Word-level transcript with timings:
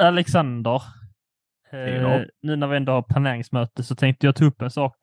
Alexander. 0.00 0.82
Eh, 1.72 2.02
nu 2.42 2.56
när 2.56 2.66
vi 2.66 2.76
ändå 2.76 2.92
har 2.92 3.02
planeringsmöte 3.02 3.82
så 3.82 3.94
tänkte 3.94 4.26
jag 4.26 4.36
ta 4.36 4.44
upp 4.44 4.62
en 4.62 4.70
sak. 4.70 4.96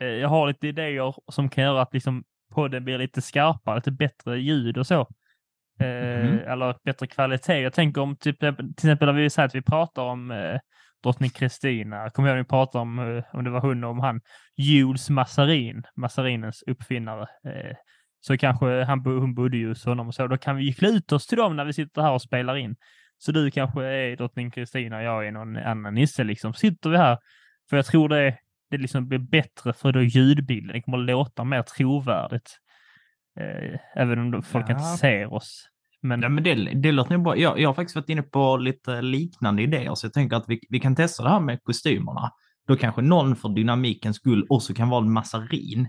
Eh, 0.00 0.06
jag 0.06 0.28
har 0.28 0.46
lite 0.48 0.68
idéer 0.68 1.14
som 1.32 1.48
kan 1.48 1.64
göra 1.64 1.82
att 1.82 1.94
liksom 1.94 2.24
podden 2.54 2.84
blir 2.84 2.98
lite 2.98 3.22
skarpare, 3.22 3.76
lite 3.76 3.90
bättre 3.90 4.40
ljud 4.40 4.78
och 4.78 4.86
så. 4.86 5.00
Eh, 5.80 6.24
Mhm. 6.24 6.38
Eller 6.38 6.76
bättre 6.84 7.06
kvalitet. 7.06 7.60
Jag 7.60 7.72
tänker 7.72 8.00
om 8.00 8.16
typ, 8.16 8.38
till 8.40 8.70
exempel 8.78 9.06
när 9.06 9.12
vi 9.22 9.30
säger 9.30 9.46
att 9.46 9.54
vi 9.54 9.62
pratar 9.62 10.02
om 10.02 10.30
eh, 10.30 10.58
drottning 11.02 11.30
Kristina. 11.30 12.10
Kommer 12.10 12.28
jag 12.28 12.36
ihåg 12.38 12.44
vi 12.44 12.48
pratade 12.48 12.82
om, 12.82 12.98
eh, 12.98 13.24
om 13.32 13.44
det 13.44 13.50
var 13.50 13.60
hon 13.60 13.84
och 13.84 13.90
om 13.90 14.00
han, 14.00 14.20
Jules 14.56 15.10
Massarin, 15.10 15.82
Massarinens 15.96 16.62
uppfinnare. 16.66 17.22
Eh, 17.22 17.76
så 18.20 18.38
kanske 18.38 18.84
han, 18.84 19.00
hon 19.04 19.34
bodde 19.34 19.56
ju 19.56 19.68
hos 19.68 19.84
honom 19.84 20.08
och 20.08 20.14
så. 20.14 20.26
Då 20.26 20.36
kan 20.38 20.56
vi 20.56 20.72
klä 20.72 20.88
ut 20.88 21.12
oss 21.12 21.26
till 21.26 21.38
dem 21.38 21.56
när 21.56 21.64
vi 21.64 21.72
sitter 21.72 22.02
här 22.02 22.12
och 22.12 22.22
spelar 22.22 22.56
in. 22.56 22.76
Så 23.24 23.32
du 23.32 23.50
kanske 23.50 23.84
är 23.84 24.16
drottning 24.16 24.50
Kristina 24.50 24.96
och 24.96 25.02
jag 25.02 25.26
är 25.26 25.32
någon 25.32 25.56
annan 25.56 25.94
nisse 25.94 26.24
liksom. 26.24 26.54
Sitter 26.54 26.90
vi 26.90 26.96
här. 26.96 27.18
För 27.70 27.76
jag 27.76 27.86
tror 27.86 28.08
det, 28.08 28.38
det 28.70 28.78
liksom 28.78 29.08
blir 29.08 29.18
bättre 29.18 29.72
för 29.72 29.92
då 29.92 30.02
ljudbilden. 30.02 30.72
Det 30.72 30.82
kommer 30.82 30.98
att 30.98 31.04
låta 31.04 31.44
mer 31.44 31.62
trovärdigt. 31.62 32.58
Eh, 33.40 33.78
även 33.96 34.34
om 34.34 34.42
folk 34.42 34.66
Ja. 34.68 34.72
inte 34.72 34.84
ser 34.84 35.32
oss. 35.32 35.68
Men 36.00 36.20
Nej, 36.20 36.30
men 36.30 36.44
det, 36.44 36.54
det 36.54 36.92
låter 36.92 37.12
nog 37.12 37.22
bra. 37.24 37.36
Jag, 37.36 37.60
jag 37.60 37.68
har 37.68 37.74
faktiskt 37.74 37.96
varit 37.96 38.08
inne 38.08 38.22
på 38.22 38.56
lite 38.56 39.02
liknande 39.02 39.62
idéer, 39.62 39.94
så 39.94 40.06
jag 40.06 40.12
tänker 40.12 40.36
att 40.36 40.44
vi, 40.48 40.60
vi 40.68 40.80
kan 40.80 40.96
testa 40.96 41.22
det 41.22 41.28
här 41.30 41.40
med 41.40 41.62
kostymerna. 41.62 42.30
Då 42.66 42.76
kanske 42.76 43.02
någon 43.02 43.36
för 43.36 43.48
dynamikens 43.48 44.16
skull 44.16 44.46
också 44.48 44.74
kan 44.74 44.88
vara 44.88 45.04
en 45.04 45.12
massarin. 45.12 45.88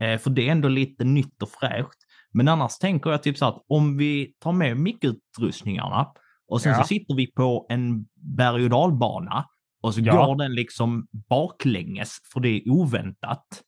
Eh, 0.00 0.18
för 0.18 0.30
det 0.30 0.48
är 0.48 0.52
ändå 0.52 0.68
lite 0.68 1.04
nytt 1.04 1.42
och 1.42 1.50
fräscht. 1.50 1.98
Men 2.32 2.48
annars 2.48 2.78
tänker 2.78 3.10
jag 3.10 3.22
typ 3.22 3.38
så 3.38 3.46
att 3.46 3.64
om 3.68 3.96
vi 3.96 4.34
tar 4.38 4.52
med 4.52 4.76
mickutrustningarna 4.76 6.06
och 6.48 6.60
sen 6.60 6.72
Ja. 6.72 6.78
så 6.82 6.86
sitter 6.86 7.14
vi 7.14 7.26
på 7.26 7.66
en 7.68 8.06
berg 8.14 8.64
och 8.64 8.70
dalbana 8.70 9.46
och 9.82 9.94
så 9.94 10.00
Ja. 10.00 10.26
går 10.26 10.36
den 10.36 10.54
liksom 10.54 11.06
baklänges 11.28 12.18
för 12.32 12.40
det 12.40 12.48
är 12.48 12.70
oväntat. 12.70 13.62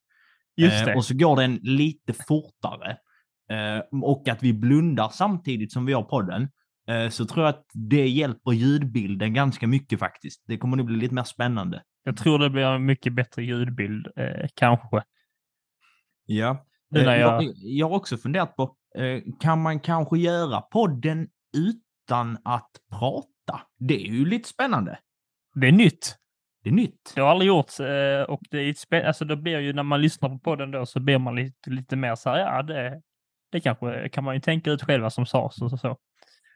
just 0.57 0.81
Eh, 0.81 0.87
det. 0.87 0.95
Och 0.95 1.05
så 1.05 1.15
går 1.15 1.37
den 1.37 1.55
lite 1.63 2.13
fortare. 2.13 2.91
Eh, 3.51 3.83
och 4.03 4.29
att 4.29 4.43
vi 4.43 4.53
blundar 4.53 5.09
samtidigt 5.09 5.73
som 5.73 5.87
vi 5.87 5.93
har 5.93 6.03
podden. 6.03 6.49
Eh, 6.89 7.09
så 7.09 7.25
tror 7.27 7.45
jag 7.47 7.51
att 7.55 7.67
det 7.73 8.09
hjälper 8.09 8.53
ljudbilden 8.53 9.35
ganska 9.35 9.67
mycket 9.67 9.99
faktiskt. 9.99 10.45
Det 10.47 10.59
kommer 10.59 10.77
nog 10.77 10.87
bli 10.87 10.97
lite 10.97 11.15
mer 11.15 11.23
spännande. 11.25 11.83
Jag 12.05 12.17
tror 12.17 12.39
det 12.39 12.51
blir 12.51 12.63
en 12.63 12.85
mycket 12.87 13.15
bättre 13.15 13.43
ljudbild, 13.45 14.07
eh, 14.17 14.49
kanske. 14.55 15.03
Ja. 16.27 16.67
När 16.91 17.17
jag... 17.17 17.45
jag... 17.55 17.89
har 17.89 17.97
också 17.97 18.17
funderat 18.17 18.57
på, 18.57 18.77
eh, 18.99 19.23
kan 19.41 19.63
man 19.63 19.81
kanske 19.81 20.19
göra 20.19 20.61
podden 20.61 21.29
utan 22.09 22.39
att 22.45 22.71
prata? 22.91 23.61
Det 23.79 23.95
är 23.95 24.13
ju 24.13 24.25
lite 24.25 24.49
spännande. 24.49 24.99
Det 25.55 25.69
är 25.69 25.73
nytt. 25.73 26.17
Det 26.63 26.69
är 26.69 26.75
nytt. 26.75 27.13
Det 27.15 27.21
har 27.21 27.29
aldrig 27.29 27.49
gjorts 27.49 27.81
eh, 27.81 28.23
och 28.23 28.41
det 28.51 28.59
är 28.59 28.73
spä- 28.73 29.07
alltså 29.07 29.25
det 29.25 29.37
blir 29.37 29.59
ju 29.59 29.73
när 29.73 29.83
man 29.83 30.03
lyssnar 30.03 30.29
på 30.29 30.39
podden 30.39 30.71
då 30.71 30.87
så 30.87 31.01
blir 31.01 31.19
man 31.19 31.37
lite, 31.37 31.71
lite 31.71 31.97
mer 31.97 32.15
så 32.15 32.31
här, 32.31 32.39
ja 32.39 32.63
det, 32.63 33.03
det 33.53 33.61
kanske 33.61 34.09
kan 34.09 34.25
man 34.25 34.35
ju 34.35 34.41
tänka 34.41 34.71
ut 34.71 34.83
själva 34.83 35.11
som 35.11 35.27
sades 35.27 35.63
och 35.63 35.81
så. 35.81 35.99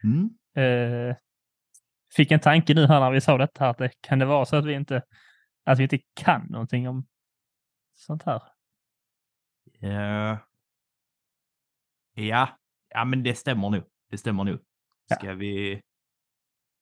Mm. 0.04 0.30
Eh, 0.56 1.16
fick 2.16 2.30
en 2.30 2.40
tanke 2.40 2.74
nu 2.74 2.86
här 2.86 3.00
när 3.00 3.10
vi 3.10 3.20
sa 3.20 3.38
detta 3.38 3.68
att 3.68 3.78
det 3.78 3.90
kan 4.00 4.18
det 4.18 4.24
vara 4.24 4.44
så 4.44 4.56
att 4.56 4.64
vi 4.64 4.72
inte, 4.72 5.02
att 5.64 5.78
vi 5.78 5.82
inte 5.82 5.98
kan 6.14 6.46
någonting 6.50 6.88
om 6.88 7.06
sånt 7.94 8.22
här. 8.22 8.42
Eh, 9.80 10.38
ja, 12.14 12.58
ja, 12.88 13.04
men 13.04 13.22
det 13.22 13.34
stämmer 13.34 13.70
nog. 13.70 13.82
Det 14.10 14.18
stämmer 14.18 14.44
nog. 14.44 14.58
Ja. 15.12 15.18
Ska 15.18 15.34
vi... 15.34 15.80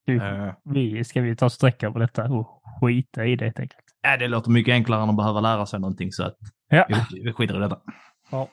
Du, 0.06 0.16
eh, 0.16 0.54
vi, 0.64 1.04
ska 1.04 1.20
vi 1.20 1.36
ta 1.36 1.50
sträcka 1.50 1.92
på 1.92 1.98
detta 1.98 2.24
och 2.24 2.62
skita 2.80 3.24
i 3.26 3.36
det 3.36 3.44
helt 3.44 3.58
enkelt? 3.60 3.80
Ja, 4.02 4.16
det 4.16 4.28
låter 4.28 4.50
mycket 4.50 4.72
enklare 4.72 5.02
än 5.02 5.10
att 5.10 5.16
behöva 5.16 5.40
lära 5.40 5.66
sig 5.66 5.80
någonting 5.80 6.12
så 6.12 6.24
att 6.24 6.36
Ja. 6.68 6.86
vi, 6.88 7.20
vi 7.22 7.32
skiter 7.32 7.56
i 7.56 7.60
detta. 7.60 7.80
ja. 8.30 8.48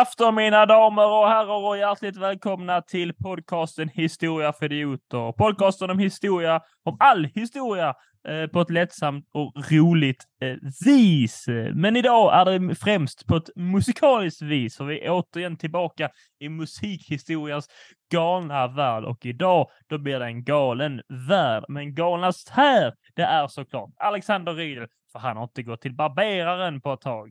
Afton 0.00 0.34
mina 0.34 0.66
damer 0.66 1.06
och 1.06 1.28
herrar 1.28 1.66
och 1.68 1.78
hjärtligt 1.78 2.16
välkomna 2.16 2.82
till 2.82 3.14
podcasten 3.14 3.88
Historia 3.88 4.52
för 4.52 4.72
idioter. 4.72 5.32
Podcasten 5.32 5.90
om 5.90 5.98
historia, 5.98 6.60
om 6.84 6.96
all 7.00 7.24
historia 7.24 7.94
eh, 8.28 8.46
på 8.46 8.60
ett 8.60 8.70
lättsamt 8.70 9.28
och 9.32 9.52
roligt 9.70 10.24
eh, 10.42 10.56
vis. 10.84 11.44
Men 11.74 11.96
idag 11.96 12.40
är 12.40 12.58
det 12.58 12.74
främst 12.74 13.26
på 13.26 13.36
ett 13.36 13.56
musikaliskt 13.56 14.42
vis, 14.42 14.76
för 14.76 14.84
vi 14.84 15.00
är 15.00 15.10
återigen 15.10 15.56
tillbaka 15.56 16.10
i 16.38 16.48
musikhistoriens 16.48 17.68
galna 18.12 18.66
värld 18.66 19.04
och 19.04 19.26
idag 19.26 19.66
då 19.86 19.98
blir 19.98 20.18
det 20.18 20.26
en 20.26 20.44
galen 20.44 21.00
värld. 21.28 21.64
Men 21.68 21.94
galnast 21.94 22.48
här, 22.48 22.94
det 23.14 23.22
är 23.22 23.48
såklart 23.48 23.90
Alexander 23.96 24.54
Riedel, 24.54 24.88
för 25.12 25.18
han 25.18 25.36
har 25.36 25.44
inte 25.44 25.62
gått 25.62 25.80
till 25.80 25.94
barberaren 25.94 26.80
på 26.80 26.92
ett 26.92 27.00
tag. 27.00 27.30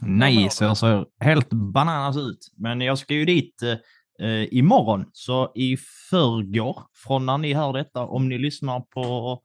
Nej, 0.00 0.50
så 0.50 0.74
ser 0.74 1.06
helt 1.24 1.48
bananas 1.52 2.16
ut. 2.16 2.38
Men 2.56 2.80
jag 2.80 2.98
ska 2.98 3.14
ju 3.14 3.24
dit 3.24 3.62
eh, 3.62 4.28
eh, 4.28 4.48
imorgon, 4.54 5.04
så 5.12 5.52
i 5.54 5.76
förrgår, 6.10 6.82
från 7.06 7.26
när 7.26 7.38
ni 7.38 7.52
hör 7.52 7.72
detta, 7.72 8.06
om 8.06 8.28
ni 8.28 8.38
lyssnar 8.38 8.80
på 8.80 9.38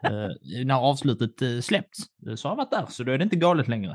eh, 0.02 0.28
när 0.64 0.74
avslutet 0.74 1.42
eh, 1.42 1.60
släppts, 1.60 1.98
eh, 2.28 2.34
så 2.34 2.48
har 2.48 2.52
jag 2.52 2.56
varit 2.56 2.70
där, 2.70 2.86
så 2.88 3.02
då 3.04 3.12
är 3.12 3.18
det 3.18 3.24
inte 3.24 3.36
galet 3.36 3.68
längre. 3.68 3.90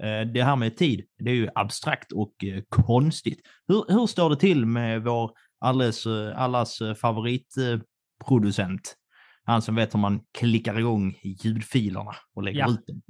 Eh, 0.00 0.20
det 0.34 0.42
här 0.42 0.56
med 0.56 0.76
tid, 0.76 1.04
det 1.18 1.30
är 1.30 1.34
ju 1.34 1.48
abstrakt 1.54 2.12
och 2.12 2.44
eh, 2.44 2.62
konstigt. 2.68 3.40
Hur, 3.68 3.84
hur 3.88 4.06
står 4.06 4.30
det 4.30 4.36
till 4.36 4.66
med 4.66 5.02
vår 5.04 5.30
alldeles, 5.60 6.06
allas 6.36 6.78
favoritproducent? 7.00 8.96
Han 9.44 9.62
som 9.62 9.74
vet 9.74 9.94
hur 9.94 9.98
man 9.98 10.20
klickar 10.38 10.78
igång 10.78 11.14
ljudfilerna 11.22 12.14
och 12.34 12.42
lägger 12.42 12.60
Ja. 12.60 12.70
ut 12.70 12.86
dem. 12.86 13.02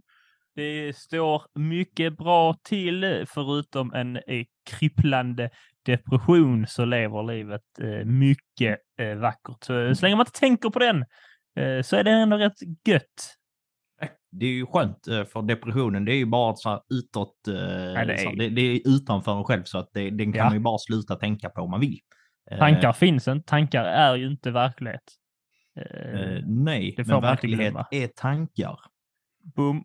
Det 0.56 0.97
står 0.97 1.43
mycket 1.59 2.17
bra 2.17 2.55
till, 2.65 3.25
förutom 3.28 3.93
en 3.94 4.17
eh, 4.17 4.44
kripplande 4.71 5.50
depression 5.83 6.67
så 6.67 6.84
lever 6.84 7.22
livet 7.22 7.62
eh, 7.81 8.05
mycket 8.05 8.78
eh, 9.00 9.15
vackert. 9.15 9.56
Så, 9.65 9.95
så 9.95 10.03
länge 10.06 10.16
man 10.16 10.27
inte 10.27 10.39
tänker 10.41 10.71
på 10.71 10.78
den 10.78 10.97
eh, 11.59 11.83
så 11.83 11.97
är 11.97 12.05
det 12.05 12.11
ändå 12.11 12.37
rätt 12.37 12.53
gött. 12.89 13.37
Det 14.31 14.47
är 14.47 14.50
ju 14.50 14.66
skönt, 14.66 15.09
eh, 15.09 15.25
för 15.25 15.43
depressionen 15.43 16.05
det 16.05 16.12
är 16.12 16.16
ju 16.16 16.27
bara 16.27 16.55
så 16.56 16.69
här 16.71 16.81
utåt, 16.95 17.49
eh, 17.49 17.55
det 17.55 17.61
är- 17.61 18.37
det, 18.37 18.49
det 18.49 18.61
är 18.61 18.81
utanför 18.89 19.39
en 19.39 19.45
själv 19.45 19.62
så 19.65 19.78
att 19.78 19.91
det, 19.93 20.11
den 20.11 20.33
kan 20.33 20.39
Ja. 20.39 20.45
man 20.45 20.55
ju 20.55 20.61
bara 20.61 20.78
sluta 20.78 21.16
tänka 21.16 21.49
på 21.50 21.61
om 21.61 21.71
man 21.71 21.81
vill. 21.81 21.99
Eh, 22.50 22.59
Tankar 22.59 22.93
finns 22.93 23.28
inte, 23.28 23.49
tankar 23.49 23.84
är 23.84 24.16
ju 24.16 24.27
inte 24.27 24.50
verklighet. 24.50 25.03
Eh, 25.81 26.21
Eh, 26.21 26.43
nej, 26.47 26.95
men 26.97 27.21
verklighet 27.21 27.75
är 27.91 28.06
tankar. 28.06 28.78
Boom. 29.56 29.84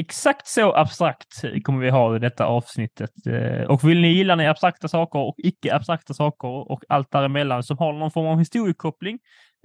Exakt 0.00 0.46
så 0.46 0.72
abstrakt 0.72 1.62
kommer 1.62 1.80
vi 1.80 1.90
ha 1.90 2.16
i 2.16 2.18
detta 2.18 2.46
avsnittet. 2.46 3.10
Eh, 3.26 3.62
Och 3.62 3.88
vill 3.88 4.00
ni 4.00 4.08
gilla 4.08 4.34
ni 4.34 4.46
abstrakta 4.46 4.88
saker 4.88 5.18
och 5.18 5.34
icke 5.38 5.74
abstrakta 5.74 6.14
saker 6.14 6.48
och 6.48 6.84
allt 6.88 7.10
däremellan 7.10 7.62
som 7.62 7.78
har 7.78 7.92
någon 7.92 8.10
form 8.10 8.26
av 8.26 8.38
historiekoppling, 8.38 9.18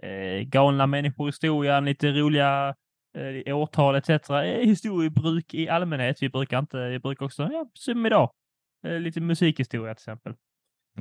eh, 0.03 0.41
galna 0.41 0.87
människor 0.87 1.27
i 1.27 1.29
historien, 1.29 1.85
lite 1.85 2.11
roliga 2.11 2.75
eh, 3.17 3.57
årtal 3.57 3.95
etc. 3.95 4.09
Historiebruk 4.61 5.53
i 5.53 5.69
allmänhet. 5.69 6.17
Vi 6.21 6.29
brukar 6.29 6.59
inte, 6.59 6.87
vi 6.89 6.99
brukar 6.99 7.25
också, 7.25 7.49
ja, 7.51 7.65
som 7.73 8.05
idag, 8.05 8.31
lite 8.99 9.21
musikhistoria 9.21 9.95
till 9.95 10.01
exempel. 10.01 10.33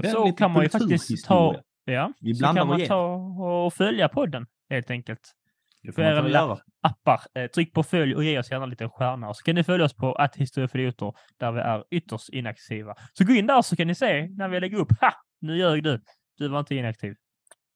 Ja, 0.02 0.10
så 0.10 0.32
kan 0.32 0.50
man 0.50 0.62
ju 0.62 0.68
faktiskt 0.68 1.26
ta, 1.26 1.56
ja, 1.84 2.12
Vi 2.20 2.34
så 2.34 2.46
kan 2.46 2.66
man 2.66 2.86
ta 2.86 3.14
och 3.14 3.74
följa 3.74 4.08
podden 4.08 4.46
helt 4.70 4.90
enkelt 4.90 5.32
Det 5.82 5.92
för 5.92 6.14
får 6.16 6.22
man 6.22 6.30
göra. 6.30 6.58
appar. 6.82 7.20
Eh, 7.34 7.46
tryck 7.46 7.74
på 7.74 7.82
följ 7.82 8.14
och 8.16 8.24
ge 8.24 8.38
oss 8.38 8.50
gärna 8.50 8.64
en 8.64 8.70
liten 8.70 8.90
stjärna. 8.90 9.28
Och 9.28 9.36
så 9.36 9.42
kan 9.42 9.54
ni 9.54 9.64
följa 9.64 9.86
oss 9.86 9.94
på 9.96 10.14
att 10.14 10.36
historia 10.36 10.68
för 10.68 10.78
idioter 10.78 11.12
där 11.40 11.52
vi 11.52 11.60
är 11.60 11.84
ytterst 11.90 12.28
inaktiva. 12.28 12.94
Så 13.12 13.24
gå 13.24 13.32
in 13.32 13.46
där 13.46 13.62
så 13.62 13.76
kan 13.76 13.86
ni 13.86 13.94
se 13.94 14.28
när 14.28 14.48
vi 14.48 14.60
lägger 14.60 14.76
upp. 14.78 15.00
Ha! 15.00 15.12
Nu 15.40 15.56
ljög 15.56 15.82
du. 15.82 16.00
Du 16.38 16.48
var 16.48 16.58
inte 16.60 16.74
inaktiv. 16.74 17.14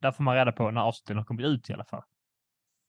Där 0.02 0.12
får 0.12 0.24
man 0.24 0.34
reda 0.36 0.52
på 0.52 0.70
när 0.70 0.80
avsnitten 0.80 1.16
har 1.16 1.24
kommit 1.24 1.46
ut 1.46 1.70
i 1.70 1.72
alla 1.72 1.84
fall. 1.84 2.02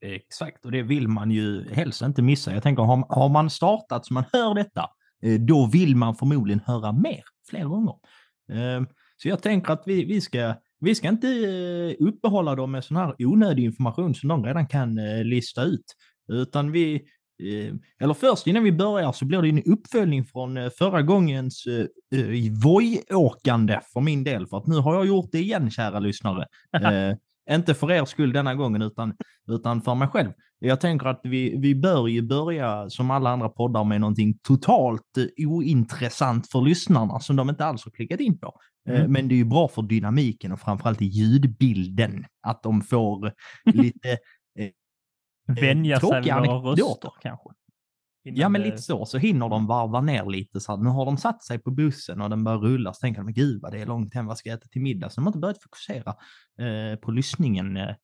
Exakt, 0.01 0.65
och 0.65 0.71
det 0.71 0.81
vill 0.83 1.07
man 1.07 1.31
ju 1.31 1.73
helst 1.73 2.01
inte 2.01 2.21
missa. 2.21 2.53
Jag 2.53 2.63
tänker, 2.63 2.83
har, 2.83 3.05
har 3.15 3.29
man 3.29 3.49
startat 3.49 4.05
så 4.05 4.13
man 4.13 4.23
hör 4.33 4.53
detta, 4.53 4.89
eh, 5.23 5.39
då 5.39 5.65
vill 5.65 5.95
man 5.95 6.15
förmodligen 6.15 6.59
höra 6.65 6.91
mer, 6.91 7.23
fler 7.49 7.63
gånger. 7.63 7.95
Eh, 8.51 8.81
Så 9.17 9.27
jag 9.29 9.41
tänker 9.41 9.73
att 9.73 9.83
vi, 9.85 10.05
vi, 10.05 10.21
ska, 10.21 10.55
vi 10.79 10.95
ska 10.95 11.07
inte 11.07 11.27
eh, 11.27 12.07
uppehålla 12.07 12.55
dem 12.55 12.71
med 12.71 12.83
sån 12.83 12.97
här 12.97 13.15
onödig 13.19 13.63
information 13.63 14.15
som 14.15 14.29
de 14.29 14.45
redan 14.45 14.67
kan 14.67 14.97
eh, 14.97 15.23
lista 15.23 15.63
ut. 15.63 15.95
Utan 16.27 16.71
vi, 16.71 16.95
eh, 17.43 17.75
eller 17.99 18.13
först 18.13 18.47
innan 18.47 18.63
vi 18.63 18.71
börjar 18.71 19.11
så 19.11 19.25
blir 19.25 19.41
det 19.41 19.49
en 19.49 19.63
uppföljning 19.63 20.25
från 20.25 20.71
förra 20.77 21.01
gångens 21.01 21.65
eh, 21.65 22.19
Voi-åkande 22.63 23.79
för 23.93 24.01
min 24.01 24.23
del. 24.23 24.47
För 24.47 24.57
att 24.57 24.67
nu 24.67 24.75
har 24.75 24.95
jag 24.95 25.05
gjort 25.05 25.29
det 25.31 25.39
igen, 25.39 25.71
kära 25.71 25.99
lyssnare. 25.99 26.45
Inte 27.51 27.73
för 27.73 27.91
er 27.91 28.05
skull 28.05 28.33
denna 28.33 28.55
gången, 28.55 28.81
utan, 28.81 29.13
utan 29.51 29.81
för 29.81 29.95
mig 29.95 30.07
själv. 30.07 30.31
Jag 30.59 30.81
tänker 30.81 31.07
att 31.07 31.21
vi, 31.23 31.57
vi 31.57 31.75
bör 31.75 32.07
ju 32.07 32.21
börja 32.21 32.89
som 32.89 33.11
alla 33.11 33.29
andra 33.29 33.49
poddar 33.49 33.83
med 33.83 34.01
någonting 34.01 34.37
totalt 34.43 35.17
ointressant 35.37 36.51
för 36.51 36.61
lyssnarna 36.61 37.19
som 37.19 37.35
de 37.35 37.49
inte 37.49 37.65
alls 37.65 37.85
har 37.85 37.91
klickat 37.91 38.19
in 38.19 38.39
på. 38.39 38.53
Eh, 38.87 38.95
Mm. 38.99 39.11
Men 39.11 39.27
det 39.27 39.35
är 39.35 39.37
ju 39.37 39.45
bra 39.45 39.67
för 39.67 39.81
dynamiken 39.81 40.51
och 40.51 40.59
framförallt 40.59 41.01
i 41.01 41.05
ljudbilden. 41.05 42.25
Att 42.41 42.63
de 42.63 42.81
får 42.81 43.31
lite, 43.65 44.17
Vänja 45.61 45.99
sig 45.99 46.21
vid 46.21 46.25
våra 46.47 46.71
röster 46.71 47.11
kanske. 47.21 47.49
Innan 48.25 48.39
ja 48.39 48.49
men 48.49 48.61
det- 48.61 48.67
lite 48.67 48.81
så, 48.81 49.05
så 49.05 49.17
hinner 49.17 49.49
de 49.49 49.67
varva 49.67 50.01
ner 50.01 50.25
lite. 50.25 50.59
Så 50.59 50.73
att 50.73 50.81
nu 50.83 50.89
har 50.89 51.05
de 51.05 51.17
satt 51.17 51.43
sig 51.43 51.59
på 51.59 51.71
bussen 51.71 52.21
och 52.21 52.29
den 52.29 52.43
börjar 52.43 52.59
rulla. 52.59 52.93
Så 52.93 52.99
tänker 52.99 53.23
de, 53.23 53.33
gud 53.33 53.61
vad 53.61 53.71
det 53.71 53.81
är 53.81 53.85
långt 53.85 54.13
hem, 54.13 54.25
vad 54.25 54.37
ska 54.37 54.49
jag 54.49 54.57
äta 54.57 54.67
till 54.67 54.81
middag? 54.81 55.09
Så 55.09 55.15
de 55.21 55.25
har 55.25 55.29
inte 55.29 55.39
börjat 55.39 55.63
fokusera 55.63 56.15
eh, 56.59 56.95
på 56.99 57.11
lyssningen 57.11 57.77
eh, 57.77 57.95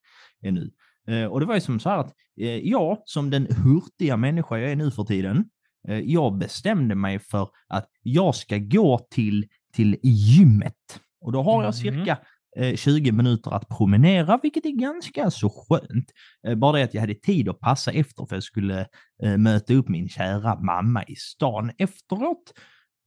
ännu. 0.43 0.71
Eh, 1.07 1.25
och 1.25 1.39
det 1.39 1.45
var 1.45 1.55
ju 1.55 1.61
som 1.61 1.79
så 1.79 1.89
här 1.89 1.97
att 1.97 2.13
eh, 2.39 2.57
jag, 2.57 2.97
som 3.05 3.29
den 3.29 3.47
hurtiga 3.55 4.17
människa 4.17 4.57
jag 4.57 4.71
är 4.71 4.75
nu 4.75 4.91
för 4.91 5.03
tiden, 5.03 5.45
eh, 5.87 5.99
jag 5.99 6.37
bestämde 6.37 6.95
mig 6.95 7.19
för 7.19 7.49
att 7.67 7.89
jag 8.01 8.35
ska 8.35 8.57
gå 8.57 8.99
till, 9.09 9.47
till 9.73 9.97
gymmet. 10.03 10.99
Och 11.21 11.31
då 11.31 11.41
har 11.43 11.63
jag 11.63 11.67
Mhm. 11.69 11.73
cirka 11.73 12.17
eh, 12.57 12.75
20 12.75 13.11
minuter 13.11 13.51
att 13.51 13.69
promenera, 13.77 14.39
vilket 14.43 14.65
är 14.65 14.71
ganska 14.71 15.31
så 15.31 15.49
skönt. 15.49 16.11
Eh, 16.47 16.55
bara 16.55 16.77
det 16.77 16.83
att 16.83 16.93
jag 16.93 17.01
hade 17.01 17.15
tid 17.15 17.49
att 17.49 17.59
passa 17.59 17.91
efter 17.91 18.25
för 18.25 18.35
jag 18.35 18.43
skulle 18.43 18.87
eh, 19.23 19.37
möta 19.37 19.73
upp 19.73 19.89
min 19.89 20.09
kära 20.09 20.59
mamma 20.59 21.03
i 21.03 21.15
stan 21.15 21.71
efteråt. 21.77 22.53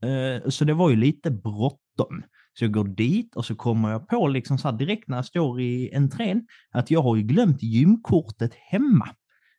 Eh, 0.04 0.48
så 0.50 0.64
det 0.64 0.74
var 0.74 0.90
ju 0.90 0.96
lite 0.96 1.30
bråttom. 1.30 2.22
Så 2.58 2.64
jag 2.64 2.72
går 2.72 2.84
dit 2.84 3.36
och 3.36 3.44
så 3.44 3.54
kommer 3.54 3.90
jag 3.90 4.08
på 4.08 4.28
liksom 4.28 4.58
så 4.58 4.70
direkt 4.70 5.08
när 5.08 5.16
jag 5.16 5.24
står 5.26 5.60
i 5.60 5.94
entrén 5.94 6.46
att 6.70 6.90
jag 6.90 7.02
har 7.02 7.16
ju 7.16 7.22
glömt 7.22 7.62
gymkortet 7.62 8.54
hemma. 8.54 9.08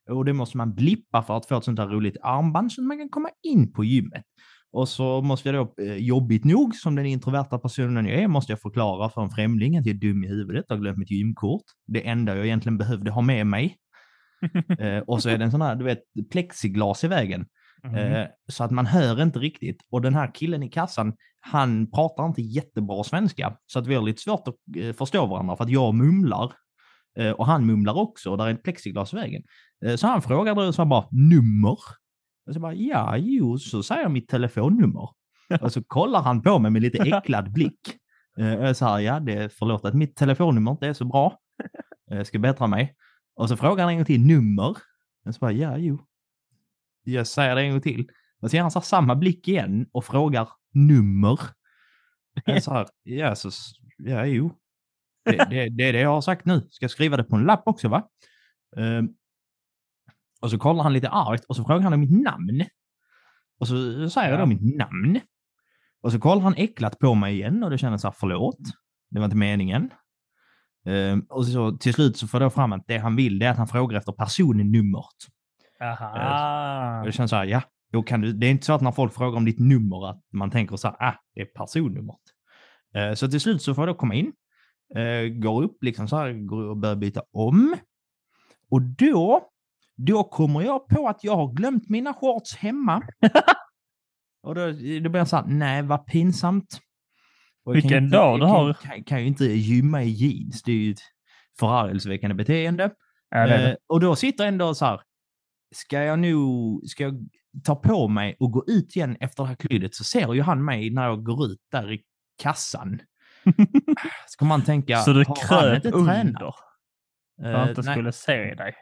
Och 0.10 0.26
det 0.26 0.34
måste 0.34 0.58
man 0.58 0.76
blippa 0.76 1.24
för 1.24 1.38
att 1.38 1.46
få 1.46 1.58
ett 1.58 1.64
sånt 1.64 1.80
här 1.80 1.88
roligt 1.88 2.18
armband 2.24 2.72
så 2.72 2.82
att 2.82 2.88
man 2.88 2.98
kan 2.98 3.10
komma 3.10 3.30
in 3.44 3.74
på 3.74 3.84
gymmet. 3.84 4.24
Och 4.72 4.90
så 4.90 5.22
måste 5.22 5.50
jag 5.50 5.56
då, 5.56 5.84
eh, 5.84 5.96
jobbigt 5.96 6.46
nog, 6.46 6.76
som 6.76 6.96
den 6.96 7.06
introverta 7.06 7.60
personen 7.60 8.06
jag 8.06 8.22
är, 8.22 8.28
måste 8.28 8.52
jag 8.52 8.62
förklara 8.62 9.10
för 9.10 9.22
en 9.22 9.30
främling 9.30 9.78
att 9.78 9.86
jag 9.86 9.96
är 9.96 10.00
dum 10.00 10.24
i 10.24 10.28
huvudet 10.28 10.66
och 10.66 10.76
har 10.76 10.82
glömt 10.82 10.98
mitt 10.98 11.12
gymkort. 11.12 11.64
Det 11.88 12.08
enda 12.08 12.36
jag 12.36 12.46
egentligen 12.46 12.78
behövde 12.78 13.12
ha 13.12 13.22
med 13.22 13.48
mig. 13.48 13.78
Eh, 14.80 15.00
och 15.00 15.22
så 15.22 15.30
är 15.30 15.38
det 15.38 15.44
en 15.44 15.52
sån 15.52 15.62
här, 15.62 15.76
du 15.76 15.86
vet, 15.86 16.00
plexiglas 16.32 17.04
i 17.04 17.08
vägen. 17.08 17.46
Eh, 17.84 18.26
så 18.48 18.64
att 18.64 18.72
man 18.72 18.86
hör 18.86 19.22
inte 19.22 19.40
riktigt. 19.40 19.82
Och 19.92 20.02
den 20.02 20.14
här 20.14 20.32
killen 20.36 20.64
i 20.64 20.70
kassan, 20.70 21.14
han 21.42 21.92
pratar 21.92 22.26
inte 22.26 22.42
jättebra 22.42 23.04
svenska. 23.04 23.58
Så 23.66 23.80
att 23.80 23.88
vi 23.88 23.96
har 23.96 24.02
lite 24.02 24.22
svårt 24.22 24.48
att 24.48 24.56
eh, 24.78 24.94
förstå 24.94 25.26
varandra 25.26 25.56
för 25.56 25.64
att 25.64 25.70
jag 25.70 25.96
mumlar. 25.96 26.52
Och 27.38 27.46
han 27.46 27.66
mumlar 27.66 27.98
också 27.98 28.32
och 28.32 28.38
där 28.38 28.48
är 28.48 28.52
ett 28.52 28.64
plexiglas 28.64 29.14
i 29.14 29.16
vägen. 29.16 29.44
Så 29.98 30.08
han 30.08 30.22
frågar 30.22 30.56
då 30.56 30.74
så 30.74 30.82
här 30.82 30.90
bara, 30.90 31.08
nummer? 31.12 31.78
Och 32.48 32.54
så 32.54 32.60
bara, 32.60 32.74
ja, 32.74 33.18
jo, 33.18 33.58
så 33.58 33.84
säger 33.84 34.02
jag 34.02 34.12
mitt 34.12 34.30
telefonnummer. 34.30 35.10
och 35.62 35.74
så 35.74 35.84
kollar 35.84 36.22
han 36.22 36.42
på 36.42 36.60
mig 36.60 36.72
med 36.72 36.82
lite 36.82 36.98
äcklad 36.98 37.52
blick. 37.52 37.80
Eh, 38.40 38.54
och 38.54 38.68
jag 38.68 38.76
säger, 38.76 39.00
ja, 39.00 39.20
det 39.20 39.54
förlåt 39.54 39.86
att 39.86 39.94
mitt 39.94 40.16
telefonnummer 40.16 40.72
inte 40.72 40.88
är 40.88 40.94
så 40.94 41.06
bra. 41.06 41.40
Jag 42.10 42.28
ska 42.28 42.40
bättra 42.40 42.68
mig. 42.68 42.96
Och 43.36 43.50
så 43.50 43.58
frågar 43.58 43.84
han 43.84 43.92
en 43.92 43.98
gång 43.98 44.06
till, 44.06 44.22
nummer? 44.22 44.78
Och 45.26 45.36
så 45.36 45.40
bara, 45.40 45.52
ja, 45.52 45.78
jo. 45.78 46.00
Jag 47.04 47.28
säger 47.28 47.56
det 47.56 47.62
en 47.62 47.72
gång 47.72 47.82
till. 47.82 48.10
Och 48.42 48.50
så 48.50 48.56
ger 48.56 48.62
han 48.62 48.72
så 48.72 48.82
samma 48.82 49.16
blick 49.16 49.48
igen 49.48 49.88
och 49.92 50.06
frågar 50.06 50.50
nummer. 50.74 51.40
Jag 52.46 52.64
så 52.64 52.74
här, 52.74 52.88
ja, 53.04 53.36
så, 53.36 53.50
ja, 53.98 54.26
jo. 54.26 54.52
Det, 55.26 55.48
det, 55.50 55.70
det 55.70 55.84
är 55.84 55.94
det 55.94 56.00
jag 56.00 56.10
har 56.10 56.22
sagt 56.22 56.46
nu. 56.46 56.68
Ska 56.70 56.84
jag 56.84 56.92
skriva 56.92 57.18
det 57.18 57.24
på 57.24 57.36
en 57.36 57.44
lapp 57.44 57.64
också, 57.66 57.88
va? 57.88 58.08
Ehm, 58.78 59.10
och 60.42 60.52
så 60.52 60.58
kollar 60.58 60.84
han 60.84 60.94
lite 60.94 61.10
argt 61.10 61.46
och 61.46 61.56
så 61.56 61.64
frågar 61.64 61.82
han 61.82 61.94
om 61.94 62.00
mitt 62.00 62.22
namn. 62.24 62.64
Och 63.60 63.68
så 63.68 64.10
säger 64.10 64.30
jag 64.30 64.38
Ja. 64.38 64.42
då 64.42 64.46
mitt 64.46 64.76
namn. 64.78 65.20
Och 66.02 66.12
så 66.12 66.20
kollar 66.20 66.42
han 66.42 66.54
äcklat 66.58 67.00
på 67.00 67.16
mig 67.16 67.36
igen 67.36 67.64
och 67.64 67.70
det 67.70 67.78
känns 67.78 68.02
så 68.02 68.08
här, 68.08 68.16
förlåt. 68.20 68.58
Det 69.10 69.20
var 69.20 69.26
inte 69.26 69.38
meningen. 69.38 69.90
Ehm, 70.86 71.26
och 71.30 71.48
så 71.48 71.72
till 71.78 71.94
slut 71.94 72.18
så 72.18 72.28
får 72.28 72.42
jag 72.42 72.46
då 72.46 72.54
fram 72.54 72.74
att 72.74 72.88
det 72.88 72.98
han 72.98 73.16
vill 73.16 73.40
det 73.40 73.46
är 73.46 73.52
att 73.52 73.58
han 73.58 73.68
frågar 73.68 73.98
efter 73.98 74.12
personnumret. 74.12 75.06
Aha. 75.82 77.00
Och 77.00 77.06
det 77.06 77.12
känns 77.12 77.30
så 77.30 77.36
här, 77.36 77.46
ja, 77.46 77.62
då 77.92 78.04
kan 78.04 78.22
du, 78.22 78.34
det 78.34 78.48
är 78.48 78.52
inte 78.52 78.66
så 78.66 78.74
att 78.74 78.82
när 78.82 78.92
folk 78.92 79.14
frågar 79.14 79.38
om 79.38 79.46
ditt 79.46 79.60
nummer 79.60 80.10
att 80.10 80.22
man 80.34 80.52
tänker 80.52 80.76
så 80.76 80.88
här, 80.88 80.96
ah, 81.10 81.14
det 81.36 81.42
är 81.42 81.46
personnumret. 81.46 82.20
Eh, 82.96 83.14
så 83.14 83.28
till 83.28 83.42
slut 83.42 83.62
så 83.62 83.74
får 83.76 83.88
jag 83.88 83.96
då 83.96 84.00
komma 84.00 84.14
in, 84.14 84.34
eh, 84.96 85.28
går 85.28 85.64
upp 85.64 85.84
liksom 85.84 86.08
så 86.08 86.18
här, 86.18 86.34
går 86.34 86.64
och 86.70 86.78
börjar 86.78 86.96
byta 86.96 87.22
om. 87.34 87.76
Och 88.72 88.82
då, 88.82 89.42
då 89.98 90.24
kommer 90.24 90.62
jag 90.62 90.88
på 90.88 91.08
att 91.08 91.24
jag 91.24 91.36
har 91.36 91.54
glömt 91.54 91.90
mina 91.90 92.14
shorts 92.14 92.56
hemma. 92.56 93.02
och 94.44 94.56
då, 94.56 94.66
då 94.72 95.10
blir 95.10 95.18
jag 95.18 95.28
så 95.28 95.36
här, 95.36 95.46
nej 95.48 95.82
vad 95.84 96.06
pinsamt. 96.06 96.80
Jag 97.66 97.74
Vilken 97.74 98.04
inte- 98.04 98.18
dag 98.18 98.32
jag 98.34 98.40
du 98.40 98.46
har. 98.46 98.74
Kan, 98.74 99.04
kan 99.04 99.22
ju 99.22 99.28
inte 99.28 99.46
gymma 99.46 100.04
i 100.04 100.10
jeans, 100.10 100.64
det 100.64 100.72
är 100.72 100.76
ju 100.76 100.92
ett 100.92 101.00
förargelseväckande 101.60 102.36
beteende. 102.36 102.92
Ja, 103.30 103.48
det 103.48 103.58
det. 103.58 103.72
Eh, 103.72 103.76
och 103.88 104.00
då 104.00 104.16
sitter 104.16 104.44
jag 104.44 104.52
ändå 104.52 104.76
så 104.76 104.86
här, 104.86 105.02
ska 105.76 106.04
jag 106.04 106.20
nu, 106.20 106.36
ska 106.86 107.04
jag 107.04 107.14
ta 107.64 107.76
på 107.76 108.08
mig 108.08 108.36
och 108.40 108.52
gå 108.52 108.64
ut 108.68 108.96
igen 108.96 109.18
efter 109.20 109.44
det 109.44 109.50
här 109.50 109.56
klyddet 109.56 109.96
så 109.96 110.04
ser 110.04 110.34
ju 110.34 110.42
han 110.42 110.66
mig 110.66 110.90
när 110.90 111.04
jag 111.06 111.24
går 111.24 111.46
ut 111.46 111.60
där 111.72 111.92
i 111.94 112.02
kassan. 112.42 113.00
Ska 114.28 114.46
man 114.46 114.64
tänka, 114.64 114.98
så 114.98 115.14
du 115.14 115.24
har 115.28 115.62
han 115.68 115.76
inte 115.76 115.92
under 115.92 116.14
tränat? 116.14 116.40
för 117.42 117.54
att 117.54 117.64
Eh, 117.66 117.70
inte 117.70 117.82
nej, 117.82 117.94
skulle 117.94 118.12
se 118.12 118.54
dig. 118.56 118.74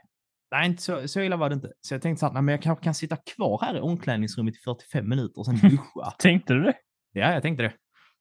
Nej, 0.58 0.68
inte 0.68 0.82
så, 0.84 1.08
så 1.08 1.20
illa 1.22 1.36
var 1.38 1.50
det 1.50 1.56
inte. 1.56 1.72
Så 1.82 1.94
jag 1.94 2.02
tänkte 2.02 2.20
så 2.20 2.26
här, 2.26 2.34
nej, 2.34 2.42
men 2.42 2.52
jag 2.52 2.62
kanske 2.62 2.84
kan 2.84 2.94
sitta 2.94 3.16
kvar 3.36 3.60
här 3.62 3.78
i 3.78 3.80
omklädningsrummet 3.80 4.56
i 4.56 4.58
45 4.58 5.10
minuter 5.10 5.40
och 5.40 5.46
sen 5.46 5.56
duscha. 5.70 6.12
Tänkte 6.20 6.54
du 6.54 6.64
det? 6.64 6.74
ja, 7.12 7.34
jag 7.34 7.42
tänkte 7.42 7.64
det. 7.64 7.74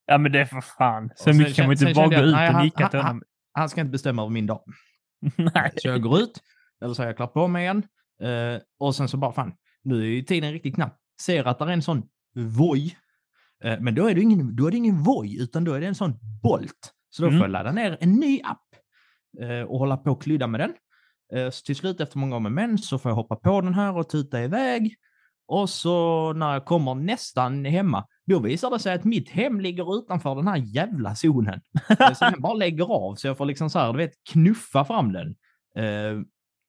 Ja, 0.07 0.19
men 0.19 0.33
det 0.33 0.41
är 0.41 0.45
för 0.45 0.61
fan. 0.61 1.11
Så 1.17 1.31
Och 1.31 1.37
mycket 1.37 1.57
kan 1.57 1.67
man 1.67 1.73
inte 1.73 1.95
bara 1.95 2.07
gå 2.07 2.13
jag, 2.13 2.25
ut 2.25 2.33
nej, 2.35 2.55
och 2.55 2.63
nicka 2.63 2.89
till 2.89 3.01
honom. 3.01 3.23
Han 3.53 3.69
ska 3.69 3.81
inte 3.81 3.91
bestämma 3.91 4.23
över 4.23 4.31
min 4.33 4.47
dag. 4.47 4.63
Nej. 5.37 5.73
Så 5.77 5.89
jag 5.89 6.03
går 6.03 6.21
ut, 6.21 6.41
eller 6.85 6.95
så 6.95 7.03
har 7.03 7.07
jag 7.07 7.17
klart 7.17 7.33
på 7.33 7.49
mig 7.49 7.63
igen. 7.63 7.83
Eh, 8.23 8.61
och 8.79 8.95
sen 8.95 9.09
så 9.09 9.17
bara, 9.17 9.33
fan, 9.33 9.53
nu 9.85 10.01
är 10.01 10.07
ju 10.07 10.23
tiden 10.23 10.53
riktigt 10.53 10.75
knapp. 10.75 10.99
Ser 11.21 11.45
att 11.45 11.59
det 11.59 11.65
är 11.65 11.69
en 11.69 11.83
sån 11.83 12.03
Voi. 12.35 12.97
Eh, 13.65 13.81
men 13.81 13.95
då 13.95 14.09
är, 14.09 14.15
det 14.15 14.21
ingen, 14.21 14.57
då 14.57 14.67
är 14.67 14.71
det 14.71 14.77
ingen 14.77 15.03
Voi, 15.03 15.43
utan 15.43 15.65
då 15.65 15.73
är 15.73 15.81
det 15.81 15.87
en 15.87 15.95
sån 15.95 16.19
Bolt. 16.43 16.93
Så 17.11 17.23
då 17.23 17.29
Mm. 17.29 17.39
får 17.41 17.45
jag 17.45 17.53
ladda 17.53 17.73
ner 17.73 17.97
en 18.01 18.13
ny 18.13 18.41
app 18.45 18.67
eh, 19.41 19.61
och 19.61 19.79
hålla 19.79 19.97
på 19.97 20.11
och 20.11 20.23
klydda 20.23 20.47
med 20.47 20.61
den. 20.61 20.73
Eh, 21.35 21.51
så 21.51 21.63
till 21.65 21.77
slut 21.77 22.01
efter 22.01 22.19
många 22.19 22.37
om 22.37 22.47
och 22.47 22.53
men 22.53 22.79
så 22.79 22.99
får 22.99 23.11
jag 23.11 23.17
hoppa 23.17 23.37
på 23.37 23.61
den 23.61 23.75
här 23.75 23.97
och 23.97 24.09
tuta 24.09 24.43
iväg. 24.43 24.95
Och 25.47 25.71
så 25.71 26.33
när 26.33 26.53
jag 26.53 26.65
kommer 26.65 26.95
nästan 26.95 27.65
hemma, 27.65 28.07
då 28.27 28.39
visar 28.39 28.71
det 28.71 28.79
sig 28.79 28.95
att 28.95 29.05
mitt 29.05 29.29
hem 29.31 29.61
ligger 29.61 29.99
utanför 29.99 30.35
den 30.35 30.49
här 30.49 30.57
jävla 30.57 31.15
zonen. 31.15 31.61
Så 32.15 32.25
den 32.25 32.41
bara 32.41 32.55
lägger 32.55 32.85
av, 32.85 33.15
så 33.15 33.27
jag 33.27 33.37
får 33.39 33.45
liksom 33.47 33.71
så 33.71 33.79
här, 33.79 33.93
du 33.93 33.99
vet, 33.99 34.13
knuffa 34.33 34.85
fram 34.85 35.13
den. 35.13 35.29
Eh, 35.77 36.21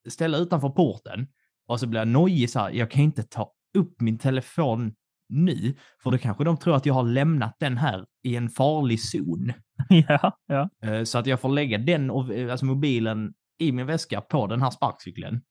ställa 0.09 0.37
utanför 0.37 0.69
porten. 0.69 1.27
Och 1.67 1.79
så 1.79 1.87
blir 1.87 1.99
jag 2.01 2.07
nojig 2.07 2.49
så 2.49 2.59
här, 2.59 2.71
jag 2.71 2.91
kan 2.91 3.01
inte 3.03 3.23
ta 3.23 3.51
upp 3.77 4.01
min 4.01 4.17
telefon 4.17 4.93
nu, 5.29 5.75
för 6.03 6.11
då 6.11 6.17
kanske 6.17 6.43
de 6.43 6.57
tror 6.57 6.75
att 6.75 6.85
jag 6.85 6.93
har 6.93 7.03
lämnat 7.03 7.55
den 7.59 7.77
här 7.77 8.05
i 8.23 8.35
en 8.35 8.49
farlig 8.49 8.99
zon. 9.01 9.53
ja, 9.89 10.37
ja. 10.47 10.69
Eh, 10.83 11.03
Så 11.03 11.17
att 11.17 11.25
jag 11.27 11.39
får 11.39 11.49
lägga 11.49 11.77
den, 11.77 12.09
och- 12.11 12.29
alltså 12.51 12.65
mobilen, 12.65 13.33
i 13.57 13.71
min 13.71 13.85
väska 13.85 14.21
på 14.21 14.47
den 14.47 14.61
här 14.61 14.69
sparkcykeln. 14.69 15.41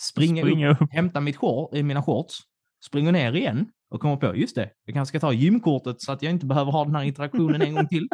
Springa, 0.00 0.42
Springa 0.42 0.70
upp, 0.70 0.82
upp. 0.82 0.92
hämta 0.92 1.20
mitt 1.20 1.36
short, 1.36 1.72
mina 1.72 2.02
shorts, 2.02 2.38
springer 2.86 3.12
ner 3.12 3.36
igen 3.36 3.70
och 3.90 4.00
kommer 4.00 4.16
på, 4.16 4.36
just 4.36 4.54
det, 4.54 4.70
jag 4.84 4.94
kanske 4.94 5.10
ska 5.10 5.26
ta 5.26 5.32
gymkortet 5.32 6.02
så 6.02 6.12
att 6.12 6.22
jag 6.22 6.30
inte 6.30 6.46
behöver 6.46 6.72
ha 6.72 6.84
den 6.84 6.94
här 6.94 7.02
interaktionen 7.02 7.62
en 7.62 7.74
gång 7.74 7.88
till. 7.88 8.08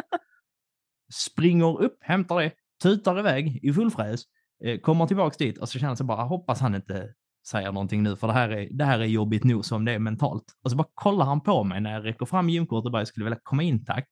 Springer 1.13 1.81
upp, 1.81 1.97
hämtar 2.01 2.39
det, 2.39 2.51
tutar 2.83 3.19
iväg 3.19 3.59
i 3.63 3.73
full 3.73 3.91
fräs, 3.91 4.21
eh, 4.63 4.79
kommer 4.79 5.07
tillbaks 5.07 5.37
dit 5.37 5.57
och 5.57 5.69
så 5.69 5.79
känner 5.79 5.95
jag 5.99 6.07
bara, 6.07 6.23
hoppas 6.23 6.59
han 6.59 6.75
inte 6.75 7.13
säger 7.47 7.71
någonting 7.71 8.03
nu, 8.03 8.15
för 8.15 8.27
det 8.27 8.33
här, 8.33 8.49
är, 8.49 8.67
det 8.71 8.85
här 8.85 8.99
är 8.99 9.05
jobbigt 9.05 9.43
nog 9.43 9.65
som 9.65 9.85
det 9.85 9.91
är 9.91 9.99
mentalt. 9.99 10.45
Och 10.63 10.71
så 10.71 10.77
bara 10.77 10.87
kollar 10.93 11.25
han 11.25 11.41
på 11.41 11.63
mig 11.63 11.81
när 11.81 11.93
jag 11.93 12.05
räcker 12.05 12.25
fram 12.25 12.49
gymkortet 12.49 12.85
och 12.85 12.91
bara, 12.91 13.01
jag 13.01 13.07
skulle 13.07 13.23
vilja 13.23 13.39
komma 13.43 13.63
in 13.63 13.85
tack. 13.85 14.09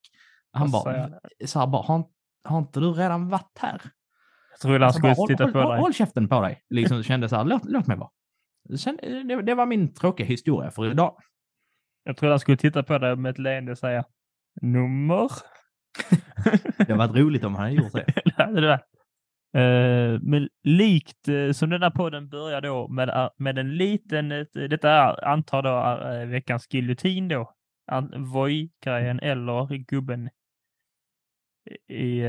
Han 0.51 0.71
bara, 0.71 1.09
så 1.45 1.59
här 1.59 1.67
bara, 1.67 1.81
har, 1.81 2.05
har 2.43 2.57
inte 2.57 2.79
du 2.79 2.91
redan 2.91 3.29
varit 3.29 3.57
här? 3.59 3.81
Jag 4.63 4.83
Alltså 4.83 5.01
bara, 5.01 5.13
skulle 5.13 5.13
håll, 5.13 5.27
titta 5.27 5.43
håll, 5.43 5.53
på 5.53 5.59
håll, 5.59 5.71
dig. 5.71 5.79
håll 5.81 5.93
käften 5.93 6.27
på 6.29 6.41
dig. 6.41 6.61
Liksom 6.69 7.03
kände 7.03 7.29
så 7.29 7.35
här, 7.35 7.43
låt, 7.45 7.65
låt 7.65 7.87
mig 7.87 7.97
vara. 7.97 8.09
Sen, 8.77 8.97
det, 9.27 9.41
det 9.41 9.55
var 9.55 9.65
min 9.65 9.93
tråkiga 9.93 10.27
historia 10.27 10.71
för 10.71 10.91
idag. 10.91 11.15
Jag 12.03 12.17
trodde 12.17 12.31
han 12.33 12.39
skulle 12.39 12.57
titta 12.57 12.83
på 12.83 12.97
dig 12.97 13.15
med 13.15 13.29
ett 13.29 13.37
leende 13.37 13.71
och 13.71 13.77
säga 13.77 14.05
nummer. 14.61 15.29
Det 16.77 16.83
hade 16.83 16.93
varit 16.95 17.15
roligt 17.15 17.43
om 17.43 17.55
han 17.55 17.63
hade 17.63 17.75
gjort 17.75 17.91
det. 17.93 18.05
det 18.37 18.61
det. 18.61 18.79
Eh, 19.53 20.19
men 20.21 20.49
likt 20.63 21.27
eh, 21.27 21.51
som 21.51 21.69
den 21.69 21.83
här 21.83 21.89
podden 21.89 22.29
börjar 22.29 22.61
då 22.61 22.87
med, 22.87 23.09
eh, 23.09 23.29
med 23.37 23.57
en 23.59 23.75
liten, 23.77 24.31
ett- 24.31 24.53
detta 24.53 24.89
är, 24.91 25.25
antar 25.25 25.63
då 25.63 26.25
veckans 26.25 26.67
giljotin 26.73 27.27
då, 27.27 27.53
Voi-grejen 28.17 29.19
eller 29.19 29.77
gubben 29.77 30.29
i, 31.89 32.21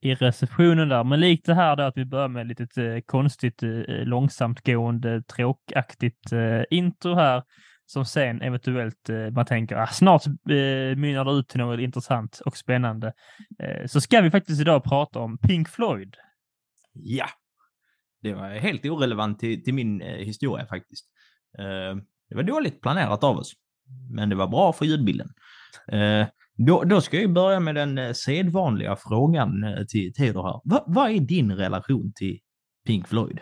i 0.00 0.14
receptionen 0.14 0.88
där. 0.88 1.04
Men 1.04 1.20
likt 1.20 1.46
det 1.46 1.54
här 1.54 1.76
då 1.76 1.82
att 1.82 1.96
vi 1.96 2.04
börjar 2.04 2.28
med 2.28 2.42
ett 2.42 2.48
litet 2.58 2.78
eh, 2.78 3.00
konstigt, 3.06 3.62
långsamtgående, 3.62 4.04
långsamt 4.04 4.64
gående, 4.64 5.22
tråkaktigt 5.22 6.32
eh, 6.32 6.62
intro 6.70 7.14
här 7.14 7.42
som 7.90 8.04
sen 8.04 8.42
eventuellt 8.42 9.10
man 9.32 9.46
tänker 9.46 9.76
ah, 9.76 9.86
snart 9.86 10.26
eh, 10.26 10.96
mynnar 10.96 11.24
det 11.24 11.32
ut 11.32 11.48
till 11.48 11.60
något 11.60 11.80
intressant 11.80 12.40
och 12.44 12.56
spännande. 12.56 13.12
Eh, 13.58 13.86
så 13.86 14.00
ska 14.00 14.20
vi 14.20 14.30
faktiskt 14.30 14.60
idag 14.60 14.84
prata 14.84 15.18
om 15.18 15.38
Pink 15.38 15.68
Floyd. 15.68 16.16
Ja, 16.92 17.26
det 18.22 18.34
var 18.34 18.48
helt 18.48 18.84
orelevant 18.84 19.38
till, 19.38 19.64
till 19.64 19.74
min 19.74 20.00
eh, 20.00 20.16
historia 20.16 20.66
faktiskt. 20.66 21.06
Eh, 21.58 21.96
det 22.28 22.34
var 22.34 22.42
dåligt 22.42 22.80
planerat 22.80 23.24
av 23.24 23.36
oss, 23.36 23.52
men 24.10 24.28
det 24.28 24.36
var 24.36 24.48
bra 24.48 24.72
för 24.72 24.84
ljudbilden. 24.84 25.28
Då, 26.66 26.84
då 26.84 27.00
ska 27.00 27.20
jag 27.20 27.32
börja 27.32 27.60
med 27.60 27.74
den 27.74 27.98
eh, 27.98 28.12
sedvanliga 28.12 28.96
frågan 28.96 29.64
eh, 29.64 29.84
till 29.84 30.14
Teodor 30.14 30.42
här. 30.42 30.60
Va, 30.64 30.84
vad 30.86 31.10
är 31.10 31.20
din 31.20 31.52
relation 31.52 32.12
till 32.16 32.38
Pink 32.86 33.08
Floyd? 33.08 33.40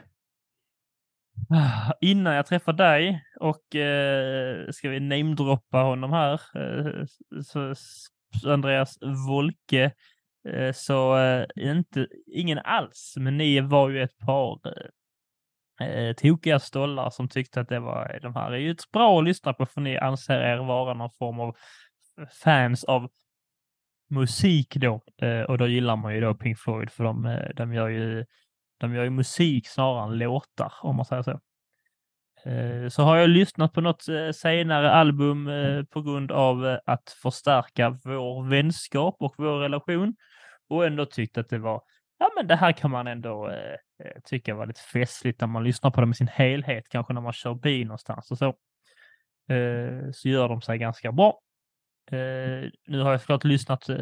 Ah, 1.50 1.92
innan 2.00 2.34
jag 2.34 2.46
träffar 2.46 2.72
dig 2.72 3.24
och 3.40 3.76
eh, 3.76 4.70
ska 4.70 4.88
vi 4.88 5.00
namedroppa 5.00 5.78
honom 5.78 6.12
här, 6.12 6.40
eh, 6.54 7.04
så, 7.42 7.74
så 8.42 8.52
Andreas 8.52 8.98
Wolke, 9.28 9.92
eh, 10.48 10.72
så 10.72 11.18
eh, 11.18 11.46
inte, 11.56 12.06
ingen 12.26 12.58
alls, 12.58 13.14
men 13.16 13.36
ni 13.36 13.60
var 13.60 13.88
ju 13.88 14.02
ett 14.02 14.18
par 14.18 14.60
eh, 15.80 15.88
eh 15.88 16.12
tokiga 16.12 16.58
stollar 16.58 17.10
som 17.10 17.28
tyckte 17.28 17.60
att 17.60 17.68
det 17.68 17.80
var, 17.80 18.18
de 18.22 18.34
här 18.34 18.52
är 18.52 18.58
ju 18.58 18.76
bra 18.92 19.18
att 19.18 19.24
lyssna 19.24 19.52
på 19.52 19.66
för 19.66 19.80
ni 19.80 19.98
anser 19.98 20.40
er 20.40 20.56
vara 20.56 20.94
någon 20.94 21.10
form 21.18 21.40
av 21.40 21.56
fans 22.44 22.84
av 22.84 23.10
musik 24.10 24.76
då. 24.76 25.02
Eh, 25.22 25.40
och 25.42 25.58
då 25.58 25.66
gillar 25.66 25.96
man 25.96 26.14
ju 26.14 26.20
då 26.20 26.34
Pink 26.34 26.58
Floyd 26.58 26.90
för 26.90 27.04
de, 27.04 27.26
eh, 27.26 27.48
de 27.56 27.74
gör 27.74 27.88
ju 27.88 28.26
de 28.78 28.94
gör 28.94 29.04
ju 29.04 29.10
musik 29.10 29.68
snarare 29.68 30.04
än 30.04 30.18
låtar, 30.18 30.72
om 30.82 30.96
man 30.96 31.04
säger 31.04 31.22
så. 31.22 31.40
Eh, 32.50 32.88
Så 32.88 33.02
har 33.02 33.16
jag 33.16 33.30
lyssnat 33.30 33.72
på 33.72 33.80
något 33.80 34.08
eh, 34.08 34.30
senare 34.30 34.90
album 34.90 35.48
eh, 35.48 35.84
på 35.84 36.02
grund 36.02 36.32
av 36.32 36.66
eh, 36.66 36.78
att 36.86 37.10
förstärka 37.22 37.98
vår 38.04 38.48
vänskap 38.48 39.16
och 39.18 39.34
vår 39.38 39.58
relation 39.60 40.16
och 40.68 40.86
ändå 40.86 41.06
tyckt 41.06 41.38
att 41.38 41.48
det 41.48 41.58
var, 41.58 41.82
ja 42.18 42.30
men 42.36 42.46
det 42.46 42.56
här 42.56 42.72
kan 42.72 42.90
man 42.90 43.06
ändå 43.06 43.48
eh, 43.48 43.76
tycka 44.24 44.54
var 44.54 44.66
lite 44.66 44.80
festligt 44.80 45.40
när 45.40 45.48
man 45.48 45.64
lyssnar 45.64 45.90
på 45.90 46.00
dem 46.00 46.10
i 46.10 46.14
sin 46.14 46.28
helhet, 46.28 46.88
kanske 46.88 47.12
när 47.12 47.20
man 47.20 47.32
kör 47.32 47.54
bil 47.54 47.86
någonstans 47.86 48.30
och 48.30 48.38
så. 48.38 48.48
Eh, 49.54 50.10
Så 50.12 50.28
gör 50.28 50.48
de 50.48 50.62
sig 50.62 50.78
ganska 50.78 51.12
bra. 51.12 51.40
Eh, 52.12 52.70
Nu 52.86 53.00
har 53.00 53.10
jag 53.10 53.20
såklart 53.20 53.44
lyssnat 53.44 53.88
eh, 53.88 53.96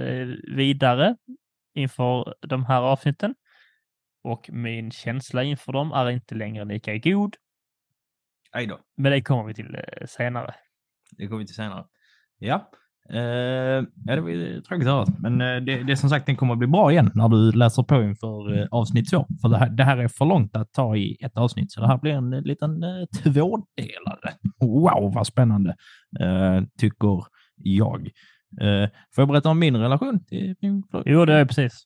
vidare 0.57 1.17
inför 1.75 2.35
de 2.47 2.65
här 2.65 2.81
avsnitten 2.83 3.35
och 4.25 4.51
min 4.53 4.91
känsla 4.91 5.43
inför 5.43 5.73
dem 5.73 5.93
är 5.93 6.11
inte 6.11 6.35
längre 6.35 6.65
lika 6.65 6.99
god. 6.99 7.37
Aj 8.53 8.67
då, 8.67 8.79
Men 8.97 9.13
det 9.13 9.23
kommer 9.23 9.45
vi 9.45 9.55
till 9.55 9.75
eh, 9.75 10.07
senare. 10.07 10.55
det 11.17 11.27
kommer 11.27 11.39
vi 11.39 11.47
till 11.47 11.55
senare. 11.57 11.85
Ja, 12.39 12.71
eh, 13.11 13.19
ja 13.19 14.15
det 14.15 14.21
var 14.21 14.61
tråkigt 14.63 14.87
att 14.89 14.93
höra. 14.95 15.07
Men 15.19 15.41
eh, 15.41 15.63
det, 15.63 15.83
det 15.83 15.93
är 15.93 15.97
som 15.97 16.11
sagt, 16.11 16.27
den 16.27 16.37
kommer 16.37 16.53
att 16.53 16.59
bli 16.59 16.69
bra 16.69 16.93
igen 16.93 17.11
när 17.15 17.29
du 17.29 17.53
läser 17.53 17.83
på 17.83 18.03
inför 18.03 18.59
eh, 18.59 18.67
avsnitt 18.71 19.11
två. 19.11 19.27
För 19.43 19.49
det 19.49 19.57
här, 19.59 19.71
det 19.71 19.85
här 19.85 19.97
är 19.97 20.09
för 20.09 20.25
långt 20.25 20.57
att 20.57 20.73
ta 20.73 20.97
i 20.97 21.17
ett 21.21 21.37
avsnitt, 21.37 21.73
så 21.73 21.81
det 21.81 21.87
här 21.87 21.99
blir 21.99 22.13
en 22.13 22.31
liten 22.31 22.83
eh, 22.83 23.07
tvådelare. 23.23 24.35
Wow, 24.61 25.13
vad 25.15 25.27
spännande, 25.27 25.77
eh, 26.21 26.63
tycker 26.79 27.25
jag. 27.57 28.11
Eh, 28.61 28.89
får 29.15 29.23
jag 29.23 29.29
berätta 29.29 29.51
om 29.51 29.59
min 29.59 29.77
relation 29.77 30.25
till 30.25 30.57
Pink 30.57 30.91
Floyd? 30.91 31.05
Jo, 31.07 31.25
det 31.25 31.35
är 31.35 31.45
precis. 31.45 31.85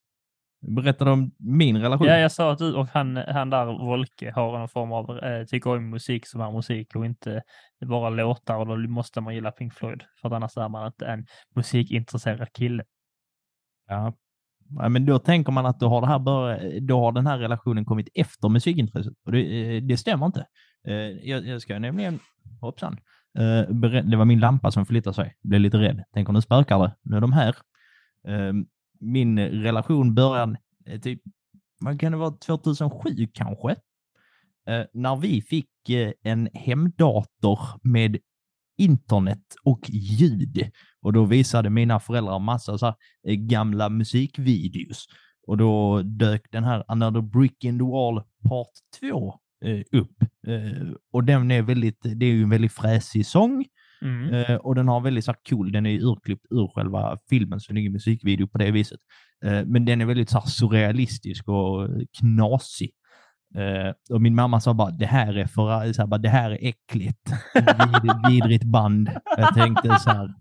Berättade 0.76 1.10
om 1.10 1.30
min 1.38 1.76
relation? 1.80 2.06
Ja, 2.06 2.18
jag 2.18 2.32
sa 2.32 2.52
att 2.52 2.58
du 2.58 2.74
och 2.74 2.88
han, 2.88 3.16
han 3.16 3.50
där, 3.50 3.64
Volke, 3.66 4.32
har 4.34 4.60
en 4.60 4.68
form 4.68 4.92
av, 4.92 5.18
eh, 5.18 5.44
tycker 5.44 5.76
om 5.76 5.90
musik 5.90 6.26
som 6.26 6.40
är 6.40 6.52
musik 6.52 6.96
och 6.96 7.06
inte 7.06 7.42
bara 7.86 8.10
låtar 8.10 8.56
och 8.56 8.66
då 8.66 8.76
måste 8.76 9.20
man 9.20 9.34
gilla 9.34 9.50
Pink 9.50 9.74
Floyd. 9.74 10.02
För 10.20 10.28
att 10.28 10.34
annars 10.34 10.56
är 10.56 10.68
man 10.68 10.86
inte 10.86 11.06
en 11.06 11.26
musikintresserad 11.54 12.52
kille. 12.52 12.84
Ja. 13.88 14.14
Ja, 14.70 14.88
men 14.88 15.06
då 15.06 15.18
tänker 15.18 15.52
man 15.52 15.66
att 15.66 15.80
då 15.80 15.88
har, 15.88 16.00
det 16.00 16.06
här 16.06 16.18
bör, 16.18 16.80
då 16.80 17.00
har 17.00 17.12
den 17.12 17.26
här 17.26 17.38
relationen 17.38 17.84
kommit 17.84 18.08
efter 18.14 18.48
musikintresset. 18.48 19.12
Och 19.26 19.32
det, 19.32 19.76
eh, 19.76 19.82
det 19.82 19.96
stämmer 19.96 20.26
inte. 20.26 20.46
Eh, 20.88 20.94
Jag, 20.94 21.46
jag 21.46 21.62
ska 21.62 21.78
nämligen, 21.78 22.18
hoppsan, 22.60 22.98
Eh, 23.38 23.68
det 24.02 24.16
var 24.16 24.24
min 24.24 24.40
lampa 24.40 24.70
som 24.70 24.86
flyttade 24.86 25.14
sig. 25.14 25.36
Blev 25.42 25.60
lite 25.60 25.78
rädd. 25.78 26.04
Tänker 26.14 26.32
nu 26.32 26.40
spökar 26.40 26.78
det. 26.78 26.96
Nu 27.02 27.16
är 27.16 27.20
de 27.20 27.32
här. 27.32 27.56
Eh, 28.28 28.52
Min 29.00 29.38
relation 29.38 30.14
började 30.14 30.56
eh, 30.86 31.00
typ, 31.00 31.22
vad 31.80 32.00
kan 32.00 32.12
det 32.12 32.18
vara, 32.18 32.30
2007 32.30 33.10
kanske? 33.32 33.70
Eh, 34.68 34.84
När 34.92 35.16
vi 35.16 35.42
fick 35.42 35.90
eh, 35.90 36.12
en 36.22 36.48
hemdator 36.54 37.58
med 37.82 38.18
internet 38.78 39.54
och 39.64 39.80
ljud. 39.90 40.70
Och 41.02 41.12
då 41.12 41.24
visade 41.24 41.70
mina 41.70 42.00
föräldrar 42.00 42.38
massa 42.38 42.78
så 42.78 42.86
här, 42.86 42.94
eh, 43.28 43.34
gamla 43.34 43.88
musikvideos. 43.88 45.06
Och 45.46 45.56
då 45.56 46.02
dök 46.02 46.50
den 46.50 46.64
här 46.64 46.84
Another 46.88 47.20
Brick 47.20 47.64
in 47.64 47.78
the 47.78 47.84
Wall 47.84 48.22
Part 48.48 48.72
2 49.00 49.34
upp. 49.92 50.22
Eh, 50.46 50.88
och 51.12 51.24
den 51.24 51.50
är 51.50 51.62
väldigt, 51.62 52.00
det 52.02 52.26
är 52.26 52.30
ju 52.30 52.42
en 52.42 52.50
väldigt 52.50 52.72
fräsig 52.72 53.26
sång. 53.26 53.64
Mm. 54.02 54.34
Eh, 54.34 54.56
och 54.56 54.74
den 54.74 54.88
har 54.88 55.00
väldigt 55.00 55.24
så 55.24 55.30
här 55.30 55.38
cool, 55.48 55.72
den 55.72 55.86
är 55.86 55.98
urklippt 56.00 56.46
ur 56.50 56.68
själva 56.74 57.18
filmen, 57.30 57.60
så 57.60 57.72
det 57.72 57.78
är 57.78 57.80
ingen 57.80 57.92
musikvideo 57.92 58.48
på 58.48 58.58
det 58.58 58.70
viset. 58.70 58.98
Eh, 59.44 59.64
men 59.66 59.84
den 59.84 60.00
är 60.00 60.06
väldigt 60.06 60.30
så 60.30 60.38
här 60.38 60.46
surrealistisk 60.46 61.48
och 61.48 61.84
eh, 61.84 61.90
knasig. 62.18 62.90
Eh, 63.56 64.14
och 64.14 64.22
min 64.22 64.34
mamma 64.34 64.60
sa 64.60 64.74
bara, 64.74 64.90
det 64.90 65.06
här 65.06 65.38
är 65.38 65.46
för, 65.46 65.92
så 65.92 66.02
här, 66.02 66.06
bara, 66.06 66.18
det 66.18 66.28
här 66.28 66.50
är 66.50 66.58
äckligt. 66.68 67.32
Vid, 68.02 68.12
vidrigt 68.30 68.64
band. 68.64 69.10
Jag 69.36 69.54
tänkte 69.54 69.98
så 69.98 70.10
här, 70.10 70.34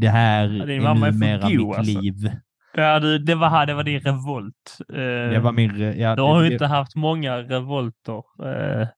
det 0.00 0.08
här 0.08 0.48
Ja, 0.48 0.64
är 0.64 0.94
numera 0.94 1.48
mitt 1.48 1.76
alltså. 1.76 2.00
liv. 2.00 2.30
Ja, 2.76 3.00
du, 3.00 3.18
det 3.18 3.34
var 3.34 3.48
här, 3.48 3.66
det 3.66 3.74
var 3.74 3.84
din 3.84 4.00
revolt. 4.00 4.78
Eh, 4.88 4.96
Det 5.30 5.40
var 5.40 5.52
min... 5.52 5.98
Ja, 5.98 6.16
Du 6.16 6.22
har 6.22 6.42
ju 6.42 6.48
det- 6.48 6.52
inte 6.52 6.66
haft 6.66 6.94
många 6.96 7.38
revolter 7.38 8.22
eh, 8.42 8.88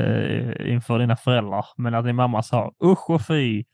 eh, 0.00 0.72
inför 0.72 0.98
dina 0.98 1.16
föräldrar, 1.16 1.66
men 1.76 1.94
att 1.94 2.04
din 2.04 2.16
mamma 2.16 2.42
sa 2.42 2.72
usch 2.84 3.10
och 3.10 3.26
fy, 3.26 3.64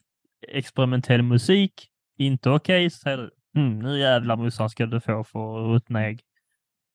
experimentell 0.49 1.23
musik, 1.23 1.73
inte 2.19 2.51
okej, 2.51 2.91
så 2.91 2.99
säger 2.99 3.17
du 3.19 3.31
mm, 3.61 3.79
nu 3.79 3.99
jävlar 3.99 4.37
morsan 4.37 4.71
ska 4.71 4.87
du 4.87 5.01
få 5.01 5.25
för 5.25 5.73
ruttna 5.73 6.07
ägg. 6.07 6.21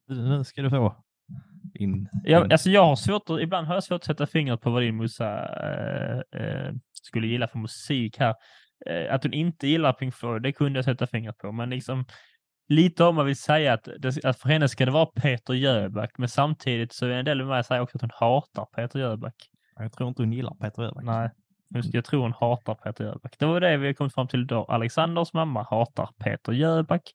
Nu 0.09 0.43
ska 0.43 0.61
du 0.61 0.69
få. 0.69 0.95
Din, 1.73 2.09
Jag, 2.23 2.43
din- 2.43 2.51
alltså 2.51 2.69
jag 2.69 2.85
har 2.85 2.95
svårt 2.95 3.29
ibland 3.41 3.67
har 3.67 3.73
jag 3.73 3.83
svårt 3.83 3.95
att 3.95 4.03
sätta 4.05 4.27
fingret 4.27 4.61
på 4.61 4.69
vad 4.71 4.81
din 4.83 4.95
morsa 4.95 5.45
eh, 5.45 6.41
eh, 6.41 6.73
skulle 6.93 7.27
gilla 7.27 7.47
för 7.47 7.59
musik 7.59 8.19
här. 8.19 8.35
Eh, 8.85 9.13
att 9.13 9.23
hon 9.23 9.33
inte 9.33 9.67
gillar 9.67 9.93
Pink 9.93 10.15
Floyd, 10.15 10.41
det 10.41 10.51
kunde 10.51 10.77
jag 10.77 10.85
sätta 10.85 11.07
fingret 11.07 11.37
på, 11.37 11.51
men 11.51 11.69
liksom 11.69 12.05
lite 12.67 13.03
om 13.03 13.15
man 13.15 13.25
vill 13.25 13.35
säga 13.35 13.73
att, 13.73 13.87
det, 13.99 14.25
att 14.25 14.39
för 14.39 14.49
henne 14.49 14.69
ska 14.69 14.85
det 14.85 14.91
vara 14.91 15.05
Peter 15.05 15.53
Jöback, 15.53 16.17
men 16.17 16.29
samtidigt 16.29 16.93
så 16.93 17.05
är 17.05 17.09
en 17.09 17.25
del 17.25 17.41
av 17.41 17.47
mig 17.47 17.63
säger 17.63 17.81
också 17.81 17.97
att 17.97 18.01
hon 18.01 18.11
hatar 18.13 18.65
Peter 18.65 18.99
Jöback. 18.99 19.35
Jag 19.75 19.93
tror 19.93 20.09
inte 20.09 20.21
hon 20.21 20.33
gillar 20.33 20.55
Peter 20.55 20.83
Öberg. 20.83 21.05
Nej, 21.05 21.29
just, 21.75 21.93
jag 21.93 22.05
tror 22.05 22.21
hon 22.21 22.33
hatar 22.33 22.75
Peter 22.75 23.03
Jöback. 23.03 23.35
Det 23.39 23.45
var 23.45 23.61
det 23.61 23.77
vi 23.77 23.93
kom 23.93 24.09
fram 24.09 24.27
till 24.27 24.41
idag. 24.41 24.65
Alexanders 24.69 25.33
mamma 25.33 25.63
hatar 25.63 26.09
Peter 26.19 26.51
Jöback. 26.51 27.13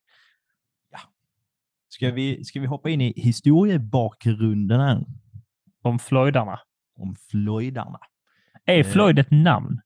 Ska 1.88 2.10
vi, 2.10 2.44
ska 2.44 2.60
vi 2.60 2.66
hoppa 2.66 2.90
in 2.90 3.00
i 3.00 3.12
historiebakgrunden 3.16 4.80
här? 4.80 5.04
Om 5.82 5.98
Floydarna. 5.98 6.60
Om 6.96 7.16
Floydarna. 7.30 7.98
Är 8.64 8.78
Eh. 8.78 8.84
Floyd 8.84 9.18
ett 9.18 9.30
namn? 9.30 9.80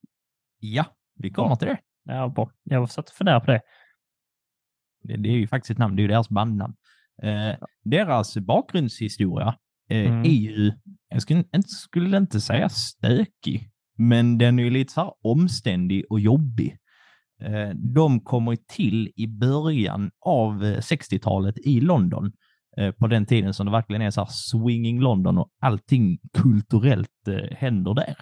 Ja, 0.58 0.84
vi 1.24 1.30
kommer 1.30 1.56
till 1.56 1.68
det. 1.68 1.78
Ja, 2.04 2.28
bra. 2.28 2.50
Jag 2.62 2.90
satt 2.90 3.08
och 3.08 3.14
funderade 3.14 3.44
på 3.44 3.50
det. 3.50 3.60
det. 5.02 5.16
Det 5.16 5.28
är 5.28 5.32
ju 5.36 5.46
faktiskt 5.46 5.70
ett 5.70 5.78
namn, 5.78 5.96
det 5.96 6.00
är 6.00 6.04
ju 6.04 6.08
deras 6.08 6.28
bandnamn. 6.28 6.74
Eh, 7.22 7.54
deras 7.84 8.36
bakgrundshistoria 8.36 9.56
eh, 9.90 10.06
Mm. 10.06 10.20
är 10.20 10.28
ju, 10.28 10.72
jag 11.08 11.22
skulle 11.22 11.38
inte, 11.38 11.68
skulle 11.68 12.16
inte 12.16 12.40
säga 12.40 12.68
stökig, 12.68 13.70
men 13.98 14.38
den 14.38 14.58
är 14.58 14.62
ju 14.62 14.70
lite 14.70 14.92
så 14.92 15.00
här 15.00 15.12
omständig 15.22 16.04
och 16.10 16.20
jobbig. 16.20 16.78
Eh, 17.42 17.68
de 17.74 18.20
kommer 18.20 18.56
till 18.56 19.12
i 19.16 19.26
början 19.26 20.10
av 20.20 20.64
eh, 20.64 20.78
60-talet 20.78 21.58
i 21.58 21.80
London, 21.80 22.32
eh, 22.76 22.90
på 22.90 23.06
den 23.06 23.26
tiden 23.26 23.54
som 23.54 23.66
det 23.66 23.72
verkligen 23.72 24.02
är 24.02 24.10
så 24.10 24.20
här 24.20 24.28
swinging 24.30 25.00
London 25.00 25.38
och 25.38 25.48
allting 25.60 26.18
kulturellt 26.32 27.28
eh, 27.28 27.56
händer 27.56 27.94
där. 27.94 28.16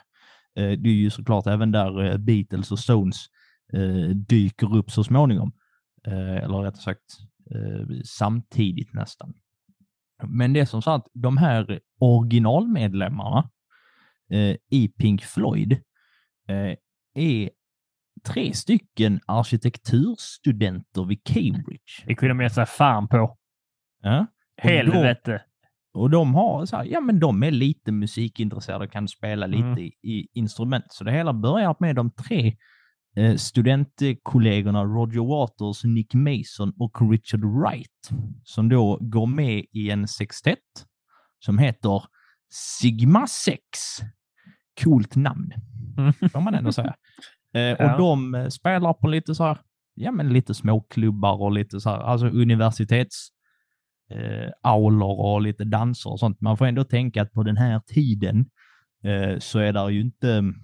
Eh, 0.56 0.70
det 0.78 0.88
är 0.88 0.94
ju 0.94 1.10
såklart 1.10 1.46
även 1.46 1.72
där 1.72 2.04
eh, 2.04 2.16
Beatles 2.16 2.72
och 2.72 2.78
Stones 2.78 3.26
eh, 3.72 4.08
dyker 4.08 4.76
upp 4.76 4.90
så 4.90 5.04
småningom. 5.04 5.52
Eller 6.04 6.62
rättare 6.62 6.82
sagt 6.82 7.18
samtidigt 8.04 8.94
nästan. 8.94 9.34
Men 10.24 10.52
det 10.52 10.60
är 10.60 10.64
som 10.64 10.82
så 10.82 10.90
att 10.90 11.06
de 11.14 11.36
här 11.36 11.80
originalmedlemmarna 12.00 13.50
i 14.70 14.88
Pink 14.88 15.22
Floyd 15.22 15.80
är 17.14 17.50
tre 18.26 18.54
stycken 18.54 19.20
arkitekturstudenter 19.26 21.04
vid 21.04 21.24
Cambridge. 21.24 22.04
Det 22.06 22.14
kunde 22.14 22.34
man 22.34 22.44
ge 22.44 22.50
sig 22.50 22.66
fan 22.66 23.08
på. 23.08 23.38
Ja? 24.02 24.26
Helvete. 24.56 25.42
Och 25.94 26.10
de 26.10 26.34
har 26.34 26.66
så 26.66 26.76
här, 26.76 26.84
ja 26.84 27.00
men 27.00 27.20
de 27.20 27.42
är 27.42 27.50
lite 27.50 27.92
musikintresserade 27.92 28.84
och 28.84 28.92
kan 28.92 29.08
spela 29.08 29.46
lite 29.46 29.62
Mm. 29.66 29.78
i, 30.02 30.28
instrument. 30.32 30.84
Så 30.88 31.04
det 31.04 31.12
hela 31.12 31.32
börjar 31.32 31.76
med 31.80 31.96
de 31.96 32.10
tre 32.10 32.56
eh, 33.16 33.36
studentkollegorna 33.36 34.84
Roger 34.84 35.20
Waters, 35.28 35.84
Nick 35.84 36.14
Mason 36.14 36.72
och 36.78 37.10
Richard 37.10 37.44
Wright 37.44 38.10
som 38.44 38.68
då 38.68 38.98
går 39.00 39.26
med 39.26 39.64
i 39.72 39.90
en 39.90 40.08
sextett 40.08 40.58
som 41.38 41.58
heter 41.58 42.02
Sigma 42.52 43.26
6. 43.26 43.58
Coolt 44.84 45.16
namn, 45.16 45.52
Mm. 45.98 46.12
får 46.32 46.40
man 46.40 46.54
ändå 46.54 46.72
säga. 46.72 46.94
Eh, 47.54 47.60
Ja. 47.62 47.92
Och 47.92 47.98
de 47.98 48.34
eh, 48.34 48.48
spelar 48.48 48.92
på 48.92 49.08
lite 49.08 49.34
så 49.34 49.44
här, 49.44 49.58
ja 49.94 50.10
men 50.12 50.28
lite 50.32 50.54
småklubbar 50.54 51.42
och 51.42 51.52
lite 51.52 51.80
så 51.80 51.90
här, 51.90 51.98
alltså 51.98 52.26
universitets 52.26 53.28
aulor 54.62 55.20
och 55.20 55.42
lite 55.42 55.64
danser 55.64 56.10
och 56.10 56.20
sånt. 56.20 56.40
Man 56.40 56.56
får 56.56 56.66
ändå 56.66 56.84
tänka 56.84 57.22
att 57.22 57.32
på 57.32 57.42
den 57.42 57.56
här 57.56 57.80
tiden 57.80 58.46
eh, 59.04 59.38
så 59.38 59.58
är 59.58 59.72
det 59.72 59.92
ju 59.92 60.00
inte 60.00 60.32
mm, 60.32 60.54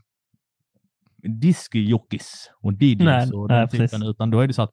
discjockeys 1.40 2.50
och 2.60 2.72
DJs 2.72 2.98
Nej, 2.98 3.30
och 3.32 3.48
nej, 3.48 3.58
den 3.58 3.68
precis. 3.68 3.90
typen, 3.90 4.08
utan 4.08 4.30
då 4.30 4.40
är 4.40 4.46
det 4.46 4.54
så 4.54 4.62
att 4.62 4.72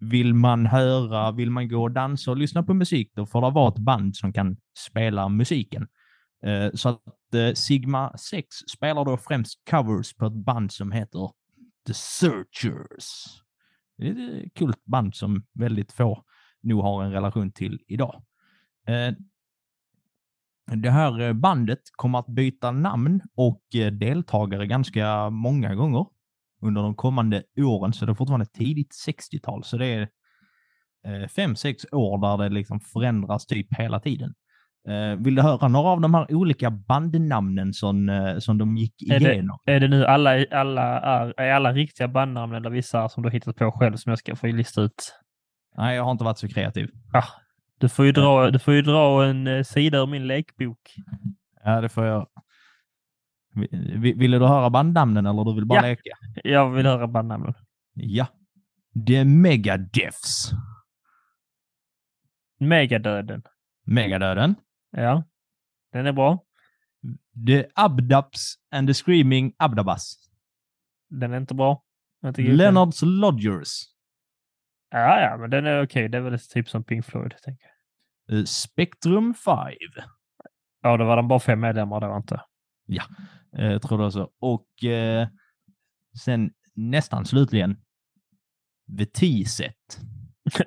vill 0.00 0.34
man 0.34 0.66
höra, 0.66 1.32
vill 1.32 1.50
man 1.50 1.68
gå 1.68 1.82
och 1.82 1.90
dansa 1.90 2.30
och 2.30 2.36
lyssna 2.36 2.62
på 2.62 2.74
musik, 2.74 3.12
då 3.14 3.26
får 3.26 3.40
det 3.42 3.50
vara 3.50 3.68
ett 3.68 3.78
band 3.78 4.16
som 4.16 4.32
kan 4.32 4.56
spela 4.78 5.28
musiken. 5.28 5.88
Eh, 6.44 6.70
så 6.74 6.88
att 6.88 7.34
eh, 7.34 7.52
Sigma 7.54 8.18
6 8.18 8.46
spelar 8.56 9.04
då 9.04 9.16
främst 9.16 9.58
covers 9.70 10.14
på 10.14 10.26
ett 10.26 10.44
band 10.44 10.72
som 10.72 10.92
heter 10.92 11.30
The 11.86 11.94
Searchers. 11.94 13.42
Det 13.98 14.08
är 14.08 14.46
ett 14.46 14.54
kul 14.54 14.74
band 14.84 15.14
som 15.14 15.42
väldigt 15.54 15.92
få 15.92 16.24
nog 16.62 16.82
har 16.82 17.04
en 17.04 17.12
relation 17.12 17.52
till 17.52 17.78
idag. 17.86 18.22
Eh, 18.88 19.14
det 20.76 20.90
här 20.90 21.20
eh, 21.20 21.32
bandet 21.32 21.80
kommer 21.92 22.18
att 22.18 22.26
byta 22.26 22.70
namn 22.70 23.20
och 23.36 23.62
eh, 23.74 23.92
deltagare 23.92 24.66
ganska 24.66 25.30
många 25.30 25.74
gånger 25.74 26.06
under 26.62 26.82
de 26.82 26.94
kommande 26.94 27.42
åren, 27.56 27.92
så 27.92 28.06
det 28.06 28.12
är 28.12 28.14
fortfarande 28.14 28.46
tidigt 28.46 28.90
60-tal, 29.08 29.64
så 29.64 29.76
det 29.76 29.86
är 29.86 30.08
fem, 31.28 31.56
sex 31.56 31.86
år 31.92 32.18
där 32.38 32.44
det 32.44 32.54
liksom 32.54 32.80
förändras 32.80 33.46
typ 33.46 33.78
hela 33.78 34.00
tiden. 34.00 34.34
Vill 35.18 35.34
du 35.34 35.42
höra 35.42 35.68
några 35.68 35.88
av 35.88 36.00
de 36.00 36.14
här 36.14 36.34
olika 36.34 36.70
bandnamnen 36.70 37.72
som, 37.72 38.10
som 38.40 38.58
de 38.58 38.76
gick 38.76 39.02
Är 39.10 39.20
det- 39.20 39.32
igenom? 39.32 39.58
Är 39.64 39.80
det 39.80 39.88
nu 39.88 40.04
alla, 40.06 40.44
alla, 40.50 40.82
är, 41.00 41.40
är 41.40 41.52
alla 41.52 41.72
riktiga 41.72 42.08
bandnamn 42.08 42.54
eller 42.54 42.70
vissa 42.70 43.08
som 43.08 43.22
du 43.22 43.30
hittat 43.30 43.56
på 43.56 43.72
själv 43.72 43.96
som 43.96 44.10
jag 44.10 44.18
ska 44.18 44.36
få 44.36 44.46
lista 44.46 44.82
ut? 44.82 45.14
Nej, 45.76 45.96
jag 45.96 46.04
har 46.04 46.10
inte 46.12 46.24
varit 46.24 46.38
så 46.38 46.48
kreativ. 46.48 46.90
Du 47.78 47.88
får 47.88 48.04
ju 48.04 48.12
dra, 48.12 48.50
du 48.50 48.58
får 48.58 48.74
ju 48.74 48.82
dra 48.82 49.24
en 49.24 49.46
eh, 49.46 49.62
sida 49.62 49.98
ur 49.98 50.06
min 50.06 50.26
lekbok. 50.26 50.94
Ja, 51.64 51.80
det 51.80 51.88
får 51.88 52.04
jag. 52.04 52.28
Vi- 53.54 53.68
vi- 53.98 54.12
Ville 54.12 54.38
du 54.38 54.46
höra 54.46 54.70
bandnamnen 54.70 55.26
eller 55.26 55.44
du 55.44 55.54
vill 55.54 55.66
bara 55.66 55.78
Ja. 55.78 55.82
leka? 55.88 56.10
Jag 56.44 56.70
vill 56.70 56.86
höra 56.86 57.06
bandnamnen. 57.08 57.54
Ja. 57.94 58.26
The 59.06 59.24
Megadeths. 59.24 60.50
Megadöden. 62.58 63.42
Megadöden. 63.84 64.54
Ja, 64.90 65.24
den 65.92 66.06
är 66.06 66.12
bra. 66.12 66.44
The 67.46 67.66
Abdaps 67.74 68.54
and 68.70 68.88
the 68.88 68.94
Screaming 68.94 69.52
Abdabas. 69.56 70.14
Den 71.08 71.32
är 71.32 71.36
inte 71.36 71.54
bra. 71.54 71.82
Leonards 72.36 73.02
Lodgers. 73.02 73.68
Ja, 74.92 75.20
ja, 75.20 75.36
men 75.36 75.50
den 75.50 75.66
är 75.66 75.82
okej. 75.82 76.08
Det 76.08 76.18
är 76.18 76.22
väl 76.22 76.38
typ 76.38 76.68
som 76.68 76.84
Pink 76.84 77.04
Floyd. 77.04 77.34
Tänker 77.44 77.66
jag. 78.26 78.38
Eh, 78.38 78.44
Spectrum 78.44 79.34
5. 79.34 79.56
Ja, 80.82 80.96
då 80.96 81.04
var 81.04 81.16
de 81.16 81.28
bara 81.28 81.40
fem 81.40 81.60
medlemmar 81.60 82.00
då, 82.00 82.16
inte? 82.16 82.40
Eh, 83.58 83.78
tror 83.78 83.98
du 83.98 84.04
också. 84.04 84.30
Och 84.38 84.84
eh, 84.84 85.28
sen 86.24 86.50
nästan 86.74 87.24
slutligen 87.24 87.76
The 88.98 89.06
T-set. 89.06 90.00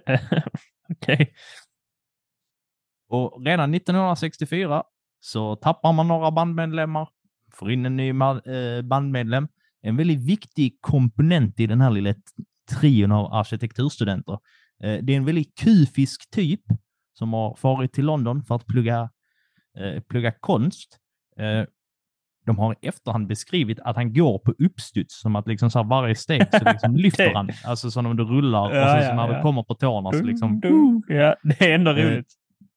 okej. 0.89 1.33
Och 3.09 3.45
redan 3.45 3.73
1964 3.73 4.83
så 5.19 5.55
tappar 5.55 5.93
man 5.93 6.07
några 6.07 6.31
bandmedlemmar, 6.31 7.09
får 7.53 7.71
in 7.71 7.85
en 7.85 7.95
ny 7.95 8.09
eh, 8.09 8.81
bandmedlem. 8.83 9.47
En 9.81 9.97
väldigt 9.97 10.29
viktig 10.29 10.77
komponent 10.81 11.59
i 11.59 11.67
den 11.67 11.81
här 11.81 11.91
lilla 11.91 12.13
trion 12.67 13.12
av 13.12 13.34
arkitekturstudenter. 13.34 14.34
Eh, 14.84 14.97
Det 15.04 15.13
är 15.13 15.17
en 15.17 15.25
väldigt 15.25 15.56
kufisk 15.60 16.30
typ 16.32 16.62
som 17.13 17.34
har 17.34 17.56
farit 17.56 17.93
till 17.93 18.06
London 18.06 18.43
för 18.43 18.56
att 18.56 18.65
plugga, 18.65 19.10
eh, 19.80 20.01
plugga 20.01 20.32
konst. 20.32 20.97
Eh, 21.39 21.63
De 22.45 22.58
har 22.58 22.73
i 22.82 22.88
efterhand 22.88 23.28
beskrivit 23.28 23.80
att 23.80 23.95
han 23.95 24.13
går 24.13 24.39
på 24.39 24.51
uppstuds, 24.60 25.19
som 25.21 25.36
att 25.36 25.47
liksom 25.47 25.71
så 25.71 25.84
varje 25.84 26.15
steg 26.15 26.47
så 26.51 26.65
liksom 26.71 26.95
lyfter 27.06 27.34
han. 27.34 27.49
Alltså 27.65 27.91
som 27.91 28.06
om 28.06 28.15
du 28.17 28.23
rullar 28.23 28.69
och 28.69 28.75
Ja, 28.75 28.93
sen 28.93 29.01
så 29.01 29.08
ja, 29.08 29.15
när 29.15 29.28
ja. 29.30 29.36
du 29.38 29.41
kommer 29.41 29.63
på 29.63 29.73
tårna 29.75 30.12
så 30.12 30.23
liksom... 30.23 30.60
Ja, 31.08 31.36
det 31.43 31.62
är 31.62 31.75
ändå 31.75 31.91
roligt. 31.93 32.34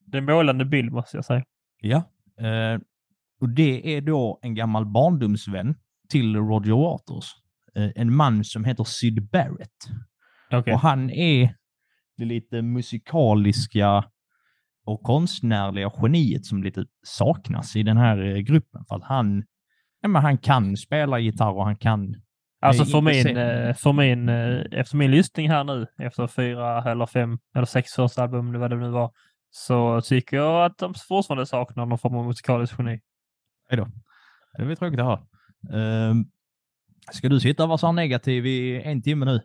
Det 0.07 0.17
är 0.17 0.21
en 0.21 0.25
målande 0.27 0.65
bild 0.65 0.93
måste 0.93 1.17
jag 1.17 1.25
säga. 1.25 1.45
Ja. 1.81 2.03
Och 3.41 3.49
det 3.49 3.97
är 3.97 4.01
då 4.01 4.39
en 4.43 4.55
gammal 4.55 4.87
barndomsvän 4.87 5.75
till 6.09 6.37
Roger 6.37 6.73
Waters. 6.73 7.31
Eh, 7.75 7.91
en 7.97 8.15
man 8.15 8.45
som 8.45 8.65
heter 8.65 8.85
Syd 8.85 9.29
Barrett. 9.31 9.87
Okej. 10.53 10.75
Och 10.75 10.81
han 10.81 11.11
är 11.11 11.55
det 12.17 12.25
lite 12.25 12.63
musikaliska 12.63 14.05
och 14.85 15.03
konstnärliga 15.03 15.91
geniet 16.03 16.45
som 16.47 16.63
lite 16.63 16.85
saknas 17.03 17.77
i 17.77 17.83
den 17.83 17.97
här 17.97 18.19
eh, 18.25 18.37
gruppen. 18.37 18.85
För 18.89 18.97
att 18.97 19.05
han, 19.05 19.45
ja, 20.01 20.09
men 20.09 20.23
han 20.23 20.39
kan 20.39 20.77
spela 20.77 21.19
gitarr 21.19 21.53
och 21.53 21.65
han 21.65 21.77
kan... 21.77 22.17
Alltså 22.61 22.83
Nej, 22.83 22.93
för 22.93 23.01
min, 23.01 23.23
se- 23.23 23.41
eh, 23.41 23.75
för 23.75 23.93
min, 23.93 24.29
eh, 24.29 24.65
efter 24.81 24.97
min 24.97 25.11
lyssning 25.11 25.51
här 25.51 25.65
nu, 25.65 25.87
efter 25.99 26.27
fyra 26.27 26.91
eller 26.91 27.07
fem 27.07 27.39
eller 27.55 27.67
sex 27.67 27.93
första 27.93 28.23
album, 28.23 28.49
eller 28.49 28.59
vad 28.59 28.71
det 28.71 28.77
nu 28.77 28.89
var, 28.91 29.13
så 29.51 30.01
tycker 30.01 30.37
jag 30.37 30.65
att 30.65 30.79
de 30.79 30.95
fortfarande 31.09 31.47
saknar 31.47 31.87
någon 31.87 31.99
form 31.99 32.15
av 32.17 32.27
musikalisk 32.27 32.75
geni. 32.79 33.01
Det 34.57 34.63
är 34.63 34.65
väl 34.67 34.77
tråkigt 34.77 35.01
att 35.01 35.07
höra. 35.07 35.21
Eh, 36.09 36.15
ska 37.13 37.29
du 37.29 37.41
sitta 37.41 37.63
och 37.63 37.69
vara 37.69 37.79
så 37.79 37.93
negativ 37.93 38.47
i 38.47 38.83
en 38.83 39.03
timme 39.03 39.25
nu? 39.27 39.41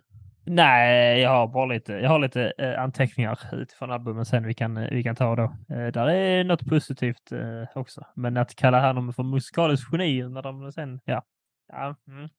Nej, 0.45 1.19
jag 1.21 1.29
har 1.29 1.47
bara 1.47 1.65
lite, 1.65 1.93
jag 1.93 2.09
har 2.09 2.19
lite 2.19 2.53
eh, 2.57 2.81
anteckningar 2.81 3.39
utifrån 3.51 3.91
albumen 3.91 4.25
sen 4.25 4.47
vi 4.47 4.53
kan, 4.53 4.77
eh, 4.77 4.89
vi 4.91 5.03
kan 5.03 5.15
ta 5.15 5.35
då. 5.35 5.43
Eh, 5.43 5.87
där 5.87 6.07
är 6.07 6.43
något 6.43 6.65
positivt 6.65 7.31
också. 7.75 8.01
Men 8.15 8.37
att 8.37 8.55
kalla 8.55 8.87
honom 8.87 9.13
för 9.13 9.23
musikalisk 9.23 9.87
geni 9.91 10.29
när 10.29 10.41
de 10.41 10.71
sen, 10.71 10.99
ja. 11.05 11.23
ja 11.67 11.95
mm. 12.07 12.29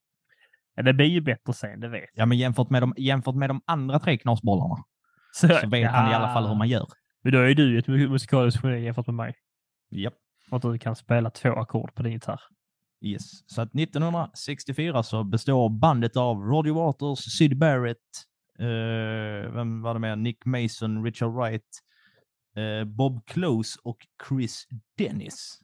Ja, 0.75 0.83
Det 0.83 0.93
blir 0.93 1.05
ju 1.07 1.21
bättre 1.21 1.53
sen, 1.53 1.79
det 1.79 1.87
vet 1.87 2.01
jag. 2.13 2.21
Ja, 2.21 2.25
men 2.25 2.37
jämfört 2.37 2.69
med 2.69 2.81
de, 2.81 2.93
jämfört 2.97 3.35
med 3.35 3.49
de 3.49 3.61
andra 3.65 3.99
tre 3.99 4.17
knasbollarna 4.17 4.83
så 5.33 5.47
vet 5.47 5.91
han 5.91 6.11
i 6.11 6.15
alla 6.15 6.33
fall 6.33 6.47
hur 6.47 6.55
man 6.55 6.67
gör. 6.67 6.87
Men 7.23 7.33
då 7.33 7.39
är 7.39 7.55
du 7.55 7.71
ju 7.71 7.79
ett 7.79 7.87
mu- 7.87 8.09
musikaliskt 8.09 8.63
geni 8.63 8.83
jämfört 8.83 9.07
med 9.07 9.15
mig. 9.15 9.33
Japp. 9.91 10.13
För 10.49 10.55
att 10.55 10.61
du 10.61 10.77
kan 10.77 10.95
spela 10.95 11.29
två 11.29 11.49
ackord 11.53 11.95
på 11.95 12.03
din 12.03 12.11
gitarr. 12.13 12.39
Yes. 13.01 13.49
Så 13.49 13.61
att 13.61 13.75
1964 13.75 15.03
så 15.03 15.23
består 15.23 15.69
bandet 15.69 16.17
av 16.17 16.37
Roger 16.37 16.73
Waters, 16.73 17.19
Syd 17.37 17.57
Barrett, 17.57 17.97
eh, 18.59 19.53
vem 19.53 19.81
var 19.81 19.93
det 19.93 19.99
mer? 19.99 20.15
Nick 20.15 20.45
Mason, 20.45 21.03
Richard 21.03 21.33
Wright, 21.33 21.81
eh, 22.55 22.85
Bob 22.85 23.25
Close 23.25 23.79
och 23.83 23.97
Chris 24.29 24.67
Dennis. 24.97 25.59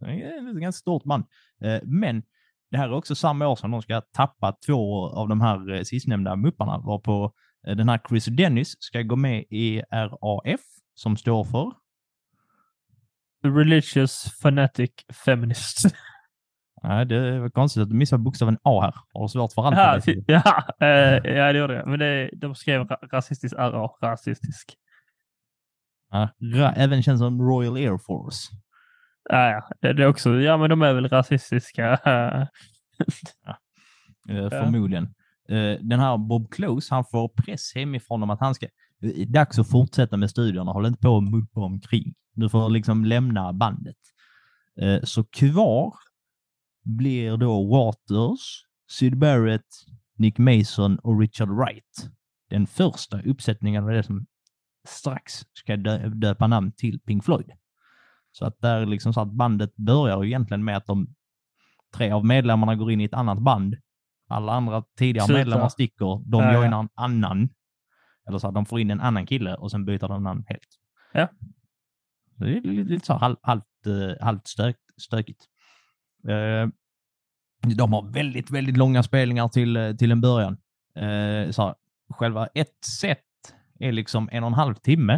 Det 0.00 0.06
är 0.06 0.50
ett 0.50 0.56
ganska 0.56 0.80
stort 0.80 1.04
band. 1.04 1.24
Eh, 1.64 1.80
men 1.82 2.22
det 2.70 2.76
här 2.76 2.88
är 2.88 2.92
också 2.92 3.14
samma 3.14 3.48
år 3.48 3.56
som 3.56 3.70
de 3.70 3.82
ska 3.82 4.00
tappa 4.00 4.56
två 4.66 5.08
av 5.08 5.28
de 5.28 5.40
här 5.40 5.72
eh, 5.72 5.82
sistnämnda 5.82 6.36
mupparna, 6.36 6.78
varpå 6.78 7.32
eh, 7.66 7.76
den 7.76 7.88
här 7.88 8.00
Chris 8.08 8.24
Dennis 8.24 8.76
ska 8.78 9.02
gå 9.02 9.16
med 9.16 9.44
i 9.50 9.82
RAF, 9.90 10.60
som 10.94 11.16
står 11.16 11.44
för 11.44 11.72
Religious 13.42 14.32
Fanatic 14.42 14.90
Feminist. 15.24 15.84
Nej, 16.82 17.06
det 17.06 17.40
var 17.40 17.48
konstigt 17.50 17.82
att 17.82 17.88
du 17.88 17.94
missade 17.94 18.22
bokstaven 18.22 18.58
A 18.62 18.80
här. 18.82 18.94
Har 19.12 19.22
du 19.22 19.28
svårt 19.28 19.52
för 19.52 19.62
ja, 19.62 19.68
alfabet? 19.68 20.04
ty- 20.04 20.22
ja, 20.26 20.64
eh, 20.80 21.32
ja, 21.36 21.52
det 21.52 21.58
gjorde 21.58 21.74
jag. 21.74 21.86
Men 21.88 21.98
det, 21.98 22.30
de 22.36 22.54
skrev 22.54 22.82
ra- 22.82 23.08
rasistisk 23.12 23.54
RA, 23.58 23.88
rasistisk. 24.02 24.76
Ja, 26.38 26.72
även 26.76 27.02
känns 27.02 27.20
som 27.20 27.42
Royal 27.42 27.76
Air 27.76 27.98
Force. 27.98 28.52
Ja, 29.28 29.50
ja, 29.80 29.92
det 29.92 30.02
är 30.02 30.06
också, 30.06 30.34
ja 30.40 30.56
men 30.56 30.70
de 30.70 30.82
är 30.82 30.92
väl 30.94 31.08
rasistiska. 31.08 31.98
Eh, 34.28 34.48
Förmodligen. 34.50 35.04
eh, 35.48 35.78
den 35.80 36.00
här 36.00 36.16
Bob 36.18 36.50
Close, 36.52 36.94
han 36.94 37.04
får 37.04 37.28
press 37.28 37.72
hemifrån 37.74 38.22
om 38.22 38.30
att 38.30 38.40
han 38.40 38.54
ska, 38.54 38.66
det 39.00 39.22
är 39.22 39.26
dags 39.26 39.58
att 39.58 39.70
fortsätta 39.70 40.16
med 40.16 40.30
studierna, 40.30 40.72
håll 40.72 40.86
inte 40.86 41.00
på 41.00 41.16
att 41.16 41.22
muppa 41.30 41.60
omkring. 41.60 42.14
Du 42.34 42.48
får 42.48 42.68
liksom 42.70 43.04
lämna 43.04 43.52
bandet. 43.52 43.96
Eh, 44.80 45.00
så 45.02 45.24
kvar 45.24 45.94
blir 46.82 47.36
då 47.36 47.68
Waters, 47.68 48.64
Syd 48.90 49.18
Barrett, 49.18 49.66
Nick 50.16 50.38
Mason 50.38 50.98
och 50.98 51.20
Richard 51.20 51.48
Wright. 51.48 52.10
Den 52.50 52.66
första 52.66 53.22
uppsättningen 53.22 53.84
av 53.84 53.90
det 53.90 54.02
som 54.02 54.26
strax 54.88 55.32
ska 55.52 55.76
dö 55.76 56.08
döpa 56.08 56.46
namn 56.46 56.72
till 56.72 57.00
Pink 57.00 57.24
Floyd. 57.24 57.50
Så 58.32 58.46
att 58.46 58.60
där 58.60 58.86
liksom 58.86 59.12
så 59.14 59.20
att 59.20 59.32
bandet 59.32 59.76
börjar 59.76 60.24
egentligen 60.24 60.64
med 60.64 60.76
att 60.76 60.86
de 60.86 61.14
tre 61.94 62.10
av 62.10 62.26
medlemmarna 62.26 62.76
går 62.76 62.92
in 62.92 63.00
i 63.00 63.04
ett 63.04 63.14
annat 63.14 63.38
band. 63.38 63.76
Alla 64.28 64.52
andra 64.52 64.84
tidigare 64.98 65.26
Sluta. 65.26 65.38
medlemmar 65.38 65.68
sticker, 65.68 66.30
de 66.30 66.42
Ja, 66.42 66.54
joinar 66.54 66.80
en 66.80 66.88
annan. 66.94 67.48
Eller 68.28 68.38
så 68.38 68.48
att 68.48 68.54
de 68.54 68.66
får 68.66 68.80
in 68.80 68.90
en 68.90 69.00
annan 69.00 69.26
kille 69.26 69.54
och 69.54 69.70
sen 69.70 69.84
byter 69.84 70.08
de 70.08 70.22
namn 70.22 70.44
helt. 70.48 70.68
Ja. 71.12 71.28
Det 72.36 72.56
är 72.56 72.60
lite, 72.60 73.06
så 73.06 73.38
halvt, 73.42 73.86
eh, 73.86 74.24
halvt 74.24 74.46
stök, 74.46 74.76
stökigt. 74.96 75.49
Eh, 76.28 76.68
de 77.76 77.92
har 77.92 78.12
väldigt, 78.12 78.50
väldigt 78.50 78.76
långa 78.76 79.02
spelningar 79.02 79.48
till, 79.48 79.76
eh, 79.76 79.92
till 79.92 80.12
en 80.12 80.20
början. 80.20 80.52
Eh, 80.96 81.50
så 81.50 81.62
här, 81.62 81.74
själva 82.10 82.46
ett 82.46 82.84
set 82.84 83.18
är 83.78 83.92
liksom 83.92 84.28
en 84.32 84.44
och 84.44 84.50
en 84.50 84.54
halv 84.54 84.74
timme. 84.74 85.14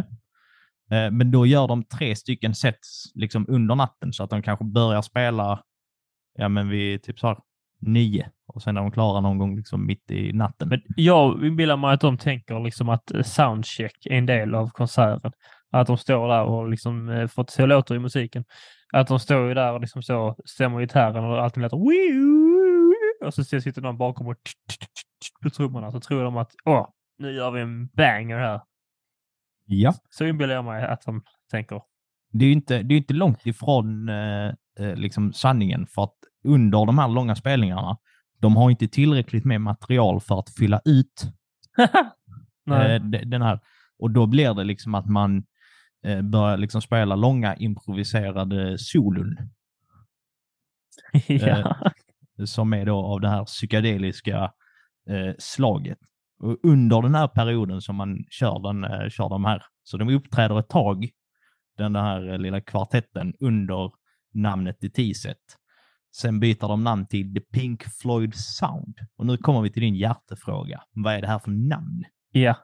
Eh, 0.91 1.11
men 1.11 1.31
då 1.31 1.45
gör 1.45 1.67
de 1.67 1.83
tre 1.83 2.15
stycken 2.15 2.55
sets 2.55 3.11
liksom 3.15 3.45
under 3.49 3.75
natten 3.75 4.13
så 4.13 4.23
att 4.23 4.29
de 4.29 4.41
kanske 4.41 4.65
börjar 4.65 5.01
spela 5.01 5.63
ja, 6.37 6.49
men 6.49 6.69
vid 6.69 7.03
typ 7.03 7.19
så 7.19 7.27
här 7.27 7.37
nio 7.79 8.29
och 8.47 8.61
sen 8.61 8.77
är 8.77 8.81
de 8.81 8.91
klara 8.91 9.21
någon 9.21 9.37
gång 9.37 9.55
liksom 9.55 9.85
mitt 9.85 10.11
i 10.11 10.33
natten. 10.33 10.69
Men 10.69 10.81
jag 10.95 11.45
inbillar 11.45 11.77
mig 11.77 11.93
att 11.93 12.01
de 12.01 12.17
tänker 12.17 12.59
liksom 12.59 12.89
att 12.89 13.11
eh, 13.11 13.21
soundcheck 13.21 14.05
är 14.05 14.17
en 14.17 14.25
del 14.25 14.55
av 14.55 14.69
konserten. 14.69 15.31
Att 15.73 15.87
de 15.87 15.97
står 15.97 16.27
där 16.27 16.43
och 16.43 16.69
liksom, 16.69 17.09
eh, 17.09 17.27
för 17.27 17.41
att 17.41 17.49
så 17.49 17.65
låter 17.65 17.95
i 17.95 17.99
musiken, 17.99 18.43
att 18.93 19.07
de 19.07 19.19
står 19.19 19.47
ju 19.47 19.53
där 19.53 19.73
och 19.73 19.81
liksom 19.81 20.03
så 20.03 20.35
stämmer 20.45 20.79
gitarren 20.79 21.23
och 21.25 21.43
allt 21.43 21.57
låter 21.57 21.77
och 23.25 23.33
så 23.33 23.43
sitter 23.43 23.81
någon 23.81 23.97
bakom 23.97 24.27
och 24.27 24.35
på 25.43 25.49
trummorna 25.49 25.91
så 25.91 25.99
tror 25.99 26.23
de 26.23 26.37
att 26.37 26.51
åh, 26.65 26.87
nu 27.17 27.31
gör 27.31 27.51
vi 27.51 27.61
en 27.61 27.87
banger 27.87 28.37
här. 28.37 28.61
ja. 29.65 29.93
Så 30.09 30.25
inbillar 30.25 30.53
jag 30.55 30.65
mig 30.65 30.83
att 30.85 31.01
de 31.05 31.21
tänker. 31.51 31.81
det 32.31 32.45
är 32.45 32.47
ju 32.47 32.53
inte, 32.53 32.83
det 32.83 32.93
är 32.93 32.97
inte 32.97 33.13
långt 33.13 33.45
ifrån 33.45 34.09
eh, 34.09 34.47
eh, 34.79 34.95
liksom 34.95 35.33
sanningen 35.33 35.87
för 35.87 36.03
att 36.03 36.15
under 36.45 36.85
de 36.85 36.97
här 36.97 37.07
långa 37.07 37.35
spelningarna, 37.35 37.97
de 38.39 38.55
har 38.55 38.69
inte 38.69 38.87
tillräckligt 38.87 39.45
med 39.45 39.61
material 39.61 40.21
för 40.21 40.39
att 40.39 40.49
fylla 40.49 40.81
ut 40.85 41.23
Nej. 42.65 42.95
eh, 42.95 43.01
de- 43.01 43.23
den 43.25 43.41
här. 43.41 43.59
Och 43.99 44.11
då 44.11 44.25
blir 44.27 44.53
det 44.53 44.63
liksom 44.63 44.95
att 44.95 45.05
man 45.05 45.43
eh, 46.03 46.21
börjar 46.21 46.57
liksom 46.57 46.81
spela 46.81 47.15
långa 47.15 47.55
improviserade 47.55 48.77
solon 48.77 49.37
ja. 51.27 51.75
som 52.45 52.73
är 52.73 52.85
då 52.85 52.95
av 52.95 53.21
det 53.21 53.29
här 53.29 53.45
psykedeliska 53.45 54.53
eh, 55.09 55.33
slaget. 55.39 55.97
Och 56.39 56.57
under 56.63 57.01
den 57.01 57.15
här 57.15 57.27
perioden 57.27 57.81
som 57.81 57.95
man 57.95 58.25
kör, 58.29 58.59
den, 58.59 58.83
eh, 58.83 59.09
kör 59.09 59.29
de 59.29 59.45
här, 59.45 59.63
så 59.83 59.97
de 59.97 60.09
uppträder 60.09 60.59
ett 60.59 60.69
tag, 60.69 61.09
den 61.77 61.95
här 61.95 62.31
eh, 62.31 62.37
lilla 62.37 62.61
kvartetten, 62.61 63.33
under 63.39 63.91
namnet 64.33 64.79
The 64.79 64.89
T-set. 64.89 65.57
Sen 66.15 66.39
byter 66.39 66.67
de 66.67 66.83
namn 66.83 67.05
till 67.05 67.33
The 67.33 67.39
Pink 67.39 67.83
Floyd 67.83 68.35
Sound. 68.35 68.97
Och 69.17 69.25
nu 69.25 69.37
kommer 69.37 69.61
vi 69.61 69.71
till 69.71 69.81
din 69.81 69.95
hjärtefråga. 69.95 70.83
Vad 70.91 71.13
är 71.13 71.21
det 71.21 71.27
här 71.27 71.39
för 71.39 71.51
namn? 71.51 72.03
ja. 72.31 72.55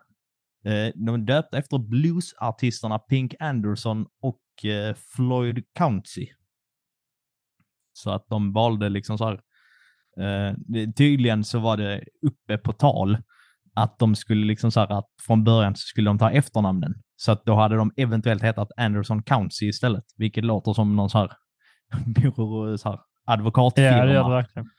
Eh, 0.65 0.91
de 0.95 1.15
är 1.15 1.17
döpta 1.17 1.57
efter 1.57 1.77
bluesartisterna 1.77 2.99
Pink 2.99 3.35
Anderson 3.39 4.05
och 4.21 4.65
eh, 4.65 4.95
Floyd 5.15 5.63
Country. 5.77 6.27
Så 7.93 8.11
att 8.11 8.25
de 8.29 8.53
valde 8.53 8.89
liksom 8.89 9.17
så 9.17 9.25
här. 9.25 9.41
Eh, 10.19 10.55
tydligen 10.97 11.43
så 11.43 11.59
var 11.59 11.77
det 11.77 12.03
uppe 12.21 12.57
på 12.57 12.73
tal 12.73 13.17
att 13.73 13.99
de 13.99 14.15
skulle 14.15 14.45
liksom 14.45 14.71
så 14.71 14.79
här 14.79 14.91
att 14.91 15.09
från 15.21 15.43
början 15.43 15.75
så 15.75 15.81
skulle 15.81 16.09
de 16.09 16.17
ta 16.17 16.31
efternamnen. 16.31 16.93
Så 17.15 17.31
att 17.31 17.45
då 17.45 17.55
hade 17.55 17.75
de 17.75 17.91
eventuellt 17.97 18.43
hetat 18.43 18.71
Anderson 18.77 19.23
County 19.23 19.69
istället, 19.69 20.03
vilket 20.17 20.43
låter 20.43 20.73
som 20.73 20.95
någon 20.95 21.09
så 21.09 21.17
här, 21.17 21.31
så 22.77 22.89
här 22.89 22.99
advokatfirma. 23.25 23.97
Ja, 23.97 24.05
det 24.05 24.13
gör 24.13 24.23
det 24.23 24.29
verkligen. 24.29 24.69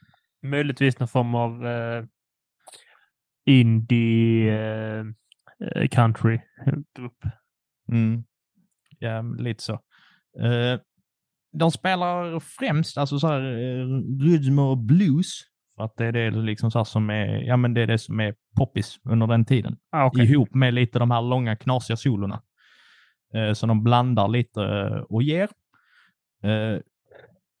Möjligtvis 0.43 0.99
någon 0.99 1.07
form 1.07 1.35
av 1.35 1.67
eh, 1.67 2.03
indie 3.45 4.53
eh, 4.99 5.03
country 5.91 6.39
grupp. 6.95 7.23
Mm. 7.91 8.23
Ja, 8.99 9.21
lite 9.21 9.63
så. 9.63 9.73
Eh, 10.39 10.79
de 11.53 11.71
spelar 11.71 12.39
främst 12.39 12.97
alltså 12.97 13.19
så 13.19 13.27
här, 13.27 13.41
eh, 13.41 13.85
rytm 14.19 14.59
och 14.59 14.77
blues. 14.77 15.27
För 15.75 15.83
att 15.83 15.97
det 15.97 16.05
är 16.05 16.11
det, 16.11 16.31
liksom 16.31 16.71
så 16.71 16.85
som 16.85 17.09
är, 17.09 17.41
ja, 17.41 17.57
men 17.57 17.73
det 17.73 17.81
är 17.81 17.87
det 17.87 17.97
som 17.97 18.19
är 18.19 18.35
poppis 18.57 18.99
under 19.03 19.27
den 19.27 19.45
tiden. 19.45 19.77
Ah, 19.91 20.05
okej. 20.05 20.31
Ihop 20.31 20.53
med 20.53 20.73
lite 20.73 20.99
de 20.99 21.11
här 21.11 21.21
långa 21.21 21.55
knasiga 21.55 21.97
solorna. 21.97 22.41
Eh, 23.33 23.53
så 23.53 23.65
de 23.65 23.83
blandar 23.83 24.27
lite 24.27 24.63
eh, 24.63 24.97
och 24.97 25.23
ger. 25.23 25.49
Eh, 26.43 26.79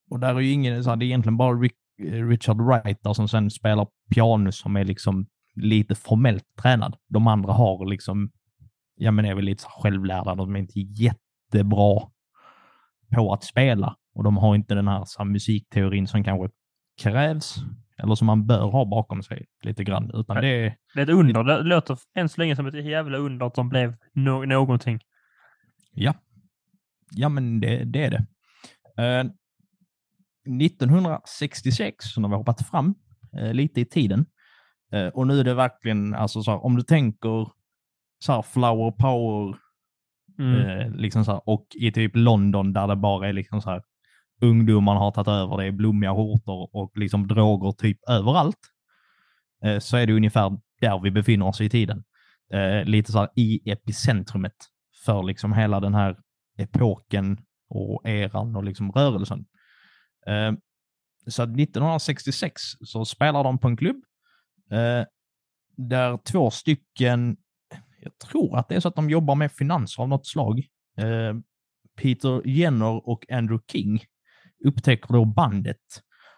och 0.09 0.19
där 0.19 0.35
är 0.35 0.39
ju 0.39 0.51
ingen, 0.51 0.83
så 0.83 0.89
här, 0.89 0.97
det 0.97 1.05
är 1.05 1.07
egentligen 1.07 1.37
bara 1.37 1.53
Rick, 1.53 1.75
eh, 2.03 2.27
Richard 2.27 2.57
Wright 2.61 3.03
där 3.03 3.13
som 3.13 3.27
sen 3.27 3.51
spelar 3.51 3.87
piano 4.15 4.51
som 4.51 4.75
är 4.75 4.83
liksom 4.85 5.27
lite 5.55 5.95
formellt 5.95 6.45
tränad. 6.61 6.95
De 7.09 7.27
andra 7.27 7.53
har 7.53 7.85
liksom, 7.85 8.31
ja 8.95 9.11
men 9.11 9.25
är 9.25 9.35
väl 9.35 9.45
lite 9.45 9.63
självlärda, 9.67 10.35
de 10.35 10.55
är 10.55 10.59
inte 10.59 10.79
jättebra 10.79 12.01
på 13.15 13.33
att 13.33 13.43
spela. 13.43 13.95
Och 14.13 14.23
de 14.23 14.37
har 14.37 14.55
inte 14.55 14.75
den 14.75 14.87
här, 14.87 15.03
så 15.05 15.23
här 15.23 15.25
musikteorin 15.25 16.07
som 16.07 16.23
kanske 16.23 16.49
krävs, 17.01 17.55
eller 17.97 18.15
som 18.15 18.27
man 18.27 18.47
bör 18.47 18.71
ha 18.71 18.85
bakom 18.85 19.23
sig 19.23 19.45
lite 19.63 19.83
grann. 19.83 20.11
Utan 20.13 20.35
det 20.35 20.47
är, 20.47 20.75
Det 20.93 20.99
är 20.99 21.03
ett 21.03 21.09
under. 21.09 21.43
Det 21.43 21.63
låter 21.63 21.97
än 22.15 22.29
så 22.29 22.41
länge 22.41 22.55
som 22.55 22.65
ett 22.65 22.85
jävla 22.85 23.17
under 23.17 23.45
att 23.45 23.55
de 23.55 23.69
blev 23.69 23.95
no 24.13 24.45
någonting. 24.45 24.99
Ja. 25.93 26.13
Ja, 27.11 27.29
men 27.29 27.59
det, 27.59 27.83
det 27.83 28.03
är 28.03 28.11
det. 28.11 28.25
Eh, 29.03 29.25
1966, 30.61 32.05
så 32.05 32.21
när 32.21 32.27
vi 32.27 32.31
har 32.31 32.37
hoppat 32.37 32.67
fram 32.67 32.95
eh, 33.37 33.53
lite 33.53 33.81
i 33.81 33.85
tiden, 33.85 34.25
eh, 34.91 35.07
och 35.07 35.27
nu 35.27 35.39
är 35.39 35.43
det 35.43 35.53
verkligen, 35.53 36.15
alltså 36.15 36.43
så 36.43 36.51
här, 36.51 36.65
om 36.65 36.75
du 36.75 36.81
tänker 36.81 37.51
så 38.19 38.33
här 38.33 38.41
flower 38.41 38.91
power, 38.91 39.57
Mm. 40.39 40.55
eh, 40.79 40.91
liksom 40.95 41.25
så 41.25 41.31
här, 41.31 41.41
och 41.49 41.67
i 41.75 41.91
typ 41.91 42.11
London 42.15 42.73
där 42.73 42.87
det 42.87 42.95
bara 42.95 43.27
är 43.29 43.33
liksom 43.33 43.61
så 43.61 43.69
här, 43.69 43.81
ungdomarna 44.41 44.99
har 44.99 45.11
tagit 45.11 45.27
över, 45.27 45.57
det 45.57 45.65
är 45.65 45.71
blommiga 45.71 46.15
skjortor 46.15 46.69
och 46.75 46.97
liksom 46.97 47.27
droger 47.27 47.71
typ 47.71 47.97
överallt, 48.09 48.57
eh, 49.63 49.79
så 49.79 49.97
är 49.97 50.07
det 50.07 50.13
ungefär 50.13 50.57
där 50.81 50.99
vi 50.99 51.11
befinner 51.11 51.47
oss 51.47 51.61
i 51.61 51.69
tiden. 51.69 52.03
Eh, 52.53 52.85
lite 52.85 53.11
så 53.11 53.19
här 53.19 53.29
i 53.35 53.71
epicentrumet 53.71 54.55
för 55.05 55.23
liksom 55.23 55.53
hela 55.53 55.79
den 55.79 55.93
här 55.93 56.17
epoken 56.57 57.37
och 57.69 58.01
eran 58.09 58.55
och 58.55 58.63
liksom 58.63 58.91
rörelsen. 58.91 59.45
Eh, 60.27 60.51
så 61.27 61.43
att 61.43 61.49
1966 61.49 62.61
så 62.85 63.05
spelar 63.05 63.43
de 63.43 63.57
på 63.57 63.67
en 63.67 63.77
klubb 63.77 64.01
eh, 64.71 65.05
där 65.77 66.17
två 66.17 66.49
stycken, 66.51 67.37
jag 68.01 68.17
tror 68.17 68.57
att 68.57 68.69
det 68.69 68.75
är 68.75 68.79
så 68.79 68.87
att 68.87 68.95
de 68.95 69.09
jobbar 69.09 69.35
med 69.35 69.51
finanser 69.51 70.03
av 70.03 70.09
något 70.09 70.27
slag, 70.27 70.59
eh, 70.97 71.33
Peter 72.01 72.47
Jenner 72.47 73.09
och 73.09 73.31
Andrew 73.31 73.63
King 73.71 74.03
upptäcker 74.65 75.13
då 75.13 75.25
bandet 75.25 75.77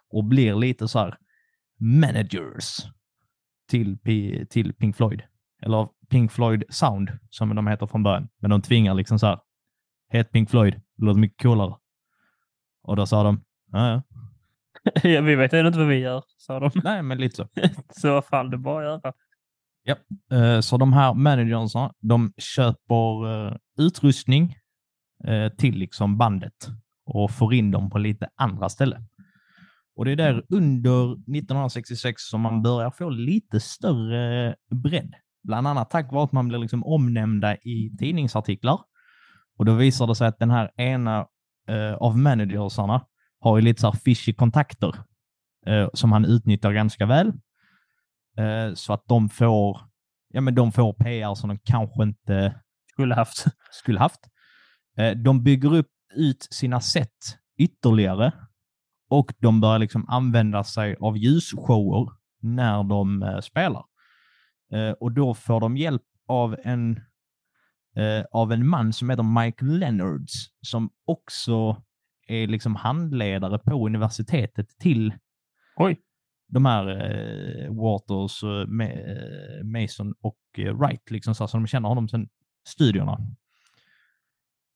och 0.10 0.24
blir 0.24 0.56
lite 0.56 0.88
så 0.88 1.00
här 1.00 1.18
managers 1.80 2.78
till, 3.70 3.98
P- 3.98 4.46
till 4.50 4.74
Pink 4.74 4.96
Floyd. 4.96 5.22
Eller 5.62 5.90
Pink 6.10 6.32
Floyd 6.32 6.64
Sound, 6.70 7.10
som 7.30 7.56
de 7.56 7.68
heter 7.68 7.88
från 7.88 8.04
början. 8.04 8.30
Men 8.42 8.50
de 8.50 8.62
tvingar 8.62 8.94
liksom 8.94 9.20
så 9.20 9.28
här, 9.28 9.40
het 10.10 10.32
Pink 10.32 10.50
Floyd, 10.50 10.74
det 10.74 11.06
låter 11.06 11.20
mycket 11.20 11.42
coolare. 11.44 11.76
Och 12.84 12.96
då 12.96 13.06
sa 13.06 13.24
de, 13.24 13.44
ja, 13.72 14.02
ja. 14.84 14.92
Ja, 15.10 15.22
vi 15.22 15.36
vet 15.36 15.54
ännu 15.54 15.68
inte 15.68 15.80
vad 15.80 15.88
vi 15.88 16.00
gör, 16.00 16.24
sa 16.38 16.60
de. 16.60 16.72
nej 16.84 17.04
men 17.04 17.18
lite 17.18 17.36
så. 17.36 17.48
Så 17.90 18.14
vad 18.14 18.26
fan 18.26 18.50
det 18.50 18.58
bara 18.58 18.94
att 18.94 19.04
göra. 19.86 20.56
Eh, 20.56 20.60
Så 20.62 20.78
de 20.78 20.94
här 20.94 21.14
managersna, 21.14 21.94
de 22.00 22.34
köper 22.38 23.28
eh, 23.48 23.56
utrustning 23.78 24.56
eh, 25.28 25.50
till 25.54 25.78
liksom 25.78 26.18
bandet 26.18 26.68
och 27.06 27.32
får 27.32 27.54
in 27.54 27.72
dem 27.72 27.90
på 27.90 27.98
lite 27.98 28.30
andra 28.36 28.70
ställen. 28.70 29.08
Och 29.96 30.06
det 30.06 30.12
är 30.12 30.16
där 30.16 30.44
under 30.50 31.14
1966 31.14 32.22
som 32.22 32.42
man 32.42 32.62
börjar 32.62 32.92
få 32.92 33.10
lite 33.10 33.60
större 33.60 34.56
bredd. 34.72 35.14
Bland 35.44 35.68
annat 35.68 35.90
tack 35.90 36.12
vare 36.12 36.24
att 36.24 36.32
man 36.32 36.48
blir 36.48 36.60
liksom 36.60 36.84
omnämnda 36.84 37.56
i 37.56 37.92
tidningsartiklar. 38.00 38.80
Och 39.58 39.66
då 39.66 39.74
visar 39.74 40.08
det 40.08 40.16
sig 40.16 40.28
att 40.28 40.40
den 40.40 40.52
här 40.52 40.72
ena 40.82 41.28
eh, 41.68 41.94
av 41.94 42.18
managersarna 42.18 43.06
har 43.44 43.58
ju 43.58 43.62
lite 43.62 43.82
så 43.82 43.88
här 43.92 44.00
fishy 44.00 44.34
kontakter 44.34 44.96
eh, 45.66 45.88
som 45.94 46.12
han 46.12 46.26
utnyttjar 46.26 46.72
ganska 46.72 47.06
väl. 47.06 47.28
eh, 48.38 48.74
så 48.74 48.94
att 48.94 49.04
de 49.08 49.30
får, 49.30 49.82
ja, 50.34 50.42
men 50.42 50.56
de 50.56 50.72
får 50.72 50.94
PR 50.94 51.36
som 51.36 51.50
de 51.50 51.60
kanske 51.64 52.04
inte 52.04 52.62
Skulle 52.92 53.16
haft. 53.16 53.46
skulle 53.72 54.00
haft. 54.00 54.20
Eh, 54.98 55.12
de 55.12 55.44
bygger 55.44 55.76
upp 55.76 55.88
ut 56.16 56.48
sina 56.52 56.82
sätt 56.82 57.10
ytterligare 57.60 58.32
och 59.10 59.34
de 59.40 59.62
börjar 59.62 59.80
liksom 59.80 60.10
använda 60.10 60.64
sig 60.64 60.96
av 61.00 61.18
ljusshower 61.18 62.10
när 62.42 62.84
de 62.84 63.24
eh, 63.24 63.40
spelar. 63.40 63.84
Eh, 64.74 64.92
och 64.92 65.12
då 65.12 65.34
får 65.34 65.60
de 65.60 65.78
hjälp 65.78 66.02
av 66.28 66.56
en, 66.64 66.92
eh, 67.96 68.26
av 68.32 68.52
en 68.52 68.68
man 68.68 68.94
som 68.94 69.10
heter 69.10 69.24
Mike 69.44 69.66
Leonards 69.66 70.34
som 70.62 70.90
också 71.06 71.84
är 72.28 72.48
liksom 72.48 72.76
handledare 72.76 73.60
på 73.60 73.86
universitetet 73.86 74.68
till 74.80 75.14
Oj. 75.76 76.00
de 76.48 76.66
här 76.66 76.88
eh, 76.88 77.74
Waters, 77.74 78.44
eh, 78.44 78.88
eh, 78.88 79.64
Mason 79.64 80.14
och 80.22 80.40
eh, 80.58 80.74
Wright, 80.74 81.12
liksom 81.12 81.36
så, 81.36 81.48
så 81.48 81.58
de 81.58 81.68
känner 81.68 81.90
honom 81.90 82.08
sedan 82.08 82.28
studierna. 82.68 83.18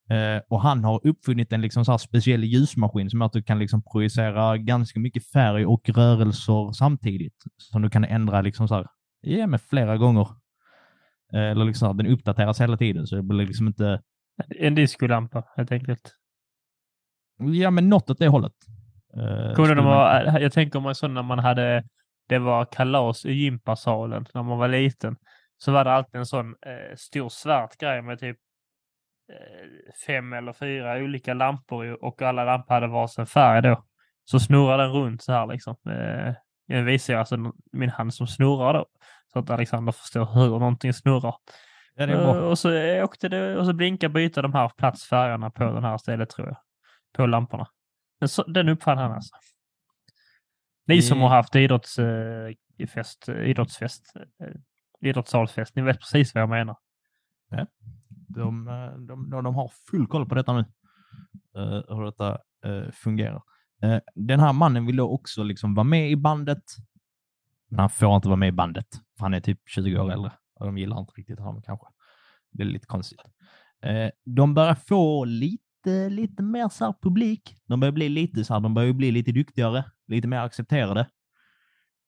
Eh, 0.09 0.41
och 0.49 0.61
han 0.61 0.83
har 0.83 1.07
uppfunnit 1.07 1.53
en 1.53 1.61
liksom 1.61 1.85
så 1.85 1.91
här 1.91 1.97
speciell 1.97 2.43
ljusmaskin 2.43 3.09
som 3.09 3.19
gör 3.19 3.25
att 3.25 3.33
du 3.33 3.43
kan 3.43 3.59
liksom 3.59 3.83
projicera 3.83 4.57
ganska 4.57 4.99
mycket 4.99 5.27
färg 5.27 5.65
och 5.65 5.89
rörelser 5.89 6.71
samtidigt. 6.71 7.43
Som 7.57 7.81
du 7.81 7.89
kan 7.89 8.03
ändra 8.03 8.41
liksom 8.41 8.67
så 8.67 8.75
här, 8.75 8.87
ja, 9.21 9.47
med 9.47 9.61
flera 9.61 9.97
gånger. 9.97 10.27
Eh, 11.33 11.51
eller 11.51 11.65
liksom 11.65 11.97
den 11.97 12.07
uppdateras 12.07 12.61
hela 12.61 12.77
tiden 12.77 13.07
så 13.07 13.15
det 13.15 13.23
blir 13.23 13.45
liksom 13.45 13.67
inte, 13.67 14.01
En 14.59 14.75
diskolampa 14.75 15.43
helt 15.55 15.71
enkelt. 15.71 16.13
Ja 17.37 17.71
men 17.71 17.89
något 17.89 18.09
åt 18.09 18.19
det 18.19 18.27
hållet. 18.27 18.53
Eh, 19.17 19.19
Kommer 19.23 19.47
du 19.47 19.53
skulle 19.53 19.75
när 19.75 19.81
man, 19.81 19.85
man- 20.25 20.33
var- 20.33 20.39
jag 20.39 20.51
tänker 20.51 20.79
mig 20.79 20.95
så 20.95 21.07
när 21.07 21.23
man 21.23 21.39
hade, 21.39 21.83
det 22.29 22.39
var 22.39 22.65
kalas 22.65 23.25
i 23.25 23.31
gympasalen 23.33 24.25
när 24.33 24.43
man 24.43 24.57
var 24.57 24.67
liten. 24.67 25.15
Så 25.57 25.71
var 25.71 25.83
det 25.83 25.91
alltid 25.93 26.15
en 26.15 26.25
sån 26.25 26.49
eh, 26.49 26.95
stor 26.95 27.29
svart 27.29 27.77
grej 27.77 28.01
med 28.01 28.19
typ 28.19 28.37
eh, 29.33 29.93
fem 30.07 30.33
eller 30.33 30.53
fyra 30.53 30.97
olika 30.97 31.33
lampor 31.33 32.03
och 32.03 32.21
alla 32.21 32.43
lampor 32.45 32.73
hade 32.73 32.87
varsin 32.87 33.25
färg 33.25 33.61
då. 33.61 33.83
Så 34.25 34.39
snurrade 34.39 34.83
den 34.83 34.91
runt 34.91 35.21
så 35.21 35.31
här 35.33 35.47
liksom. 35.47 35.75
Eh, 35.89 36.33
jag 36.65 36.83
visar 36.83 37.15
alltså 37.15 37.37
min 37.71 37.89
hand 37.89 38.13
som 38.13 38.27
snurrar 38.27 38.73
då. 38.73 38.85
Så 39.33 39.39
att 39.39 39.49
Alexander 39.49 39.91
förstår 39.91 40.25
hur 40.25 40.49
någonting 40.49 40.93
snurrar. 40.93 41.35
Ja. 42.11 42.17
Eh, 42.35 42.43
och 42.43 42.59
så 42.59 42.73
eh, 42.73 43.03
åkte 43.03 43.29
det 43.29 43.57
och 43.57 43.65
så 43.65 43.73
blinkade 43.73 44.13
byta 44.13 44.41
de 44.41 44.53
här 44.53 44.69
platsfärgerna 44.77 45.49
på 45.49 45.63
den 45.63 45.83
här 45.83 45.97
stället 45.97 46.29
tror 46.29 46.47
jag. 46.47 46.57
På 47.17 47.25
lamporna. 47.25 47.67
Den, 48.19 48.53
den 48.53 48.69
uppfann 48.69 48.97
han 48.97 49.11
alltså. 49.11 49.35
Ni 50.87 51.01
som 51.01 51.17
Det- 51.17 51.23
har 51.23 51.29
haft 51.29 51.55
eh, 51.99 52.87
fest, 52.87 53.29
eh, 53.29 53.35
idrottsfest, 53.49 54.13
eh, 54.15 55.07
idrottssalsfest, 55.09 55.75
ni 55.75 55.81
vet 55.81 55.99
precis 55.99 56.33
vad 56.35 56.41
jag 56.41 56.49
menar. 56.49 56.77
De, 58.29 58.67
eh, 58.67 58.97
de, 58.97 59.29
de, 59.29 59.43
de 59.43 59.55
har 59.55 59.71
full 59.91 60.07
koll 60.07 60.25
på 60.29 60.35
detta 60.35 60.53
nu. 60.53 60.59
eh, 61.55 61.95
hur 61.95 62.05
detta 62.05 62.37
eh, 62.65 62.91
fungerar. 62.91 63.41
Eh, 63.81 63.99
den 64.15 64.39
här 64.39 64.53
mannen 64.53 64.85
vill 64.85 64.95
då 64.95 65.09
också 65.09 65.43
liksom 65.43 65.73
vara 65.75 65.83
med 65.83 66.11
i 66.11 66.15
bandet. 66.15 66.63
Men 67.69 67.79
han 67.79 67.89
får 67.89 68.15
inte 68.15 68.27
vara 68.27 68.35
med 68.35 68.49
i 68.49 68.51
bandet. 68.51 68.87
För 69.17 69.23
han 69.25 69.33
är 69.33 69.39
typ 69.39 69.59
20 69.69 69.99
år 69.99 70.11
äldre. 70.11 70.31
Och 70.53 70.65
de 70.65 70.77
gillar 70.77 70.99
inte 70.99 71.13
riktigt 71.17 71.39
honom 71.39 71.61
kanske. 71.61 71.85
Det 72.51 72.63
är 72.63 72.67
lite 72.67 72.85
konstigt. 72.87 73.19
De 74.25 74.53
börjar 74.53 74.75
få 74.75 75.25
lite, 75.25 75.63
Eh, 75.87 76.09
lite 76.09 76.43
mer 76.43 76.69
så 76.69 76.85
här 76.85 76.93
publik. 77.01 77.55
De 77.65 77.79
börjar 77.79 77.91
bli 77.91 78.09
lite 78.09 78.43
så 78.43 78.53
här, 78.53 78.61
de 78.61 78.73
börjar 78.73 78.93
bli 78.93 79.11
lite 79.11 79.31
duktigare, 79.31 79.85
lite 80.07 80.27
mer 80.27 80.37
accepterade. 80.37 81.09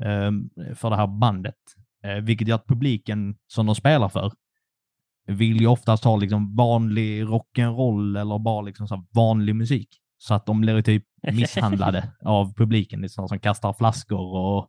eh, 0.00 0.30
för 0.74 0.90
det 0.90 0.96
här 0.96 1.06
bandet. 1.06 1.56
Eh, 2.04 2.16
vilket 2.16 2.48
gör 2.48 2.54
att 2.54 2.66
publiken 2.66 3.36
som 3.46 3.66
de 3.66 3.74
spelar 3.74 4.08
för 4.08 4.32
vill 5.26 5.60
ju 5.60 5.66
oftast 5.66 6.04
ha 6.04 6.16
liksom 6.16 6.56
vanlig 6.56 7.22
rock'n'roll 7.24 8.20
eller 8.20 8.38
bara 8.38 8.60
liksom 8.62 8.88
så 8.88 9.06
vanlig 9.14 9.56
musik. 9.56 9.88
Så 10.18 10.34
att 10.34 10.46
de 10.46 10.60
blir 10.60 10.82
typ 10.82 11.04
misshandlade 11.32 12.12
av 12.24 12.54
publiken, 12.54 13.00
liksom, 13.00 13.28
som 13.28 13.38
kastar 13.40 13.72
flaskor 13.72 14.36
och 14.36 14.68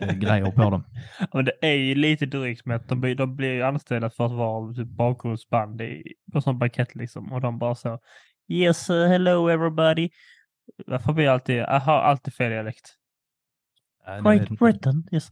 eh, 0.00 0.14
grejer 0.14 0.50
på 0.50 0.70
dem. 0.70 0.84
Men 1.32 1.44
det 1.44 1.52
är 1.62 1.72
ju 1.74 1.94
lite 1.94 2.26
drygt 2.26 2.66
med 2.66 2.76
att 2.76 2.88
de, 2.88 3.00
blir- 3.00 3.14
de 3.14 3.36
blir 3.36 3.62
anställda 3.62 4.10
för 4.10 4.26
att 4.26 4.32
vara 4.32 4.74
typ 4.74 4.88
bakgrundsband 4.88 5.80
i, 5.80 6.02
på 6.32 6.40
sån 6.40 6.58
bankett 6.58 6.94
liksom. 6.94 7.32
Och 7.32 7.40
de 7.40 7.58
bara 7.58 7.74
så 7.74 7.98
Yes, 8.48 8.88
hello 8.88 9.48
everybody. 9.48 10.10
Varför 10.86 11.12
blir 11.12 11.24
jag 11.24 11.32
alltid, 11.34 11.56
jag 11.56 11.80
har 11.80 11.98
alltid 12.00 12.34
fel 12.34 12.50
dialekt. 12.50 12.94
Eh, 14.06 14.20
Great. 14.20 14.48
Britain, 14.58 15.04
yes. 15.12 15.30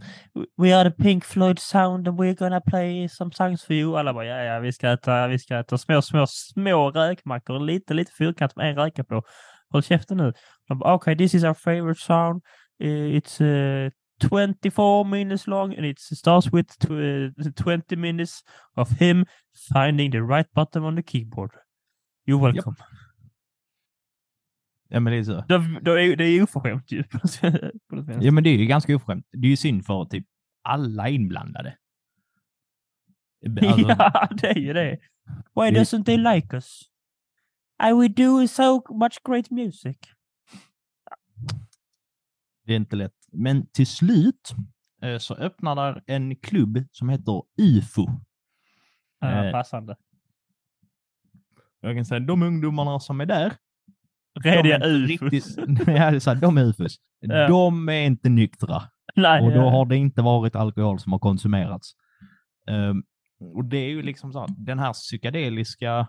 We 0.56 0.72
are 0.72 0.84
the 0.84 0.90
Pink 0.90 1.24
Floyd 1.24 1.58
sound 1.58 2.06
and 2.06 2.16
we're 2.18 2.34
gonna 2.34 2.60
play 2.60 3.08
some 3.08 3.32
songs 3.32 3.64
for 3.64 3.74
you. 3.74 3.96
Alla 3.96 4.14
bara, 4.14 4.24
ja, 4.24 4.42
ja, 4.44 4.60
vi 4.60 4.72
ska 4.72 4.92
äta, 4.92 5.26
vi 5.28 5.38
ska 5.38 5.58
äta 5.58 5.78
små, 5.78 6.02
små, 6.02 6.26
små 6.26 6.90
räkmackor. 6.90 7.60
Lite, 7.60 7.94
lite 7.94 8.12
fyrkant 8.12 8.56
med 8.56 8.70
en 8.70 8.76
räka 8.76 9.04
på. 9.04 9.22
Håll 9.72 9.82
käften 9.82 10.16
nu. 10.16 10.32
De 10.68 10.78
bara, 10.78 10.94
okay, 10.94 11.16
this 11.16 11.34
is 11.34 11.44
our 11.44 11.54
favorite 11.54 12.00
sound. 12.00 12.42
Uh, 12.82 13.16
it's 13.16 13.40
uh, 13.40 13.90
24 14.20 15.04
minutes 15.04 15.46
long 15.46 15.74
and 15.74 15.86
it 15.86 15.98
starts 15.98 16.52
with 16.52 16.76
uh, 16.90 17.30
20 17.56 17.96
minutes 17.96 18.42
of 18.76 18.90
him 18.98 19.26
finding 19.72 20.10
the 20.10 20.22
right 20.22 20.46
button 20.54 20.84
on 20.84 20.96
the 20.96 21.02
keyboard. 21.02 21.50
You're 22.26 22.38
welcome. 22.38 22.76
Ja, 24.92 25.00
men 25.00 25.12
det 25.12 25.18
är 25.18 25.22
så. 25.24 25.44
Då, 25.48 25.58
då 25.82 25.92
är, 25.98 26.16
det 26.16 26.24
är 26.24 26.42
oförskämt 26.42 26.92
ju. 26.92 27.04
Ja, 28.20 28.32
men 28.32 28.44
det 28.44 28.50
är 28.50 28.56
ju 28.58 28.66
ganska 28.66 28.96
oförskämt. 28.96 29.26
Det 29.32 29.46
är 29.46 29.50
ju 29.50 29.56
synd 29.56 29.86
för 29.86 30.04
typ 30.04 30.26
alla 30.62 31.08
inblandade. 31.08 31.76
Alltså, 33.62 33.88
ja, 33.88 34.28
det 34.30 34.46
är 34.50 34.58
ju 34.58 34.72
det. 34.72 34.98
Why 35.54 35.70
Det- 35.70 35.80
doesn't 35.80 36.04
they 36.04 36.16
like 36.16 36.56
us? 36.56 36.82
I 37.82 37.92
we 37.92 38.08
do 38.08 38.46
so 38.48 38.94
much 38.94 39.18
great 39.28 39.50
music. 39.50 39.96
Det 42.64 42.72
är 42.72 42.76
inte 42.76 42.96
lätt. 42.96 43.14
Men 43.32 43.66
till 43.66 43.86
slut 43.86 44.52
eh, 45.02 45.18
så 45.18 45.34
öppnar 45.34 45.76
där 45.76 46.02
en 46.06 46.36
klubb 46.36 46.84
som 46.90 47.08
heter 47.08 47.42
UFO. 47.62 48.06
Ja, 49.20 49.44
Eh. 49.44 49.52
passande. 49.52 49.96
Jag 51.80 51.96
kan 51.96 52.04
säga 52.04 52.20
de 52.20 52.42
ungdomarna 52.42 53.00
som 53.00 53.20
är 53.20 53.26
där, 53.26 53.52
Rediga 54.44 54.78
ufos. 54.86 55.08
riktigt- 55.30 55.56
Ja, 55.86 56.10
det 56.10 56.16
är 56.16 56.18
så 56.18 56.30
här, 56.30 56.36
de 56.40 56.58
är 56.58 56.64
UFOs. 56.64 56.96
Ja. 57.20 57.48
De 57.48 57.88
är 57.88 58.02
inte 58.06 58.28
nyktra. 58.28 58.82
Nej, 59.16 59.42
Och 59.42 59.50
då 59.50 59.56
ja. 59.56 59.70
har 59.70 59.86
det 59.86 59.96
inte 59.96 60.22
varit 60.22 60.56
alkohol 60.56 60.98
som 61.00 61.12
har 61.12 61.18
konsumerats. 61.18 61.92
Ehm, 62.70 63.02
och 63.54 63.64
det 63.64 63.76
är 63.76 63.88
ju 63.88 64.02
liksom 64.02 64.32
så 64.32 64.40
att 64.44 64.50
den 64.66 64.78
här 64.78 64.92
psykedeliska 64.92 66.06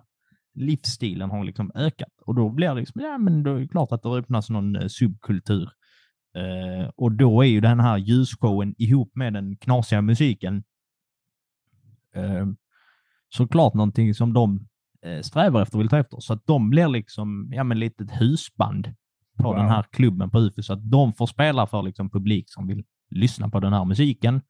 livsstilen 0.53 1.29
har 1.29 1.43
liksom 1.43 1.71
ökat. 1.75 2.13
Och 2.25 2.35
då 2.35 2.49
blir 2.49 2.67
det 2.67 2.75
liksom, 2.75 3.01
ja 3.01 3.17
men 3.17 3.43
då 3.43 3.55
är 3.55 3.59
det 3.59 3.67
klart 3.67 3.91
att 3.91 4.03
det 4.03 4.09
öppnas 4.09 4.49
någon 4.49 4.75
eh, 4.75 4.87
subkultur. 4.87 5.69
Eh, 6.37 6.89
och 6.95 7.11
då 7.11 7.41
är 7.41 7.47
ju 7.47 7.61
den 7.61 7.79
här 7.79 7.97
ljusshowen 7.97 8.75
ihop 8.77 9.11
med 9.15 9.33
den 9.33 9.57
knasiga 9.57 10.01
musiken 10.01 10.63
eh, 12.15 12.45
såklart 13.29 13.73
någonting 13.73 14.13
som 14.13 14.33
de 14.33 14.67
strävar 15.21 15.61
efter 15.61 15.77
och 15.77 15.81
vill 15.81 15.89
ta 15.89 15.97
efter. 15.97 16.19
Så 16.19 16.33
att 16.33 16.45
de 16.47 16.69
blir 16.69 16.87
liksom, 16.87 17.49
ja 17.53 17.63
men 17.63 17.79
lite 17.79 18.03
ett 18.03 18.21
husband 18.21 18.93
på 19.37 19.43
Wow. 19.43 19.55
den 19.55 19.69
här 19.69 19.83
klubben 19.91 20.29
på 20.29 20.39
UFO. 20.39 20.61
Så 20.63 20.73
att 20.73 20.91
de 20.91 21.13
får 21.13 21.27
spela 21.27 21.67
för 21.67 21.81
liksom 21.83 22.09
publik 22.09 22.45
som 22.49 22.67
vill 22.67 22.83
lyssna 23.09 23.49
på 23.49 23.59
den 23.59 23.73
här 23.73 23.85
musiken 23.85 24.41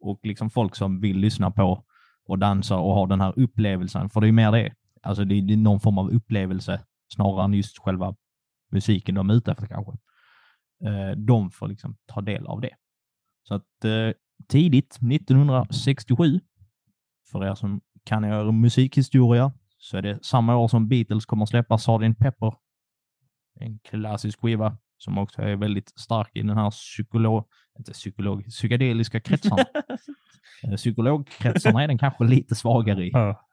och 0.00 0.20
liksom 0.22 0.50
folk 0.50 0.76
som 0.76 1.00
vill 1.00 1.18
lyssna 1.18 1.50
på 1.50 1.84
och 2.26 2.38
dansa 2.38 2.76
och 2.76 2.94
ha 2.94 3.06
den 3.06 3.20
här 3.20 3.32
upplevelsen. 3.36 4.10
För 4.10 4.20
det 4.20 4.24
är 4.24 4.28
ju 4.28 4.32
mer 4.32 4.52
det. 4.52 4.72
Alltså 5.02 5.24
det 5.24 5.34
är, 5.34 5.42
det 5.42 5.52
är 5.52 5.56
någon 5.56 5.80
form 5.80 5.98
av 5.98 6.10
upplevelse 6.10 6.80
snarare 7.14 7.44
än 7.44 7.54
just 7.54 7.78
själva 7.78 8.14
musiken 8.72 9.14
de 9.14 9.30
är 9.30 9.34
ute 9.34 9.52
efter 9.52 9.66
kanske. 9.66 9.92
Eh, 10.84 11.16
de 11.16 11.50
får 11.50 11.68
liksom 11.68 11.96
ta 12.06 12.20
del 12.20 12.46
av 12.46 12.60
det. 12.60 12.74
Så 13.48 13.54
att 13.54 13.84
eh, 13.84 14.12
tidigt 14.48 14.98
1967, 15.12 16.40
för 17.32 17.44
er 17.44 17.54
som 17.54 17.80
kan 18.04 18.24
er 18.24 18.52
musikhistoria, 18.52 19.52
så 19.86 19.96
är 19.96 20.02
det 20.02 20.24
samma 20.24 20.56
år 20.56 20.68
som 20.68 20.88
Beatles 20.88 21.26
kommer 21.26 21.46
släppa 21.46 21.78
Sgt. 21.78 22.18
Pepper. 22.18 22.54
En 23.60 23.78
klassisk 23.78 24.40
skiva 24.40 24.78
som 24.98 25.18
också 25.18 25.42
är 25.42 25.56
väldigt 25.56 25.88
stark 25.98 26.30
i 26.34 26.42
den 26.42 26.56
här 26.56 26.70
psykolog, 26.70 27.44
inte 27.78 27.92
psykolog, 27.92 28.46
psykedeliska 28.46 29.20
kretsarna. 29.20 29.64
Eh, 30.64 30.74
Psykologkretsarna 30.76 31.82
är 31.82 31.88
den 31.88 31.98
kanske 31.98 32.24
lite 32.24 32.54
svagare 32.54 33.04
i. 33.06 33.10
Ja. 33.12 33.46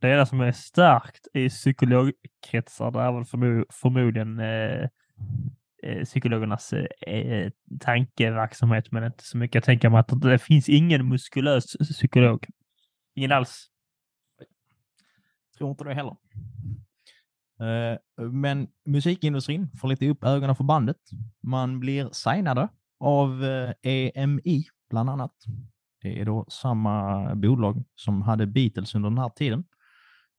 Det 0.00 0.10
enda 0.12 0.26
som 0.26 0.40
är 0.40 0.52
starkt 0.52 1.28
i 1.34 1.48
psykologkretsar 1.48 2.90
det 2.90 3.00
är 3.00 3.12
väl 3.12 3.22
förmo- 3.24 3.64
förmodligen 3.72 4.38
eh, 4.40 4.88
eh, 5.82 6.04
psykologernas 6.04 6.72
eh, 6.72 7.50
tankeverksamhet, 7.80 8.92
men 8.92 9.04
inte 9.04 9.24
så 9.24 9.36
mycket. 9.36 9.54
Jag 9.54 9.64
tänker 9.64 9.88
mig 9.88 10.00
att 10.00 10.20
det 10.22 10.38
finns 10.38 10.68
ingen 10.68 11.08
muskulös 11.08 11.76
psykolog. 11.78 12.46
Ingen 13.14 13.32
alls. 13.32 13.66
Tror 15.58 15.70
inte 15.70 15.84
det 15.84 15.94
heller. 15.94 16.16
Eh, 17.60 17.98
men 18.30 18.68
musikindustrin 18.84 19.70
får 19.80 19.88
lite 19.88 20.08
upp 20.08 20.24
ögonen 20.24 20.56
för 20.56 20.64
bandet. 20.64 20.96
Man 21.42 21.80
blir 21.80 22.08
signade 22.12 22.68
av 23.00 23.44
eh, 23.44 23.72
EMI 23.82 24.64
bland 24.90 25.10
annat. 25.10 25.34
Det 26.02 26.20
är 26.20 26.24
då 26.24 26.46
samma 26.48 27.34
bolag 27.34 27.84
som 27.94 28.22
hade 28.22 28.46
Beatles 28.46 28.94
under 28.94 29.10
den 29.10 29.18
här 29.18 29.28
tiden. 29.28 29.64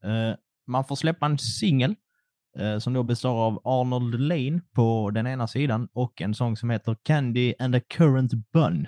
Eh, 0.04 0.36
man 0.68 0.86
får 0.86 0.96
släppa 0.96 1.26
en 1.26 1.38
singel 1.38 1.96
som 2.80 2.94
då 2.94 3.04
består 3.04 3.36
av 3.36 3.62
Arnold 3.64 4.20
Lane 4.20 4.62
på 4.74 5.12
den 5.12 5.28
ena 5.28 5.48
sidan 5.48 5.88
och 5.94 6.22
en 6.22 6.34
sång 6.34 6.58
som 6.58 6.70
heter 6.70 6.98
Candy 7.04 7.54
and 7.60 7.76
a 7.76 7.82
Current 7.90 8.34
Bun 8.34 8.88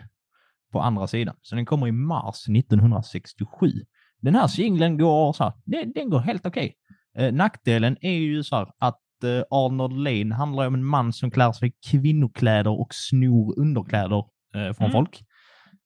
på 0.72 0.82
andra 0.82 1.08
sidan. 1.08 1.36
Så 1.42 1.56
den 1.56 1.66
kommer 1.66 1.88
i 1.88 1.92
mars 1.92 2.50
1967. 2.50 3.72
Den 4.22 4.36
här 4.36 4.48
singeln 4.48 4.98
går 4.98 5.34
så 5.34 5.44
här, 5.44 5.54
den, 5.66 5.92
den 5.96 6.10
går 6.10 6.20
helt 6.20 6.46
okej. 6.46 6.76
Okay. 7.16 7.28
Eh, 7.28 7.34
nackdelen 7.34 7.98
är 8.02 8.18
ju 8.18 8.44
så 8.44 8.56
här 8.56 8.68
att 8.78 9.24
eh, 9.24 9.44
Arnold 9.50 9.98
Lane 9.98 10.36
handlar 10.36 10.68
om 10.68 10.74
en 10.74 10.86
man 10.86 11.14
som 11.14 11.32
klär 11.32 11.52
sig 11.52 11.70
i 11.70 11.74
kvinnokläder 11.92 12.80
och 12.80 12.88
snor 12.92 13.60
underkläder 13.60 14.24
eh, 14.56 14.74
från 14.74 14.86
mm. 14.86 14.92
folk. 14.92 15.24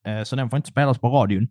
Eh, 0.06 0.24
så 0.24 0.36
den 0.36 0.50
får 0.50 0.58
inte 0.58 0.70
spelas 0.70 1.00
på 1.00 1.10
radion. 1.10 1.48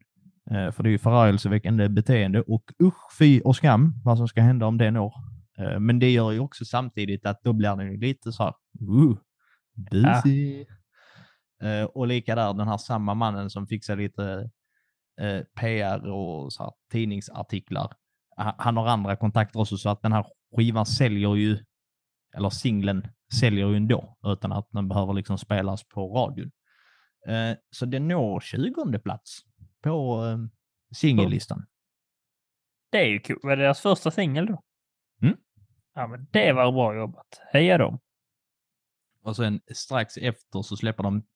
Eh, 0.50 0.70
för 0.70 0.82
det 0.82 0.88
är 0.88 0.90
ju 0.90 0.98
förargelseväckande 0.98 1.88
beteende 1.88 2.42
och 2.42 2.64
usch, 2.82 3.18
fy 3.18 3.40
och 3.40 3.56
skam 3.56 3.94
vad 4.04 4.18
som 4.18 4.28
ska 4.28 4.40
hända 4.42 4.66
om 4.66 4.78
det 4.78 4.90
når. 4.90 5.14
Eh, 5.58 5.80
men 5.80 5.98
det 5.98 6.10
gör 6.10 6.32
ju 6.32 6.38
också 6.38 6.64
samtidigt 6.64 7.26
att 7.26 7.42
då 7.42 7.52
blir 7.52 7.76
den 7.76 8.00
lite 8.00 8.32
så 8.32 8.42
här, 8.42 8.54
uh, 8.82 9.16
busy. 9.90 10.64
Ja. 10.64 11.86
Och 11.94 12.06
lika 12.06 12.34
där, 12.34 12.54
den 12.54 12.68
här 12.68 12.76
samma 12.76 13.14
mannen 13.14 13.50
som 13.50 13.66
fixar 13.66 13.96
lite 13.96 14.50
eh, 15.20 15.40
PR 15.60 16.10
och 16.10 16.52
så 16.52 16.62
här, 16.62 16.72
tidningsartiklar. 16.92 17.92
Han 18.36 18.76
har 18.76 18.86
andra 18.86 19.16
kontakter 19.16 19.60
också 19.60 19.76
så 19.76 19.88
att 19.88 20.02
den 20.02 20.12
här 20.12 20.26
skivan 20.56 20.86
säljer 20.86 21.34
ju, 21.34 21.58
eller 22.36 22.50
singeln 22.50 23.08
säljer 23.40 23.68
ju 23.68 23.76
ändå 23.76 24.16
utan 24.24 24.52
att 24.52 24.68
den 24.70 24.88
behöver 24.88 25.12
liksom 25.12 25.38
spelas 25.38 25.84
på 25.84 26.14
radion. 26.14 26.50
Eh, 27.26 27.56
så 27.70 27.86
den 27.86 28.08
når 28.08 28.40
20 28.40 28.98
plats 28.98 29.38
på 29.82 30.26
eh, 30.26 30.38
singellistan. 30.96 31.66
Det 32.90 32.98
är 32.98 33.08
ju 33.08 33.18
kul. 33.18 33.38
Var 33.42 33.56
det 33.56 33.62
deras 33.62 33.80
första 33.80 34.10
singel 34.10 34.46
då? 34.46 34.62
Mm. 35.22 35.36
Ja, 35.94 36.06
men 36.06 36.26
det 36.30 36.52
var 36.52 36.72
bra 36.72 36.94
jobbat. 36.94 37.40
Heja 37.52 37.78
dem! 37.78 37.98
Och 39.22 39.36
sen 39.36 39.60
strax 39.74 40.16
efter 40.16 40.62
så 40.62 40.76
släpper 40.76 41.02
de 41.02 41.26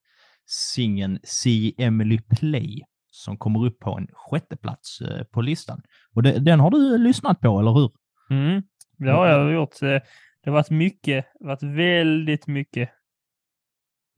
singeln 0.47 1.19
See 1.23 1.75
Emily 1.79 2.19
Play 2.19 2.83
som 3.15 3.37
kommer 3.39 3.67
upp 3.67 3.79
på 3.79 3.99
en 3.99 4.09
sjätte 4.13 4.57
plats 4.57 5.01
eh, 5.01 5.25
på 5.25 5.41
listan. 5.41 5.83
Och 6.15 6.23
det, 6.23 6.39
den 6.39 6.61
har 6.61 6.71
du 6.71 6.99
lyssnat 6.99 7.41
på, 7.41 7.61
eller 7.61 7.73
hur? 7.73 7.91
Mm, 8.31 8.63
det 8.97 9.11
har 9.11 9.27
jag 9.27 9.53
gjort. 9.53 9.81
Det 9.81 10.03
har 10.45 10.53
varit 10.53 10.71
mycket, 10.71 11.27
varit 11.41 11.63
väldigt 11.63 12.47
mycket 12.47 12.91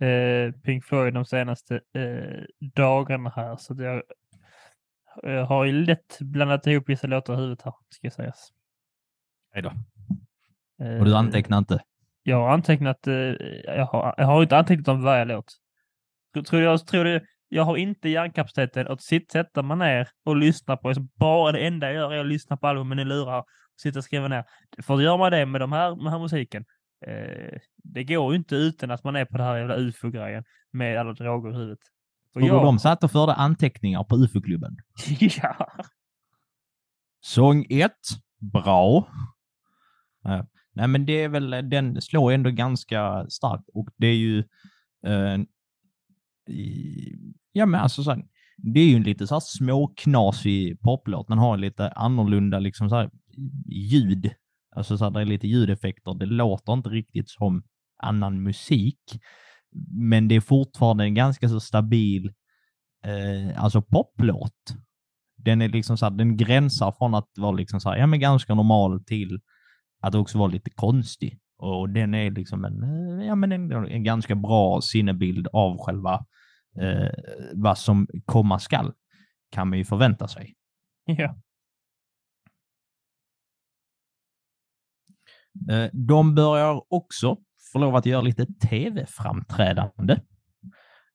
eh, 0.01 0.61
Pink 0.63 0.85
Floyd 0.85 1.15
de 1.15 1.25
senaste 1.25 1.75
eh, 1.75 2.45
dagarna 2.75 3.33
här. 3.37 3.57
Så 3.57 3.75
jag, 3.79 4.03
jag 5.23 5.47
har 5.47 5.65
ju 5.65 5.73
lätt 5.73 6.19
blandat 6.21 6.67
ihop 6.67 6.89
vissa 6.89 7.07
låtar 7.07 7.35
i 7.35 7.37
huvudet 7.37 7.63
här, 7.63 7.75
ska 7.91 8.11
sägas. 8.11 8.53
Hej 9.53 9.63
då. 9.63 9.73
Och 10.99 11.05
du 11.05 11.15
antecknar 11.17 11.59
inte? 11.59 11.83
Jag 12.23 12.37
har 12.37 12.49
antecknat, 12.49 12.99
jag 13.65 13.87
har, 13.87 14.15
jag 14.19 14.27
har 14.27 14.43
inte 14.43 14.57
antecknat 14.57 14.89
om 14.89 15.03
varje 15.03 15.25
låt. 15.25 15.53
Tror 16.47 16.63
jag, 16.63 16.87
tror 16.87 17.05
det, 17.05 17.23
jag 17.49 17.63
har 17.63 17.77
inte 17.77 18.09
hjärnkapaciteten 18.09 18.89
att 18.89 19.03
sitta, 19.03 19.33
sätta 19.33 19.63
mig 19.63 19.77
ner 19.77 20.09
och 20.25 20.37
lyssna 20.37 20.77
på. 20.77 20.95
Bara 21.15 21.53
det 21.53 21.67
enda 21.67 21.87
jag 21.87 21.95
gör 21.95 22.13
är 22.13 22.21
att 22.21 22.27
lyssna 22.27 22.57
på 22.57 22.67
albumen 22.67 22.99
i 22.99 23.05
lurar 23.05 23.39
och 23.39 23.47
sitta 23.81 23.99
och 23.99 24.05
skriva 24.05 24.29
ner. 24.29 24.45
För 24.83 25.01
gör 25.01 25.19
man 25.19 25.33
det 25.33 25.47
med 25.47 25.61
de 25.61 25.73
här, 25.73 25.97
med 25.97 26.05
den 26.05 26.13
här 26.13 26.19
musiken, 26.19 26.65
eh, 27.07 27.59
det 27.77 28.05
går 28.05 28.33
ju 28.33 28.39
inte 28.39 28.55
utan 28.55 28.91
att 28.91 29.05
man 29.05 29.17
är 29.17 29.25
på 29.25 29.37
det 29.37 29.45
här 29.45 29.57
jävla 29.57 29.77
ufo-grejen 29.77 30.45
med 30.73 31.01
alla 31.01 31.13
droger 31.13 31.51
i 31.51 31.55
huvudet. 31.55 31.79
Och 32.35 32.43
jag... 32.43 32.63
de 32.63 32.79
satt 32.79 33.05
och 33.05 33.11
förde 33.11 33.35
anteckningar 33.35 34.05
på 34.05 34.17
ufo-klubben? 34.17 34.77
ja. 35.43 35.69
Sång 37.21 37.67
1, 37.71 37.93
bra. 38.53 39.09
Nej, 40.73 40.89
men 40.89 41.07
det 41.07 41.13
är 41.13 41.29
väl, 41.29 41.51
den 41.51 42.01
slår 42.01 42.33
ändå 42.33 42.51
ganska 42.51 43.27
starkt 43.29 43.69
och 43.75 43.89
det 43.97 44.07
är 44.07 44.15
ju 44.15 44.39
eh, 45.07 45.39
ja, 47.53 47.67
men 47.67 47.81
alltså 47.81 48.03
så 48.03 48.11
här, 48.11 48.23
det 48.57 48.81
är 48.81 48.89
ju 48.89 48.97
en 48.97 49.03
lite 49.03 49.27
så 49.27 49.35
här 49.35 49.41
småknasig 49.41 50.81
poplåt. 50.81 51.29
Den 51.29 51.39
har 51.39 51.57
lite 51.57 51.89
annorlunda 51.89 52.59
liksom 52.59 52.89
så 52.89 52.97
här, 52.97 53.11
ljud. 53.67 54.31
Alltså 54.77 54.99
så 54.99 55.05
här, 55.05 55.11
det 55.11 55.21
är 55.21 55.25
lite 55.25 55.47
ljudeffekter. 55.47 56.15
Det 56.15 56.27
låter 56.27 56.73
inte 56.73 56.89
riktigt 56.89 57.29
som 57.31 57.63
annan 58.03 58.43
musik, 58.43 59.01
men 59.91 60.29
det 60.29 60.35
är 60.35 60.41
fortfarande 60.41 61.05
en 61.05 61.15
ganska 61.15 61.49
så 61.49 61.61
stabil 61.61 62.33
eh, 63.05 63.65
alltså 63.65 63.83
poplåt. 63.83 64.75
Den 65.37 65.63
är 65.63 65.69
liksom 65.69 65.97
så 65.97 66.07
här, 66.07 66.13
den 66.13 66.37
gränsar 66.37 66.93
från 66.99 67.15
att 67.15 67.29
vara 67.37 67.53
liksom 67.53 67.81
så 67.81 67.91
här, 67.91 67.97
ja 67.97 68.07
men 68.07 68.21
ganska 68.21 68.55
normal 68.55 69.05
till 69.05 69.41
att 70.03 70.15
också 70.15 70.39
vara 70.39 70.51
lite 70.51 70.71
konstig. 70.71 71.39
Och 71.59 71.91
den 71.91 72.15
är 72.15 72.31
liksom 72.31 72.65
en, 72.65 72.81
ja 73.21 73.35
men 73.35 73.53
en, 73.53 73.73
en 73.73 74.05
ganska 74.05 74.35
bra 74.35 74.81
sinnebild 74.81 75.49
av 75.53 75.77
själva 75.79 76.25
eh, 76.81 77.09
vad 77.55 77.79
som 77.79 78.07
komma 78.25 78.59
skall, 78.59 78.93
kan 79.51 79.69
man 79.69 79.79
ju 79.79 79.85
förvänta 79.85 80.29
sig. 80.29 80.55
Ja. 81.09 81.37
Eh, 85.71 85.91
de 85.93 86.35
börjar 86.35 86.83
också 86.89 87.37
få 87.73 87.79
lov 87.79 87.97
att 87.97 88.07
göra 88.07 88.23
lite 88.23 88.47
tv-framträdande. 88.47 90.21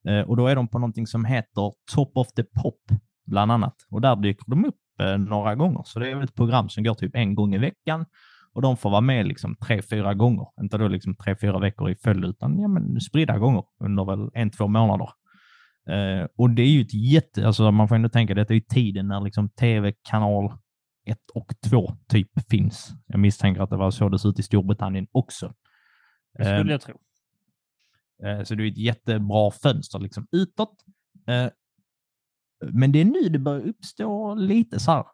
Eh, 0.07 0.21
och 0.21 0.37
då 0.37 0.47
är 0.47 0.55
de 0.55 0.67
på 0.67 0.79
någonting 0.79 1.07
som 1.07 1.25
heter 1.25 1.73
Top 1.95 2.17
of 2.17 2.27
the 2.33 2.43
Pop, 2.43 2.81
bland 3.25 3.51
annat. 3.51 3.75
Och 3.89 4.01
där 4.01 4.15
dyker 4.15 4.45
de 4.47 4.65
upp 4.65 4.99
eh, 4.99 5.17
några 5.17 5.55
gånger. 5.55 5.81
Så 5.85 5.99
det 5.99 6.11
är 6.11 6.23
ett 6.23 6.35
program 6.35 6.69
som 6.69 6.83
går 6.83 6.93
typ 6.93 7.15
en 7.15 7.35
gång 7.35 7.55
i 7.55 7.57
veckan 7.57 8.05
och 8.53 8.61
de 8.61 8.77
får 8.77 8.89
vara 8.89 9.01
med 9.01 9.27
liksom 9.27 9.55
tre, 9.55 9.81
fyra 9.81 10.13
gånger. 10.13 10.47
Inte 10.61 10.77
då 10.77 10.87
liksom 10.87 11.15
tre, 11.15 11.35
fyra 11.35 11.59
veckor 11.59 11.89
i 11.89 11.95
följd, 11.95 12.25
utan 12.25 12.59
ja, 12.59 12.67
men 12.67 13.01
spridda 13.01 13.37
gånger 13.37 13.63
under 13.79 14.05
väl 14.05 14.29
en, 14.33 14.49
två 14.49 14.67
månader. 14.67 15.09
Eh, 15.89 16.27
och 16.35 16.49
det 16.49 16.61
är 16.61 16.69
ju 16.69 16.81
ett 16.81 16.93
jätte, 16.93 17.47
alltså 17.47 17.71
man 17.71 17.87
får 17.87 17.95
ändå 17.95 18.09
tänka, 18.09 18.33
detta 18.33 18.53
är 18.53 18.55
ju 18.55 18.61
tiden 18.61 19.07
när 19.07 19.21
liksom 19.21 19.49
tv-kanal 19.49 20.57
1 21.05 21.17
och 21.33 21.53
2 21.69 21.95
typ 22.07 22.49
finns. 22.49 22.91
Jag 23.07 23.19
misstänker 23.19 23.61
att 23.61 23.69
det 23.69 23.77
var 23.77 23.91
så 23.91 24.09
det 24.09 24.19
ser 24.19 24.29
ut 24.29 24.39
i 24.39 24.43
Storbritannien 24.43 25.07
också. 25.11 25.53
Det 26.37 26.43
skulle 26.43 26.61
eh, 26.61 26.71
jag 26.71 26.81
tro. 26.81 26.97
Eh, 28.23 28.43
så 28.43 28.55
det 28.55 28.63
är 28.63 28.67
ett 28.67 28.77
jättebra 28.77 29.51
fönster 29.51 29.99
liksom 29.99 30.27
utåt. 30.31 30.75
Eh, 31.27 31.47
men 32.71 32.91
det 32.91 33.01
är 33.01 33.05
nu 33.05 33.29
det 33.29 33.39
börjar 33.39 33.61
uppstå 33.61 34.35
lite 34.35 34.79
så 34.79 34.91
här 34.91 35.05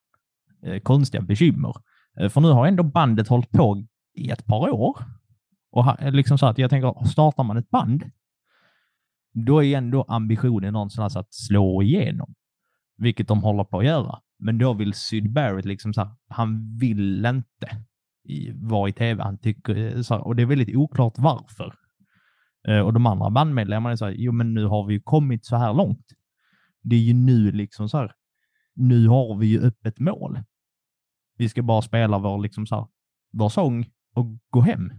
eh, 0.63 0.79
konstiga 0.79 1.21
bekymmer. 1.21 1.73
Eh, 2.19 2.29
för 2.29 2.41
nu 2.41 2.47
har 2.47 2.67
ändå 2.67 2.83
bandet 2.83 3.27
hållit 3.27 3.51
på 3.51 3.85
i 4.13 4.29
ett 4.29 4.45
par 4.45 4.69
år. 4.69 4.97
Och 5.71 6.13
liksom 6.13 6.37
så 6.37 6.45
att 6.45 6.57
jag 6.57 6.69
tänker, 6.69 7.05
startar 7.05 7.43
man 7.43 7.57
ett 7.57 7.69
band, 7.69 8.03
då 9.45 9.63
är 9.63 9.77
ändå 9.77 10.03
ambitionen 10.03 10.73
någonstans 10.73 11.15
att 11.15 11.33
slå 11.33 11.83
igenom, 11.83 12.35
vilket 12.97 13.27
de 13.27 13.43
håller 13.43 13.63
på 13.63 13.79
att 13.79 13.85
göra. 13.85 14.19
Men 14.39 14.57
då 14.57 14.73
vill 14.73 14.93
Syd 14.93 15.31
Barrett 15.33 15.65
liksom 15.65 15.93
så 15.93 16.01
här, 16.01 16.11
han 16.27 16.77
vill 16.77 17.25
inte 17.25 17.85
vara 18.53 18.89
i 18.89 18.93
tv. 18.93 19.23
Han 19.23 19.37
tycker, 19.37 19.75
eh, 19.75 20.01
så 20.01 20.13
här, 20.13 20.27
och 20.27 20.35
det 20.35 20.41
är 20.41 20.45
väldigt 20.45 20.75
oklart 20.75 21.13
varför. 21.17 21.73
Eh, 22.67 22.79
och 22.79 22.93
de 22.93 23.05
andra 23.05 23.29
bandmedlemmarna 23.29 23.91
är 23.91 23.95
så 23.95 24.05
här, 24.05 24.15
jo 24.17 24.31
men 24.31 24.53
nu 24.53 24.65
har 24.65 24.85
vi 24.85 24.93
ju 24.93 24.99
kommit 24.99 25.45
så 25.45 25.55
här 25.55 25.73
långt. 25.73 26.05
Det 26.81 26.95
är 26.95 26.99
ju 26.99 27.13
nu 27.13 27.51
liksom 27.51 27.89
så 27.89 27.97
här, 27.97 28.11
nu 28.75 29.07
har 29.07 29.37
vi 29.37 29.47
ju 29.47 29.61
öppet 29.61 29.99
mål. 29.99 30.39
Vi 31.37 31.49
ska 31.49 31.61
bara 31.63 31.81
spela 31.81 32.17
vår, 32.19 32.41
liksom 32.41 32.67
så 32.67 32.75
här, 32.75 32.87
vår 33.31 33.49
sång 33.49 33.85
och 34.13 34.25
gå 34.49 34.61
hem. 34.61 34.91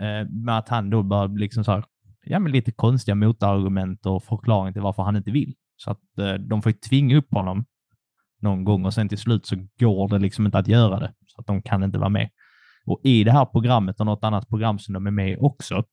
Eh, 0.00 0.28
med 0.30 0.58
att 0.58 0.68
han 0.68 0.90
då 0.90 1.02
börjar 1.02 1.28
liksom 1.28 1.64
så 1.64 1.72
här, 1.72 1.84
ja, 2.30 2.38
men 2.38 2.52
lite 2.52 2.72
konstiga 2.72 3.14
motargument 3.14 4.06
och 4.06 4.24
förklaring 4.24 4.72
till 4.72 4.82
varför 4.82 5.02
han 5.02 5.16
inte 5.16 5.30
vill. 5.30 5.54
Så 5.76 5.90
att 5.90 6.18
eh, 6.18 6.34
de 6.34 6.62
får 6.62 6.72
tvinga 6.72 7.16
upp 7.16 7.34
honom 7.34 7.64
någon 8.40 8.64
gång 8.64 8.84
och 8.84 8.94
sen 8.94 9.08
till 9.08 9.18
slut 9.18 9.46
så 9.46 9.56
går 9.78 10.08
det 10.08 10.18
liksom 10.18 10.46
inte 10.46 10.58
att 10.58 10.68
göra 10.68 11.00
det. 11.00 11.12
Så 11.26 11.40
att 11.40 11.46
de 11.46 11.62
kan 11.62 11.82
inte 11.82 11.98
vara 11.98 12.08
med. 12.08 12.30
Och 12.86 13.00
i 13.04 13.24
det 13.24 13.32
här 13.32 13.44
programmet 13.44 14.00
och 14.00 14.06
något 14.06 14.24
annat 14.24 14.48
program 14.48 14.78
som 14.78 14.94
de 14.94 15.06
är 15.06 15.10
med 15.10 15.32
i 15.32 15.36
också, 15.36 15.84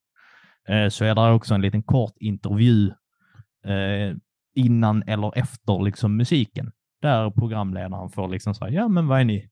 eh, 0.70 0.90
så 0.90 1.06
är 1.06 1.16
det 1.16 1.32
också 1.32 1.54
en 1.54 1.62
liten 1.62 1.84
kort 1.84 2.14
intervju 2.20 2.88
eh, 3.66 4.16
innan 4.56 5.04
eller 5.08 5.38
efter 5.38 5.84
liksom 5.84 6.18
musiken. 6.18 6.72
Där 7.02 7.32
programledaren 7.32 8.10
får 8.10 8.28
liksom 8.28 8.56
säga, 8.56 8.72
ja 8.72 8.88
men 8.88 9.08
vad 9.08 9.20
är 9.20 9.26
ni, 9.26 9.50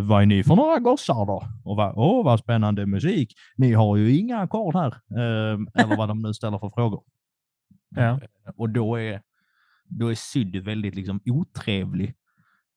vad 0.00 0.22
är 0.22 0.26
ni 0.26 0.42
för 0.42 0.56
några 0.56 0.78
gossar 0.78 1.26
då? 1.26 1.42
Och 1.64 1.76
va, 1.76 1.92
åh, 1.96 2.24
vad 2.24 2.38
spännande 2.38 2.86
musik. 2.86 3.34
Ni 3.56 3.72
har 3.72 3.96
ju 3.96 4.16
inga 4.16 4.38
ackord 4.38 4.74
här. 4.74 4.94
Eh, 5.10 5.58
eller 5.82 5.96
vad 5.96 6.08
de 6.08 6.22
nu 6.22 6.34
ställer 6.34 6.58
för 6.58 6.70
frågor. 6.70 7.02
Ja. 7.96 8.20
Och 8.56 8.70
då 8.70 8.96
är, 8.96 9.22
då 9.88 10.08
är 10.08 10.14
Syd 10.14 10.64
väldigt 10.64 10.94
liksom 10.94 11.20
otrevlig 11.24 12.14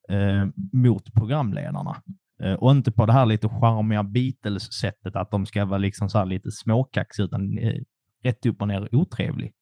eh, 0.10 0.46
mot 0.74 1.14
programledarna. 1.14 2.02
Eh, 2.44 2.54
och 2.54 2.72
inte 2.72 2.92
på 2.92 3.06
det 3.06 3.14
här 3.14 3.26
lite 3.26 3.50
charmiga 3.50 4.04
Beatles-sättet 4.04 5.16
att 5.16 5.32
de 5.32 5.46
ska 5.46 5.66
vara 5.66 5.78
liksom 5.78 6.10
så 6.10 6.18
här 6.18 6.26
lite 6.26 6.52
småkaxiga, 6.52 7.26
utan 7.26 7.58
eh, 7.58 7.76
rätt 8.24 8.46
upp 8.46 8.62
och 8.62 8.68
ner 8.68 8.96
otrevlig. 8.96 9.54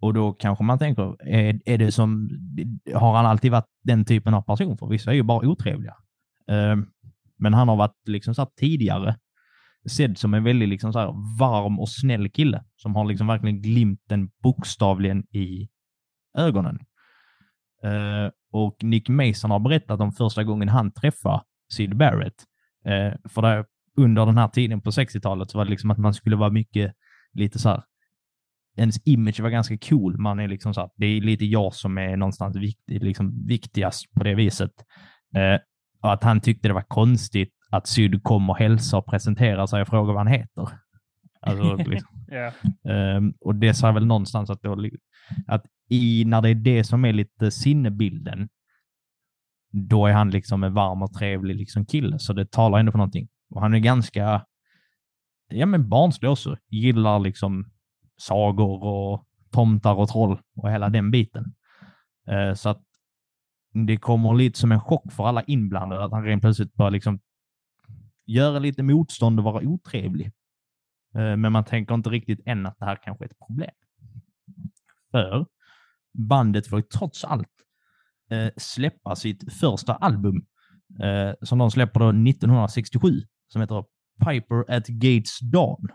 Och 0.00 0.14
då 0.14 0.32
kanske 0.32 0.64
man 0.64 0.78
tänker, 0.78 1.28
är, 1.28 1.60
är 1.64 1.78
det 1.78 1.92
som, 1.92 2.28
har 2.94 3.16
han 3.16 3.26
alltid 3.26 3.52
varit 3.52 3.68
den 3.82 4.04
typen 4.04 4.34
av 4.34 4.42
person? 4.42 4.78
För 4.78 4.86
vissa 4.86 5.10
är 5.10 5.14
ju 5.14 5.22
bara 5.22 5.48
otrevliga. 5.48 5.96
Ehm, 6.48 6.86
men 7.38 7.54
han 7.54 7.68
har 7.68 7.76
varit 7.76 8.08
liksom 8.08 8.34
så 8.34 8.46
tidigare 8.46 9.16
sedd 9.90 10.18
som 10.18 10.34
en 10.34 10.44
väldigt 10.44 10.68
liksom 10.68 10.92
så 10.92 10.98
här 10.98 11.38
varm 11.38 11.80
och 11.80 11.88
snäll 11.88 12.30
kille 12.30 12.64
som 12.76 12.96
har 12.96 13.04
liksom 13.04 13.26
verkligen 13.26 13.62
glimten 13.62 14.30
bokstavligen 14.42 15.24
i 15.36 15.68
ögonen. 16.38 16.78
Ehm, 17.84 18.30
och 18.52 18.76
Nick 18.84 19.08
Mason 19.08 19.50
har 19.50 19.58
berättat 19.58 20.00
om 20.00 20.12
första 20.12 20.44
gången 20.44 20.68
han 20.68 20.92
träffade 20.92 21.42
Sid 21.72 21.96
Barrett. 21.96 22.44
Ehm, 22.84 23.18
för 23.28 23.42
där, 23.42 23.64
under 23.96 24.26
den 24.26 24.38
här 24.38 24.48
tiden 24.48 24.80
på 24.80 24.90
60-talet 24.90 25.50
så 25.50 25.58
var 25.58 25.64
det 25.64 25.70
liksom 25.70 25.90
att 25.90 25.98
man 25.98 26.14
skulle 26.14 26.36
vara 26.36 26.50
mycket 26.50 26.92
lite 27.32 27.58
så 27.58 27.68
här 27.68 27.82
ens 28.76 29.06
image 29.06 29.40
var 29.40 29.50
ganska 29.50 29.78
cool. 29.78 30.18
Man 30.18 30.40
är 30.40 30.48
liksom 30.48 30.74
så 30.74 30.80
här, 30.80 30.90
det 30.96 31.06
är 31.06 31.20
lite 31.20 31.44
jag 31.44 31.74
som 31.74 31.98
är 31.98 32.16
någonstans 32.16 32.56
vikt, 32.56 32.82
liksom 32.86 33.46
viktigast 33.46 34.14
på 34.14 34.24
det 34.24 34.34
viset. 34.34 34.72
Eh, 35.36 35.60
och 36.00 36.12
att 36.12 36.22
han 36.22 36.40
tyckte 36.40 36.68
det 36.68 36.74
var 36.74 36.84
konstigt 36.88 37.54
att 37.70 37.86
Syd 37.86 38.22
kom 38.22 38.50
och 38.50 38.58
hälsar 38.58 38.98
och 38.98 39.06
presenterar 39.06 39.66
sig 39.66 39.82
och 39.82 39.88
frågar 39.88 40.14
vad 40.14 40.26
han 40.26 40.32
heter. 40.32 40.68
Alltså, 41.40 41.74
liksom. 41.90 42.24
Ja. 42.26 42.52
Ehm, 42.92 43.34
och 43.40 43.54
det 43.54 43.74
sa 43.74 43.92
väl 43.92 44.06
någonstans 44.06 44.50
att, 44.50 44.62
då, 44.62 44.88
att 45.46 45.64
i, 45.88 46.24
när 46.24 46.42
det 46.42 46.50
är 46.50 46.54
det 46.54 46.84
som 46.84 47.04
är 47.04 47.12
lite 47.12 47.50
sinnebilden, 47.50 48.48
då 49.72 50.06
är 50.06 50.12
han 50.12 50.30
liksom 50.30 50.64
en 50.64 50.74
varm 50.74 51.02
och 51.02 51.12
trevlig 51.12 51.56
liksom 51.56 51.86
kille. 51.86 52.18
Så 52.18 52.32
det 52.32 52.50
talar 52.50 52.78
ändå 52.78 52.92
för 52.92 52.98
någonting. 52.98 53.28
Och 53.50 53.60
han 53.60 53.74
är 53.74 53.78
ganska, 53.78 54.44
ja 55.48 55.66
men 55.66 55.88
barnslig 55.88 56.30
också. 56.30 56.56
Gillar 56.68 57.18
liksom 57.18 57.70
sagor 58.20 58.84
och 58.84 59.26
tomtar 59.50 59.94
och 59.94 60.08
troll 60.08 60.40
och 60.56 60.70
hela 60.70 60.88
den 60.88 61.10
biten. 61.10 61.54
Eh, 62.28 62.54
så 62.54 62.68
att 62.68 62.82
det 63.72 63.96
kommer 63.96 64.34
lite 64.34 64.58
som 64.58 64.72
en 64.72 64.80
chock 64.80 65.12
för 65.12 65.26
alla 65.26 65.42
inblandade 65.42 66.04
att 66.04 66.12
han 66.12 66.24
rent 66.24 66.42
plötsligt 66.42 66.74
bara 66.74 66.90
liksom 66.90 67.20
göra 68.26 68.58
lite 68.58 68.82
motstånd 68.82 69.38
och 69.38 69.44
vara 69.44 69.64
otrevlig. 69.64 70.26
Eh, 71.14 71.36
men 71.36 71.52
man 71.52 71.64
tänker 71.64 71.94
inte 71.94 72.10
riktigt 72.10 72.40
än 72.46 72.66
att 72.66 72.78
det 72.78 72.84
här 72.84 72.98
kanske 73.02 73.24
är 73.24 73.28
ett 73.28 73.46
problem. 73.46 73.70
För 75.10 75.46
bandet 76.12 76.66
får 76.66 76.78
ju 76.78 76.82
trots 76.82 77.24
allt 77.24 77.48
eh, 78.30 78.50
släppa 78.56 79.16
sitt 79.16 79.52
första 79.52 79.94
album 79.94 80.46
eh, 81.02 81.32
som 81.42 81.58
de 81.58 81.70
släpper 81.70 82.00
då 82.00 82.08
1967 82.08 83.08
som 83.48 83.60
heter 83.60 83.84
Piper 84.24 84.76
at 84.76 84.86
Gates 84.86 85.38
Dawn. 85.40 85.88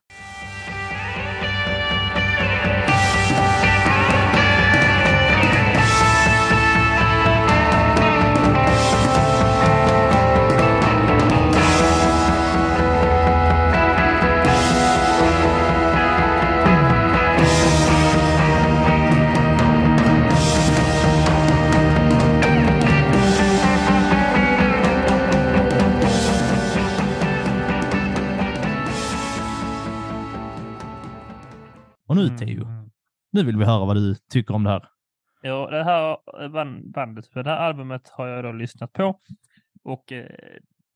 Och 32.08 32.16
nu 32.16 32.30
Theo, 32.30 32.64
Mm. 32.66 32.90
nu 33.32 33.44
vill 33.44 33.58
vi 33.58 33.66
höra 33.66 33.86
vad 33.86 33.96
du 33.96 34.16
tycker 34.16 34.54
om 34.54 34.64
det 34.64 34.70
här. 34.70 34.90
Ja, 35.42 35.70
det 35.72 35.84
här 35.84 36.18
ban- 36.50 36.92
bandet, 36.92 37.28
för 37.28 37.44
det 37.44 37.50
här 37.50 37.58
albumet 37.58 38.10
har 38.10 38.28
jag 38.28 38.44
då 38.44 38.52
lyssnat 38.52 38.94
på 38.94 39.20
och 39.84 40.12
eh, 40.12 40.30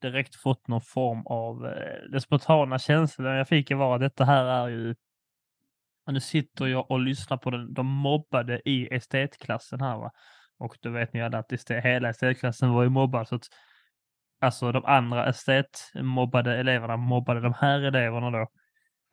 direkt 0.02 0.34
fått 0.36 0.68
någon 0.68 0.80
form 0.80 1.26
av 1.26 1.66
eh, 1.66 2.10
den 2.10 2.20
spontana 2.20 2.78
känslan 2.78 3.36
jag 3.36 3.48
fick 3.48 3.70
var 3.70 3.94
att 3.94 4.00
detta 4.00 4.24
här 4.24 4.44
är 4.44 4.68
ju 4.68 4.94
nu 6.10 6.20
sitter 6.20 6.66
jag 6.66 6.90
och 6.90 7.00
lyssnar 7.00 7.36
på 7.36 7.50
den, 7.50 7.74
de 7.74 7.86
mobbade 7.86 8.60
i 8.68 8.94
estetklassen 8.94 9.80
här 9.80 9.96
va. 9.98 10.10
Och 10.58 10.76
då 10.80 10.90
vet 10.90 11.12
ni 11.12 11.22
alla 11.22 11.38
att 11.38 11.52
estet, 11.52 11.84
hela 11.84 12.08
estetklassen 12.08 12.70
var 12.72 12.82
ju 12.82 12.88
mobbad 12.88 13.28
så 13.28 13.34
att 13.34 13.42
alltså 14.40 14.72
de 14.72 14.84
andra 14.84 15.26
estetmobbade 15.26 16.56
eleverna 16.56 16.96
mobbade 16.96 17.40
de 17.40 17.54
här 17.54 17.80
eleverna 17.80 18.30
då. 18.30 18.48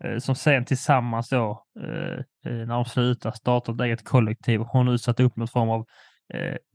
Eh, 0.04 0.18
som 0.18 0.36
sen 0.36 0.66
tillsammans 0.66 1.30
då, 1.30 1.66
eh, 1.80 2.20
eh, 2.46 2.68
när 2.68 2.76
de 2.76 2.86
slutar, 2.86 3.32
startar 3.32 3.74
ett 3.74 3.82
eget 3.82 4.04
kollektiv 4.04 4.62
och 4.62 4.68
har 4.68 4.84
nu 4.84 4.98
satt 4.98 5.20
upp 5.20 5.36
någon 5.36 5.48
form 5.48 5.70
av 5.70 5.86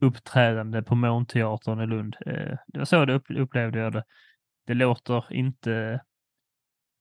uppträdande 0.01 0.81
på 0.81 0.95
Månteatern 0.95 1.81
i 1.81 1.87
Lund. 1.87 2.15
Det 2.67 2.77
var 2.77 2.85
så 2.85 3.05
det 3.05 3.21
upplevde 3.29 3.79
jag 3.79 3.93
det. 3.93 4.03
Det 4.67 4.73
låter 4.73 5.33
inte... 5.33 6.01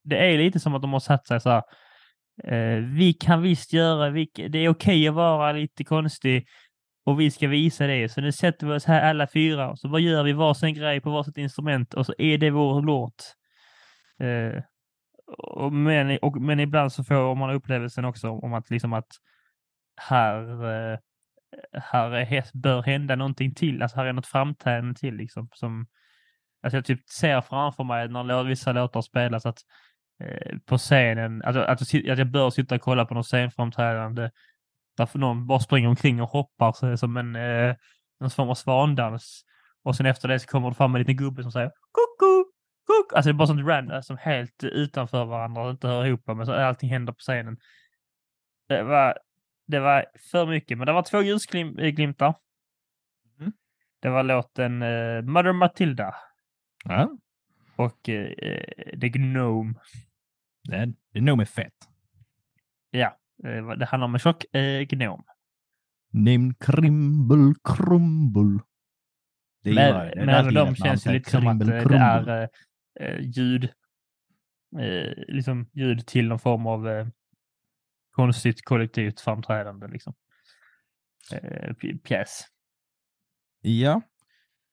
Det 0.05 0.17
är 0.17 0.39
lite 0.39 0.61
som 0.61 0.75
att 0.75 0.83
de 0.83 0.93
har 0.93 1.01
satt 1.01 1.27
sig 1.27 1.41
så 1.41 1.51
här. 1.51 1.63
Vi 2.81 3.13
kan 3.13 3.43
visst 3.43 3.73
göra, 3.73 4.11
vi, 4.11 4.31
det 4.35 4.59
är 4.59 4.69
okej 4.69 5.09
att 5.09 5.15
vara 5.15 5.53
lite 5.53 5.85
konstig 5.85 6.47
och 7.05 7.21
vi 7.21 7.31
ska 7.31 7.49
visa 7.49 7.87
det. 7.87 8.09
Så 8.09 8.21
nu 8.21 8.33
sätter 8.33 8.67
vi 8.67 8.73
oss 8.73 8.85
här 8.85 9.11
alla 9.11 9.27
fyra 9.27 9.71
och 9.71 9.79
så 9.79 9.89
bara 9.89 10.01
gör 10.01 10.23
vi 10.23 10.33
varsin 10.33 10.75
grej 10.75 11.01
på 11.01 11.11
varsitt 11.11 11.39
instrument 11.39 11.95
och 11.95 12.07
så 12.07 12.15
är 12.19 12.39
det 12.39 12.51
vår 12.51 12.83
låt. 12.83 13.37
Och 15.39 15.73
men, 15.73 16.19
och, 16.23 16.41
men 16.43 16.61
ibland 16.61 16.93
så 16.93 17.05
får 17.05 17.35
man 17.35 17.51
upplevelsen 17.51 18.05
också 18.05 18.31
om 18.31 18.55
att 18.55 18.71
liksom 18.71 18.93
att 18.93 19.09
här, 19.97 20.65
eh, 20.65 20.99
här 21.73 22.11
är, 22.11 22.45
bör 22.55 22.83
hända 22.83 23.17
någonting 23.17 23.55
till. 23.55 23.83
Alltså 23.83 23.97
här 23.97 24.07
är 24.07 24.13
något 24.13 24.27
framträdande 24.27 24.95
till 24.95 25.15
liksom. 25.15 25.49
Som, 25.55 25.87
alltså 26.63 26.77
jag 26.77 26.85
typ 26.85 27.09
ser 27.09 27.41
framför 27.41 27.85
mig 27.85 28.09
när 28.09 28.45
vissa 28.45 28.73
låtar 28.73 29.03
spelas 29.03 29.47
att 29.47 29.59
eh, 30.25 30.59
på 30.67 30.79
scenen, 30.79 31.43
alltså, 31.43 31.63
att, 31.63 31.93
jag 31.93 32.11
att 32.11 32.19
jag 32.19 32.31
bör 32.31 32.51
sitta 32.51 32.75
och 32.75 32.81
kolla 32.81 33.05
på 33.05 33.15
något 33.15 33.27
scenframträdande 33.27 34.31
där 34.97 35.19
någon 35.19 35.47
bara 35.47 35.61
springer 35.61 35.89
omkring 35.89 36.23
och 36.23 36.29
hoppar 36.29 36.73
så, 36.73 36.97
som 36.97 37.17
en 37.17 37.37
eh, 37.37 37.75
någon 38.21 38.31
form 38.31 38.49
av 38.51 38.55
svandans. 38.55 39.45
Och 39.83 39.97
sen 39.97 40.07
efter 40.07 40.29
det 40.29 40.39
så 40.39 40.47
kommer 40.47 40.69
det 40.69 40.75
fram 40.75 40.95
en 40.95 40.99
liten 40.99 41.17
gubbe 41.17 41.43
som 41.43 41.53
säger 41.53 41.71
koko, 41.93 42.30
Alltså 43.15 43.29
det 43.29 43.35
är 43.35 43.39
bara 43.39 43.47
sånt 43.47 43.67
random 43.69 44.03
som 44.03 44.17
helt 44.17 44.65
utanför 44.65 45.25
varandra 45.25 45.63
och 45.63 45.71
inte 45.71 45.89
hör 45.89 46.07
ihop 46.07 46.23
men 46.27 46.47
så 46.47 46.53
allting 46.53 46.91
händer 46.91 47.13
på 47.13 47.19
scenen. 47.19 47.57
Det 48.69 48.83
var, 48.83 49.19
det 49.67 49.81
var 49.81 50.07
för 50.33 50.47
mycket, 50.47 50.79
men 50.79 50.87
det 50.87 50.93
var 50.93 51.03
två 51.03 51.23
ljusglimtar. 51.23 52.35
Mhm. 53.39 53.53
Det 54.01 54.09
var 54.09 54.23
låten 54.23 54.83
eh, 54.83 55.23
Mother 55.23 55.53
Matilda 55.53 56.15
Ja, 56.85 57.11
och 57.77 58.09
eh, 58.09 59.01
The 59.01 59.09
Gnome. 59.09 59.75
det, 60.69 60.77
är- 60.77 60.93
det 61.13 61.19
är 61.19 61.23
nog 61.23 61.39
med 61.39 61.49
fett. 61.49 61.75
Ja, 62.91 63.17
eh, 63.45 63.69
det 63.69 63.85
handlar 63.87 64.05
om 64.05 64.15
en 64.15 64.19
tjock 64.21 64.55
eh, 64.55 64.81
gnom. 64.89 65.25
Nim 66.13 66.55
krimble 66.55 67.55
krumble. 67.65 68.59
Det 69.63 69.75
Men, 69.75 69.95
är 69.97 70.13
men 70.17 70.29
även 70.29 70.55
de 70.55 70.75
känns 70.77 71.07
ju 71.07 71.11
lite 71.13 71.31
som 71.31 71.47
att 71.47 71.59
det 71.67 71.77
är 71.77 72.49
Eh, 73.01 73.21
ljud, 73.21 73.65
eh, 74.79 75.13
liksom 75.29 75.71
ljud 75.73 76.07
till 76.07 76.29
någon 76.29 76.39
form 76.39 76.67
av 76.67 76.89
eh, 76.89 77.07
konstigt 78.11 78.65
kollektivt 78.65 79.21
framträdande. 79.21 79.89
Liksom. 79.89 80.15
Eh, 81.33 81.75
pjäs. 82.05 82.45
Ja. 83.63 84.03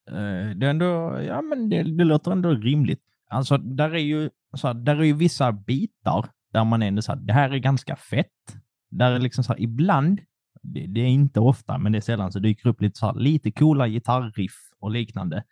Eh, 0.10 0.50
Det, 0.56 0.66
är 0.66 0.70
ändå, 0.70 1.22
ja, 1.22 1.42
men 1.42 1.70
det, 1.70 1.84
det 1.84 2.04
låter 2.04 2.32
ändå 2.32 2.50
rimligt. 2.50 3.04
Alltså, 3.30 3.58
där 3.58 3.96
är 3.96 4.00
ju, 4.00 4.30
så 4.54 4.68
här, 4.68 4.74
där 4.74 4.96
är 4.96 5.04
ju 5.04 5.14
vissa 5.14 5.52
bitar 5.52 6.30
där 6.54 6.64
man 6.64 6.82
ändå 6.82 7.02
så 7.02 7.12
här, 7.12 7.20
det 7.20 7.34
här 7.34 7.50
är 7.50 7.58
ganska 7.58 7.96
fett. 7.96 8.58
Där 8.90 9.12
är 9.12 9.20
liksom 9.20 9.44
så 9.44 9.54
här, 9.54 9.62
ibland, 9.62 10.22
det, 10.62 10.88
det 10.88 11.02
är 11.02 11.08
inte 11.08 11.40
ofta, 11.40 11.78
men 11.78 11.92
det 11.92 11.98
är 11.98 12.02
sällan, 12.02 12.32
så 12.32 12.40
dyker 12.40 12.70
upp 12.70 12.82
lite, 12.82 12.98
så 13.00 13.06
här, 13.06 13.14
lite 13.14 13.52
coola 13.52 13.88
gitarriff 13.88 14.56
och 14.80 14.92
liknande. 14.92 15.44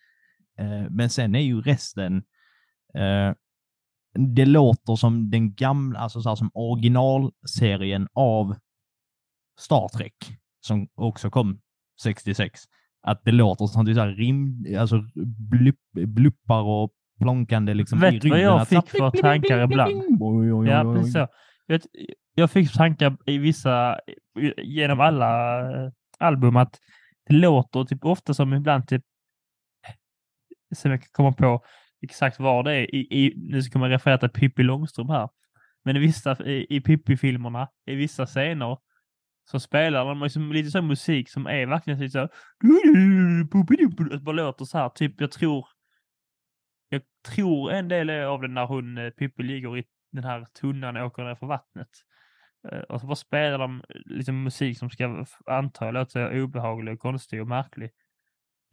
Eh, 0.60 0.90
men 0.90 1.10
sen 1.10 1.36
är 1.36 1.40
ju 1.40 1.62
resten, 1.62 2.24
eh, 2.96 3.34
det 4.14 4.46
låter 4.46 4.96
som 4.96 5.30
den 5.30 5.54
gamla, 5.56 6.00
alltså 6.00 6.22
så 6.22 6.30
här, 6.30 6.36
som 6.36 6.52
originalserien 6.54 8.08
av 8.14 8.56
Star 9.60 9.88
Trek, 9.88 10.16
som 10.62 10.88
också 10.96 11.30
kom 11.30 11.60
66. 12.02 12.62
att 13.02 13.24
det 13.24 13.32
låter 13.32 13.66
som 13.66 13.86
det 13.86 13.92
är 13.92 13.94
så 13.96 14.00
här 14.00 14.08
rim, 14.08 14.66
alltså 14.80 15.04
blupp, 15.52 15.80
bluppar 15.92 16.62
och 16.62 16.92
plonkande 17.20 17.74
liksom 17.74 18.00
Vet 18.00 18.14
i 18.14 18.20
du 18.20 18.30
vad 18.30 18.38
rymden. 18.40 18.54
jag 18.54 18.62
Att 18.62 18.70
så 18.70 18.76
här, 18.76 18.82
fick 18.82 18.90
för 18.92 19.10
tankar 19.22 19.64
ibland? 19.64 20.04
Ja, 20.68 20.94
precis 20.96 21.14
så. 21.14 21.20
Jag, 21.20 21.28
vet, 21.68 21.86
jag 22.36 22.52
fick 22.52 22.74
tankar 22.74 23.18
i 23.26 23.38
vissa, 23.38 24.00
genom 24.58 25.00
alla 25.00 25.60
eh, 25.86 25.92
album, 26.20 26.56
att 26.56 26.80
det 27.28 27.34
låter 27.34 27.84
typ 27.84 28.06
ofta 28.06 28.34
som 28.34 28.54
ibland 28.54 28.88
typ, 28.88 29.04
som 30.76 30.92
jag 30.92 31.02
kan 31.02 31.10
komma 31.12 31.32
på 31.32 31.64
exakt 32.06 32.40
var 32.40 32.64
det 32.64 32.74
är, 32.74 32.96
i, 32.96 32.98
i, 32.98 33.34
nu 33.38 33.62
ska 33.62 33.80
man 33.80 33.90
referera 33.90 34.18
till 34.18 34.30
Pippi 34.30 34.64
Långstrump 34.64 35.10
här, 35.10 35.30
men 35.84 35.96
i 35.96 36.00
vissa, 36.00 36.46
i, 36.46 36.66
i 36.70 36.82
Pippi-filmerna, 36.82 37.68
i 37.86 37.96
vissa 37.96 38.26
scener, 38.26 38.78
så 39.52 39.60
spelar 39.60 40.06
de 40.06 40.24
liksom 40.24 40.52
lite 40.52 40.72
så 40.72 40.82
musik 40.82 41.30
som 41.30 41.48
är 41.48 41.66
verkligen 41.66 42.00
lite 42.00 42.12
så 42.12 42.20
här, 42.20 42.30
det 44.10 44.20
bara 44.20 44.36
låter 44.36 44.66
så 44.66 44.78
här, 44.78 44.90
typ 44.90 45.22
jag 45.22 45.32
tror, 45.32 45.68
jag 46.90 47.02
tror 47.28 47.72
en 47.72 47.88
del 47.88 48.10
är 48.10 48.24
av 48.24 48.42
det 48.42 48.48
när 48.48 48.66
hon, 48.66 48.98
eh, 48.98 49.10
Pippi 49.10 49.44
ligger 49.44 49.78
i 49.78 49.84
den 50.12 50.24
här 50.24 50.46
tunnan 50.46 50.98
och 50.98 51.06
åker 51.06 51.24
ner 51.24 51.36
för 51.36 51.48
vattnet. 51.48 51.90
Eh, 52.72 52.80
och 52.80 53.02
så 53.02 53.08
bara 53.08 53.16
spelar 53.16 53.58
de 53.58 53.84
liksom 54.06 54.44
musik 54.44 54.80
som 54.80 54.90
ska 54.90 55.26
anta 55.46 55.92
låta 55.92 56.30
obehaglig 56.30 56.94
och 56.94 57.00
konstig 57.00 57.42
och 57.42 57.48
märklig. 57.48 57.92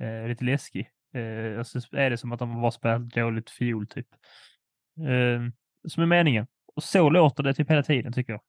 Eh, 0.01 0.29
lite 0.29 0.45
läskig. 0.45 0.91
Eh, 1.15 1.59
och 1.59 1.67
så 1.67 1.81
är 1.97 2.11
det 2.11 2.17
som 2.17 2.33
att 2.33 2.39
de 2.39 2.61
bara 2.61 2.71
spelat 2.71 3.11
dåligt 3.11 3.51
fiol 3.51 3.87
typ. 3.87 4.07
Eh, 4.99 5.43
som 5.89 6.03
är 6.03 6.07
meningen. 6.07 6.47
Och 6.77 6.83
så 6.83 7.11
låter 7.11 7.43
det 7.43 7.55
typ 7.55 7.71
hela 7.71 7.83
tiden 7.83 8.13
tycker 8.13 8.33
jag. 8.33 8.41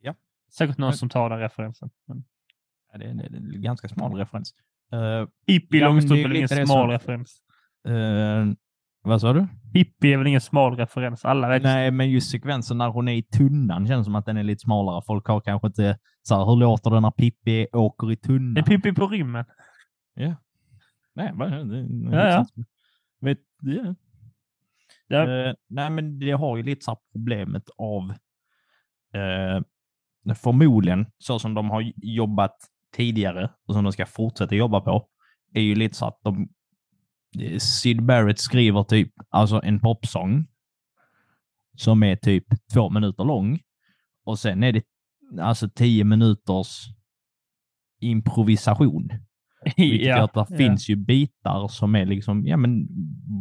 Ja. 0.00 0.14
Säkert 0.58 0.78
någon 0.78 0.88
Men- 0.88 0.96
som 0.96 1.08
tar 1.08 1.30
den 1.30 1.38
referensen. 1.38 1.90
Men... 2.08 2.24
Ja, 2.92 2.98
det, 2.98 3.04
är, 3.04 3.08
är 3.08 3.36
en 3.36 3.62
ganska 3.62 3.88
smal 3.88 4.14
referens. 4.14 4.54
Uh, 4.94 5.28
Pippi 5.46 5.78
Ja, 5.78 5.88
Långstrump 5.88 6.18
är 6.24 6.28
väl 6.28 6.36
ingen 6.36 6.48
smal 6.48 6.66
som- 6.66 6.90
referens. 6.90 7.42
eh, 7.88 8.46
vad 9.02 9.20
sa 9.20 9.32
du? 9.32 9.46
Pippi 9.74 10.12
är 10.12 10.16
väl 10.18 10.26
ingen 10.26 10.40
smal 10.40 10.76
referens. 10.76 11.24
Alla 11.24 11.48
vet. 11.48 11.62
Nej, 11.62 11.90
men 11.90 12.10
just 12.10 12.30
sekvensen 12.30 12.78
när 12.78 12.88
hon 12.88 13.08
är 13.08 13.12
i 13.14 13.22
tunnan 13.22 13.86
känns 13.86 14.04
som 14.06 14.14
att 14.14 14.26
den 14.26 14.36
är 14.36 14.42
lite 14.42 14.60
smalare. 14.60 15.02
Folk 15.06 15.26
har 15.26 15.40
kanske 15.40 15.66
inte 15.66 15.98
så 16.22 16.34
här, 16.34 16.44
hur 16.44 16.56
låter 16.56 16.90
det 16.90 17.00
när 17.00 17.10
Pippi 17.10 17.66
åker 17.72 18.12
i 18.12 18.14
Det 18.14 18.20
är 18.22 18.26
tunnan? 18.26 18.64
Pippi 18.64 18.92
på 18.92 19.06
rymmen. 19.06 19.44
Nej, 21.20 21.32
bara, 21.32 21.64
det, 21.64 22.16
Ja, 22.16 22.28
ja. 22.28 22.46
Vet, 23.20 23.38
ja. 23.62 23.94
Ja. 25.08 25.48
Eh, 25.48 25.54
nej, 25.68 25.90
men 25.90 26.18
det 26.18 26.30
har 26.30 26.56
ju 26.56 26.62
lite 26.62 26.84
så 26.84 26.90
här 26.90 26.98
problemet 27.12 27.70
av 27.76 28.10
eh, 29.14 30.34
förmodligen 30.34 31.06
så 31.18 31.38
som 31.38 31.54
de 31.54 31.70
har 31.70 31.92
jobbat 31.96 32.56
tidigare 32.96 33.50
och 33.66 33.74
som 33.74 33.84
de 33.84 33.92
ska 33.92 34.06
fortsätta 34.06 34.54
jobba 34.54 34.80
på 34.80 35.08
är 35.54 35.60
ju 35.60 35.74
lite 35.74 35.96
så 35.96 36.06
att 36.06 36.20
de 36.22 36.48
eh, 37.40 37.58
Sid 37.58 38.02
Barrett 38.02 38.38
skriver 38.38 38.82
typ 38.82 39.12
alltså 39.28 39.60
en 39.64 39.80
popsång 39.80 40.46
som 41.76 42.02
är 42.02 42.16
typ 42.16 42.44
två 42.72 42.90
minuter 42.90 43.24
lång 43.24 43.60
och 44.24 44.38
sen 44.38 44.62
är 44.62 44.72
det 44.72 44.84
alltså 45.40 45.68
tio 45.68 46.04
minuters 46.04 46.86
improvisation. 48.00 49.10
Vilket 49.76 50.06
gör 50.06 50.18
att 50.18 50.34
det 50.34 50.46
ja. 50.50 50.56
finns 50.56 50.88
ju 50.88 50.96
bitar 50.96 51.68
som 51.68 51.94
är 51.94 52.06
liksom, 52.06 52.46
ja 52.46 52.56
men 52.56 52.86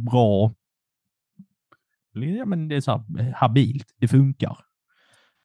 bra. 0.05 0.53
Ja 2.13 2.45
men 2.45 2.67
det 2.67 2.75
är 2.75 2.81
så 2.81 2.91
här 2.91 3.19
eh, 3.19 3.33
habilt, 3.35 3.95
det 3.97 4.07
funkar. 4.07 4.57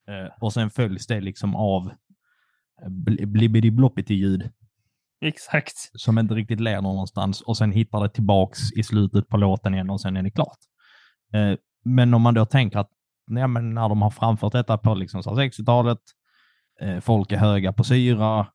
Eh, 0.07 0.33
och 0.39 0.53
sen 0.53 0.69
följs 0.69 1.07
det 1.07 1.21
liksom 1.21 1.55
av 1.55 1.91
bl- 2.87 3.25
blibbidi-bloppity-ljud 3.25 4.49
Exakt. 5.21 5.91
som 5.93 6.19
inte 6.19 6.33
riktigt 6.33 6.59
leder 6.59 6.81
någonstans 6.81 7.41
och 7.41 7.57
sen 7.57 7.71
hittar 7.71 8.03
det 8.03 8.09
tillbaks 8.09 8.71
i 8.71 8.83
slutet 8.83 9.27
på 9.27 9.37
låten 9.37 9.73
igen 9.73 9.89
och 9.89 10.01
sen 10.01 10.17
är 10.17 10.23
det 10.23 10.31
klart. 10.31 10.57
Eh, 11.33 11.57
men 11.83 12.13
om 12.13 12.21
man 12.21 12.33
då 12.33 12.45
tänker 12.45 12.79
att 12.79 12.91
ja, 13.25 13.47
men 13.47 13.73
när 13.73 13.89
de 13.89 14.01
har 14.01 14.09
framfört 14.09 14.51
detta 14.51 14.77
på 14.77 14.95
liksom 14.95 15.23
så 15.23 15.35
här 15.35 15.47
60-talet, 15.47 15.99
eh, 16.81 16.99
folk 16.99 17.31
är 17.31 17.37
höga 17.37 17.73
på 17.73 17.83
syra, 17.83 18.47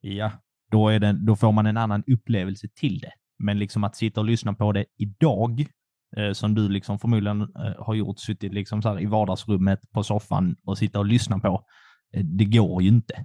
ja, 0.00 0.32
då, 0.70 0.88
är 0.88 0.98
det, 0.98 1.12
då 1.12 1.36
får 1.36 1.52
man 1.52 1.66
en 1.66 1.76
annan 1.76 2.04
upplevelse 2.06 2.68
till 2.74 2.98
det. 2.98 3.12
Men 3.38 3.58
liksom 3.58 3.84
att 3.84 3.96
sitta 3.96 4.20
och 4.20 4.26
lyssna 4.26 4.52
på 4.52 4.72
det 4.72 4.84
idag, 4.96 5.66
eh, 6.16 6.32
som 6.32 6.54
du 6.54 6.68
liksom 6.68 6.98
förmodligen 6.98 7.40
eh, 7.42 7.84
har 7.84 7.94
gjort, 7.94 8.18
suttit 8.18 8.54
liksom 8.54 8.82
så 8.82 8.88
här 8.88 9.00
i 9.00 9.06
vardagsrummet 9.06 9.80
på 9.92 10.02
soffan 10.02 10.56
och 10.64 10.78
sitta 10.78 10.98
och 10.98 11.06
lyssna 11.06 11.38
på, 11.38 11.64
eh, 12.14 12.24
det 12.24 12.44
går 12.44 12.82
ju 12.82 12.88
inte. 12.88 13.24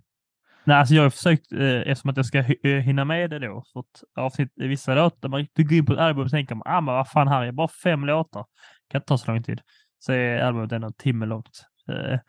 Nej, 0.67 0.77
alltså 0.77 0.95
jag 0.95 1.03
har 1.03 1.09
försökt, 1.09 1.51
eh, 1.51 1.81
eftersom 1.81 2.09
att 2.09 2.17
jag 2.17 2.25
ska 2.25 2.39
eh, 2.39 2.79
hinna 2.79 3.05
med 3.05 3.29
det 3.29 3.39
då, 3.39 3.63
för 3.73 3.79
att 3.79 4.03
avsnitt, 4.15 4.49
i 4.55 4.67
vissa 4.67 4.95
låtar, 4.95 5.29
man 5.29 5.47
går 5.55 5.73
in 5.73 5.85
på 5.85 5.93
ett 5.93 5.99
album 5.99 6.23
och 6.23 6.31
tänker 6.31 6.55
man, 6.55 6.63
ah 6.65 6.81
men 6.81 6.93
vad 6.93 7.07
fan 7.07 7.27
här 7.27 7.43
är 7.43 7.51
bara 7.51 7.67
fem 7.67 8.05
låtar, 8.05 8.45
kan 8.89 8.99
inte 8.99 9.07
ta 9.07 9.17
så 9.17 9.31
lång 9.31 9.43
tid. 9.43 9.61
Så 9.99 10.11
är 10.11 10.39
albumet 10.39 10.71
ändå 10.71 10.87
en 10.87 10.93
timme 10.93 11.25
långt. 11.25 11.65
Eh, 11.89 12.19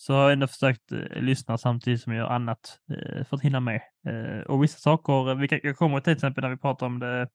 så 0.00 0.14
har 0.14 0.22
jag 0.22 0.32
ändå 0.32 0.46
försökt 0.46 0.92
eh, 0.92 1.22
lyssna 1.22 1.58
samtidigt 1.58 2.00
som 2.00 2.12
jag 2.12 2.20
gör 2.20 2.34
annat 2.34 2.78
eh, 2.90 3.24
för 3.24 3.36
att 3.36 3.42
hinna 3.42 3.60
med. 3.60 3.80
Eh, 4.06 4.40
och 4.40 4.62
vissa 4.62 4.78
saker, 4.78 5.30
eh, 5.30 5.36
vi 5.36 5.48
kan, 5.48 5.60
jag 5.62 5.76
kommer 5.76 6.00
till 6.00 6.12
exempel 6.12 6.42
när 6.42 6.50
vi 6.50 6.56
pratar 6.56 6.86
om 6.86 6.98
det 6.98 7.28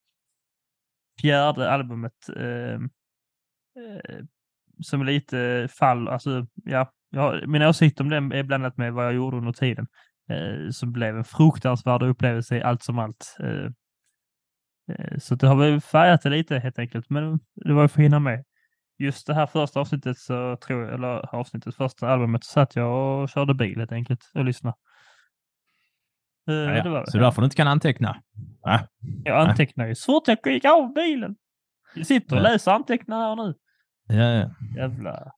fjärde 1.20 1.70
albumet, 1.70 2.28
ehm, 2.36 2.90
eh, 3.76 4.24
som 4.82 5.00
är 5.00 5.04
lite 5.04 5.68
fall, 5.78 6.08
alltså 6.08 6.46
ja, 6.64 6.92
jag, 7.10 7.48
min 7.48 7.62
åsikt 7.62 8.00
om 8.00 8.08
den 8.08 8.32
är 8.32 8.42
blandat 8.42 8.76
med 8.76 8.92
vad 8.92 9.06
jag 9.06 9.14
gjorde 9.14 9.36
under 9.36 9.52
tiden 9.52 9.86
eh, 10.30 10.70
som 10.70 10.92
blev 10.92 11.16
en 11.16 11.24
fruktansvärd 11.24 12.02
upplevelse 12.02 12.56
i 12.56 12.62
allt 12.62 12.82
som 12.82 12.98
allt. 12.98 13.36
Eh, 13.40 13.70
eh 14.96 15.18
så 15.18 15.34
det 15.34 15.46
har 15.46 15.56
väl 15.56 15.80
färgat 15.80 16.22
det 16.22 16.30
lite 16.30 16.58
helt 16.58 16.78
enkelt, 16.78 17.10
men 17.10 17.40
det 17.54 17.72
var 17.72 17.82
ju 17.82 17.88
för 17.88 18.00
att 18.00 18.04
hinna 18.04 18.18
med. 18.18 18.44
Just 18.98 19.26
det 19.26 19.34
här 19.34 19.46
första 19.46 19.80
avsnittet, 19.80 20.18
så 20.18 20.56
tror 20.56 20.84
jag, 20.84 20.94
eller 20.94 21.34
avsnittet, 21.34 21.74
första 21.74 22.08
albumet, 22.08 22.44
så 22.44 22.50
satt 22.52 22.76
jag 22.76 23.22
och 23.22 23.28
körde 23.28 23.54
bil 23.54 23.78
helt 23.78 23.92
enkelt 23.92 24.30
och 24.34 24.44
lyssnade. 24.44 24.76
Eh, 26.48 26.54
Ja, 26.54 26.82
det 26.82 26.90
var 26.90 27.00
det. 27.00 27.10
Så 27.10 27.18
därför 27.18 27.42
du 27.42 27.44
inte 27.44 27.56
kan 27.56 27.68
anteckna. 27.68 28.16
Ja. 28.62 28.80
Jag 29.24 29.48
antecknar 29.48 29.86
ju 29.86 29.94
så 29.94 30.12
fort 30.12 30.28
jag 30.28 30.54
gick 30.54 30.64
av 30.64 30.94
bilen. 30.94 31.36
Jag 31.94 32.06
sitter 32.06 32.36
och 32.36 32.42
Ja. 32.42 32.48
läser 32.52 32.72
antecknar 32.72 33.18
här 33.18 33.36
nu. 33.36 33.54
Ja, 34.08 34.24
ja. 34.32 34.50
Jävla. 34.76 35.32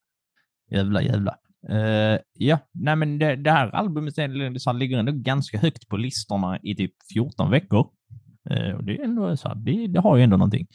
Jävla, 0.71 1.03
jävla. 1.03 1.37
Eh, 1.71 2.19
ja, 2.33 2.59
nej 2.73 2.97
men 2.97 3.19
det, 3.19 3.37
det 3.37 3.51
här 3.51 3.75
albumet 3.75 4.17
här, 4.17 4.73
ligger 4.73 4.99
ändå 4.99 5.13
ganska 5.15 5.59
högt 5.59 5.89
på 5.89 5.97
listorna 5.97 6.59
i 6.63 6.77
typ 6.77 6.93
14 7.15 7.51
veckor. 7.51 7.91
Eh, 8.51 8.73
och 8.73 8.85
det, 8.85 8.97
är 8.99 9.05
ändå, 9.05 9.37
så 9.37 9.49
här, 9.49 9.55
det, 9.55 9.87
det 9.87 10.01
har 10.01 10.17
ju 10.17 10.23
ändå 10.23 10.37
någonting. 10.37 10.67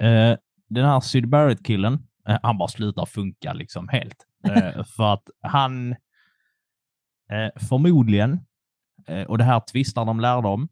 Eh, 0.00 0.36
den 0.68 0.84
här 0.84 1.00
Syd 1.00 1.28
Barrett-killen, 1.28 1.98
han 2.42 2.58
bara 2.58 2.68
slutar 2.68 3.06
funka 3.06 3.52
liksom 3.52 3.88
helt. 3.88 4.26
Eh, 4.48 4.84
för 4.96 5.12
att 5.12 5.30
han 5.42 5.90
eh, 7.30 7.50
förmodligen, 7.68 8.40
eh, 9.06 9.22
och 9.22 9.38
det 9.38 9.44
här 9.44 9.60
tvistar 9.72 10.04
de 10.04 10.20
lärde 10.20 10.48
om, 10.48 10.68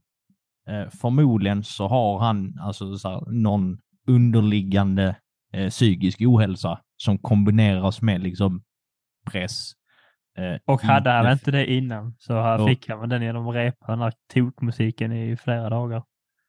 eh, 0.69 0.89
förmodligen 0.91 1.65
så 1.65 1.89
har 1.89 2.19
han 2.19 2.59
alltså 2.61 2.97
så 2.99 3.09
här, 3.09 3.31
någon 3.33 3.79
underliggande 4.07 5.17
eh, 5.53 5.69
psykisk 5.71 6.21
ohälsa 6.21 6.81
som 6.97 7.19
kombineras 7.19 8.03
med 8.03 8.21
liksom 8.23 8.63
press. 9.31 9.73
eh, 10.39 10.61
Och 10.65 10.83
hade 10.83 11.11
han 11.11 11.33
inte 11.33 11.51
det 11.51 11.73
innan 11.73 12.15
så 12.19 12.35
här 12.43 12.59
Ja. 12.59 12.67
fick 12.67 12.89
han 12.89 13.09
den 13.09 13.23
genom 13.23 13.49
att 13.49 13.55
repa 13.55 13.87
den 13.87 14.01
här 14.01 14.13
tokmusiken 14.35 15.13
i 15.13 15.37
flera 15.37 15.69
dagar. 15.71 16.03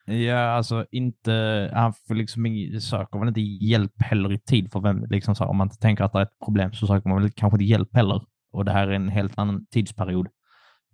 Ja, 0.10 0.38
alltså 0.38 0.86
inte, 0.91 1.32
han 1.74 1.93
får 1.93 2.16
liksom 2.16 2.43
söker 2.82 3.20
väl 3.20 3.28
inte 3.28 3.41
hjälp 3.41 4.01
heller 4.01 4.32
i 4.32 4.39
tid 4.39 4.72
för 4.72 4.80
vem, 4.80 5.05
liksom 5.10 5.36
så 5.36 5.43
här, 5.43 5.51
om 5.51 5.57
man 5.57 5.66
inte 5.66 5.78
tänker 5.78 6.03
att 6.03 6.14
det 6.14 6.20
är 6.20 6.24
ett 6.24 6.39
problem 6.45 6.74
så 6.74 6.88
söker 6.88 7.10
man 7.10 7.22
väl 7.22 7.32
kanske 7.32 7.55
inte 7.55 7.66
hjälp 7.66 7.95
heller. 7.95 8.22
Och 8.51 8.66
det 8.66 8.72
här 8.72 8.88
är 8.88 8.91
en 8.91 9.10
helt 9.10 9.39
annan 9.39 9.66
tidsperiod. 9.66 10.28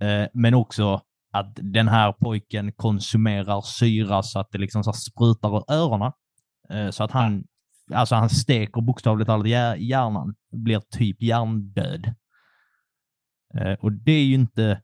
Eh, 0.01 0.27
men 0.33 0.53
också 0.53 1.01
att 1.33 1.51
den 1.55 1.87
här 1.87 2.11
pojken 2.11 2.71
konsumerar 2.71 3.61
syra 3.61 4.23
så 4.23 4.39
att 4.39 4.51
det 4.51 4.57
liksom 4.57 4.83
så 4.83 4.89
här 4.89 4.95
sprutar 4.95 5.57
ur 5.57 5.63
öronen. 5.67 6.11
Eh, 6.69 6.89
så 6.89 7.03
att 7.03 7.11
han, 7.11 7.43
alltså 7.93 8.15
han 8.15 8.29
steker 8.29 8.81
bokstavligt 8.81 9.27
talat 9.27 9.47
hjärnan, 9.79 10.35
blir 10.51 10.79
typ 10.79 11.21
hjärndöd. 11.21 12.13
Eh, 13.57 13.73
och 13.79 13.91
det 13.91 14.11
är 14.11 14.25
ju 14.25 14.35
inte, 14.35 14.81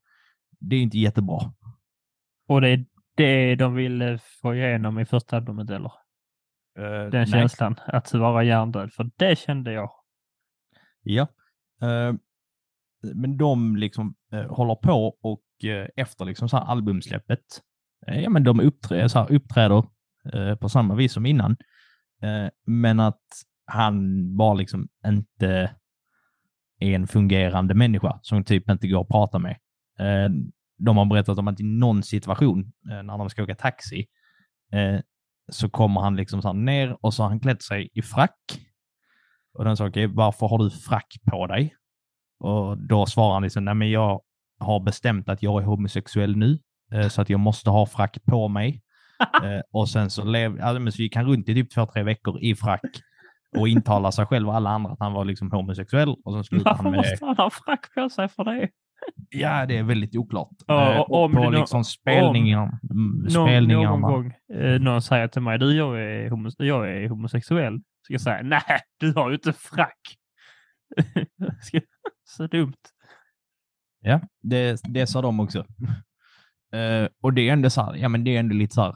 det 0.60 0.76
är 0.76 0.78
ju 0.78 0.84
inte 0.84 1.00
jättebra. 1.00 1.54
Och 2.48 2.62
det 2.62 2.70
är 2.70 2.86
det 3.16 3.55
de 3.55 3.76
ville 3.76 4.18
få 4.41 4.55
igenom 4.55 4.99
i 4.99 5.05
första 5.05 5.38
albumet 5.38 5.70
eller? 5.70 5.91
Eh, 6.80 7.09
Den 7.09 7.12
nej. 7.12 7.26
känslan 7.28 7.76
att 7.86 8.14
vara 8.14 8.43
hjärndöd. 8.43 8.93
För 8.93 9.09
det 9.18 9.39
kände 9.39 9.72
jag. 9.72 9.91
Ja. 11.03 11.28
Eh, 11.82 12.14
men 13.14 13.38
de 13.38 13.76
liksom 13.76 14.16
eh, 14.32 14.55
håller 14.55 14.76
på 14.76 15.18
och 15.22 15.66
eh, 15.70 15.88
efter 15.95 16.26
liksom 16.26 16.49
så 16.49 16.57
här 16.57 16.66
albumsläppet, 16.66 17.39
eh, 18.07 18.20
ja 18.22 18.30
men 18.30 18.43
de 18.43 18.59
uppträ 18.59 19.09
så 19.09 19.26
uppträder 19.26 19.84
eh, 20.34 20.55
på 20.55 20.70
samma 20.70 20.95
vis 20.95 21.14
som 21.14 21.26
innan. 21.26 21.51
Eh, 22.22 22.49
men 22.66 22.99
att 22.99 23.22
han 23.66 24.28
bara 24.38 24.53
liksom 24.53 24.88
inte 25.07 25.76
är 26.80 26.95
en 26.95 27.07
fungerande 27.07 27.74
människa 27.74 28.20
som 28.22 28.43
typ 28.43 28.70
inte 28.70 28.88
går 28.88 29.01
att 29.01 29.07
prata 29.07 29.39
med. 29.39 29.57
De 30.86 30.98
har 30.98 31.06
berättat 31.06 31.38
om 31.38 31.48
att 31.48 31.60
i 31.60 31.64
någon 31.64 32.04
situation 32.04 32.72
eh, 32.92 33.04
när 33.04 33.18
de 33.18 33.30
ska 33.30 33.44
åka 33.44 33.56
taxi 33.56 34.08
eh, 34.74 35.00
så 35.52 35.70
kommer 35.70 36.02
han 36.02 36.16
liksom 36.16 36.42
så 36.42 36.54
ner 36.54 36.98
och 37.06 37.14
så 37.14 37.24
har 37.24 37.30
han 37.30 37.40
klätt 37.40 37.62
sig 37.62 37.90
i 37.94 38.02
frack. 38.02 38.60
Och 39.54 39.66
den 39.66 39.78
sa, 39.78 39.88
okej, 39.88 40.08
varför 40.08 40.48
har 40.48 40.58
du 40.58 40.70
frack 40.70 41.18
på 41.32 41.48
dig? 41.48 41.76
Och 42.40 42.78
då 42.78 43.06
svarar 43.06 43.34
han 43.34 43.44
liksom, 43.44 43.66
nej 43.66 43.74
men 43.74 43.92
jag 43.92 44.22
har 44.60 44.80
bestämt 44.80 45.30
att 45.30 45.44
jag 45.44 45.62
är 45.62 45.66
homosexuell 45.66 46.38
nu, 46.38 46.60
eh, 46.94 47.08
så 47.08 47.22
att 47.22 47.30
jag 47.30 47.40
måste 47.40 47.70
ha 47.70 47.86
frack 47.86 48.18
på 48.26 48.48
mig. 48.48 48.82
Och 49.72 49.90
sen 49.90 50.10
så, 50.10 50.24
lev, 50.24 50.52
men 50.82 50.92
så 50.92 51.02
gick 51.02 51.16
han 51.16 51.26
runt 51.26 51.50
i 51.50 51.54
typ 51.54 51.74
två, 51.74 51.86
tre 51.86 52.04
veckor 52.04 52.40
i 52.40 52.56
frack 52.56 52.82
och 53.58 53.68
intala 53.68 54.12
sig 54.12 54.26
själv 54.26 54.48
och 54.48 54.56
alla 54.56 54.70
andra 54.70 54.92
att 54.92 55.00
han 55.00 55.14
var 55.14 55.26
liksom 55.26 55.52
homosexuell. 55.52 56.10
Och 56.10 56.46
sen 56.46 56.60
Varför 56.64 56.84
han 56.84 56.92
med 56.92 56.98
måste 56.98 57.26
han 57.26 57.38
ha 57.38 57.50
frack 57.50 57.94
på 57.94 58.10
sig 58.10 58.28
för 58.30 58.44
det? 58.44 58.70
Ja, 59.34 59.66
det 59.66 59.78
är 59.78 59.84
väldigt 59.84 60.16
oklart. 60.16 60.50
Ja, 60.68 60.94
Eh, 60.94 61.00
och 61.00 61.24
om 61.24 61.32
på 61.34 61.44
nå- 61.44 61.50
liksom 61.50 61.84
spelningar, 61.84 62.80
Någon, 62.82 63.30
spelningarna. 63.30 63.90
någon 63.90 64.02
gång 64.02 64.34
eh, 64.54 64.80
någon 64.82 65.02
säger 65.02 65.28
till 65.28 65.42
mig, 65.42 65.60
du 65.60 65.76
jag 65.78 66.02
är, 66.02 66.30
homos- 66.30 66.56
jag 66.64 66.90
är 66.92 67.10
homosexuell. 67.10 67.80
Ska 68.04 68.14
jag 68.14 68.22
säga, 68.22 68.42
nej, 68.44 68.62
du 69.00 69.14
har 69.14 69.30
ju 69.30 69.36
inte 69.36 69.54
frack. 69.54 70.00
Så 72.24 72.48
dumt. 72.48 72.74
Ja, 74.02 74.22
det, 74.42 74.82
det 74.84 75.08
sa 75.08 75.22
de 75.22 75.40
också. 75.40 75.60
Eh, 76.74 77.08
och 77.22 77.34
det 77.34 77.50
är 77.50 77.54
ändå 77.54 77.70
så 77.70 77.82
här, 77.82 77.96
ja 77.96 78.10
men 78.10 78.24
det 78.24 78.36
är 78.36 78.40
ändå 78.40 78.56
lite 78.56 78.74
så 78.76 78.82
här 78.82 78.96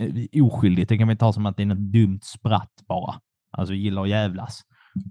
eh, 0.00 0.44
oskyldigt. 0.44 0.88
Det 0.88 0.98
kan 0.98 1.08
vi 1.08 1.16
ta 1.16 1.32
som 1.32 1.46
att 1.46 1.56
det 1.56 1.62
är 1.62 1.66
något 1.66 1.78
dumt 1.92 2.20
spratt 2.22 2.72
bara. 2.88 3.14
Alltså 3.50 3.74
gillar 3.74 4.02
att 4.02 4.08
jävlas. 4.08 4.60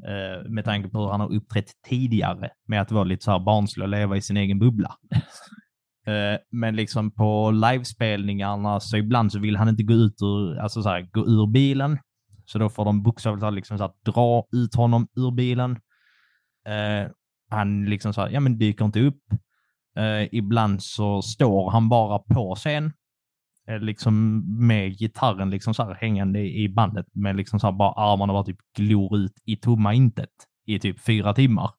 Eh, 0.07 0.49
med 0.49 0.65
tanke 0.65 0.89
på 0.89 0.99
hur 0.99 1.11
han 1.11 1.19
har 1.19 1.35
uppträtt 1.35 1.71
tidigare 1.89 2.49
med 2.67 2.81
att 2.81 2.91
vara 2.91 3.03
lite 3.03 3.23
så 3.23 3.31
här 3.31 3.39
barnslig 3.39 3.83
och 3.83 3.89
leva 3.89 4.17
i 4.17 4.21
sin 4.21 4.37
egen 4.37 4.59
bubbla. 4.59 4.95
Eh, 6.07 6.39
men 6.51 6.75
liksom 6.75 7.11
på 7.11 7.51
livespelningarna 7.51 8.79
så 8.79 8.97
ibland 8.97 9.31
så 9.31 9.39
vill 9.39 9.55
han 9.55 9.69
inte 9.69 9.83
gå 9.83 9.93
ut 9.93 10.21
ur, 10.21 10.59
alltså 10.59 10.81
så 10.81 10.89
här, 10.89 11.01
gå 11.11 11.19
ur 11.27 11.47
bilen. 11.47 11.97
Så 12.45 12.59
då 12.59 12.69
får 12.69 12.85
de 12.85 13.03
bokstavligt 13.03 13.41
talat 13.41 13.55
liksom 13.55 13.77
så 13.77 13.83
här, 13.83 13.93
dra 14.05 14.43
ut 14.51 14.75
honom 14.75 15.07
ur 15.15 15.31
bilen. 15.31 15.71
Eh, 16.67 17.11
han 17.49 17.85
liksom 17.85 18.13
så 18.13 18.21
här, 18.21 18.29
ja 18.29 18.39
men 18.39 18.57
dyker 18.57 18.85
inte 18.85 18.99
upp. 18.99 19.23
Eh, 19.97 20.27
ibland 20.31 20.83
så 20.83 21.21
står 21.21 21.71
han 21.71 21.89
bara 21.89 22.19
på 22.19 22.55
scen, 22.55 22.93
liksom 23.77 24.43
med 24.67 24.97
gitarren 24.97 25.49
liksom 25.49 25.73
så 25.73 25.83
här 25.83 25.93
hängande 25.93 26.39
i 26.39 26.69
bandet, 26.69 27.05
med 27.13 27.35
liksom 27.35 27.59
så 27.59 27.67
här 27.67 27.71
bara 27.71 27.91
armarna 27.91 28.33
bara 28.33 28.43
typ 28.43 28.59
glor 28.77 29.17
ut 29.17 29.33
i 29.45 29.55
tomma 29.55 29.93
intet 29.93 30.29
i 30.65 30.79
typ 30.79 30.99
fyra 30.99 31.33
timmar. 31.33 31.71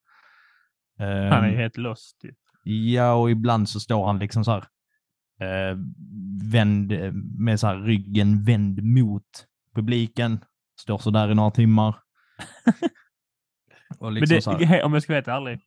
Eh, 0.98 1.06
Han 1.06 1.44
är 1.44 1.56
helt 1.56 1.76
lost. 1.76 2.20
Typ. 2.20 2.36
Ja, 2.64 3.12
och 3.12 3.30
ibland 3.30 3.68
så 3.68 3.80
står 3.80 4.06
han 4.06 4.18
liksom 4.18 4.44
så 4.44 4.50
här 4.50 4.64
eh, 5.40 5.76
vänd, 6.52 6.92
med 7.38 7.60
så 7.60 7.66
här 7.66 7.76
ryggen 7.76 8.44
vänd 8.44 8.82
mot 8.82 9.46
publiken. 9.74 10.44
Står 10.80 10.98
så 10.98 11.10
där 11.10 11.30
i 11.30 11.34
några 11.34 11.50
timmar. 11.50 11.96
liksom 14.10 14.56
det, 14.58 14.82
om 14.84 14.92
jag 14.92 15.02
ska 15.02 15.12
vara 15.12 15.18
helt 15.18 15.28
ärlig, 15.28 15.60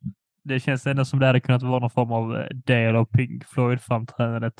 det 0.43 0.59
känns 0.59 0.87
ändå 0.87 1.05
som 1.05 1.19
det 1.19 1.25
hade 1.25 1.39
kunnat 1.39 1.63
vara 1.63 1.79
någon 1.79 1.89
form 1.89 2.11
av 2.11 2.37
eh, 2.37 2.47
del 2.65 2.95
av 2.95 3.05
Pink 3.05 3.45
Floyd-framträdandet. 3.45 4.53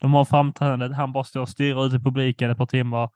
De 0.00 0.14
har 0.14 0.24
framträdandet, 0.24 0.96
han 0.96 1.12
bara 1.12 1.24
står 1.24 1.40
och 1.40 1.48
stirrar 1.48 1.86
ut 1.86 1.94
i 1.94 1.98
publiken 1.98 2.50
ett 2.50 2.58
par 2.58 2.66
timmar. 2.66 3.10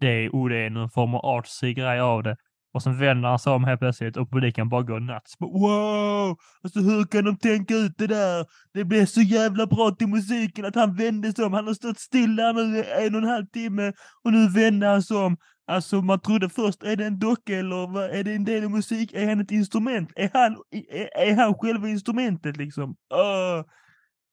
Det 0.00 0.24
är, 0.24 0.30
oh, 0.30 0.48
det 0.48 0.56
är 0.56 0.70
någon 0.70 0.90
form 0.90 1.14
av 1.14 1.24
artsy 1.24 1.74
grej 1.74 2.00
av 2.00 2.22
det. 2.22 2.36
Och 2.74 2.82
sen 2.82 2.98
vänder 2.98 3.28
han 3.28 3.38
sig 3.38 3.52
om 3.52 3.64
helt 3.64 3.80
plötsligt 3.80 4.16
och 4.16 4.30
publiken 4.30 4.68
bara 4.68 4.82
går 4.82 5.00
nuts. 5.00 5.34
Wow! 5.40 6.36
Alltså 6.62 6.80
hur 6.80 7.04
kan 7.04 7.24
de 7.24 7.36
tänka 7.36 7.74
ut 7.74 7.92
det 7.98 8.06
där? 8.06 8.46
Det 8.72 8.84
blev 8.84 9.06
så 9.06 9.20
jävla 9.20 9.66
bra 9.66 9.90
till 9.90 10.08
musiken 10.08 10.64
att 10.64 10.74
han 10.74 10.96
vände 10.96 11.32
sig 11.32 11.44
om. 11.44 11.52
Han 11.52 11.66
har 11.66 11.74
stått 11.74 11.98
stilla 11.98 12.52
nu 12.52 12.78
i 12.78 12.84
en 13.06 13.14
och 13.14 13.22
en 13.22 13.28
halv 13.28 13.46
timme 13.46 13.92
och 14.24 14.32
nu 14.32 14.48
vände 14.48 14.86
han 14.86 15.02
sig 15.02 15.16
om. 15.16 15.36
Alltså 15.66 16.02
man 16.02 16.20
trodde 16.20 16.48
först, 16.48 16.82
är 16.82 16.96
det 16.96 17.06
en 17.06 17.18
docka 17.18 17.58
eller 17.58 17.86
vad, 17.86 18.04
är 18.10 18.24
det 18.24 18.34
en 18.34 18.44
del 18.44 18.64
av 18.64 18.70
musik? 18.70 19.12
Är 19.12 19.28
han 19.28 19.40
ett 19.40 19.50
instrument? 19.50 20.12
Är 20.16 20.30
han, 20.32 20.56
är, 20.70 21.28
är 21.28 21.36
han 21.36 21.54
själva 21.54 21.88
instrumentet 21.88 22.56
liksom? 22.56 22.96
Åh! 23.14 23.64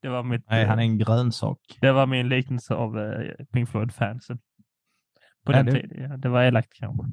Det 0.01 0.09
var 0.09 0.23
mitt... 0.23 0.45
nej, 0.49 0.63
eh, 0.63 0.69
han 0.69 0.79
är 0.79 0.83
en 0.83 0.97
grönsak. 0.97 1.59
Det 1.81 1.91
var 1.91 2.05
min 2.05 2.29
liknelse 2.29 2.73
av 2.73 2.97
uh, 2.97 3.31
Pink 3.53 3.69
Floyd-fansen. 3.69 4.39
På 5.45 5.51
den 5.51 5.65
det- 5.65 5.71
tiden. 5.71 6.09
Ja, 6.11 6.17
det 6.17 6.29
var 6.29 6.43
elakt 6.43 6.73
kanske. 6.73 7.07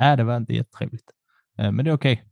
Nej, 0.00 0.16
det 0.16 0.24
var 0.24 0.36
inte 0.36 0.54
jättetrevligt. 0.54 1.10
Eh, 1.58 1.72
men 1.72 1.84
det 1.84 1.90
är 1.90 1.94
okej. 1.94 2.24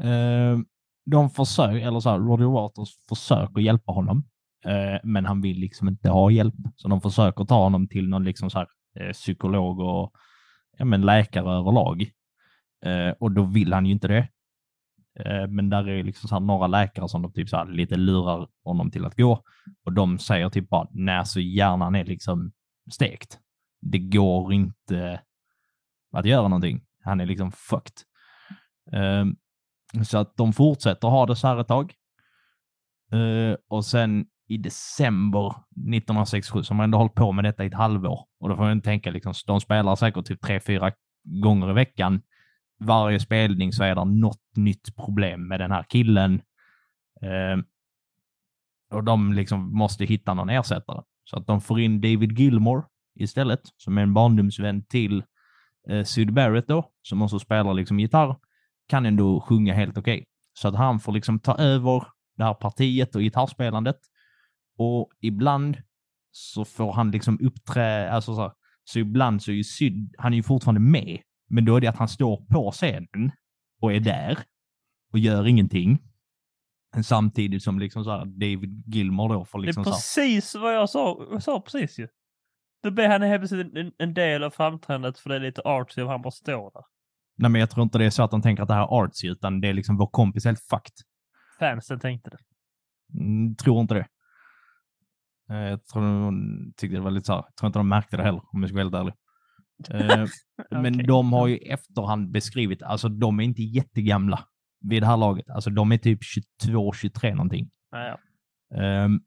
Eh, 0.00 0.58
de 1.06 1.30
försöker, 1.30 1.86
eller 1.86 2.00
så 2.00 2.10
här, 2.10 2.18
Roger 2.18 2.46
Waters 2.46 2.88
försöker 3.08 3.60
hjälpa 3.60 3.92
honom, 3.92 4.24
eh, 4.64 5.00
men 5.04 5.26
han 5.26 5.40
vill 5.40 5.56
liksom 5.58 5.88
inte 5.88 6.10
ha 6.10 6.30
hjälp. 6.30 6.54
Så 6.76 6.88
de 6.88 7.00
försöker 7.00 7.44
ta 7.44 7.62
honom 7.62 7.88
till 7.88 8.08
någon 8.08 8.24
liksom 8.24 8.50
så 8.50 8.58
här, 8.58 8.68
eh, 9.00 9.12
psykolog 9.12 9.80
och 9.80 10.12
ja, 10.78 10.84
men 10.84 11.00
läkare 11.00 11.50
överlag. 11.50 12.02
Eh, 12.84 13.10
och 13.20 13.32
då 13.32 13.44
vill 13.44 13.72
han 13.72 13.86
ju 13.86 13.92
inte 13.92 14.08
det. 14.08 14.28
Eh, 15.20 15.46
men 15.48 15.70
där 15.70 15.88
är 15.88 16.02
liksom 16.02 16.28
så 16.28 16.34
här 16.34 16.40
några 16.40 16.66
läkare 16.66 17.08
som 17.08 17.22
de 17.22 17.32
typ 17.32 17.48
så 17.48 17.56
här 17.56 17.66
lite 17.66 17.96
lurar 17.96 18.48
honom 18.64 18.90
till 18.90 19.04
att 19.04 19.16
gå. 19.16 19.42
Och 19.84 19.92
de 19.92 20.18
säger 20.18 20.48
typ 20.48 20.68
bara, 20.68 20.88
när 20.90 21.24
så 21.24 21.40
hjärnan 21.40 21.94
är 21.94 22.04
liksom 22.04 22.52
stekt. 22.92 23.38
Det 23.80 23.98
går 23.98 24.52
inte 24.52 25.20
att 26.12 26.26
göra 26.26 26.48
någonting. 26.48 26.84
Han 27.04 27.20
är 27.20 27.26
liksom 27.26 27.52
fucked. 27.52 27.96
Eh, 28.92 29.24
så 30.04 30.18
att 30.18 30.36
de 30.36 30.52
fortsätter 30.52 31.08
ha 31.08 31.26
det 31.26 31.36
så 31.36 31.46
här 31.46 31.60
ett 31.60 31.68
tag. 31.68 31.94
Eh, 33.12 33.56
och 33.68 33.84
sen 33.84 34.26
i 34.48 34.56
december 34.56 35.48
1967, 35.48 36.62
som 36.62 36.78
har 36.78 36.84
ändå 36.84 36.98
hållit 36.98 37.14
på 37.14 37.32
med 37.32 37.44
detta 37.44 37.64
i 37.64 37.66
ett 37.66 37.74
halvår, 37.74 38.20
och 38.40 38.48
då 38.48 38.56
får 38.56 38.62
man 38.62 38.80
tänka, 38.80 39.10
liksom, 39.10 39.34
de 39.46 39.60
spelar 39.60 39.96
säkert 39.96 40.26
typ 40.26 40.40
tre, 40.40 40.60
fyra 40.60 40.92
gånger 41.24 41.70
i 41.70 41.72
veckan. 41.72 42.22
Varje 42.80 43.20
spelning 43.20 43.72
så 43.72 43.84
är 43.84 43.94
det 43.94 44.04
något 44.04 44.56
nytt 44.56 44.96
problem 44.96 45.48
med 45.48 45.60
den 45.60 45.70
här 45.70 45.84
killen. 45.88 46.42
Eh, 47.22 47.64
och 48.90 49.04
de 49.04 49.32
liksom 49.32 49.78
måste 49.78 50.04
hitta 50.04 50.34
någon 50.34 50.50
ersättare. 50.50 51.02
Så 51.24 51.36
att 51.36 51.46
de 51.46 51.60
får 51.60 51.80
in 51.80 52.00
David 52.00 52.38
Gilmore 52.38 52.82
istället, 53.14 53.60
som 53.76 53.98
är 53.98 54.02
en 54.02 54.14
barndomsvän 54.14 54.82
till 54.82 55.22
eh, 55.88 56.04
Syd 56.04 56.32
Barrett 56.32 56.68
då, 56.68 56.90
som 57.02 57.22
också 57.22 57.38
spelar 57.38 57.74
liksom 57.74 58.00
gitarr, 58.00 58.36
kan 58.88 59.06
ändå 59.06 59.40
sjunga 59.40 59.74
helt 59.74 59.98
okej. 59.98 60.24
Så 60.52 60.68
att 60.68 60.74
han 60.74 61.00
får 61.00 61.12
liksom 61.12 61.38
ta 61.38 61.56
över 61.56 62.02
det 62.36 62.44
här 62.44 62.54
partiet 62.54 63.14
och 63.14 63.20
gitarrspelandet. 63.22 63.98
Och 64.78 65.10
ibland 65.20 65.76
så 66.30 66.64
får 66.64 66.92
han 66.92 67.10
liksom 67.10 67.38
uppträ, 67.42 68.10
alltså 68.10 68.34
så, 68.34 68.40
här, 68.40 68.52
så 68.84 68.98
ibland 68.98 69.42
så 69.42 69.50
är 69.50 69.54
ju 69.54 69.64
Syd, 69.64 70.14
han 70.18 70.32
är 70.32 70.36
ju 70.36 70.42
fortfarande 70.42 70.80
med, 70.80 71.20
men 71.50 71.64
då 71.64 71.76
är 71.76 71.80
det 71.80 71.86
att 71.86 71.96
han 71.96 72.08
står 72.08 72.46
på 72.46 72.70
scenen 72.70 73.32
och 73.80 73.92
är 73.92 74.00
där 74.00 74.38
och 75.12 75.18
gör 75.18 75.46
ingenting. 75.46 75.98
Samtidigt 77.02 77.62
som 77.62 77.78
liksom 77.78 78.04
så 78.04 78.10
här 78.10 78.24
David 78.24 78.84
Gilmore 78.86 79.34
då 79.34 79.44
får 79.44 79.58
liksom 79.58 79.82
det 79.82 79.88
är 79.88 79.90
här, 79.90 79.96
precis 79.96 80.54
vad 80.54 80.74
jag 80.74 80.90
sa. 80.90 81.26
Jag 81.30 81.42
sa 81.42 81.60
precis 81.60 81.98
ju. 81.98 82.08
Då 82.82 82.90
blir 82.90 83.08
han 83.08 83.22
helt 83.22 83.40
plötsligt 83.40 83.76
en, 83.76 83.92
en 83.98 84.14
del 84.14 84.42
av 84.42 84.50
framträdandet 84.50 85.18
för 85.18 85.30
det 85.30 85.36
är 85.36 85.40
lite 85.40 85.62
artsy 85.64 86.02
och 86.02 86.10
han 86.10 86.22
bara 86.22 86.30
står 86.30 86.70
där. 86.74 86.82
nej 87.36 87.50
men 87.50 87.60
jag 87.60 87.70
tror 87.70 87.82
inte 87.82 87.98
det 87.98 88.04
är 88.04 88.10
så 88.10 88.22
att 88.22 88.30
de 88.30 88.42
tänker 88.42 88.62
att 88.62 88.68
det 88.68 88.74
här 88.74 88.82
är 88.82 89.04
artsy, 89.04 89.28
utan 89.28 89.60
det 89.60 89.68
är 89.68 89.72
liksom 89.72 89.96
vår 89.96 90.06
kompis 90.06 90.44
helt 90.44 90.60
fucked. 90.60 90.94
Fansen 91.58 92.00
tänkte 92.00 92.30
det. 92.30 92.38
Mm, 93.20 93.56
tror 93.56 93.80
inte 93.80 93.94
det. 93.94 94.06
Eh, 95.50 95.56
Jag 95.56 95.86
tror 95.86 96.02
de 96.02 96.72
tyckte 96.76 96.96
det 96.96 97.02
var 97.02 97.10
lite 97.10 97.26
så 97.26 97.32
här, 97.32 97.42
jag 97.46 97.56
tror 97.56 97.66
inte 97.66 97.78
de 97.78 97.88
märkte 97.88 98.16
det 98.16 98.22
heller 98.22 98.42
om 98.52 98.60
jag 98.60 98.68
ska 98.68 98.76
vara 98.76 98.84
helt 98.84 98.94
ärlig. 98.94 99.14
Eh, 99.90 100.26
Men 100.82 101.06
de 101.06 101.32
har 101.32 101.46
ju 101.46 101.56
efterhand 101.56 102.30
beskrivit, 102.30 102.82
alltså 102.82 103.08
de 103.08 103.40
är 103.40 103.44
inte 103.44 103.62
jättegamla 103.62 104.44
vid 104.80 105.02
det 105.02 105.06
här 105.06 105.16
laget. 105.16 105.50
Alltså 105.50 105.70
de 105.70 105.92
är 105.92 105.98
typ 105.98 106.18
22, 106.22 106.92
23 106.92 107.34
någonting. 107.34 107.70
Ja, 107.90 107.98
ja. 108.06 108.18
Ehm, 108.82 109.20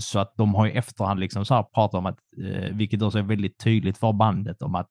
så 0.00 0.18
att 0.18 0.34
de 0.36 0.54
har 0.54 0.66
i 0.66 0.70
efterhand 0.72 1.20
liksom 1.20 1.44
så 1.44 1.54
här 1.54 1.62
pratat 1.62 1.98
om 1.98 2.06
att, 2.06 2.18
eh, 2.44 2.76
vilket 2.76 3.02
också 3.02 3.18
är 3.18 3.22
väldigt 3.22 3.58
tydligt 3.58 3.98
för 3.98 4.12
bandet, 4.12 4.62
om 4.62 4.74
att 4.74 4.88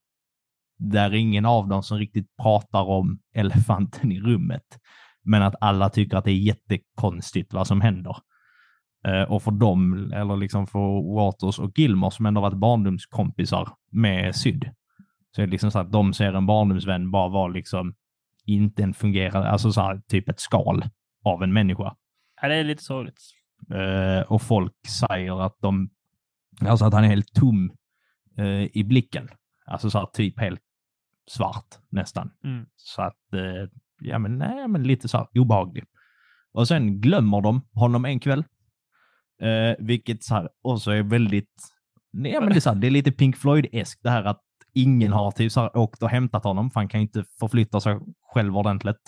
det 0.78 1.00
är 1.00 1.14
ingen 1.14 1.46
av 1.46 1.68
dem 1.68 1.84
som 1.84 1.98
riktigt 1.98 2.36
pratar 2.42 2.84
om 2.84 3.20
elefanten 3.36 4.12
i 4.12 4.20
rummet. 4.22 4.80
Men 5.24 5.42
att 5.44 5.56
alla 5.62 5.90
tycker 5.90 6.18
att 6.18 6.26
det 6.26 6.32
är 6.32 6.36
jättekonstigt 6.36 7.54
vad 7.54 7.68
som 7.68 7.82
händer. 7.82 8.18
Eh, 9.08 9.32
och 9.32 9.44
för 9.44 9.52
dem, 9.52 10.12
eller 10.14 10.38
liksom 10.38 10.68
för 10.68 11.16
Waters 11.16 11.60
och 11.60 11.80
Gilmore 11.80 12.12
som 12.12 12.26
ändå 12.26 12.42
varit 12.42 12.58
barndomskompisar 12.58 13.70
med 13.92 14.36
Syd, 14.36 14.70
så 15.36 15.42
är 15.42 15.46
det 15.46 15.52
liksom 15.52 15.72
så 15.72 15.80
att 15.80 15.92
de 15.92 16.14
ser 16.14 16.34
en 16.34 16.46
barndomsvän 16.46 17.12
bara 17.12 17.30
vara 17.30 17.48
liksom 17.48 17.96
inte 18.46 18.84
en 18.84 18.94
fungerande, 18.94 19.50
alltså 19.50 19.72
så 19.72 19.82
här, 19.82 20.02
typ 20.08 20.30
ett 20.30 20.40
skal 20.40 20.84
av 21.26 21.44
en 21.44 21.54
människa. 21.54 21.96
ja, 22.42 22.48
det 22.48 22.56
är 22.56 22.64
lite 22.64 22.84
sorgligt. 22.84 23.22
Eh, 23.72 24.32
och 24.32 24.42
folk 24.42 24.74
säger 24.88 25.42
att 25.46 25.58
de, 25.62 25.90
alltså 26.62 26.86
att 26.86 26.94
han 26.94 27.04
är 27.04 27.08
helt 27.08 27.34
tom 27.34 27.72
eh, 28.38 28.78
i 28.78 28.84
blicken. 28.84 29.30
Alltså 29.66 29.90
så 29.90 30.00
här, 30.00 30.06
typ 30.06 30.40
helt 30.40 30.62
svart 31.30 31.76
nästan. 31.90 32.32
Mm. 32.44 32.66
Så 32.76 33.02
att, 33.02 33.34
eh, 33.34 33.70
ja 34.00 34.20
men, 34.20 34.38
nej, 34.38 34.68
men 34.68 34.84
lite 34.84 35.08
så 35.08 35.18
här 35.18 35.28
obehaglig. 35.40 35.84
Och 36.52 36.68
sen 36.68 37.02
glömmer 37.02 37.42
de 37.42 37.62
honom 37.74 38.06
en 38.06 38.20
kväll. 38.20 38.44
Eh, 39.42 39.76
vilket 39.80 40.24
så 40.24 40.36
här, 40.36 40.50
också 40.62 40.92
är 40.92 41.04
väldigt... 41.04 41.54
Nej, 42.12 42.40
men 42.40 42.50
det, 42.50 42.56
är 42.56 42.60
så 42.60 42.70
här, 42.70 42.76
det 42.76 42.88
är 42.88 42.92
lite 42.92 43.12
Pink 43.12 43.38
Floyd-eskt 43.38 44.00
det 44.04 44.10
här 44.10 44.24
att 44.24 44.42
ingen 44.74 45.14
har 45.14 45.32
typ 45.32 45.52
så 45.52 45.62
här, 45.62 45.78
åkt 45.78 46.04
och 46.04 46.10
hämtat 46.10 46.44
honom, 46.44 46.72
för 46.72 46.80
han 46.80 46.88
kan 46.88 47.00
ju 47.00 47.06
inte 47.06 47.24
förflytta 47.40 47.82
sig 47.82 48.00
själv 48.22 48.58
ordentligt. 48.58 49.02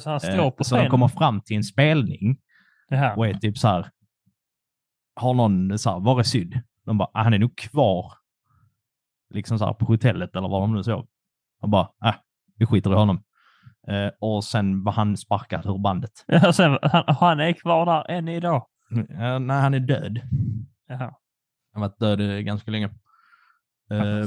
Så 0.00 0.10
han 0.10 0.20
står 0.20 0.44
Eh, 0.44 0.50
på 0.50 0.64
så 0.64 0.76
de 0.76 0.88
kommer 0.88 1.08
fram 1.08 1.40
till 1.40 1.56
en 1.56 1.64
spelning 1.64 2.38
och 3.16 3.26
är 3.26 3.34
typ 3.34 3.58
så 3.58 3.68
här. 3.68 3.90
Har 5.14 5.34
någon 5.34 5.78
så 5.78 5.90
här, 5.90 6.00
var 6.00 6.18
är 6.18 6.22
Syd? 6.22 6.60
De 6.84 6.98
bara, 6.98 7.08
ah, 7.14 7.22
han 7.22 7.34
är 7.34 7.38
nog 7.38 7.56
kvar. 7.56 8.12
Liksom 9.34 9.58
så 9.58 9.66
här 9.66 9.72
på 9.72 9.84
hotellet 9.84 10.36
eller 10.36 10.48
vad 10.48 10.62
de 10.62 10.74
nu 10.74 10.82
såg. 10.82 11.06
Och 11.62 11.68
bara, 11.68 11.88
äh, 12.04 12.14
vi 12.58 12.66
skiter 12.66 12.90
i 12.90 12.94
honom. 12.94 13.22
Eh, 13.88 14.10
och 14.20 14.44
sen 14.44 14.84
var 14.84 14.92
han 14.92 15.16
sparkad 15.16 15.66
ur 15.66 15.78
bandet. 15.78 16.10
Ja, 16.26 16.52
sen, 16.52 16.78
han, 16.82 17.04
han 17.06 17.40
är 17.40 17.52
kvar 17.52 17.86
där 17.86 18.10
än 18.10 18.28
idag. 18.28 18.66
Eh, 18.90 19.38
nej, 19.38 19.60
han 19.60 19.74
är 19.74 19.80
död. 19.80 20.20
Jaha. 20.86 21.14
Han 21.72 21.82
har 21.82 21.88
varit 21.88 21.98
död 21.98 22.44
ganska 22.44 22.70
länge. 22.70 22.86
Eh, 23.90 24.24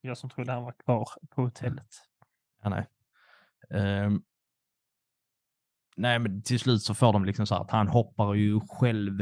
Jag 0.00 0.18
som 0.18 0.30
trodde 0.30 0.52
han 0.52 0.62
var 0.64 0.72
kvar 0.84 1.08
på 1.34 1.42
hotellet. 1.42 1.88
ja, 2.62 2.68
nej. 2.68 2.86
Eh, 3.70 4.10
nej, 5.96 6.18
men 6.18 6.42
till 6.42 6.60
slut 6.60 6.82
så 6.82 6.94
får 6.94 7.12
de 7.12 7.24
liksom 7.24 7.46
så 7.46 7.54
att 7.54 7.70
han 7.70 7.88
hoppar 7.88 8.34
ju 8.34 8.60
själv. 8.68 9.20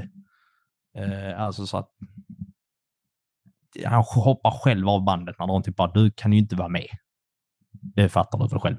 Eh, 0.96 1.40
alltså 1.40 1.66
så 1.66 1.76
att 1.78 1.90
han 3.84 4.04
hoppar 4.06 4.50
själv 4.50 4.88
av 4.88 5.04
bandet 5.04 5.38
när 5.38 5.46
de 5.46 5.62
typ 5.62 5.76
bara, 5.76 5.92
du 5.92 6.10
kan 6.10 6.32
ju 6.32 6.38
inte 6.38 6.56
vara 6.56 6.68
med. 6.68 6.88
Det 7.70 8.08
fattar 8.08 8.38
du 8.38 8.48
väl 8.48 8.60
själv. 8.60 8.78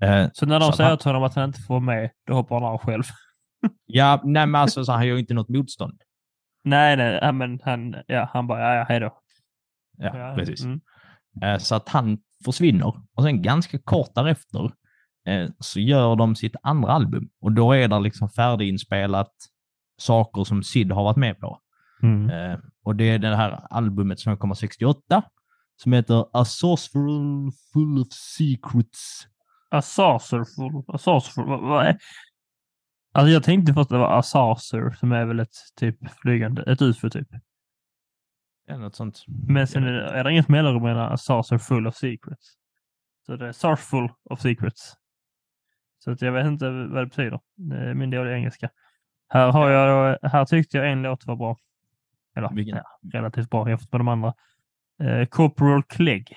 Eh, 0.00 0.28
Så 0.32 0.46
när 0.46 0.60
de 0.60 0.66
Så 0.66 0.76
säger 0.76 0.96
till 0.96 1.08
honom 1.08 1.22
att 1.22 1.34
han 1.34 1.44
inte 1.48 1.60
får 1.60 1.74
vara 1.74 1.80
med, 1.84 2.10
då 2.26 2.34
hoppar 2.34 2.60
han 2.60 2.64
av 2.72 2.78
själv. 2.78 3.02
Ja, 3.86 4.20
nej 4.24 4.46
men 4.46 4.60
alltså 4.60 4.84
så 4.84 4.92
han 4.92 5.06
gör 5.06 5.14
ju 5.14 5.20
inte 5.20 5.34
något 5.34 5.48
motstånd. 5.48 6.02
nej, 6.64 6.96
nej, 6.96 7.32
men 7.32 7.60
han, 7.64 7.94
ja, 8.06 8.30
han 8.32 8.46
bara, 8.46 8.60
ja, 8.60 8.74
ja, 8.74 8.84
hej 8.88 9.00
då. 9.00 9.18
Ja, 9.98 10.34
precis. 10.36 10.64
Mm. 10.64 10.80
Eh, 11.42 11.58
Så 11.58 11.74
att 11.74 11.88
han 11.88 12.18
försvinner 12.44 12.86
och 13.14 13.22
sen 13.22 13.42
ganska 13.42 13.78
kort 13.78 14.14
därefter 14.14 14.64
eh, 15.28 15.48
så 15.58 15.80
gör 15.80 16.16
de 16.16 16.36
sitt 16.36 16.56
andra 16.62 16.92
album 16.92 17.28
och 17.40 17.52
då 17.52 17.72
är 17.72 17.88
det 17.88 18.00
liksom 18.00 18.28
färdiginspelat 18.28 19.32
saker 19.98 20.44
som 20.44 20.62
Sid 20.62 20.92
har 20.92 21.04
varit 21.04 21.16
med 21.16 21.40
på. 21.40 21.60
Mm. 22.02 22.30
Eh, 22.30 22.58
Och 22.84 22.96
det 22.96 23.04
är 23.10 23.18
det 23.18 23.36
här 23.36 23.66
albumet 23.70 24.20
som 24.20 24.36
kommer 24.36 24.54
68 24.54 25.22
som 25.82 25.92
heter 25.92 26.24
A 26.32 26.44
Saucerful 26.44 27.50
Full 27.72 27.98
of 28.00 28.08
Secrets. 28.10 29.26
A 29.70 29.82
saucerful, 29.82 30.84
a 30.88 30.98
saucerful, 30.98 31.44
vad, 31.44 31.60
vad 31.60 31.86
är? 31.86 31.98
Alltså 33.16 33.32
jag 33.32 33.42
tänkte 33.42 33.74
först 33.74 33.82
att 33.82 33.88
det 33.88 33.98
var 33.98 34.18
a 34.18 34.22
saucer 34.22 34.90
som 34.90 35.12
är 35.12 35.24
väl 35.24 35.40
ett 35.40 35.56
typ 35.76 36.10
flygande, 36.22 36.62
ett 36.62 36.82
ufo 36.82 37.10
typ. 37.10 37.28
Ja, 38.66 38.76
något 38.76 38.96
sånt. 38.96 39.24
Men 39.26 39.66
sen 39.66 39.84
är 39.84 39.92
det, 39.92 40.10
är 40.10 40.24
det 40.24 40.32
inget 40.32 40.48
mellanrum 40.48 40.82
mellan 40.82 41.12
a 41.12 41.16
saucer 41.16 41.58
full 41.58 41.86
of 41.86 41.96
secrets. 41.96 42.56
Så 43.26 43.36
det 43.36 43.48
är 43.48 43.52
saucer 43.52 43.84
full 43.84 44.08
of 44.24 44.40
secrets. 44.40 44.94
Så 45.98 46.10
att 46.10 46.22
jag 46.22 46.32
vet 46.32 46.46
inte 46.46 46.70
vad 46.70 47.02
det 47.02 47.06
betyder. 47.06 47.40
Det 47.54 47.76
är 47.76 47.94
min 47.94 48.10
dåliga 48.10 48.34
engelska. 48.34 48.70
Här 49.28 49.52
har 49.52 49.70
jag 49.70 50.18
då, 50.22 50.28
här 50.28 50.44
tyckte 50.44 50.76
jag 50.76 50.92
en 50.92 51.02
låt 51.02 51.26
var 51.26 51.36
bra. 51.36 51.56
Eller 52.36 52.50
ja, 52.54 52.84
relativt 53.12 53.50
bra 53.50 53.68
jämfört 53.68 53.92
med 53.92 54.00
de 54.00 54.08
andra. 54.08 54.34
Eh, 55.02 55.26
Corporal 55.26 55.82
Clegg. 55.82 56.36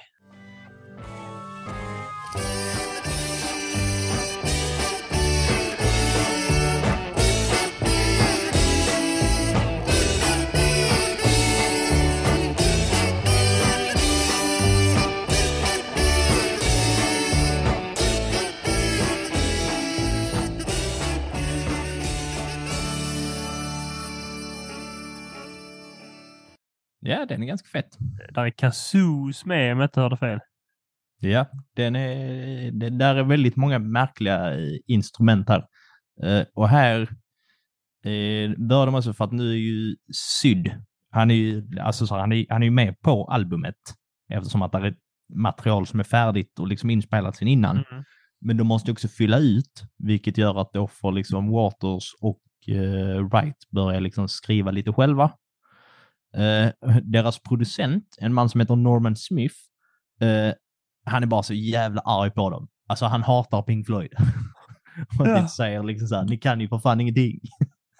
Ja, 27.00 27.26
den 27.26 27.44
är 27.44 27.48
ganska 27.48 27.68
fett. 27.68 27.98
Där 28.34 28.46
är 28.46 28.50
kazoos 28.50 29.46
med 29.46 29.74
om 29.74 29.80
jag 29.80 29.88
inte 29.88 30.02
hörde 30.02 30.18
fel. 30.18 30.40
Ja, 31.20 31.46
den 31.76 31.96
är, 31.96 32.72
det, 32.72 32.90
där 32.90 33.16
är 33.16 33.24
väldigt 33.24 33.56
många 33.56 33.80
märkliga 33.80 34.60
eh, 34.60 34.78
instrument 34.88 35.50
här. 35.50 35.66
Eh, 36.24 36.46
och 36.54 36.70
här 36.70 37.02
eh, 38.04 38.52
bör 38.58 38.86
de 38.86 38.96
också 38.96 39.14
för 39.14 39.26
att 39.26 39.32
nu 39.32 39.52
är 39.52 39.58
ju 39.58 39.96
Syd, 40.42 40.72
han 41.12 41.32
är 41.32 41.36
ju 41.36 41.68
alltså 41.82 42.08
så 42.08 42.16
han 42.16 42.32
är, 42.32 42.46
han 42.50 42.64
är 42.64 42.70
med 42.70 43.02
på 43.02 43.26
albumet 43.26 43.76
eftersom 44.34 44.62
att 44.62 44.72
det 44.72 44.78
är 44.78 44.96
material 45.34 45.88
som 45.88 46.00
är 46.00 46.04
färdigt 46.04 46.60
och 46.60 46.68
liksom 46.68 46.90
inspelat 46.90 47.36
sen 47.36 47.48
innan. 47.48 47.78
Mm. 47.92 48.04
Men 48.42 48.58
de 48.58 48.68
måste 48.68 48.92
också 48.92 49.08
fylla 49.08 49.38
ut, 49.38 49.84
vilket 49.98 50.38
gör 50.38 50.62
att 50.62 50.74
då 50.74 50.88
får 50.88 51.12
liksom 51.12 51.52
Waters 51.52 52.14
och 52.22 52.42
eh, 52.68 53.28
Wright 53.28 53.70
börja 53.72 54.00
liksom 54.00 54.28
skriva 54.28 54.72
lite 54.72 54.94
själva. 54.94 55.32
Eh, 56.34 56.72
deras 57.04 57.40
producent, 57.40 58.16
en 58.20 58.34
man 58.34 58.50
som 58.50 58.60
heter 58.62 58.76
Norman 58.76 59.16
Smith, 59.16 59.56
eh, 60.22 60.54
han 61.06 61.24
är 61.24 61.28
bara 61.28 61.44
så 61.44 61.54
jävla 61.54 62.02
arg 62.02 62.32
på 62.32 62.50
dem. 62.50 62.68
Alltså 62.88 63.06
han 63.06 63.24
hatar 63.24 63.62
Pink 63.62 63.86
Floyd. 63.86 64.14
och 65.20 65.28
Ja. 65.28 65.48
säger 65.48 65.84
liksom 65.84 66.08
så 66.08 66.16
här, 66.16 66.24
ni 66.24 66.38
kan 66.38 66.62
ju 66.62 66.68
för 66.68 66.80
fan 66.80 67.02
ingenting. 67.02 67.40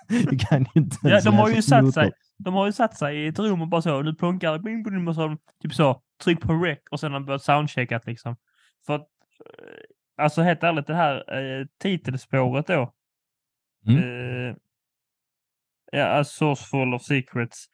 ni 0.32 0.38
kan 0.40 0.60
ju 0.60 0.82
inte 0.82 0.98
Ja, 1.04 1.22
de 1.22 1.34
har 1.36 1.50
ju 1.50 1.62
satt 1.62 1.84
noter." 1.84 2.02
sig. 2.02 2.12
De 2.38 2.54
har 2.54 2.66
ju 2.66 2.72
satt 2.72 2.98
sig 2.98 3.18
i 3.18 3.28
ett 3.28 3.40
rum 3.40 3.62
och 3.62 3.68
bara 3.68 3.82
så, 3.82 4.02
nu 4.02 4.16
punkar 4.16 4.60
bing, 4.60 4.84
bing, 4.84 5.08
och 5.08 5.16
så, 5.16 5.38
typ 5.64 5.74
så, 5.74 6.02
tryck 6.24 6.42
på 6.42 6.54
rec 6.54 6.80
och 6.92 7.00
sen 7.00 7.12
har 7.12 7.20
de 7.20 7.26
börjat 7.26 7.44
soundcheckat 7.44 8.06
liksom. 8.06 8.36
För 8.86 8.96
att, 8.96 9.02
eh, 9.02 10.24
alltså 10.24 10.42
helt 10.42 10.64
ärligt, 10.64 10.88
det 10.88 10.96
här 10.96 11.16
eh, 11.60 11.66
titelspåret 11.82 12.68
då. 12.68 12.94
Mm. 13.88 14.00
Eh, 14.04 14.56
ja, 15.92 16.20
A 16.20 16.24
Source 16.24 16.66
Full 16.66 16.94
of 16.94 17.02
Secrets 17.04 17.66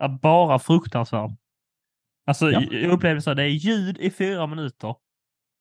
är 0.00 0.08
bara 0.08 0.58
fruktansvärd. 0.58 1.30
Alltså, 2.26 2.50
Ja. 2.50 2.60
jag 2.60 2.92
upplevde 2.92 3.22
så, 3.22 3.30
här, 3.30 3.34
det 3.34 3.42
är 3.42 3.46
ljud 3.48 3.98
i 3.98 4.10
fyra 4.10 4.46
minuter 4.46 4.94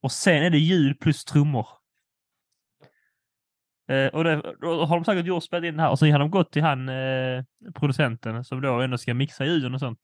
och 0.01 0.11
sen 0.11 0.43
är 0.43 0.49
det 0.49 0.57
ljud 0.57 0.99
plus 0.99 1.25
trummor. 1.25 1.67
Eh, 3.89 4.07
och 4.07 4.23
det, 4.23 4.55
då 4.61 4.85
har 4.85 4.95
de 4.95 5.05
säkert 5.05 5.25
gjort 5.25 5.43
spelat 5.43 5.65
in 5.65 5.75
det 5.77 5.81
här 5.83 5.89
och 5.89 5.99
sen 5.99 6.11
har 6.11 6.19
de 6.19 6.31
gått 6.31 6.51
till 6.51 6.61
han 6.63 6.89
eh, 6.89 7.43
producenten 7.75 8.43
som 8.43 8.61
då 8.61 8.81
ändå 8.81 8.97
ska 8.97 9.13
mixa 9.13 9.45
ljuden 9.45 9.73
och 9.73 9.79
sånt. 9.79 9.99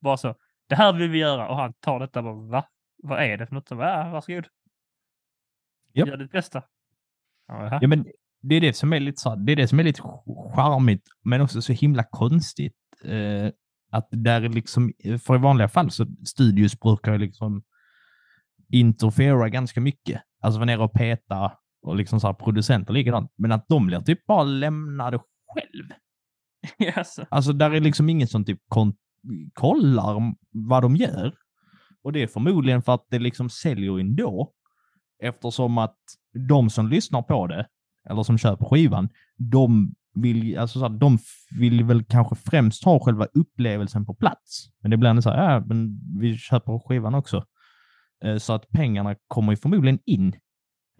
Bara 0.00 0.16
så. 0.16 0.34
Det 0.68 0.74
här 0.74 0.92
vill 0.92 1.10
vi 1.10 1.18
göra 1.18 1.48
och 1.48 1.56
han 1.56 1.72
tar 1.72 2.00
detta 2.00 2.18
och 2.18 2.24
bara 2.24 2.34
va? 2.50 2.64
Vad 3.02 3.22
är 3.22 3.36
det 3.38 3.46
för 3.46 3.54
något? 3.54 3.68
Så 3.68 3.74
Ja, 3.74 4.10
varsågod. 4.10 4.46
Japp. 5.92 6.08
Gör 6.08 6.16
ditt 6.16 6.32
bästa. 6.32 6.62
Ja, 7.48 7.64
jaha. 7.64 7.78
Ja, 7.82 7.88
men 7.88 8.06
det 8.40 8.54
är 8.54 8.60
det 8.60 8.72
som 8.72 8.92
är 8.92 9.00
lite 9.00 9.20
så 9.20 9.34
det 9.34 9.52
är 9.52 9.56
det 9.56 9.68
som 9.68 9.80
är 9.80 9.84
lite 9.84 10.02
charmigt, 10.54 11.08
men 11.24 11.40
också 11.40 11.62
så 11.62 11.72
himla 11.72 12.04
konstigt. 12.04 12.76
Eh, 13.04 13.50
att 13.92 14.08
där 14.10 14.42
är 14.42 14.48
liksom, 14.48 14.92
för 15.22 15.34
i 15.34 15.38
vanliga 15.38 15.68
fall 15.68 15.90
så 15.90 16.06
studios 16.24 16.80
brukar 16.80 17.18
liksom 17.18 17.62
interfera 18.72 19.48
ganska 19.48 19.80
mycket. 19.80 20.22
Alltså 20.40 20.58
vara 20.58 20.66
nere 20.66 20.82
och 20.82 20.92
peta 20.92 21.52
och 21.82 21.96
liksom 21.96 22.20
så 22.20 22.26
här 22.26 22.34
producenter 22.34 22.92
likadant. 22.92 23.32
Men 23.36 23.52
att 23.52 23.68
de 23.68 23.86
blir 23.86 24.00
typ 24.00 24.26
bara 24.26 24.42
lämnade 24.42 25.18
själv. 25.54 25.88
Jaså. 26.96 27.26
Alltså 27.30 27.52
där 27.52 27.70
är 27.70 27.80
liksom 27.80 28.08
ingen 28.08 28.28
som 28.28 28.44
typ 28.44 28.60
kollar 29.54 30.34
vad 30.50 30.82
de 30.82 30.96
gör. 30.96 31.34
Och 32.02 32.12
det 32.12 32.22
är 32.22 32.26
förmodligen 32.26 32.82
för 32.82 32.94
att 32.94 33.06
det 33.10 33.18
liksom 33.18 33.50
säljer 33.50 34.00
ändå. 34.00 34.52
Eftersom 35.22 35.78
att 35.78 35.98
de 36.48 36.70
som 36.70 36.88
lyssnar 36.88 37.22
på 37.22 37.46
det, 37.46 37.66
eller 38.10 38.22
som 38.22 38.38
köper 38.38 38.66
skivan, 38.66 39.08
de 39.36 39.94
vill, 40.14 40.58
alltså 40.58 40.78
så 40.78 40.88
här, 40.88 40.98
de 40.98 41.18
vill 41.60 41.84
väl 41.84 42.04
kanske 42.04 42.34
främst 42.50 42.84
ha 42.84 43.00
själva 43.00 43.26
upplevelsen 43.34 44.06
på 44.06 44.14
plats. 44.14 44.66
Men 44.82 44.90
det 44.90 44.96
blir 44.96 45.10
ändå 45.10 45.22
så 45.22 45.30
här, 45.30 45.52
ja, 45.52 45.60
men 45.66 46.00
vi 46.20 46.36
köper 46.38 46.88
skivan 46.88 47.14
också. 47.14 47.44
Eh, 48.24 48.36
Så 48.36 48.52
att 48.52 48.68
pengarna 48.68 49.16
kommer 49.28 49.52
ju 49.52 49.56
förmodligen 49.56 49.98
in. 50.06 50.36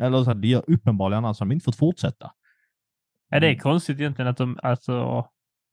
Eller 0.00 0.18
så 0.18 0.30
här, 0.30 0.34
det 0.34 0.48
gör 0.48 0.64
uppenbarligen, 0.70 1.24
annars 1.24 1.40
har 1.40 1.46
de 1.46 1.52
inte 1.52 1.64
fått 1.64 1.76
fortsätta. 1.76 2.30
Ja, 3.30 3.40
det 3.40 3.46
är 3.46 3.50
Mm. 3.50 3.60
konstigt 3.60 4.00
egentligen 4.00 4.28
att 4.28 4.36
de, 4.36 4.58
alltså, 4.62 5.26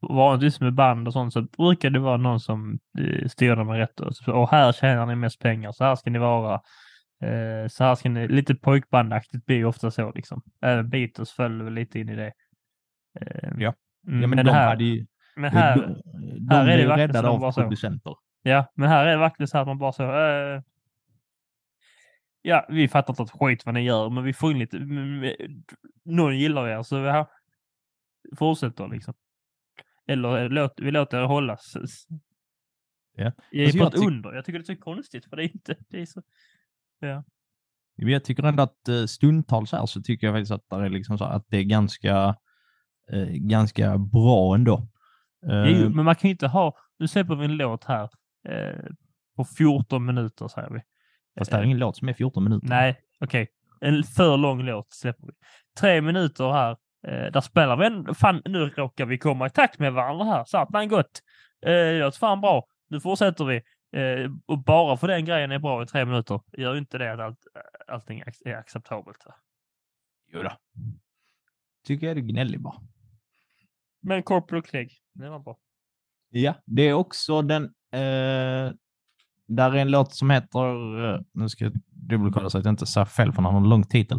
vanligtvis 0.10 0.60
med 0.62 0.74
band 0.74 1.08
och 1.08 1.14
sånt 1.14 1.34
så 1.34 1.42
brukar 1.42 1.90
det 1.90 2.00
vara 2.00 2.18
någon 2.18 2.40
som 2.40 2.80
eh, 3.00 3.28
styr 3.28 3.56
dem 3.56 3.70
rätt. 3.70 4.00
Och, 4.28 4.50
här 4.52 4.72
tjänar 4.72 5.06
ni 5.06 5.16
mest 5.16 5.40
pengar, 5.40 5.72
så 5.72 5.84
här 5.84 5.96
ska 5.96 6.10
ni 6.10 6.20
vara. 6.20 6.54
Eh, 7.24 7.68
så 7.70 7.84
här 7.84 7.96
ska 7.96 8.10
ni, 8.10 8.28
lite 8.28 8.56
pojkbandaktigt 8.56 9.46
blir 9.46 9.66
ofta 9.66 9.92
så 9.92 10.12
liksom. 10.12 10.42
Även 10.62 10.90
Beatles 10.90 11.32
föll 11.32 11.74
lite 11.74 12.00
in 12.00 12.10
i 12.10 12.16
det. 12.16 12.32
Eh, 13.22 13.50
Ja. 13.58 13.74
mm, 14.08 14.22
Ja, 14.22 14.28
men, 14.28 14.30
men 14.30 14.46
de 14.46 14.52
här, 14.52 14.68
hade 14.70 14.84
ju... 14.84 15.06
men 15.36 15.52
här, 15.52 15.76
de, 15.78 16.02
de 16.48 16.56
här 16.56 16.68
är 16.68 16.78
det 16.78 16.88
verkligen 16.88 17.08
räddade 17.08 17.30
av 17.30 17.52
producenter. 17.54 18.16
ja, 18.42 18.72
men 18.76 18.90
här 18.90 19.06
är 19.06 19.12
det 19.12 19.18
verkligen 19.18 19.48
så 19.48 19.58
att 19.58 19.68
man 19.68 19.78
bara 19.78 19.92
så, 19.92 20.04
eh, 20.04 20.62
ja, 22.42 22.66
vi 22.70 22.88
fattar 22.88 23.14
inte 23.14 23.24
ett 23.24 23.32
skit 23.42 23.66
vad 23.66 23.74
ni 23.74 23.82
gör, 23.82 24.10
men 24.10 24.24
vi 24.24 24.34
får 24.34 24.52
in 24.52 24.60
lite, 24.60 24.78
mm, 24.78 25.34
någon 26.06 26.38
gillar 26.38 26.68
er, 26.68 26.84
så 26.84 27.02
vi 27.02 27.10
här, 27.10 27.28
fortsätter 28.38 28.88
liksom. 28.88 29.14
Eller 30.08 30.50
låt, 30.50 30.74
vi 30.78 30.92
låter 30.92 31.20
det 31.20 31.26
hållas. 31.28 31.74
Ja. 33.16 33.32
Jag 33.52 33.62
är 33.62 33.66
Alltså, 33.66 33.78
på 33.80 33.84
jag 33.86 33.94
ett 33.96 34.00
under. 34.08 34.34
Jag 34.34 34.46
tycker 34.46 34.60
det 34.60 34.64
är 34.64 34.76
så 34.76 34.82
konstigt 34.82 35.26
för 35.26 35.36
det 35.36 35.44
är 35.44 35.54
inte, 35.54 35.76
det 35.90 36.02
är 36.02 36.06
så. 36.06 36.22
Men 37.96 38.08
Jag 38.08 38.24
tycker 38.24 38.44
ändå 38.44 38.64
att 38.64 38.88
eh, 38.88 39.04
stundtals 39.06 39.72
här 39.72 39.86
så 39.86 40.02
tycker 40.02 40.28
jag 40.28 40.34
faktiskt 40.36 40.52
att 40.52 40.70
det 40.70 40.76
är, 40.76 40.90
liksom 40.90 41.18
så 41.18 41.24
att 41.24 41.46
det 41.50 41.58
är 41.58 41.64
ganska, 41.64 42.36
eh, 43.10 43.28
ganska 43.30 43.98
bra 43.98 44.56
ändå. 44.56 44.88
Eh, 45.46 45.90
men 45.90 46.06
man 46.06 46.16
kan 46.16 46.28
ju 46.28 46.32
inte 46.32 46.48
ha, 46.48 46.78
nu 47.00 47.08
släpper 47.08 47.36
vi 47.36 47.46
en 47.46 47.58
låt 47.58 47.84
här 47.84 48.10
eh, 48.50 48.80
på 49.36 49.46
14 49.46 50.06
minuter 50.06 50.48
säger 50.48 50.70
vi. 50.70 50.80
Fast 51.40 51.52
det 51.52 51.58
här 51.58 51.62
är 51.62 51.66
ingen 51.66 51.78
låt 51.80 51.98
som 51.98 52.10
är 52.10 52.14
14 52.14 52.44
minuter. 52.44 52.68
Nej, 52.68 53.00
okej. 53.20 53.48
En 53.82 54.04
för 54.04 54.38
lång 54.38 54.62
låt 54.62 54.94
släpper 54.94 55.28
vi. 55.28 55.34
Tre 55.80 56.02
minuter 56.02 56.52
här. 56.52 56.72
Eh, 57.08 57.32
där 57.32 57.42
spelar 57.42 57.78
vi 57.78 57.86
en... 57.86 58.16
Fan, 58.16 58.42
nu 58.46 58.60
råkar 58.70 59.06
vi 59.06 59.18
komma 59.18 59.48
i 59.48 59.50
takt 59.50 59.80
med 59.80 59.94
varandra 59.94 60.26
här. 60.26 60.44
Satan 60.48 60.88
gott. 60.88 61.20
Eh, 61.66 61.72
det 61.72 62.00
låter 62.00 62.20
fan 62.20 62.42
bra. 62.42 62.64
Nu 62.90 63.00
fortsätter 63.00 63.46
vi. 63.46 63.56
Eh, 64.00 64.32
och 64.46 64.64
bara 64.64 64.98
för 64.98 65.08
den 65.08 65.26
grejen 65.26 65.52
är 65.52 65.60
bra 65.60 65.84
i 65.84 65.86
tre 65.86 66.06
minuter 66.06 66.42
gör 66.58 66.76
inte 66.78 66.98
det 66.98 67.14
att 67.14 67.20
allt, 67.20 67.40
allting 67.88 68.20
är 68.20 68.26
ac- 68.26 68.42
är 68.48 68.56
acceptabelt. 68.56 69.26
Va? 69.26 69.36
Jo 70.34 70.44
då. 70.44 70.52
Tycker 71.88 72.08
jag 72.08 72.18
är 72.18 72.22
gnällig 72.22 72.62
bara. 72.62 72.76
Men 74.02 74.24
Corporal 74.24 74.62
Clegg, 74.62 74.92
det 75.14 75.30
var 75.30 75.40
bra. 75.40 75.58
Ja, 76.30 76.56
det 76.66 76.82
är 76.82 76.94
också 76.94 77.42
den... 77.42 77.64
Eh, 77.92 78.72
där 79.48 79.72
är 79.72 79.76
en 79.76 79.92
låt 79.92 80.14
som 80.14 80.30
heter... 80.30 81.06
Eh, 81.14 81.22
nu 81.34 81.50
ska 81.50 81.64
jag 81.64 81.74
dubbelkolla 81.92 82.50
så 82.50 82.58
att 82.58 82.66
jag 82.66 82.72
inte 82.72 82.86
säger 82.86 83.06
fel 83.06 83.32
för 83.32 83.42
den 83.42 83.52
har 83.52 83.58
en 83.62 83.70
lång 83.70 83.84
titel. 83.84 84.18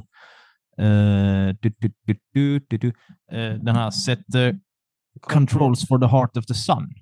Eh, 0.78 1.48
du, 1.60 1.74
du, 2.32 2.60
du. 2.68 2.88
Eh, 3.32 3.54
den 3.54 3.76
här 3.76 3.90
Set 3.90 4.34
eh, 4.34 4.54
Controls 5.20 5.88
for 5.88 5.98
the 5.98 6.06
Heart 6.06 6.36
of 6.36 6.46
the 6.46 6.54
Sun. 6.54 6.94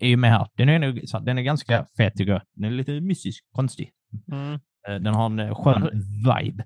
Är 0.00 0.06
ju 0.06 0.16
med 0.16 0.30
här. 0.30 0.48
Den 0.54 0.68
är, 0.68 0.78
nog- 0.78 1.24
den 1.24 1.38
är 1.38 1.42
ganska 1.42 1.86
fet 1.96 2.14
tycker 2.16 2.32
jag. 2.32 2.42
Den 2.54 2.64
är 2.64 2.70
lite 2.70 3.00
mystisk, 3.00 3.44
konstig. 3.52 3.90
Mm. 4.32 4.58
Den 5.04 5.14
har 5.14 5.40
en 5.40 5.54
skön 5.54 5.90
vibe. 6.24 6.64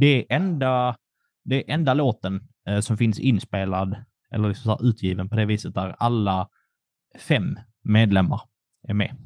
Det 0.00 0.06
är 0.16 0.36
enda, 0.36 0.96
det 1.44 1.56
är 1.70 1.74
enda 1.74 1.94
låten 1.94 2.48
eh, 2.66 2.80
som 2.80 2.96
finns 2.96 3.18
inspelad 3.20 3.96
eller 4.30 4.48
liksom 4.48 4.78
utgiven 4.80 5.28
på 5.28 5.36
det 5.36 5.44
viset 5.44 5.74
där 5.74 5.94
alla 5.98 6.48
fem 7.28 7.58
medlemmar 7.82 8.40
är 8.88 8.94
med. 8.94 9.16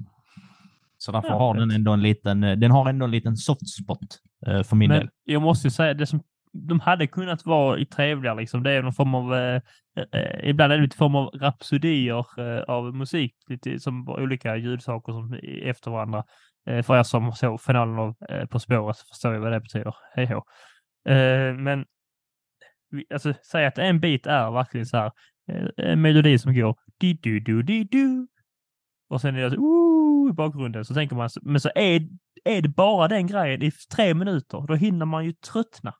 Så 0.98 1.12
därför 1.12 1.28
Ja, 1.28 1.38
har 1.38 1.54
den 1.54 1.70
ändå 1.70 1.92
en 1.92 2.02
liten, 2.02 2.44
eh, 2.44 2.56
den 2.56 2.70
har 2.70 2.88
ändå 2.88 3.04
en 3.04 3.10
liten 3.10 3.36
soft 3.36 3.68
spot 3.68 3.98
eh, 4.46 4.62
för 4.62 4.76
min 4.76 4.88
Men 4.88 4.98
del. 4.98 5.08
jag 5.24 5.42
måste 5.42 5.66
ju 5.66 5.70
säga, 5.70 5.94
det 5.94 6.06
som 6.06 6.22
de 6.52 6.80
hade 6.80 7.06
kunnat 7.06 7.46
vara 7.46 7.78
i 7.78 7.86
trevligare, 7.86 8.36
liksom. 8.36 8.62
det 8.62 8.70
är 8.70 8.82
någon 8.82 8.92
form 8.92 9.14
av, 9.14 9.34
eh, 9.34 9.62
eh, 10.12 10.48
ibland 10.50 10.72
är 10.72 10.76
det 10.76 10.82
lite 10.82 10.96
form 10.96 11.14
av 11.14 11.26
rapsodier 11.26 12.26
eh, 12.38 12.62
av 12.62 12.94
musik, 12.94 13.34
lite 13.48 13.80
som 13.80 14.08
olika 14.08 14.56
ljudsaker 14.56 15.12
som 15.12 15.38
efter 15.62 15.90
varandra. 15.90 16.24
Eh, 16.66 16.82
för 16.82 16.98
er 16.98 17.02
som 17.02 17.32
såg 17.32 17.60
finalen 17.60 17.98
av 17.98 18.14
På 18.50 18.58
spåret 18.58 18.98
förstår 18.98 19.34
ju 19.34 19.40
vad 19.40 19.52
det 19.52 19.60
betyder. 19.60 19.94
Hej. 20.14 20.32
Eh, 21.08 21.54
men 21.54 21.84
alltså, 23.12 23.34
säg 23.50 23.66
att 23.66 23.78
en 23.78 24.00
bit 24.00 24.26
är 24.26 24.50
verkligen 24.50 24.86
så 24.86 24.96
här, 24.96 25.10
eh, 25.52 25.90
en 25.90 26.00
melodi 26.02 26.38
som 26.38 26.54
går 26.54 26.76
di 27.00 27.12
du 27.22 27.40
du 27.40 27.62
di 27.62 27.84
du 27.84 28.26
och 29.10 29.20
sen 29.20 29.36
är 29.36 29.40
det 29.42 29.50
så, 29.50 29.56
"Ooh" 29.56 30.30
i 30.30 30.32
bakgrunden 30.32 30.84
så 30.84 30.94
tänker 30.94 31.16
man, 31.16 31.28
men 31.42 31.60
så 31.60 31.70
är, 31.74 32.08
är 32.44 32.62
det 32.62 32.68
bara 32.68 33.08
den 33.08 33.26
grejen 33.26 33.62
i 33.62 33.70
tre 33.94 34.14
minuter, 34.14 34.66
då 34.68 34.74
hinner 34.74 35.06
man 35.06 35.24
ju 35.24 35.32
tröttna. 35.32 35.94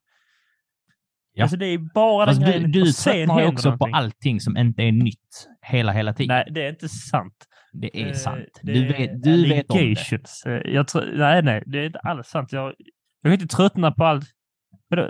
Ja. 1.32 1.43
Alltså 1.45 1.57
det 1.57 1.66
är 1.66 1.78
bara 1.95 2.26
Fast 2.26 2.41
den 2.41 2.47
du, 2.47 2.53
grejen 2.53 2.72
du 2.72 2.93
tröttnar 2.93 3.41
ju 3.41 3.47
också 3.47 3.68
på 3.68 3.76
någonting. 3.76 3.95
allting 3.95 4.41
som 4.41 4.57
inte 4.57 4.82
är 4.82 4.93
nytt 4.93 5.49
hela, 5.62 5.93
hela 5.93 6.12
tiden. 6.14 6.36
Nej, 6.36 6.49
det 6.51 6.64
är 6.66 6.70
inte 6.70 6.88
sant. 6.88 7.47
Det 7.72 8.03
är 8.03 8.07
Eh, 8.07 8.12
sant. 8.12 8.61
det 8.62 8.72
Du 8.72 8.86
vet, 8.86 9.22
du 9.22 9.49
vet 9.49 9.70
om 9.70 9.76
det. 9.78 10.47
Eh, 10.47 10.53
Jag 10.74 10.86
tr- 10.86 11.16
nej, 11.16 11.43
nej, 11.43 11.62
det 11.66 11.78
är 11.78 11.86
inte 11.86 11.99
alls 11.99 12.26
sant. 12.28 12.53
Jag, 12.53 12.64
jag 13.22 13.32
kan 13.32 13.32
inte 13.32 13.57
tröttna 13.57 13.93
på 13.93 14.05
allt. 14.05 14.24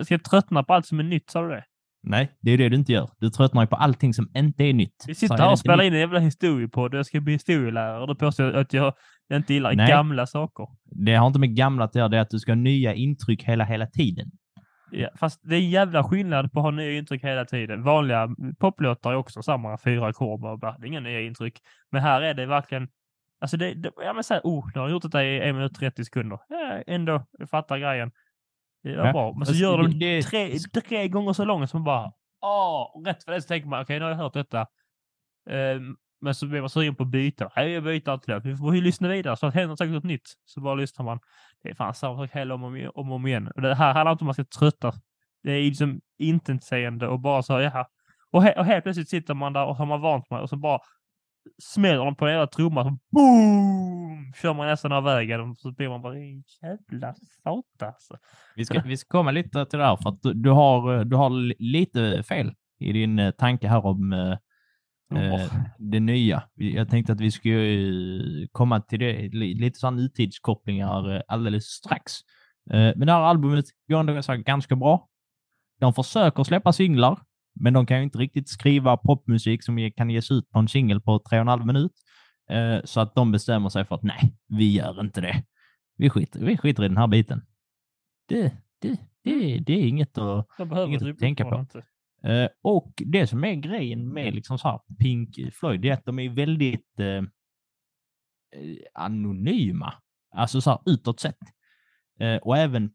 Ska 0.02 0.14
jag 0.14 0.24
tröttna 0.24 0.62
på 0.62 0.74
allt 0.74 0.86
som 0.86 0.98
är 0.98 1.02
nytt, 1.04 1.30
sa 1.30 1.42
du 1.42 1.48
det? 1.48 1.64
Nej, 2.02 2.30
det 2.40 2.50
är 2.50 2.58
det 2.58 2.68
du 2.68 2.76
inte 2.76 2.92
gör. 2.92 3.10
Du 3.18 3.30
tröttnar 3.30 3.62
ju 3.62 3.66
på 3.66 3.76
allting 3.76 4.14
som 4.14 4.30
inte 4.34 4.64
är 4.64 4.72
nytt. 4.72 5.04
Vi 5.06 5.14
sitter 5.14 5.34
är 5.34 5.38
här 5.38 5.52
och 5.52 5.58
spelar 5.58 5.84
in 5.84 5.92
en 5.92 6.00
jävla 6.00 6.18
historiepodd 6.18 6.94
och 6.94 6.98
jag 6.98 7.06
ska 7.06 7.20
bli 7.20 7.32
historielärare 7.32 8.00
och 8.00 8.06
då 8.06 8.14
påstår 8.14 8.46
jag 8.46 8.56
att 8.56 8.72
jag 8.72 8.94
inte 9.32 9.54
gillar 9.54 9.74
Nej. 9.74 9.88
gamla 9.88 10.26
saker. 10.26 10.66
Det 10.84 11.14
har 11.14 11.26
inte 11.26 11.38
med 11.38 11.56
gamla 11.56 11.84
att 11.84 11.94
göra, 11.94 12.08
det 12.08 12.16
är 12.16 12.20
att 12.20 12.30
du 12.30 12.38
ska 12.38 12.50
ha 12.50 12.56
nya 12.56 12.94
intryck 12.94 13.44
hela, 13.44 13.64
hela 13.64 13.86
tiden. 13.86 14.30
Ja, 14.90 15.08
fast 15.20 15.40
det 15.42 15.56
är 15.56 15.60
en 15.60 15.70
jävla 15.70 16.04
skillnad 16.04 16.52
på 16.52 16.60
att 16.60 16.64
ha 16.64 16.70
nya 16.70 16.98
intryck 16.98 17.24
hela 17.24 17.44
tiden. 17.44 17.82
Vanliga 17.82 18.28
poplåtar 18.58 19.12
är 19.12 19.16
också 19.16 19.42
samma 19.42 19.78
fyra 19.78 20.06
ackord 20.06 20.44
och 20.44 20.58
bara, 20.58 20.78
det 20.78 20.84
är 20.84 20.88
inga 20.88 21.00
nya 21.00 21.20
intryck. 21.20 21.58
Men 21.90 22.02
här 22.02 22.22
är 22.22 22.34
det 22.34 22.46
verkligen, 22.46 22.88
alltså 23.40 23.56
det, 23.56 23.74
det 23.74 23.90
ja 24.04 24.12
men 24.12 24.24
såhär, 24.24 24.40
oh, 24.44 24.70
nu 24.74 24.80
har 24.80 24.88
jag 24.88 24.92
gjort 24.92 25.02
detta 25.02 25.24
i 25.24 25.40
en 25.40 25.56
minut 25.56 25.72
och 25.72 25.78
30 25.78 26.04
sekunder. 26.04 26.38
Ja, 26.48 26.82
ändå, 26.86 27.26
jag 27.38 27.50
fattar 27.50 27.78
grejen. 27.78 28.10
Det 28.82 28.96
var 28.96 29.06
Ja, 29.06 29.12
bra. 29.12 29.32
Men 29.32 29.46
så 29.46 29.50
fast 29.52 29.60
gör 29.60 29.78
de 29.78 29.98
det- 29.98 30.22
tre, 30.22 30.58
tre 30.88 31.08
gånger 31.08 31.32
så 31.32 31.44
långt 31.44 31.70
som 31.70 31.80
man 31.80 31.84
bara, 31.84 32.12
åh, 32.42 33.02
rätt 33.04 33.24
för 33.24 33.32
det 33.32 33.42
så 33.42 33.48
tänker 33.48 33.68
man, 33.68 33.82
okej, 33.82 33.98
nu 33.98 34.04
har 34.04 34.10
jag 34.10 34.18
hört 34.18 34.32
detta. 34.34 34.66
Ehm, 35.50 35.96
men 36.20 36.34
så 36.34 36.46
blir 36.46 36.60
man 36.60 36.70
sugen 36.70 36.94
på 36.94 37.02
att 37.02 37.08
byta. 37.08 37.50
Nej, 37.56 37.70
jag 37.70 37.82
byter 37.84 38.14
inte 38.14 38.32
det. 38.32 38.40
Vi 38.40 38.56
får 38.56 38.74
ju 38.74 38.80
lyssna 38.80 39.08
vidare 39.08 39.36
så 39.36 39.46
att 39.46 39.54
händer 39.54 39.76
säkert 39.76 39.92
något 39.94 40.04
nytt. 40.04 40.28
Så 40.44 40.60
bara 40.60 40.74
lyssnar 40.74 41.04
man. 41.04 41.18
Det 41.62 41.70
är 41.70 41.74
fan 41.74 41.94
samma 41.94 42.16
sak 42.16 42.30
hela 42.36 42.54
om 42.54 42.64
och 42.64 42.98
om, 42.98 43.12
om, 43.12 43.26
igen. 43.26 43.50
Och 43.54 43.62
det 43.62 43.74
här 43.74 43.94
handlar 43.94 44.12
inte 44.12 44.24
om 44.24 44.30
att 44.30 44.38
man 44.38 44.44
ska 44.46 44.58
trötta. 44.58 44.92
Det 45.42 45.52
är 45.52 45.62
liksom 45.62 46.00
intetsägande 46.18 47.08
och 47.08 47.20
bara 47.20 47.42
så, 47.42 47.60
jaha. 47.60 47.86
Och, 48.32 48.42
he 48.42 48.52
och 48.58 48.64
helt 48.64 48.82
plötsligt 48.84 49.08
sitter 49.08 49.34
man 49.34 49.52
där 49.52 49.64
och 49.66 49.76
har 49.76 49.86
man 49.86 50.00
vant 50.00 50.28
sig 50.28 50.38
och 50.38 50.48
så 50.48 50.56
bara 50.56 50.78
smäller 51.62 52.04
de 52.04 52.16
på 52.16 52.28
jävla 52.28 52.46
trumma 52.46 52.84
så 52.84 52.98
boom! 53.10 54.32
Kör 54.42 54.54
man 54.54 54.66
nästan 54.66 54.92
av 54.92 55.04
vägen 55.04 55.40
och 55.40 55.58
så 55.58 55.72
blir 55.72 55.88
man 55.88 56.02
bara 56.02 56.14
jävla 56.18 57.14
satan 57.44 57.88
alltså. 57.88 58.16
Vi 58.56 58.64
ska, 58.64 58.80
vi 58.84 58.96
ska 58.96 59.08
komma 59.18 59.30
lite 59.30 59.66
till 59.66 59.78
det 59.78 59.84
här, 59.84 59.96
för 59.96 60.08
att 60.10 60.22
du, 60.22 60.32
du, 60.34 60.50
har, 60.50 61.04
du 61.04 61.16
har 61.16 61.30
li- 61.30 61.56
lite 61.58 62.22
fel 62.22 62.52
i 62.80 62.92
din 62.92 63.18
eh, 63.18 63.30
tanke 63.30 63.68
här 63.68 63.86
om 63.86 64.12
eh, 64.12 64.30
eh, 65.18 65.34
Åh. 65.34 65.54
det 65.78 66.00
nya. 66.00 66.42
Jag 66.54 66.88
tänkte 66.88 67.12
att 67.12 67.20
vi 67.20 67.30
skulle 67.30 68.42
eh, 68.42 68.46
komma 68.52 68.80
till 68.80 68.98
det, 69.00 69.12
li- 69.28 69.54
lite 69.54 69.78
sådana 69.78 69.96
nutidskopplingar 69.96 71.14
eh, 71.16 71.22
alldeles 71.28 71.64
strax. 71.64 72.12
Eh, 72.70 72.92
Men 72.96 73.06
det 73.06 73.12
här 73.12 73.20
albumet 73.20 73.64
går 73.88 74.00
ändå 74.00 74.20
ganska 74.44 74.76
bra. 74.76 75.06
De 75.80 75.94
försöker 75.94 76.44
släppa 76.44 76.72
singlar, 76.72 77.18
men 77.60 77.72
de 77.72 77.86
kan 77.86 77.96
ju 77.96 78.02
inte 78.04 78.18
riktigt 78.18 78.48
skriva 78.48 78.96
popmusik 78.96 79.64
som 79.64 79.90
kan 79.96 80.10
ges 80.10 80.30
ut 80.30 80.50
på 80.50 80.58
en 80.58 80.68
singel 80.68 81.00
på 81.00 81.18
tre 81.18 81.38
och 81.38 81.42
en 81.42 81.48
halv 81.48 81.66
minut. 81.66 81.92
Eh, 82.50 82.80
Så 82.84 83.00
att 83.00 83.14
de 83.14 83.32
bestämmer 83.32 83.68
sig 83.68 83.84
för 83.84 83.94
att 83.94 84.02
nej, 84.02 84.36
vi 84.48 84.72
gör 84.72 85.00
inte 85.00 85.20
det. 85.20 85.44
Vi 85.96 86.10
skiter, 86.10 86.40
vi 86.40 86.56
skiter 86.56 86.84
i 86.84 86.88
den 86.88 86.96
här 86.96 87.06
biten. 87.06 87.42
Det, 88.28 88.56
det, 88.80 88.96
det, 89.24 89.58
det 89.58 89.72
är 89.72 89.86
inget 89.86 90.18
att 90.18 90.46
Inget 90.86 91.02
att 91.02 91.18
tänka 91.18 91.44
på. 91.44 91.58
inte. 91.58 91.82
Eh, 92.22 92.48
och 92.62 92.92
det 92.96 93.26
som 93.26 93.44
är 93.44 93.54
grejen 93.54 94.08
med 94.08 94.34
liksom 94.34 94.58
så 94.58 94.68
här 94.68 94.80
Pink 94.98 95.38
Floyd, 95.54 95.84
är 95.84 95.92
att 95.92 96.04
de 96.04 96.18
är 96.18 96.28
väldigt 96.28 97.00
eh, 97.00 97.06
eh, 97.06 97.22
anonyma. 98.94 99.94
Alltså 100.34 100.60
så 100.60 100.70
här 100.70 100.78
utåt 100.86 101.20
sett. 101.20 101.38
Och 102.42 102.56
även 102.56 102.90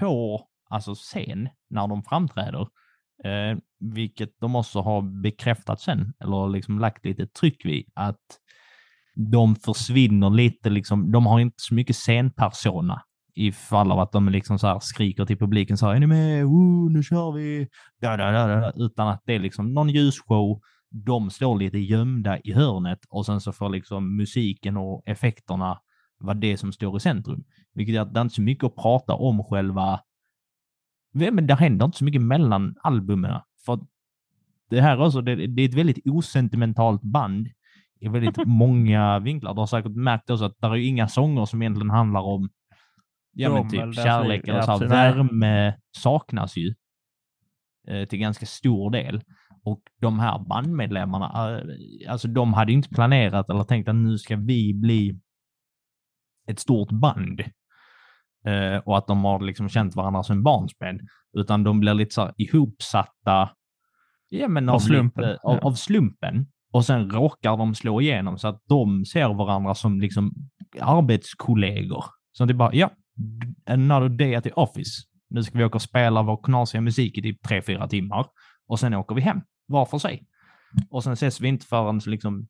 på 0.00 0.48
alltså 0.70 0.94
scen 0.94 1.48
när 1.68 1.88
de 1.88 2.02
framträder. 2.02 2.68
Eh, 3.24 3.58
vilket 3.80 4.30
de 4.40 4.56
också 4.56 4.80
har 4.80 5.22
bekräftat 5.22 5.80
sen, 5.80 6.12
eller 6.20 6.48
liksom 6.48 6.78
lagt 6.78 7.04
lite 7.04 7.26
tryck 7.26 7.64
vid, 7.64 7.84
att 7.94 8.20
de 9.30 9.56
försvinner 9.56 10.30
lite, 10.30 10.70
liksom, 10.70 11.12
de 11.12 11.26
har 11.26 11.40
inte 11.40 11.56
så 11.58 11.74
mycket 11.74 11.96
scenpersona 11.96 13.02
i 13.34 13.52
fall 13.52 13.92
av 13.92 14.00
att 14.00 14.12
de 14.12 14.28
liksom 14.28 14.58
så 14.58 14.66
här 14.66 14.78
skriker 14.80 15.24
till 15.26 15.38
publiken 15.38 15.76
så 15.76 15.86
här, 15.86 15.94
är 15.94 16.00
ni 16.00 16.06
med? 16.06 16.44
Woo, 16.44 16.88
nu 16.88 17.02
kör 17.02 17.32
vi! 17.32 17.68
Da, 18.00 18.16
da, 18.16 18.32
da, 18.32 18.46
da. 18.46 18.72
Utan 18.76 19.08
att 19.08 19.22
det 19.24 19.34
är 19.34 19.38
liksom 19.38 19.74
någon 19.74 19.88
ljusshow, 19.88 20.60
de 20.90 21.30
står 21.30 21.58
lite 21.58 21.78
gömda 21.78 22.38
i 22.38 22.52
hörnet 22.52 22.98
och 23.08 23.26
sen 23.26 23.40
så 23.40 23.52
får 23.52 23.68
liksom 23.68 24.16
musiken 24.16 24.76
och 24.76 25.02
effekterna 25.06 25.78
vara 26.18 26.34
det 26.34 26.56
som 26.56 26.72
står 26.72 26.96
i 26.96 27.00
centrum. 27.00 27.44
Vilket 27.74 27.94
gör 27.94 28.02
att 28.02 28.14
det 28.14 28.20
är 28.20 28.22
inte 28.22 28.34
så 28.34 28.42
mycket 28.42 28.64
att 28.64 28.76
prata 28.76 29.14
om 29.14 29.44
själva... 29.44 30.00
Men 31.14 31.46
det 31.46 31.54
händer 31.54 31.86
inte 31.86 31.98
så 31.98 32.04
mycket 32.04 32.22
mellan 32.22 32.74
albumen. 32.82 33.40
För 33.66 33.80
det 34.70 34.80
här 34.80 35.00
också, 35.00 35.20
det, 35.20 35.46
det 35.46 35.62
är 35.62 35.68
ett 35.68 35.74
väldigt 35.74 36.06
osentimentalt 36.06 37.02
band 37.02 37.48
i 38.00 38.08
väldigt 38.08 38.36
många 38.46 39.18
vinklar. 39.18 39.54
Du 39.54 39.60
har 39.60 39.66
säkert 39.66 39.96
märkt 39.96 40.30
också 40.30 40.44
att 40.44 40.56
det 40.60 40.66
är 40.66 40.74
inga 40.74 41.08
sånger 41.08 41.44
som 41.44 41.62
egentligen 41.62 41.90
handlar 41.90 42.20
om 42.20 42.48
ja, 43.32 43.52
men 43.52 43.68
typ 43.68 43.94
kärlek 43.94 44.48
eller 44.48 44.62
så 44.62 44.78
värme 44.78 45.74
saknas 45.96 46.56
ju 46.56 46.74
eh, 47.88 48.08
till 48.08 48.18
ganska 48.18 48.46
stor 48.46 48.90
del. 48.90 49.22
Och 49.64 49.82
de 50.00 50.18
här 50.18 50.38
bandmedlemmarna, 50.38 51.58
eh, 51.58 52.12
alltså 52.12 52.28
de 52.28 52.54
hade 52.54 52.72
inte 52.72 52.88
planerat 52.88 53.50
eller 53.50 53.64
tänkt 53.64 53.88
att 53.88 53.94
nu 53.94 54.18
ska 54.18 54.36
vi 54.36 54.74
bli 54.74 55.20
ett 56.46 56.58
stort 56.58 56.90
band. 56.90 57.42
Eh, 58.46 58.76
och 58.78 58.98
att 58.98 59.06
de 59.06 59.24
har 59.24 59.40
liksom 59.40 59.68
känt 59.68 59.96
varandra 59.96 60.22
som 60.22 60.42
barnsben. 60.42 61.00
Utan 61.36 61.64
de 61.64 61.80
blir 61.80 61.94
lite 61.94 62.14
så 62.14 62.30
ihopsatta 62.36 63.50
Ja, 64.28 64.48
men 64.48 64.68
Av 64.68 64.74
av 64.74 64.78
slumpen, 64.78 65.24
Lite, 65.24 65.38
av, 65.42 65.54
ja. 65.54 65.68
av 65.68 65.72
slumpen. 65.72 66.46
Och 66.72 66.84
sen 66.84 67.10
råkar 67.10 67.56
de 67.56 67.74
slå 67.74 68.00
igenom 68.00 68.38
så 68.38 68.48
att 68.48 68.62
de 68.68 69.04
ser 69.04 69.34
varandra 69.34 69.74
som 69.74 70.00
liksom 70.00 70.32
arbetskollegor. 70.80 72.04
Så 72.32 72.44
det 72.44 72.52
är 72.52 72.54
bara, 72.54 72.74
ja, 72.74 72.90
another 73.66 74.08
day 74.08 74.34
at 74.34 74.44
the 74.44 74.52
office. 74.52 75.02
Nu 75.30 75.42
ska 75.42 75.58
vi 75.58 75.64
åka 75.64 75.74
och 75.74 75.82
spela 75.82 76.22
vår 76.22 76.42
knasiga 76.42 76.80
musik 76.80 77.18
i 77.18 77.22
typ 77.22 77.42
tre, 77.42 77.62
fyra 77.62 77.88
timmar. 77.88 78.26
Och 78.66 78.80
sen 78.80 78.94
åker 78.94 79.14
vi 79.14 79.20
hem, 79.20 79.40
var 79.66 79.86
för 79.86 79.98
sig. 79.98 80.26
Och 80.90 81.04
sen 81.04 81.12
ses 81.12 81.40
vi 81.40 81.48
inte 81.48 81.66
förrän 81.66 82.00
liksom 82.06 82.48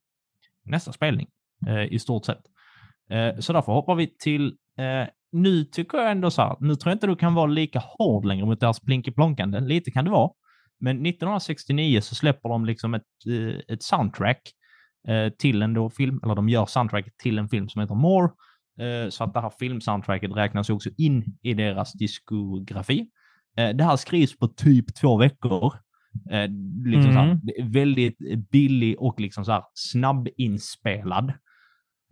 nästa 0.65 0.93
spelning, 0.93 1.27
eh, 1.67 1.85
i 1.93 1.99
stort 1.99 2.25
sett. 2.25 2.43
Eh, 3.11 3.39
så 3.39 3.53
därför 3.53 3.73
hoppar 3.73 3.95
vi 3.95 4.17
till, 4.19 4.47
eh, 4.79 5.09
nu 5.35 5.65
tycker 5.65 5.99
jag 5.99 6.11
ändå 6.11 6.31
så 6.31 6.43
här, 6.43 6.57
nu 6.61 6.75
tror 6.75 6.91
jag 6.91 6.95
inte 6.97 7.07
du 7.07 7.17
kan 7.17 7.35
vara 7.35 7.47
lika 7.47 7.83
hård 7.99 8.25
längre 8.25 8.47
mot 8.47 8.61
deras 8.61 8.81
plinky-plonkande. 8.81 9.61
Lite 9.61 9.91
kan 9.91 10.05
det 10.05 10.11
vara. 10.11 10.31
Men 10.81 11.07
1969 11.07 12.01
så 12.01 12.15
släpper 12.15 12.49
de 12.49 12.65
liksom 12.65 12.95
ett, 12.95 13.03
eh, 13.27 13.75
ett 13.75 13.83
soundtrack 13.83 14.41
eh, 15.09 15.29
till 15.39 15.63
en 15.63 15.75
då 15.75 15.91
film, 15.91 16.21
eller 16.25 16.35
de 16.35 16.49
gör 16.49 16.67
soundtracket 16.67 17.17
till 17.19 17.39
en 17.39 17.49
film 17.49 17.69
som 17.69 17.81
heter 17.81 17.95
More. 17.95 18.31
Eh, 18.81 19.09
så 19.11 19.25
att 19.25 19.35
det 19.35 19.41
här 19.41 19.53
filmsoundtracket 19.59 20.37
räknas 20.37 20.71
också 20.71 20.91
in 20.99 21.25
i 21.43 21.55
deras 21.55 21.93
diskografi. 21.93 23.09
Det 23.57 23.85
här 23.85 23.97
skrivs 23.97 24.39
på 24.39 24.49
typ 24.49 24.95
två 24.95 25.17
veckor. 25.17 25.75
Liksom 26.87 27.11
här, 27.17 27.25
Mm. 27.25 27.41
det 27.43 27.61
är 27.61 27.69
väldigt 27.69 28.19
billig 28.51 28.97
och 28.99 29.21
liksom 29.21 29.45
så 29.45 29.53
här 29.53 29.63
snabbinspelad. 29.75 31.33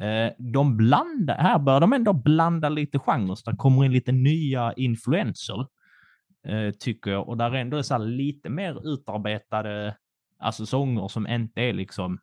Eh, 0.03 0.33
de 0.39 0.77
blandar, 0.77 1.39
här 1.39 1.59
bör 1.59 1.81
de 1.81 1.93
ändå 1.93 2.13
blanda 2.13 2.69
lite 2.69 2.99
genrer, 2.99 3.35
så 3.35 3.51
det 3.51 3.57
kommer 3.57 3.85
in 3.85 3.93
lite 3.93 4.13
nya 4.13 4.73
influenser, 4.77 5.67
eh, 6.47 6.71
tycker 6.81 7.11
jag. 7.11 7.29
Och 7.29 7.37
där 7.37 7.55
ändå 7.55 7.77
är 7.77 7.83
så 7.83 7.95
här 7.95 8.01
lite 8.01 8.51
mer 8.51 8.93
utarbetade, 8.93 9.97
alltså 10.39 10.67
sånger 10.67 11.09
som 11.09 11.27
inte 11.27 11.61
är 11.61 11.73
liksom 11.73 12.19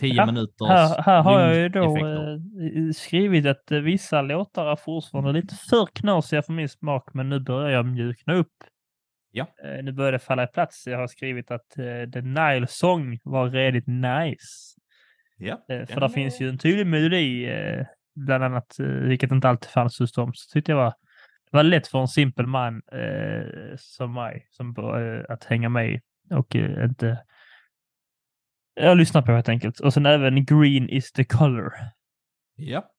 tio 0.00 0.14
Ja, 0.14 0.26
minuters 0.26 0.68
Här, 0.68 1.02
här 1.02 1.22
har 1.22 1.40
jag 1.40 1.56
ju 1.56 1.68
då 1.68 1.96
eh, 1.96 2.38
skrivit 2.94 3.46
att 3.46 3.70
eh, 3.70 3.78
vissa 3.78 4.22
låtar 4.22 4.66
är 4.66 4.76
fortfarande 4.76 5.32
lite 5.32 5.54
för 5.54 5.86
knasiga 5.86 6.42
för 6.42 6.52
min 6.52 6.68
smak, 6.68 7.14
men 7.14 7.28
nu 7.28 7.40
börjar 7.40 7.70
jag 7.70 7.86
mjukna 7.86 8.34
upp. 8.34 8.64
Ja. 9.30 9.46
Eh, 9.64 9.84
nu 9.84 9.92
börjar 9.92 10.12
det 10.12 10.18
falla 10.18 10.44
i 10.44 10.46
plats. 10.46 10.86
Jag 10.86 10.98
har 10.98 11.06
skrivit 11.06 11.50
att 11.50 11.78
eh, 11.78 12.10
The 12.12 12.20
Nile 12.20 12.66
Song 12.68 13.18
var 13.24 13.50
redigt 13.50 13.86
nice. 13.86 14.74
Ja, 15.36 15.64
Eh, 15.68 15.86
för 15.86 16.00
där 16.00 16.02
är- 16.02 16.08
finns 16.08 16.40
ju 16.40 16.48
en 16.48 16.58
tydlig 16.58 16.86
melodi, 16.86 17.44
eh, 17.50 17.86
bland 18.14 18.44
annat, 18.44 18.78
eh, 18.78 18.86
vilket 18.86 19.30
inte 19.32 19.48
alltid 19.48 19.70
fanns 19.70 19.98
hos 19.98 20.12
dem. 20.12 20.34
Så 20.34 20.52
tyckte 20.52 20.72
jag 20.72 20.76
var, 20.76 20.90
det 21.50 21.56
var 21.56 21.62
lätt 21.62 21.86
för 21.86 22.00
en 22.00 22.08
simpel 22.08 22.46
man 22.46 22.82
eh, 22.92 23.76
som 23.76 24.12
mig 24.12 24.46
som, 24.50 24.74
eh, 24.78 25.32
att 25.34 25.44
hänga 25.44 25.68
med 25.68 26.00
och 26.30 26.56
eh, 26.56 26.84
inte 26.84 27.24
jag 28.74 28.96
lyssnar 28.96 29.22
på 29.22 29.32
helt 29.32 29.48
enkelt. 29.48 29.80
Och 29.80 29.94
sen 29.94 30.06
även 30.06 30.44
Green 30.44 30.88
is 30.88 31.12
the 31.12 31.24
color. 31.24 31.72
Ja. 32.56 32.90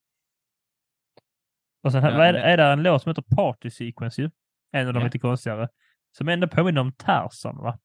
Och 1.84 1.92
sen 1.92 2.04
Ja, 2.04 2.10
är, 2.10 2.34
men- 2.34 2.42
är 2.42 2.58
det 2.58 2.64
en 2.64 2.84
låt 2.84 3.02
som 3.02 3.10
heter 3.10 3.36
Party 3.36 3.70
Sequence 3.70 4.22
ju. 4.22 4.30
En 4.72 4.88
av 4.88 4.94
de 4.94 5.00
Ja. 5.00 5.06
lite 5.06 5.20
konstigare. 5.20 5.70
Som 6.18 6.28
ändå 6.30 6.48
påminner 6.48 6.82
om 6.82 6.92
Tarzan 6.94 7.58
va? 7.58 7.80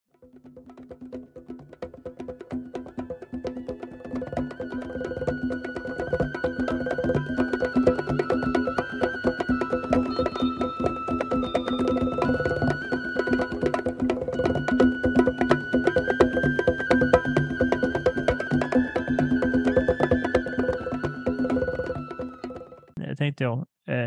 Tänkte 23.41 23.45
jag. 23.45 23.59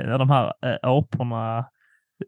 Eh, 0.01 0.07
när 0.07 0.17
de 0.17 0.29
här 0.29 0.53
eh, 0.61 0.77
aporna 0.81 1.59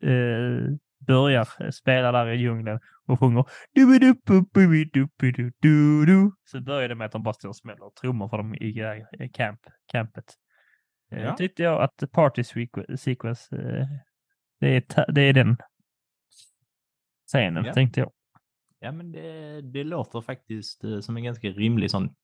eh, 0.02 0.76
börjar 1.08 1.72
spela 1.72 2.12
där 2.12 2.28
i 2.28 2.38
djungeln 2.38 2.80
och 3.06 3.20
sjunger. 3.20 3.46
Så 6.46 6.62
börjar 6.62 6.90
det 6.90 6.96
med 6.96 7.06
att 7.06 7.12
de 7.12 7.24
bara 7.24 7.34
står 7.34 7.50
och 7.50 7.56
smäller 7.56 7.90
trummor 8.02 8.30
för 8.30 8.38
dem 8.38 8.56
i 8.56 8.80
eh, 9.20 9.30
camp, 9.34 9.60
campet. 9.92 10.34
Ja. 11.10 11.36
tyckte 11.36 11.64
jag 11.64 11.82
att 11.82 12.12
Party 12.12 12.42
Sequ- 12.42 12.96
Sequence, 12.98 13.56
det, 14.60 14.68
är 14.68 15.12
det 15.12 15.22
är 15.22 15.34
den 15.34 15.58
scenen, 17.28 17.66
Ja. 17.66 17.74
tänkte 17.74 18.00
jag. 18.00 18.12
Ja, 18.80 18.92
men 18.92 19.12
det, 19.12 19.62
det 19.62 19.84
låter 19.84 20.22
faktiskt 20.22 20.82
som 21.02 21.18
en 21.18 21.24
ganska 21.24 21.48
rimlig 21.48 21.92
sån 21.92 22.16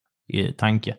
tanke. 0.58 0.98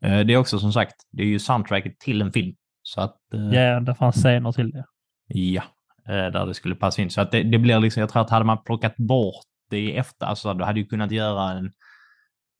Det 0.00 0.32
är 0.32 0.36
också 0.36 0.58
som 0.58 0.72
sagt, 0.72 0.94
det 1.10 1.22
är 1.22 1.26
ju 1.26 1.38
soundtracket 1.38 1.98
till 1.98 2.22
en 2.22 2.32
film. 2.32 2.56
Så 2.82 3.00
att, 3.00 3.34
eh, 3.34 3.40
Ja, 3.40 3.80
det 3.80 3.94
fanns 3.94 4.16
scener 4.16 4.52
till 4.52 4.70
det. 4.70 4.84
ja, 5.26 5.62
eh, 6.08 6.14
där 6.32 6.46
det 6.46 6.54
skulle 6.54 6.74
passa 6.74 7.02
in. 7.02 7.10
Så 7.10 7.20
att 7.20 7.30
det, 7.30 7.42
det 7.42 7.58
blir 7.58 7.80
liksom, 7.80 8.00
jag 8.00 8.10
tror 8.10 8.22
att 8.22 8.30
hade 8.30 8.44
man 8.44 8.64
plockat 8.64 8.96
bort 8.96 9.44
det 9.70 9.78
i 9.78 9.96
efter, 9.96 10.26
alltså 10.26 10.54
du 10.54 10.64
hade 10.64 10.80
ju 10.80 10.86
kunnat 10.86 11.10
göra 11.10 11.50
en, 11.50 11.72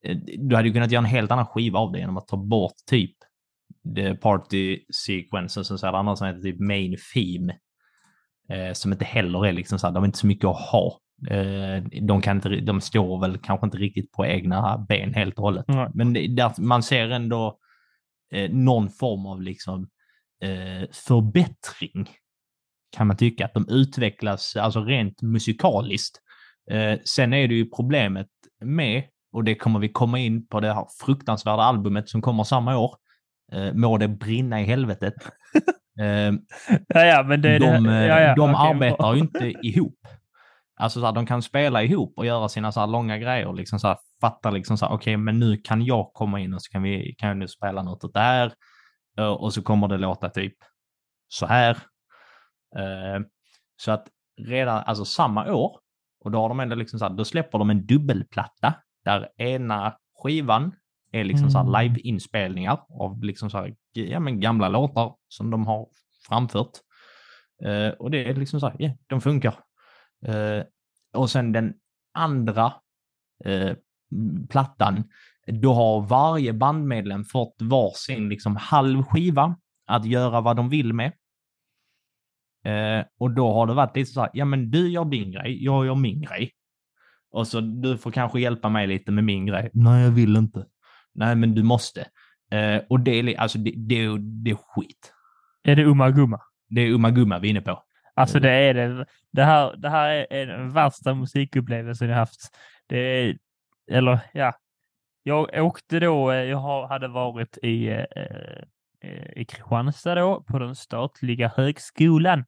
eh, 0.04 0.16
du 0.38 0.56
hade 0.56 0.68
ju 0.68 0.74
kunnat 0.74 0.90
göra 0.90 1.04
en 1.04 1.10
helt 1.10 1.30
annan 1.30 1.46
skiva 1.46 1.78
av 1.78 1.92
det 1.92 1.98
genom 1.98 2.16
att 2.16 2.28
ta 2.28 2.36
bort 2.36 2.74
typ 2.90 3.16
the 3.96 4.14
party 4.14 4.78
sequences 5.06 5.70
och 5.70 5.80
så 5.80 5.86
här, 5.86 5.92
andra 5.92 6.16
som 6.16 6.26
heter 6.26 6.40
typ 6.40 6.60
main 6.60 6.96
theme. 7.14 7.54
Eh, 8.48 8.72
som 8.72 8.92
inte 8.92 9.04
heller 9.04 9.46
är 9.46 9.52
liksom 9.52 9.78
så 9.78 9.86
här, 9.86 9.94
de 9.94 10.02
är 10.02 10.06
inte 10.06 10.18
så 10.18 10.26
mycket 10.26 10.44
att 10.44 10.60
ha. 10.60 10.98
Eh, 11.30 11.82
de, 12.02 12.20
kan 12.20 12.36
inte, 12.36 12.48
de 12.48 12.80
står 12.80 13.20
väl 13.20 13.38
kanske 13.38 13.66
inte 13.66 13.78
riktigt 13.78 14.12
på 14.12 14.26
egna 14.26 14.86
ben 14.88 15.14
helt 15.14 15.38
och 15.38 15.42
hållet. 15.44 15.64
Nej. 15.68 15.88
Men 15.94 16.12
det, 16.12 16.28
där, 16.28 16.52
man 16.58 16.82
ser 16.82 17.10
ändå 17.10 17.58
eh, 18.32 18.50
någon 18.50 18.90
form 18.90 19.26
av 19.26 19.42
liksom 19.42 19.88
förbättring 20.92 22.10
kan 22.96 23.06
man 23.06 23.16
tycka. 23.16 23.44
Att 23.44 23.54
de 23.54 23.66
utvecklas 23.68 24.56
alltså 24.56 24.84
rent 24.84 25.22
musikaliskt. 25.22 26.18
Eh, 26.70 26.98
sen 27.04 27.32
är 27.32 27.48
det 27.48 27.54
ju 27.54 27.70
problemet 27.70 28.26
med, 28.64 29.02
och 29.32 29.44
det 29.44 29.54
kommer 29.54 29.78
vi 29.80 29.88
komma 29.88 30.18
in 30.18 30.46
på 30.46 30.60
det 30.60 30.74
här 30.74 30.86
fruktansvärda 31.04 31.62
albumet 31.62 32.08
som 32.08 32.22
kommer 32.22 32.44
samma 32.44 32.78
år, 32.78 32.94
eh, 33.52 33.72
Må 33.74 33.98
det 33.98 34.08
brinna 34.08 34.60
i 34.60 34.64
helvetet. 34.64 35.14
eh, 36.00 36.32
Ja, 36.88 37.04
ja, 37.04 37.22
men 37.22 37.42
det 37.42 37.58
de 37.58 37.84
det. 37.84 37.90
eh, 38.00 38.06
Ja, 38.06 38.20
ja, 38.20 38.34
de 38.34 38.54
okej, 38.54 38.70
arbetar 38.70 38.96
bra. 38.96 39.14
ju 39.14 39.20
inte 39.20 39.46
ihop. 39.66 39.98
Alltså 40.76 41.00
så 41.00 41.06
här, 41.06 41.12
de 41.12 41.26
kan 41.26 41.42
spela 41.42 41.82
ihop 41.82 42.12
och 42.16 42.26
göra 42.26 42.48
sina 42.48 42.72
så 42.72 42.80
här 42.80 42.86
långa 42.86 43.18
grejer. 43.18 43.52
Liksom 43.52 43.78
så 43.78 43.88
här, 43.88 43.96
fatta 44.20 44.50
liksom 44.50 44.78
så 44.78 44.86
här, 44.86 44.92
okej, 44.94 45.16
men 45.16 45.38
nu 45.38 45.56
kan 45.56 45.84
jag 45.84 46.10
komma 46.14 46.40
in 46.40 46.54
och 46.54 46.62
så 46.62 46.70
kan 46.72 46.82
vi 46.82 47.14
kan 47.18 47.28
jag 47.28 47.38
nu 47.38 47.48
spela 47.48 47.82
något 47.82 48.04
åt 48.04 48.14
där. 48.14 48.46
Eh, 48.46 48.52
Och 49.18 49.54
så 49.54 49.62
kommer 49.62 49.88
det 49.88 49.96
låta 49.98 50.28
typ 50.28 50.56
så 51.28 51.46
här. 51.46 51.70
Eh, 52.76 53.20
Så 53.76 53.92
att 53.92 54.08
redan, 54.40 54.82
alltså 54.86 55.04
samma 55.04 55.52
år, 55.54 55.80
och 56.24 56.30
då 56.30 56.38
har 56.40 56.48
de 56.48 56.60
ändå 56.60 56.74
liksom 56.76 56.98
så 56.98 57.04
här, 57.04 57.12
då 57.14 57.24
släpper 57.24 57.58
de 57.58 57.70
en 57.70 57.86
dubbelplatta 57.86 58.74
där 59.04 59.28
ena 59.36 59.96
skivan 60.22 60.74
är 61.12 61.24
liksom 61.24 61.50
så 61.50 61.58
Mm. 61.58 61.74
här 61.74 61.82
live-inspelningar 61.82 62.80
av 63.00 63.22
liksom 63.24 63.50
så 63.50 63.58
här, 63.58 63.74
ja, 63.92 64.20
men 64.20 64.40
gamla 64.40 64.68
låtar 64.68 65.14
som 65.28 65.50
de 65.50 65.66
har 65.66 65.88
framfört. 66.28 66.70
Eh, 67.64 67.88
och 67.88 68.10
det 68.10 68.28
är 68.28 68.34
liksom 68.34 68.60
så 68.60 68.66
här, 68.68 68.76
ja, 68.78 68.90
de 69.06 69.20
funkar. 69.20 69.54
Eh, 70.26 70.64
och 71.14 71.30
sen 71.30 71.52
den 71.52 71.74
andra 72.14 72.72
eh, 73.44 73.70
m- 74.12 74.46
plattan, 74.50 75.04
då 75.60 75.72
har 75.72 76.00
varje 76.00 76.52
bandmedlem 76.52 77.24
fått 77.24 77.56
varsin 77.60 78.28
liksom 78.28 78.56
halv 78.56 79.02
skiva 79.02 79.56
att 79.86 80.04
göra 80.04 80.40
vad 80.40 80.56
de 80.56 80.68
vill 80.68 80.92
med. 80.92 81.12
Eh, 82.64 83.04
och 83.18 83.30
då 83.30 83.52
har 83.52 83.66
det 83.66 83.74
varit 83.74 83.96
lite 83.96 84.10
så 84.10 84.20
här, 84.20 84.30
ja 84.32 84.44
men 84.44 84.70
du 84.70 84.88
gör 84.88 85.04
din 85.04 85.30
grej, 85.30 85.64
jag 85.64 85.86
gör 85.86 85.94
min 85.94 86.22
grej. 86.22 86.52
Och 87.30 87.48
så 87.48 87.60
du 87.60 87.98
får 87.98 88.10
kanske 88.10 88.40
hjälpa 88.40 88.68
mig 88.68 88.86
lite 88.86 89.12
med 89.12 89.24
min 89.24 89.46
grej. 89.46 89.70
Nej, 89.72 90.04
jag 90.04 90.10
vill 90.10 90.36
inte. 90.36 90.66
Nej, 91.14 91.36
men 91.36 91.54
du 91.54 91.62
måste. 91.62 92.00
Eh, 92.50 92.82
och 92.88 93.00
det 93.00 93.10
är, 93.10 93.40
alltså, 93.40 93.58
det, 93.58 93.70
det, 93.76 94.18
det 94.18 94.50
är 94.50 94.54
skit. 94.54 95.12
Är 95.62 95.76
det 95.76 95.82
Umma 95.82 96.10
Gumma? 96.10 96.40
Det 96.68 96.80
är 96.80 96.88
Umma 96.88 97.10
Gumma 97.10 97.38
vi 97.38 97.48
är 97.48 97.50
inne 97.50 97.60
på. 97.60 97.82
Alltså 98.14 98.40
det 98.40 98.50
är 98.50 98.74
det. 98.74 99.06
Det 99.32 99.44
här, 99.44 99.76
det 99.76 99.88
här 99.88 100.08
är 100.08 100.26
är 100.30 100.46
den 100.46 100.72
värsta 100.72 101.14
musikupplevelsen 101.14 102.08
jag 102.08 102.16
haft. 102.16 102.56
Det 102.86 102.98
är, 102.98 103.38
eller 103.90 104.20
ja, 104.32 104.52
jag 105.22 105.64
åkte 105.64 106.00
då, 106.00 106.30
eh, 106.30 106.44
jag 106.44 106.86
hade 106.86 107.08
varit 107.08 107.58
i, 107.62 107.88
eh, 107.88 108.04
eh, 109.00 109.32
i 109.36 109.44
Kristianstad 109.44 110.14
då 110.14 110.42
på 110.42 110.58
den 110.58 110.74
statliga 110.74 111.52
högskolan. 111.56 112.44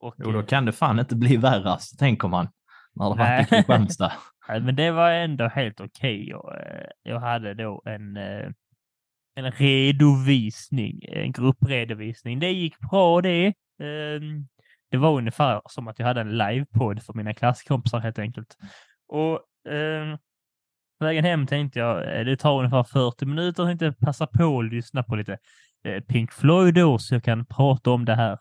Och, 0.00 0.14
Jo, 0.18 0.32
då 0.32 0.42
kan 0.42 0.64
det 0.64 0.72
fan 0.72 0.98
inte 0.98 1.16
bli 1.16 1.36
värre, 1.36 1.76
så 1.80 1.96
tänker 1.96 2.28
man. 2.28 2.48
När 2.94 3.10
det 3.10 3.16
varit 3.16 3.46
i. 3.46 3.50
Kristianstad. 3.50 4.12
Men 4.48 4.76
det 4.76 4.90
var 4.90 5.10
ändå 5.10 5.48
helt 5.48 5.80
okej. 5.80 6.28
Jag, 6.28 6.56
eh, 6.60 6.86
jag 7.02 7.20
hade 7.20 7.54
då 7.54 7.82
en, 7.84 8.16
en 9.34 9.52
redovisning, 9.52 11.04
en 11.08 11.32
gruppredovisning. 11.32 12.38
Det 12.38 12.50
gick 12.50 12.78
bra 12.90 13.20
det. 13.20 13.46
Ehm, 13.82 14.46
Det 14.90 14.96
var 14.96 15.16
ungefär 15.18 15.62
som 15.64 15.88
att 15.88 15.98
jag 15.98 16.06
hade 16.06 16.20
en 16.20 16.38
livepodd 16.38 17.02
för 17.02 17.14
mina 17.14 17.34
klasskompisar 17.34 17.98
helt 17.98 18.18
enkelt. 18.18 18.56
Och 19.08 19.40
Eh, 19.68 20.18
vägen 21.04 21.24
hem 21.24 21.46
tänkte 21.46 21.78
jag, 21.78 22.18
eh, 22.18 22.24
det 22.24 22.36
tar 22.36 22.58
ungefär 22.58 22.82
40 22.82 23.26
minuter, 23.26 23.62
jag 23.62 23.78
tänkte 23.78 24.04
passa 24.06 24.26
på 24.26 24.58
att 24.58 24.72
lyssna 24.72 25.02
på 25.02 25.16
lite 25.16 25.38
eh, 25.84 26.00
Pink 26.00 26.32
Floyd 26.32 26.74
då, 26.74 26.98
så 26.98 27.14
jag 27.14 27.24
kan 27.24 27.46
prata 27.46 27.90
om 27.90 28.04
det 28.04 28.14
här. 28.14 28.38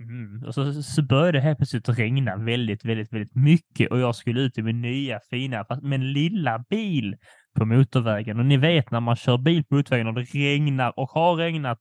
Mm. 0.00 0.42
Och 0.46 0.54
så, 0.54 0.82
så 0.82 1.02
började 1.02 1.38
det 1.38 1.42
helt 1.42 1.58
plötsligt 1.58 1.88
regna 1.88 2.36
väldigt, 2.36 2.84
väldigt, 2.84 3.12
väldigt 3.12 3.34
mycket 3.34 3.90
och 3.90 3.98
jag 3.98 4.16
skulle 4.16 4.40
ut 4.40 4.58
i 4.58 4.62
min 4.62 4.82
nya 4.82 5.20
fina, 5.30 5.64
fast 5.64 5.82
med 5.82 6.00
lilla 6.00 6.64
bil 6.70 7.16
på 7.54 7.64
motorvägen. 7.64 8.38
Och 8.38 8.46
ni 8.46 8.56
vet 8.56 8.90
när 8.90 9.00
man 9.00 9.16
kör 9.16 9.38
bil 9.38 9.64
på 9.64 9.74
motorvägen 9.74 10.06
och 10.06 10.14
det 10.14 10.22
regnar 10.22 10.98
och 10.98 11.10
har 11.10 11.36
regnat 11.36 11.78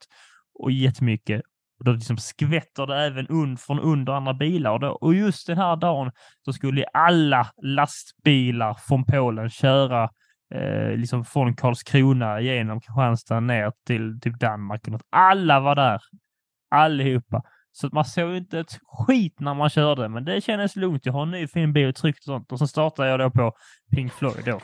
och 0.59 0.71
jättemycket. 0.71 1.41
Och 1.79 1.85
då 1.85 1.91
liksom 1.91 2.17
skvätter 2.17 2.87
det 2.87 3.05
även 3.05 3.27
und 3.27 3.59
från 3.59 3.79
under 3.79 4.13
andra 4.13 4.33
bilar. 4.33 4.71
Och, 4.71 4.79
då, 4.79 4.87
och 4.87 5.15
just 5.15 5.47
den 5.47 5.57
här 5.57 5.75
dagen 5.75 6.11
så 6.45 6.53
skulle 6.53 6.85
alla 6.85 7.47
lastbilar 7.63 8.73
från 8.73 9.05
Polen 9.05 9.49
köra 9.49 10.09
eh, 10.55 10.97
liksom 10.97 11.25
från 11.25 11.55
Karlskrona 11.55 12.41
genom 12.41 12.81
Kristianstad 12.81 13.39
ner 13.39 13.71
till 13.87 14.19
typ 14.21 14.39
Danmark. 14.39 14.81
Och 14.85 14.91
något. 14.91 15.01
Alla 15.09 15.59
var 15.59 15.75
där. 15.75 16.01
Allihopa. 16.71 17.43
Så 17.71 17.89
man 17.91 18.05
såg 18.05 18.35
inte 18.35 18.59
ett 18.59 18.79
skit 18.87 19.39
när 19.39 19.53
man 19.53 19.69
körde, 19.69 20.09
men 20.09 20.25
det 20.25 20.41
kändes 20.41 20.75
lugnt. 20.75 21.05
Jag 21.05 21.13
har 21.13 21.23
en 21.23 21.31
ny 21.31 21.47
fin 21.47 21.73
bil 21.73 21.93
tryckt 21.93 22.19
och 22.19 22.25
sånt. 22.25 22.51
Och 22.51 22.59
så 22.59 22.67
startar 22.67 23.05
jag 23.05 23.19
då 23.19 23.31
på 23.31 23.53
Pink 23.95 24.13
Floyd 24.13 24.45
då. 24.45 24.55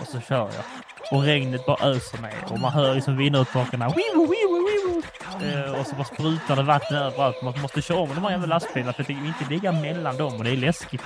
Och 0.00 0.06
så 0.06 0.20
kör 0.20 0.36
jag. 0.38 0.64
Och 1.12 1.22
regnet 1.22 1.66
bara 1.66 1.88
öser 1.88 2.22
ner 2.22 2.52
och 2.52 2.60
man 2.60 2.72
hör 2.72 2.94
liksom 2.94 3.16
vindrutetorkarna 3.16 3.88
Eh, 5.42 5.80
och 5.80 5.86
så 5.86 5.94
bara 5.96 6.04
sprutar 6.04 6.56
det 6.56 6.62
vatten 6.62 6.96
överallt. 6.96 7.42
Man 7.42 7.60
måste 7.62 7.82
köra 7.82 7.98
om 7.98 8.08
de 8.14 8.20
här 8.24 8.30
jävla 8.30 8.46
lastbilarna 8.46 8.92
för 8.92 9.04
det 9.04 9.12
inte 9.12 9.44
ligga 9.50 9.72
mellan 9.72 10.16
dem 10.16 10.34
och 10.38 10.44
det 10.44 10.50
är 10.50 10.56
läskigt 10.56 11.02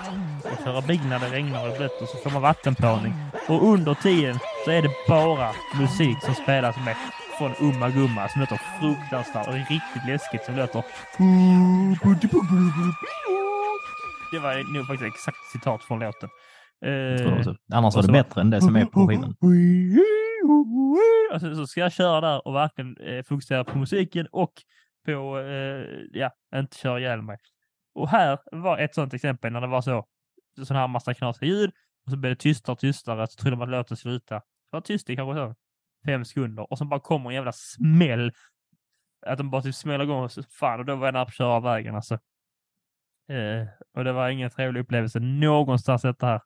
att 0.53 0.65
köra 0.65 0.81
bil 0.81 1.01
när 1.09 1.19
det 1.19 1.27
regnar 1.27 1.69
och 1.69 1.77
blött 1.77 2.03
och 2.03 2.09
så 2.09 2.17
får 2.19 2.31
man 2.31 2.43
vattenpåning. 2.43 3.15
Och 3.49 3.69
under 3.73 3.95
tiden 3.95 4.39
så 4.65 4.71
är 4.71 4.83
det 4.83 4.91
bara 5.09 5.51
musik 5.81 6.17
som 6.25 6.35
spelas 6.35 6.77
med 6.85 6.97
från 7.39 7.53
Umma 7.61 7.91
Gumma 7.91 8.29
som 8.29 8.41
låter 8.41 8.61
fruktansvärt 8.81 9.49
och 9.49 9.55
riktigt 9.55 10.07
läskigt 10.07 10.45
som 10.45 10.57
låter... 10.57 10.85
Det 14.33 14.39
var 14.39 14.75
nog 14.75 14.87
faktiskt 14.87 15.15
exakt 15.15 15.39
citat 15.53 15.85
från 15.85 15.99
låten. 15.99 16.29
Uh, 16.87 17.55
Annars 17.73 17.95
var 17.95 18.03
det 18.03 18.13
bättre 18.13 18.41
än 18.41 18.51
det 18.51 18.61
som 18.61 18.77
är 18.77 18.85
på 18.85 19.09
skivan. 19.09 19.35
Alltså, 21.33 21.55
så 21.55 21.67
ska 21.67 21.81
jag 21.81 21.93
köra 21.93 22.21
där 22.21 22.47
och 22.47 22.55
verkligen 22.55 22.97
eh, 22.97 23.23
fokusera 23.23 23.65
på 23.65 23.79
musiken 23.79 24.27
och 24.33 24.53
på, 25.07 25.39
eh, 25.39 25.85
ja, 26.13 26.31
inte 26.55 26.77
köra 26.77 27.01
ihjäl 27.01 27.23
mig. 27.23 27.39
Och 27.95 28.09
här 28.09 28.39
var 28.53 28.79
ett 28.79 28.95
sådant 28.95 29.15
exempel 29.15 29.53
när 29.53 29.61
det 29.61 29.67
var 29.67 29.81
så, 29.81 30.07
sån 30.65 30.77
här 30.77 30.89
massa 30.89 31.15
knasiga 31.15 31.49
ljud 31.49 31.71
och 32.05 32.11
så 32.11 32.17
blev 32.17 32.33
det 32.33 32.41
tystare 32.41 32.73
och 32.73 32.79
tystare 32.79 33.27
så 33.27 33.43
trodde 33.43 33.57
man 33.57 33.69
att 33.69 33.73
låten 33.79 33.97
sluta. 33.97 34.35
Det 34.35 34.43
var 34.71 34.81
tyst 34.81 35.11
i 35.11 35.17
kanske 35.17 35.35
så 35.35 35.55
fem 36.07 36.25
sekunder 36.25 36.73
och 36.73 36.79
så 36.79 36.85
bara 36.85 37.01
kommer 37.01 37.31
en 37.31 37.35
jävla 37.35 37.53
smäll. 37.53 38.33
Att 39.27 39.39
de 39.39 39.51
bara 39.51 39.63
typ 39.63 39.75
smäller 39.75 40.05
igång 40.05 40.25
och 40.25 40.33
så 40.33 40.43
fan 40.43 40.81
och 40.81 40.87
då 40.87 40.97
var 40.97 41.07
jag 41.07 41.13
nära 41.13 41.25
på 41.25 41.29
att 41.29 41.35
köra 41.35 41.49
av 41.49 41.63
vägen 41.63 41.95
alltså. 41.95 42.15
Eh, 43.29 43.67
och 43.95 44.05
det 44.05 44.13
var 44.13 44.29
ingen 44.29 44.51
trevlig 44.51 44.81
upplevelse 44.81 45.21
någonstans 45.21 46.03
detta 46.03 46.27
här. 46.27 46.41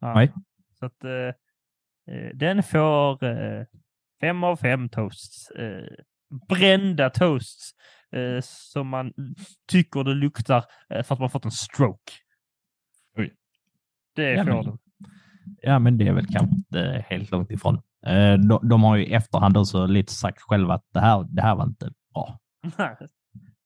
Ja. 0.00 0.14
Nej. 0.14 0.32
Så 0.78 0.86
att 0.86 1.04
eh, 1.04 1.34
den 2.34 2.62
får 2.62 3.24
eh, 3.24 3.64
fem 4.20 4.44
av 4.44 4.56
fem 4.56 4.88
toasts. 4.88 5.50
Eh, 5.50 5.84
brända 6.48 7.10
toasts 7.10 7.70
eh, 8.12 8.40
som 8.42 8.88
man 8.88 9.12
tycker 9.68 10.04
det 10.04 10.14
luktar 10.14 10.64
för 10.88 11.14
att 11.14 11.20
man 11.20 11.30
fått 11.30 11.44
en 11.44 11.50
stroke. 11.50 12.12
Oj. 13.16 13.34
Det 14.16 14.32
ja, 14.32 14.44
får 14.44 14.52
men, 14.52 14.64
den. 14.64 14.78
Ja, 15.62 15.78
men 15.78 15.98
det 15.98 16.08
är 16.08 16.12
väl 16.12 16.26
kanske 16.26 16.56
inte 16.56 17.04
helt 17.08 17.30
långt 17.30 17.50
ifrån. 17.50 17.82
De, 18.48 18.68
de 18.68 18.82
har 18.82 18.96
ju 18.96 19.06
i 19.06 19.12
efterhand 19.12 19.56
också 19.56 19.86
lite 19.86 20.12
sagt 20.12 20.40
själva 20.42 20.74
att 20.74 20.84
det 20.92 21.00
här, 21.00 21.26
det 21.30 21.42
här 21.42 21.54
var 21.54 21.64
inte 21.64 21.92
bra. 22.14 22.38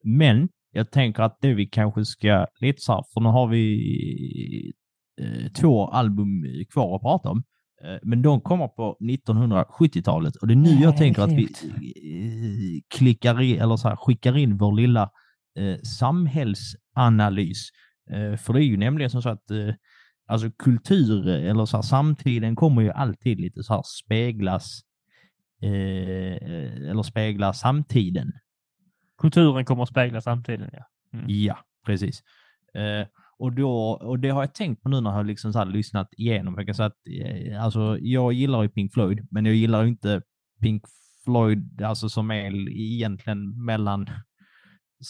men 0.05 0.49
jag 0.71 0.91
tänker 0.91 1.23
att 1.23 1.39
det 1.41 1.55
vi 1.55 1.67
kanske 1.67 2.05
ska 2.05 2.47
lite 2.61 2.83
så 2.83 2.93
här, 2.93 3.05
för 3.15 3.21
nu 3.21 3.29
har 3.29 3.47
vi 3.47 4.73
eh, 5.21 5.53
två 5.53 5.89
album 5.89 6.45
kvar 6.73 6.97
att 6.97 7.03
prata 7.03 7.31
om. 7.31 7.43
Eh, 7.85 7.99
men 8.03 8.23
de 8.23 8.41
kommer 8.41 8.69
på 8.69 8.97
1970-talet 9.01 10.37
och 10.37 10.47
det 10.47 10.55
är 10.55 10.57
nu 10.57 10.71
jag 10.71 10.97
tänker 10.97 11.23
att 11.23 11.33
vi 11.33 11.45
eh, 11.45 12.99
klickar 12.99 13.43
i, 13.43 13.57
eller 13.57 13.77
så 13.77 13.89
här, 13.89 13.97
skickar 13.97 14.37
in 14.37 14.57
vår 14.57 14.73
lilla 14.73 15.11
eh, 15.59 15.81
samhällsanalys. 15.99 17.69
Eh, 18.11 18.37
för 18.37 18.53
det 18.53 18.61
är 18.61 18.67
ju 18.67 18.77
nämligen 18.77 19.11
som 19.11 19.23
så 19.23 19.29
att 19.29 19.51
eh, 19.51 19.75
alltså 20.27 20.51
kultur 20.51 21.29
eller 21.29 21.67
så 21.67 21.77
här, 21.77 21.83
samtiden 21.83 22.57
kommer 22.57 22.83
ju 22.83 22.91
alltid 22.91 23.41
lite 23.41 23.63
så 23.63 23.75
här 23.75 23.83
speglas 24.05 24.81
eller 25.63 27.03
spegla 27.03 27.53
samtiden. 27.53 28.33
Kulturen 29.19 29.65
kommer 29.65 29.83
att 29.83 29.89
spegla 29.89 30.21
samtiden, 30.21 30.71
ja. 30.73 30.85
Mm. 31.13 31.25
Ja, 31.29 31.59
precis. 31.87 32.23
Och, 33.39 33.53
då, 33.53 33.91
och 33.91 34.19
det 34.19 34.29
har 34.29 34.43
jag 34.43 34.55
tänkt 34.55 34.83
på 34.83 34.89
nu 34.89 35.01
när 35.01 35.17
jag 35.17 35.27
liksom 35.27 35.53
så 35.53 35.65
lyssnat 35.65 36.09
igenom. 36.17 36.55
Jag 36.57 36.67
kan 36.67 36.75
säga 36.75 36.87
att 36.87 36.99
eh, 37.23 37.65
alltså, 37.65 37.99
jag 38.01 38.33
gillar 38.33 38.63
ju 38.63 38.69
Pink 38.69 38.93
Floyd, 38.93 39.27
men 39.31 39.47
jag 39.47 39.55
gillar 39.55 39.85
inte 39.85 40.23
Pink 40.61 40.83
Floyd 41.25 41.83
alltså, 41.83 42.09
som 42.09 42.31
är 42.31 42.69
egentligen 42.69 43.65
mellan 43.65 44.07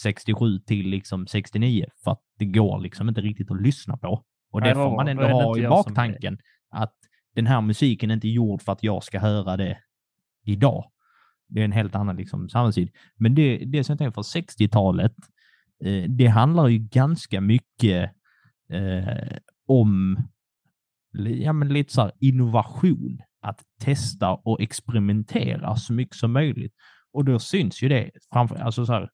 67 0.03 0.59
till 0.59 0.89
liksom 0.89 1.27
69 1.27 1.85
för 2.03 2.11
att 2.11 2.21
det 2.39 2.45
går 2.45 2.79
liksom 2.79 3.09
inte 3.09 3.21
riktigt 3.21 3.51
att 3.51 3.61
lyssna 3.61 3.97
på. 3.97 4.23
Och 4.51 4.61
det 4.61 4.75
får 4.75 4.95
man 4.95 5.07
ändå 5.07 5.23
ha 5.23 5.57
i 5.57 5.67
baktanken 5.67 6.37
att 6.69 6.93
den 7.35 7.47
här 7.47 7.61
musiken 7.61 8.09
är 8.09 8.15
inte 8.15 8.27
gjord 8.27 8.61
för 8.61 8.71
att 8.71 8.83
jag 8.83 9.03
ska 9.03 9.19
höra 9.19 9.57
det 9.57 9.77
idag. 10.45 10.91
Det 11.47 11.59
är 11.61 11.65
en 11.65 11.71
helt 11.71 11.95
annan 11.95 12.15
liksom, 12.15 12.49
samhällssyn. 12.49 12.89
Men 13.15 13.35
det, 13.35 13.57
det 13.57 13.83
som 13.83 13.93
jag 13.93 13.99
tänker 13.99 14.23
för 14.23 14.39
60-talet, 14.39 15.13
eh, 15.83 16.09
det 16.09 16.27
handlar 16.27 16.67
ju 16.67 16.77
ganska 16.77 17.41
mycket 17.41 18.11
eh, 18.69 19.37
om 19.67 20.17
ja, 21.17 21.53
men 21.53 21.67
lite 21.67 21.93
så 21.93 22.11
innovation, 22.19 23.21
att 23.41 23.61
testa 23.79 24.33
och 24.33 24.61
experimentera 24.61 25.75
så 25.75 25.93
mycket 25.93 26.15
som 26.15 26.31
möjligt. 26.31 26.73
Och 27.13 27.25
då 27.25 27.39
syns 27.39 27.83
ju 27.83 27.89
det 27.89 28.11
framför, 28.33 28.55
alltså 28.55 28.85
så 28.85 28.93
här, 28.93 29.09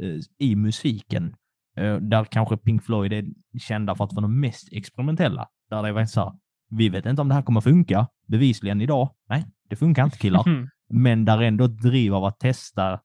eh, 0.00 0.18
i 0.38 0.56
musiken, 0.56 1.34
eh, 1.76 1.96
där 1.96 2.24
kanske 2.24 2.56
Pink 2.56 2.84
Floyd 2.84 3.12
är 3.12 3.24
kända 3.58 3.94
för 3.94 4.04
att 4.04 4.12
vara 4.12 4.22
de 4.22 4.40
mest 4.40 4.72
experimentella. 4.72 5.48
Där 5.70 5.82
det 5.82 5.92
var 5.92 6.04
så 6.04 6.20
här, 6.20 6.32
vi 6.70 6.88
vet 6.88 7.06
inte 7.06 7.22
om 7.22 7.28
det 7.28 7.34
här 7.34 7.42
kommer 7.42 7.60
funka, 7.60 8.06
bevisligen 8.26 8.80
idag. 8.80 9.10
Nej, 9.28 9.44
det 9.68 9.76
funkar 9.76 10.04
inte 10.04 10.18
killar. 10.18 10.48
Mm. 10.48 10.68
Men 10.90 11.24
där 11.24 11.42
ändå 11.42 11.66
driv 11.66 12.14
av 12.14 12.24
att 12.24 12.40
testa, 12.40 13.00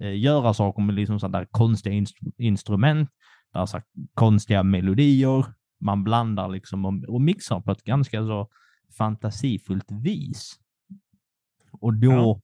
eh, 0.00 0.18
göra 0.18 0.54
saker 0.54 0.82
med 0.82 0.94
liksom 0.94 1.20
sådana 1.20 1.38
där 1.38 1.46
konstiga 1.50 1.94
instru 1.94 2.30
instrument, 2.38 3.10
alltså 3.52 3.80
konstiga 4.14 4.62
melodier. 4.62 5.44
Man 5.80 6.04
blandar 6.04 6.48
liksom 6.48 6.84
och, 6.84 7.14
och 7.14 7.20
mixar 7.20 7.60
på 7.60 7.72
ett 7.72 7.84
ganska 7.84 8.26
så 8.26 8.48
fantasifullt 8.98 9.92
vis. 10.02 10.58
Och 11.72 11.94
då, 11.94 12.40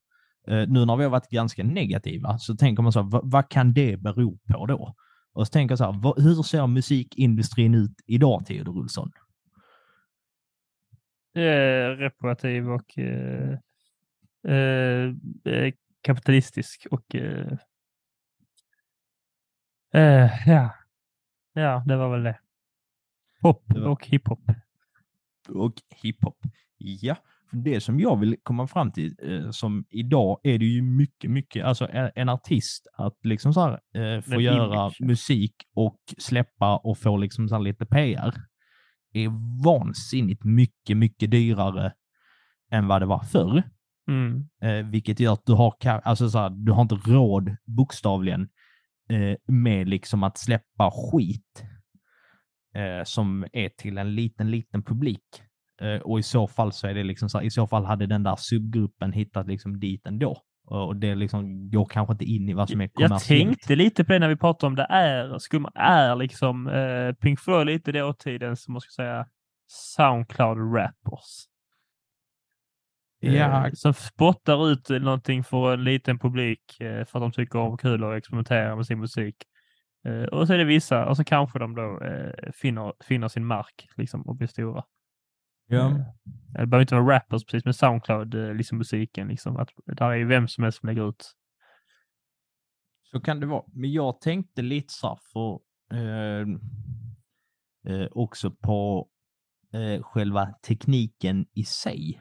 ja. 0.46 0.54
eh, 0.54 0.68
nu 0.68 0.84
när 0.84 0.96
vi 0.96 1.04
har 1.04 1.10
varit 1.10 1.30
ganska 1.30 1.64
negativa, 1.64 2.38
så 2.38 2.56
tänker 2.56 2.82
man 2.82 2.92
så 2.92 3.02
här, 3.02 3.10
vad, 3.10 3.30
vad 3.30 3.48
kan 3.48 3.72
det 3.72 3.96
bero 3.96 4.38
på 4.38 4.66
då? 4.66 4.94
Och 5.32 5.46
så 5.46 5.50
tänker 5.50 5.72
jag 5.72 5.78
så 5.78 5.84
här, 5.84 6.00
vad, 6.00 6.22
hur 6.22 6.42
ser 6.42 6.66
musikindustrin 6.66 7.74
ut 7.74 7.94
idag, 8.06 8.46
Theodor 8.46 8.78
Olsson? 8.78 9.10
Eh, 11.36 11.88
reparativ 11.98 12.70
och 12.70 12.98
eh, 12.98 13.58
eh, 14.48 15.14
eh 15.44 15.72
kapitalistisk 16.04 16.86
och 16.90 17.14
eh, 17.14 17.58
eh, 19.94 20.30
ja, 20.46 20.74
Ja, 21.54 21.82
det 21.86 21.96
var 21.96 22.10
väl 22.10 22.22
det. 22.22 22.38
Pop 23.40 23.62
det 23.66 23.80
var... 23.80 23.88
och 23.88 24.06
hiphop. 24.06 24.50
Och 25.48 25.74
hiphop. 26.02 26.38
Ja, 26.78 27.16
det 27.50 27.80
som 27.80 28.00
jag 28.00 28.20
vill 28.20 28.36
komma 28.42 28.66
fram 28.66 28.92
till, 28.92 29.16
eh, 29.22 29.50
som 29.50 29.84
idag 29.90 30.40
är 30.42 30.58
det 30.58 30.64
ju 30.64 30.82
mycket, 30.82 31.30
mycket, 31.30 31.64
alltså 31.64 31.88
en 32.14 32.28
artist 32.28 32.86
att 32.92 33.18
liksom 33.22 33.54
så 33.54 33.60
här, 33.60 33.80
eh, 33.94 34.20
få 34.20 34.40
göra 34.40 34.74
image. 34.74 35.00
musik 35.00 35.54
och 35.74 36.00
släppa 36.18 36.76
och 36.76 36.98
få 36.98 37.16
liksom 37.16 37.48
så 37.48 37.58
lite 37.58 37.86
PR 37.86 38.34
är 39.12 39.62
vansinnigt 39.64 40.44
mycket, 40.44 40.96
mycket 40.96 41.30
dyrare 41.30 41.92
än 42.70 42.86
vad 42.86 43.02
det 43.02 43.06
var 43.06 43.20
förr. 43.20 43.62
Mm. 44.08 44.48
Eh, 44.62 44.90
vilket 44.90 45.20
gör 45.20 45.32
att 45.32 45.46
du 45.46 45.52
har, 45.52 45.74
alltså 46.04 46.30
så 46.30 46.38
här, 46.38 46.50
du 46.50 46.72
har 46.72 46.82
inte 46.82 46.94
råd 46.94 47.56
bokstavligen 47.64 48.48
eh, 49.10 49.36
med 49.54 49.88
liksom 49.88 50.22
att 50.22 50.38
släppa 50.38 50.90
skit 50.90 51.64
eh, 52.74 53.04
som 53.04 53.46
är 53.52 53.68
till 53.68 53.98
en 53.98 54.14
liten, 54.14 54.50
liten 54.50 54.82
publik. 54.82 55.42
Eh, 55.80 56.00
och 56.00 56.18
i 56.18 56.22
så 56.22 56.46
fall 56.46 56.72
så 56.72 56.86
är 56.86 56.94
det 56.94 57.02
liksom 57.04 57.28
så 57.28 57.40
i 57.40 57.50
så 57.50 57.66
fall 57.66 57.84
hade 57.84 58.06
den 58.06 58.22
där 58.22 58.36
subgruppen 58.38 59.12
hittat 59.12 59.46
liksom 59.48 59.80
dit 59.80 60.06
ändå. 60.06 60.36
Och 60.66 60.96
det 60.96 61.14
liksom 61.14 61.70
går 61.70 61.84
kanske 61.84 62.12
inte 62.12 62.24
in 62.24 62.48
i 62.48 62.52
vad 62.52 62.70
som 62.70 62.80
är 62.80 62.84
Jag 62.84 63.08
kommersiellt. 63.08 63.48
tänkte 63.48 63.76
lite 63.76 64.04
på 64.04 64.12
det 64.12 64.18
när 64.18 64.28
vi 64.28 64.36
pratade 64.36 64.66
om 64.66 64.74
det 64.74 64.86
är, 64.90 65.38
skumma, 65.38 65.70
är 65.74 66.16
liksom 66.16 66.68
eh, 66.68 67.12
Pink 67.12 67.40
Floyd 67.40 67.66
lite 67.66 67.92
dåtidens, 67.92 68.62
som 68.62 68.72
man 68.72 68.80
ska 68.80 69.02
säga, 69.02 69.26
Soundcloud 69.66 70.74
rappers. 70.74 71.46
Ja. 73.32 73.66
Eh, 73.66 73.72
som 73.72 73.94
spottar 73.94 74.70
ut 74.70 74.88
någonting 74.88 75.44
för 75.44 75.74
en 75.74 75.84
liten 75.84 76.18
publik 76.18 76.80
eh, 76.80 77.04
för 77.04 77.18
att 77.18 77.22
de 77.22 77.32
tycker 77.32 77.58
om 77.58 77.76
kul 77.76 78.04
att 78.04 78.18
experimentera 78.18 78.76
med 78.76 78.86
sin 78.86 79.00
musik. 79.00 79.36
Eh, 80.06 80.22
och 80.22 80.46
så 80.46 80.52
är 80.52 80.58
det 80.58 80.64
vissa, 80.64 81.06
och 81.06 81.16
så 81.16 81.24
kanske 81.24 81.58
de 81.58 81.74
då 81.74 82.00
finner, 82.52 82.92
finner 83.04 83.28
sin 83.28 83.44
mark 83.44 83.88
liksom, 83.96 84.22
och 84.22 84.36
blir 84.36 84.48
stora. 84.48 84.84
Ja. 85.66 86.14
Det 86.52 86.66
behöver 86.66 86.80
inte 86.80 86.94
vara 86.94 87.16
rappers 87.16 87.44
precis, 87.44 87.64
men 87.64 87.74
Soundcloud, 87.74 88.34
eh, 88.34 88.54
liksom 88.54 88.78
musiken, 88.78 89.28
liksom, 89.28 89.56
att 89.56 89.68
där 89.86 90.10
är 90.10 90.14
ju 90.14 90.24
vem 90.24 90.48
som 90.48 90.64
helst 90.64 90.80
som 90.80 90.86
lägger 90.86 91.08
ut. 91.08 91.32
Så 93.02 93.20
kan 93.20 93.40
det 93.40 93.46
vara. 93.46 93.64
Men 93.72 93.92
jag 93.92 94.20
tänkte 94.20 94.62
lite 94.62 94.92
så 94.92 95.18
för 95.32 95.60
eh, 95.92 96.46
eh, 97.88 98.08
också 98.10 98.50
på 98.50 99.08
eh, 99.72 100.02
själva 100.02 100.46
tekniken 100.46 101.46
i 101.54 101.64
sig. 101.64 102.20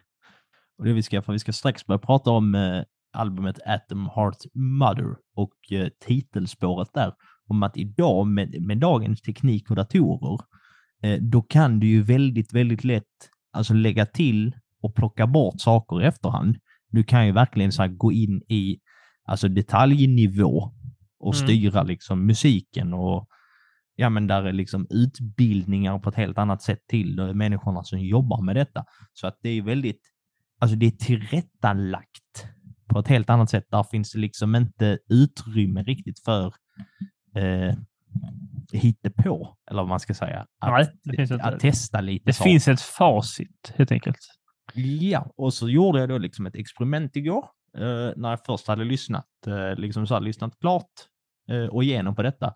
Och 0.78 0.86
det 0.86 0.94
vi 0.94 1.04
ska, 1.04 1.22
för 1.22 1.34
vi 1.34 1.40
ska 1.40 1.54
strax 1.54 1.86
börja 1.86 2.00
prata 2.00 2.32
om 2.32 2.56
eh, 2.56 2.84
albumet 3.14 3.60
Atom 3.66 4.10
Heart 4.16 4.38
Mother 4.54 5.16
och 5.36 5.72
eh, 5.72 5.88
titelspåret 6.08 6.90
där. 6.94 7.14
Om 7.48 7.64
att 7.64 7.78
idag 7.78 8.28
med, 8.28 8.62
med 8.62 8.78
dagens 8.78 9.22
teknik 9.22 9.70
och 9.70 9.76
datorer, 9.76 10.40
eh, 11.04 11.20
då 11.22 11.42
kan 11.42 11.80
du 11.80 11.88
ju 11.88 12.02
väldigt, 12.02 12.54
väldigt 12.54 12.84
lätt 12.84 13.04
alltså 13.52 13.74
lägga 13.74 14.06
till 14.06 14.56
och 14.82 14.96
plocka 14.96 15.28
bort 15.28 15.62
saker 15.62 16.02
i 16.02 16.06
efterhand. 16.06 16.58
Du 16.92 17.04
kan 17.04 17.26
ju 17.26 17.32
verkligen 17.32 17.72
så 17.72 17.82
här, 17.82 17.90
gå 17.90 18.12
in 18.12 18.42
i 18.48 18.80
alltså 19.26 19.48
detaljnivå 19.48 20.74
och 21.20 21.36
Mm. 21.36 21.48
styra 21.48 21.84
liksom 21.84 22.26
musiken 22.26 22.94
och 22.94 23.28
ja, 23.96 24.10
men 24.10 24.28
där 24.28 24.44
är 24.44 24.54
liksom 24.54 24.88
utbildningar 24.90 26.00
på 26.00 26.10
ett 26.10 26.16
helt 26.16 26.38
annat 26.38 26.62
sätt 26.62 26.80
till 26.88 27.32
människorna 27.34 27.84
som 27.84 28.00
jobbar 28.00 28.42
med 28.42 28.56
detta. 28.56 28.86
Så 29.14 29.28
att 29.28 29.38
det 29.42 29.50
är 29.50 29.62
väldigt, 29.62 30.02
alltså 30.64 30.76
det 30.78 30.86
är 30.86 30.92
tillrättalagt 30.92 32.48
på 32.88 33.00
ett 33.00 33.08
helt 33.08 33.30
annat 33.30 33.50
sätt. 33.50 33.66
Där 33.72 33.84
finns 33.84 34.12
det 34.12 34.20
liksom 34.20 34.56
inte 34.56 35.00
utrymme 35.10 35.84
riktigt 35.84 36.20
för 36.20 36.46
eh, 37.36 37.76
hittepå, 38.74 39.58
eller 39.72 39.82
vad 39.82 39.90
man 39.90 40.00
ska 40.00 40.14
säga. 40.14 40.46
Att, 40.60 40.72
Nej, 40.72 40.88
det 41.04 41.16
finns 41.16 41.32
inte. 41.32 41.44
att 41.44 41.60
testa 41.60 42.02
lite 42.02 42.26
Det 42.26 42.34
saker. 42.34 42.50
finns 42.52 42.68
ett 42.68 42.82
facit 42.82 43.74
helt 43.76 43.92
enkelt. 43.92 44.18
Ja, 44.74 45.34
och 45.38 45.54
så 45.54 45.70
gjorde 45.70 46.00
jag 46.00 46.10
då 46.10 46.18
liksom 46.18 46.46
ett 46.46 46.56
experiment 46.56 47.16
igår 47.16 47.46
eh, 47.78 48.12
när 48.16 48.30
jag 48.30 48.40
först 48.46 48.68
hade 48.68 48.84
lyssnat, 48.84 49.26
eh, 49.48 49.76
liksom 49.76 50.08
så 50.08 50.14
här, 50.14 50.22
lyssnat 50.22 50.60
klart 50.60 50.92
eh, 51.52 51.66
och 51.66 51.84
igenom 51.84 52.16
på 52.16 52.24
detta. 52.24 52.54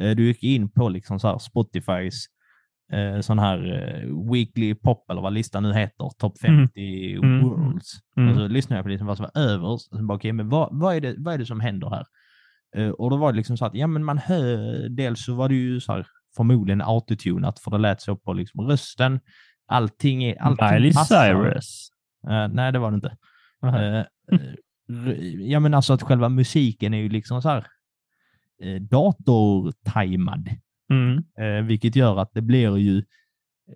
Eh, 0.00 0.10
du 0.10 0.26
gick 0.26 0.42
in 0.42 0.70
på 0.72 0.88
liksom 0.88 1.20
så 1.20 1.38
Spotifys 1.38 2.24
eh, 2.92 3.20
sån 3.20 3.38
här 3.38 3.58
eh, 3.72 4.30
Weekly 4.32 4.74
Pop 4.74 5.10
eller 5.10 5.20
vad 5.20 5.32
listan 5.32 5.62
nu 5.62 5.72
heter, 5.72 6.10
Top 6.18 6.38
50 6.38 7.14
Mm. 7.16 7.40
Worlds. 7.44 7.92
Mm. 8.16 8.28
Och 8.28 8.36
så 8.36 8.48
lyssnade 8.48 8.78
jag 8.78 8.84
på 8.84 8.88
liksom 8.88 9.06
vad 9.06 9.16
som 9.16 9.26
var 9.34 9.42
överst 9.42 9.92
och 9.92 9.98
så 9.98 10.04
bara, 10.04 10.16
okej, 10.16 10.32
men 10.32 10.48
vad, 10.48 10.68
vad, 10.72 10.96
är 10.96 11.00
det, 11.00 11.14
vad 11.18 11.34
är 11.34 11.38
det 11.38 11.46
som 11.46 11.60
händer 11.60 11.90
här? 11.90 12.04
Eh, 12.76 12.90
och 12.90 13.10
då 13.10 13.16
var 13.16 13.32
det 13.32 13.36
liksom 13.36 13.56
så 13.56 13.64
att, 13.64 13.74
ja 13.74 13.86
men 13.86 14.04
man 14.04 14.18
hör, 14.18 14.88
dels 14.88 15.24
så 15.24 15.34
var 15.34 15.48
det 15.48 15.54
ju 15.54 15.80
så 15.80 15.92
här 15.92 16.06
förmodligen 16.36 16.80
autotunat 16.82 17.58
för 17.58 17.70
det 17.70 17.78
lät 17.78 18.00
så 18.00 18.16
på 18.16 18.32
liksom 18.32 18.60
rösten. 18.60 19.20
Allting 19.66 20.24
är, 20.24 20.42
allting 20.42 20.68
Miley 20.70 20.92
passar. 20.92 21.26
Cyrus. 21.34 21.88
Eh, 22.28 22.48
nej, 22.48 22.72
det 22.72 22.78
var 22.78 22.90
det 22.90 22.94
inte. 22.94 23.16
Eh, 23.64 24.04
ja, 25.38 25.60
men 25.60 25.74
alltså 25.74 25.92
att 25.92 26.02
själva 26.02 26.28
musiken 26.28 26.94
är 26.94 26.98
ju 26.98 27.08
liksom 27.08 27.42
så 27.42 27.48
här 27.48 27.66
datortajmad, 28.80 30.48
Mm. 30.90 31.24
eh, 31.40 31.66
vilket 31.66 31.96
gör 31.96 32.16
att 32.18 32.34
det 32.34 32.42
blir 32.42 32.76
ju 32.76 33.04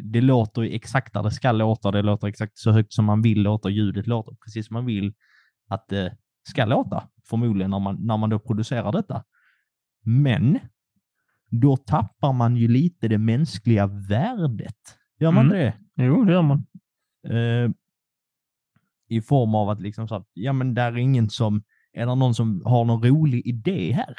det 0.00 0.20
låter 0.20 0.62
ju 0.62 0.70
exakt 0.74 1.12
där 1.14 1.22
det 1.22 1.30
ska 1.30 1.52
låta, 1.52 1.90
det 1.90 2.02
låter 2.02 2.26
exakt 2.26 2.58
så 2.58 2.70
högt 2.72 2.92
som 2.92 3.04
man 3.04 3.22
vill 3.22 3.42
låta, 3.42 3.70
ljudet 3.70 4.06
låter 4.06 4.36
precis 4.44 4.66
som 4.66 4.74
man 4.74 4.86
vill 4.86 5.14
att 5.68 5.88
det 5.88 6.16
ska 6.48 6.64
låta, 6.64 7.08
förmodligen 7.30 7.70
när 7.70 7.78
man, 7.78 7.96
när 8.06 8.16
man 8.16 8.30
då 8.30 8.38
producerar 8.38 8.92
detta. 8.92 9.24
Men 10.04 10.58
då 11.50 11.76
tappar 11.76 12.32
man 12.32 12.56
ju 12.56 12.68
lite 12.68 13.08
det 13.08 13.18
mänskliga 13.18 13.86
värdet. 13.86 14.98
Gör 15.20 15.30
man 15.30 15.46
Mm. 15.46 15.58
det? 15.58 15.74
Jo, 16.04 16.24
det 16.24 16.32
gör 16.32 16.42
man. 16.42 16.66
Eh, 17.28 17.70
I 19.08 19.20
form 19.20 19.54
av 19.54 19.70
att 19.70 19.80
liksom 19.80 20.08
så 20.08 20.14
att, 20.14 20.28
ja 20.32 20.52
men 20.52 20.74
där 20.74 20.92
är 20.92 20.96
ingen 20.96 21.30
som, 21.30 21.62
är 21.92 22.06
det 22.06 22.14
någon 22.14 22.34
som 22.34 22.62
har 22.64 22.84
någon 22.84 23.02
rolig 23.04 23.46
idé 23.46 23.92
här? 23.92 24.16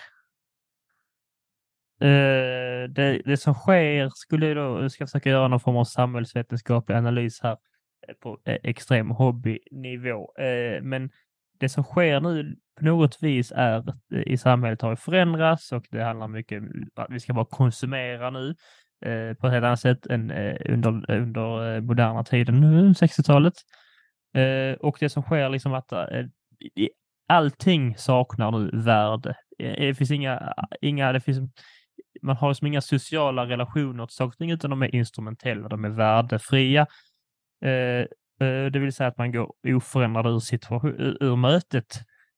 Eh, 2.01 2.89
det, 2.89 3.21
det 3.25 3.37
som 3.37 3.53
sker 3.53 4.09
skulle 4.09 4.47
jag 4.47 4.57
då, 4.57 4.81
jag 4.81 4.91
ska 4.91 5.05
försöka 5.05 5.29
göra 5.29 5.47
någon 5.47 5.59
form 5.59 5.77
av 5.77 5.83
samhällsvetenskaplig 5.83 6.95
analys 6.95 7.39
här 7.43 7.57
eh, 8.07 8.13
på 8.21 8.39
eh, 8.45 8.57
extrem 8.63 9.09
hobbynivå. 9.09 10.33
Eh, 10.39 10.81
men 10.81 11.09
det 11.59 11.69
som 11.69 11.83
sker 11.83 12.19
nu 12.19 12.55
på 12.79 12.85
något 12.85 13.23
vis 13.23 13.51
är 13.55 13.71
att 13.71 13.85
i 14.25 14.37
samhället 14.37 14.81
har 14.81 14.95
förändrats 14.95 15.71
och 15.71 15.85
det 15.91 16.03
handlar 16.03 16.27
mycket 16.27 16.61
om 16.61 16.89
att 16.95 17.07
vi 17.09 17.19
ska 17.19 17.33
bara 17.33 17.45
konsumera 17.45 18.29
nu 18.29 18.55
eh, 19.05 19.33
på 19.33 19.47
ett 19.47 19.53
helt 19.53 19.65
annat 19.65 19.79
sätt 19.79 20.05
än 20.05 20.31
eh, 20.31 20.55
under, 20.73 21.11
under 21.11 21.81
moderna 21.81 22.23
tiden, 22.23 22.59
nu 22.61 22.91
60-talet. 22.91 23.53
Eh, 24.35 24.73
och 24.79 24.97
det 24.99 25.09
som 25.09 25.23
sker 25.23 25.49
liksom 25.49 25.73
att 25.73 25.91
eh, 25.91 26.25
allting 27.27 27.97
saknar 27.97 28.51
nu 28.51 28.71
värde. 28.73 29.35
Det 29.57 29.97
finns 29.97 30.11
inga, 30.11 30.53
inga 30.81 31.11
det 31.11 31.19
finns, 31.19 31.39
man 32.25 32.35
har 32.35 32.49
liksom 32.49 32.67
inga 32.67 32.81
sociala 32.81 33.45
relationer 33.45 34.05
till 34.05 34.15
saker 34.15 34.27
och 34.27 34.37
ting, 34.37 34.51
utan 34.51 34.69
de 34.69 34.83
är 34.83 34.95
instrumentella, 34.95 35.67
de 35.67 35.85
är 35.85 35.89
värdefria. 35.89 36.87
Eh, 37.65 37.71
eh 38.47 38.65
det 38.71 38.79
vill 38.79 38.93
säga 38.93 39.07
att 39.07 39.17
man 39.17 39.31
går 39.31 39.53
oförändrad 39.63 40.27
ur, 40.27 40.39
situation, 40.39 41.15
ur, 41.19 41.35
mötet. 41.35 41.95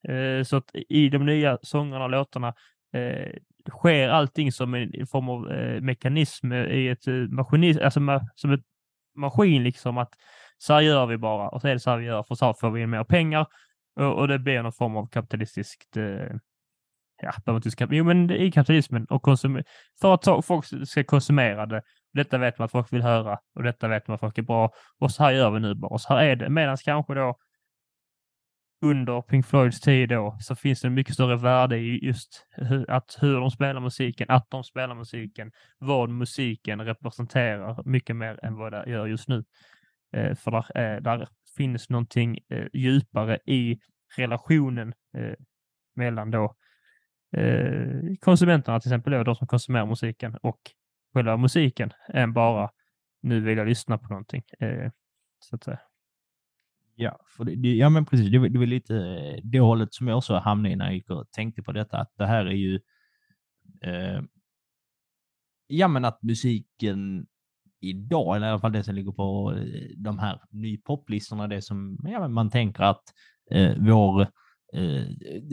Eh, 0.07 0.43
så 0.43 0.57
att 0.57 0.69
i 0.73 1.09
de 1.09 1.26
nya 1.26 1.57
sångerna 1.61 2.03
och 2.03 2.09
låtarna 2.09 2.53
eh, 2.93 3.34
sker 3.69 4.09
allting 4.09 4.51
som 4.51 4.73
en 4.73 5.07
form 5.07 5.30
av 5.30 5.51
eh, 5.51 5.81
mekanism 5.81 6.51
eh, 6.51 6.65
i 6.65 6.88
ett 6.88 7.07
eh, 7.07 7.14
maskinism, 7.14 7.84
alltså 7.84 7.99
ma, 7.99 8.22
som 8.35 8.51
ett 8.51 8.64
maskin 9.15 9.64
liksom 9.64 9.97
att 9.97 10.14
så 10.57 10.73
här 10.73 10.81
gör 10.81 11.05
vi 11.05 11.18
bara 11.18 11.49
och 11.49 11.61
så 11.61 11.68
är 11.68 11.73
det 11.73 11.80
så 11.80 11.89
här 11.89 11.97
vi 11.97 12.05
gör 12.05 12.23
för 12.23 12.35
så 12.35 12.45
här 12.45 12.53
får 12.53 12.72
vi 12.72 12.81
in 12.81 12.89
mer 12.89 13.03
pengar 13.03 13.45
och, 13.95 14.14
och 14.18 14.27
det 14.27 14.39
blir 14.39 14.64
någon 14.64 14.73
form 14.73 14.95
av 14.97 15.07
kapitalistiskt 15.07 15.97
eh, 15.97 16.35
ja, 17.22 17.34
behöver 17.45 17.57
inte 17.57 17.72
ska, 17.72 17.88
jo 17.91 18.03
men 18.03 18.27
det 18.27 18.41
är 18.44 18.52
kapitalismen 18.52 19.06
och 19.06 19.22
konsum, 19.22 19.64
för 20.02 20.14
att 20.14 20.45
folk 20.45 20.65
ska 20.88 21.03
konsumera 21.03 21.65
det. 21.65 21.81
Detta 22.14 22.38
vet 22.38 22.57
man 22.60 22.65
att 22.65 22.72
folk 22.72 22.94
vill 22.94 23.02
höra 23.02 23.39
och 23.56 23.64
detta 23.64 23.88
vet 23.88 24.07
man 24.07 24.15
att 24.15 24.19
folk 24.19 24.38
är 24.38 24.41
bra 24.41 24.72
och 24.99 25.11
så 25.11 25.23
här 25.23 25.31
gör 25.31 25.52
vi 25.52 25.60
nu 25.60 25.76
bara 25.76 25.91
och 25.91 26.02
så 26.02 26.14
här 26.14 26.23
är 26.23 26.35
det. 26.35 26.49
Medan 26.49 26.77
kanske 26.77 27.14
då 27.14 27.38
under 28.81 29.22
Pink 29.22 29.45
Floyds 29.45 29.81
tid 29.81 30.10
då 30.10 30.38
så 30.39 30.56
finns 30.56 30.81
det 30.81 30.88
en 30.88 30.94
mycket 30.94 31.14
större 31.14 31.35
värde 31.35 31.77
i 31.77 32.06
just 32.06 32.48
hur, 32.52 32.91
att 32.91 33.18
hur 33.22 33.39
de 33.39 33.52
spelar 33.52 33.81
musiken, 33.81 34.30
att 34.30 34.49
de 34.49 34.64
spelar 34.64 34.95
musiken, 34.95 35.52
vad 35.77 36.10
musiken 36.10 36.81
representerar 36.81 37.84
mycket 37.85 38.15
mer 38.15 38.39
än 38.45 38.56
vad 38.56 38.72
det 38.72 38.84
gör 38.88 39.06
just 39.07 39.27
nu. 39.27 39.44
Eh, 40.14 40.35
för 40.35 40.52
där, 40.52 40.95
eh, 40.95 41.02
där 41.02 41.27
finns 41.57 41.89
någonting 41.89 42.39
eh, 42.49 42.65
djupare 42.73 43.39
i 43.45 43.80
relationen 44.18 44.94
eh, 45.18 45.34
mellan 45.95 46.31
då 46.31 46.56
eh, 47.31 48.15
konsumenterna, 48.19 48.79
till 48.79 48.89
exempel 48.89 49.13
då, 49.13 49.23
de 49.23 49.35
som 49.35 49.47
konsumerar 49.47 49.85
musiken 49.85 50.35
och 50.41 50.59
själva 51.13 51.37
musiken, 51.37 51.91
än 52.13 52.33
bara 52.33 52.69
nu 53.21 53.39
vill 53.39 53.57
jag 53.57 53.67
lyssna 53.67 53.97
på 53.97 54.07
någonting. 54.09 54.43
Eh, 54.59 54.91
så 55.39 55.55
att 55.55 55.63
säga. 55.63 55.79
Ja, 56.95 57.19
för 57.37 57.43
det, 57.43 57.55
det, 57.55 57.75
ja 57.75 57.89
men 57.89 58.05
precis. 58.05 58.31
Det, 58.31 58.39
var- 58.39 58.49
det 58.49 58.59
var 58.59 58.65
lite 58.65 58.95
eh, 58.97 59.39
det 59.43 59.59
hållet 59.59 59.93
som 59.93 60.07
jag 60.07 60.17
också 60.17 60.35
hamnade 60.37 60.73
i 60.73 60.75
när 60.75 60.85
jag 60.85 60.93
gick 60.95 61.09
och 61.09 61.31
tänkte 61.31 61.63
på 61.63 61.71
detta. 61.71 61.97
Att 61.97 62.11
det 62.17 62.25
här 62.25 62.45
är 62.45 62.51
ju... 62.51 62.79
Eh, 63.81 64.21
ja, 65.67 65.87
men 65.87 66.05
att 66.05 66.23
musiken 66.23 67.27
idag, 67.79 68.35
eller 68.35 68.47
i 68.47 68.49
alla 68.49 68.59
fall 68.59 68.71
det 68.71 68.83
som 68.83 68.95
ligger 68.95 69.11
på 69.11 69.53
eh, 69.57 69.89
de 69.97 70.19
här 70.19 70.41
nypoplistorna, 70.49 71.47
det 71.47 71.61
som 71.61 71.97
ja, 72.03 72.19
men 72.19 72.33
man 72.33 72.49
tänker 72.49 72.83
att 72.83 73.03
eh, 73.51 73.75
vår, 73.79 74.27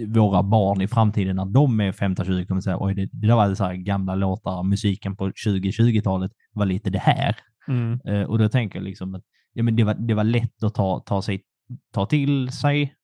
våra 0.08 0.42
barn 0.42 0.80
i 0.80 0.88
framtiden, 0.88 1.36
när 1.36 1.44
de 1.44 1.80
är 1.80 1.92
15-20, 1.92 2.46
kommer 2.46 2.60
säga 2.60 2.78
oj, 2.80 2.94
det, 2.94 3.08
det 3.12 3.26
där 3.26 3.34
var 3.34 3.54
så 3.54 3.64
här 3.64 3.74
gamla 3.74 4.14
låtar, 4.14 4.62
musiken 4.62 5.16
på 5.16 5.28
2020-talet 5.28 6.32
var 6.52 6.66
lite 6.66 6.90
det 6.90 6.98
här. 6.98 7.36
Mm. 7.68 8.00
Eh, 8.04 8.22
och 8.22 8.38
då 8.38 8.48
tänker 8.48 8.78
jag 8.78 8.84
liksom 8.84 9.14
att 9.14 9.22
ja, 9.52 9.62
men 9.62 9.76
det, 9.76 9.84
var, 9.84 9.94
det 9.94 10.14
var 10.14 10.24
lätt 10.24 10.62
att 10.62 10.74
ta, 10.74 11.00
ta, 11.00 11.22
sig, 11.22 11.42
ta 11.92 12.06
till 12.06 12.48
sig. 12.48 12.94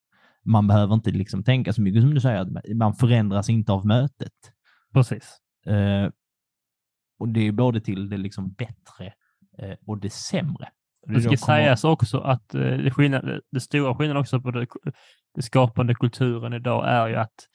Man 0.43 0.67
behöver 0.67 0.93
inte 0.93 1.11
liksom 1.11 1.43
tänka 1.43 1.73
så 1.73 1.81
mycket 1.81 2.01
som 2.01 2.13
du 2.13 2.21
säger, 2.21 2.39
att 2.39 2.75
man 2.75 2.93
förändras 2.93 3.49
inte 3.49 3.71
av 3.71 3.85
mötet. 3.85 4.33
Precis. 4.93 5.37
Eh, 5.65 6.09
och 7.19 7.29
det 7.29 7.47
är 7.47 7.51
både 7.51 7.81
till 7.81 8.09
det 8.09 8.17
liksom 8.17 8.51
bättre 8.51 9.13
eh, 9.57 9.75
och 9.85 9.97
det 9.97 10.09
sämre. 10.09 10.69
Det 11.07 11.21
ska 11.21 11.29
kommer- 11.29 11.37
sägas 11.37 11.83
också 11.83 12.19
att 12.19 12.53
eh, 12.53 12.61
det, 12.61 12.91
skillnad, 12.91 13.39
det 13.51 13.59
stora 13.59 13.95
skillnaden 13.95 14.21
också 14.21 14.41
på 14.41 14.51
det, 14.51 14.67
den 15.33 15.43
skapande 15.43 15.95
kulturen 15.95 16.53
idag 16.53 16.89
är 16.89 17.07
ju 17.07 17.15
att 17.15 17.47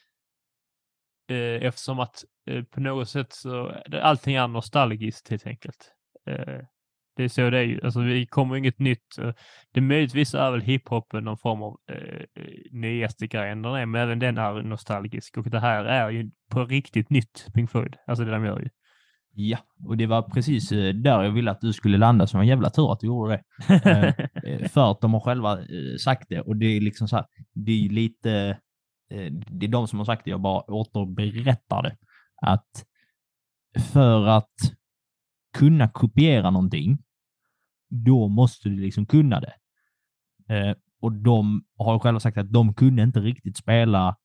eh, 1.31 1.67
eftersom 1.67 2.01
att 2.01 2.25
eh, 2.51 2.65
på 2.65 2.81
något 2.81 3.09
sätt 3.09 3.33
så 3.33 3.73
allting 4.03 4.35
är 4.35 4.49
nostalgiskt 4.49 5.29
helt 5.29 5.47
enkelt. 5.47 5.93
Eh, 6.27 6.61
det 7.17 7.25
är 7.25 7.29
så 7.29 7.51
det 7.51 7.59
är 7.59 7.63
ju. 7.63 7.81
Alltså 7.85 8.01
vi 8.01 8.27
kommer 8.27 8.57
inget 8.57 8.79
nytt. 8.79 9.19
Eh, 9.19 9.33
Det 9.73 9.81
möjligtvis 9.81 10.35
är 10.35 10.51
väl 10.51 10.61
hiphopen 10.61 11.25
någon 11.25 11.39
form 11.39 11.63
av 11.63 11.77
eh, 11.91 11.97
eh 11.97 12.47
nyaste 12.71 13.27
grejen 13.27 13.63
den 13.63 13.75
är, 13.75 13.87
men 13.87 14.03
även 14.03 14.19
den 14.19 14.39
är 14.39 14.63
nostalgisk 14.63 15.37
och 15.37 15.51
det 15.51 15.61
här 15.61 15.85
är 15.85 16.11
ju 16.11 16.31
på 16.51 16.65
riktigt 16.65 17.11
nytt 17.11 17.47
Pink 17.55 17.71
Floyd. 17.71 17.97
Alltså 18.07 18.25
det 18.25 18.31
de 18.31 18.45
gör 18.45 18.61
ju. 18.61 18.69
Ja, 19.39 19.59
och 19.85 19.97
det 19.97 20.07
var 20.07 20.23
precis 20.23 20.73
eh, 20.73 20.95
där 20.95 21.23
jag 21.23 21.31
ville 21.31 21.51
att 21.51 21.61
du 21.61 21.73
skulle 21.73 21.99
landa, 21.99 22.27
så 22.27 22.33
det 22.33 22.39
var 22.39 22.43
en 22.43 22.49
jävla 22.49 22.71
tur 22.71 22.93
att 22.93 23.01
du 23.01 23.07
gjorde 23.07 23.33
det. 23.33 23.43
Eh, 24.45 24.69
För 24.69 24.91
att 24.91 25.01
de 25.01 25.13
har 25.15 25.21
själva 25.21 25.61
eh, 25.61 25.97
sagt 26.01 26.29
det 26.29 26.41
och 26.41 26.57
det 26.57 26.67
är 26.67 26.81
liksom 26.81 27.09
så 27.09 27.17
här, 27.17 27.27
det 27.55 27.73
är 27.73 27.89
lite, 27.89 28.59
det 29.51 29.67
är 29.67 29.69
de 29.69 29.89
som 29.89 29.99
har 29.99 30.07
sagt 30.07 30.25
det, 30.25 30.31
jag 30.31 30.41
bara 30.41 30.61
återberättar 30.61 31.83
det. 31.83 31.97
Att 32.43 32.85
för 33.93 34.27
att 34.27 34.55
kunna 35.59 35.89
kopiera 35.89 36.51
någonting, 36.51 36.99
då 37.89 38.29
måste 38.29 38.69
du 38.69 38.77
liksom 38.77 39.07
kunna 39.07 39.41
det. 39.41 39.55
Och 41.01 41.13
de 41.13 41.65
har 41.79 41.99
själva 41.99 42.21
sagt 42.21 42.39
att 42.39 42.53
de 42.53 42.75
kunde 42.75 43.03
inte 43.03 43.21
riktigt 43.21 43.57
spela 43.57 44.17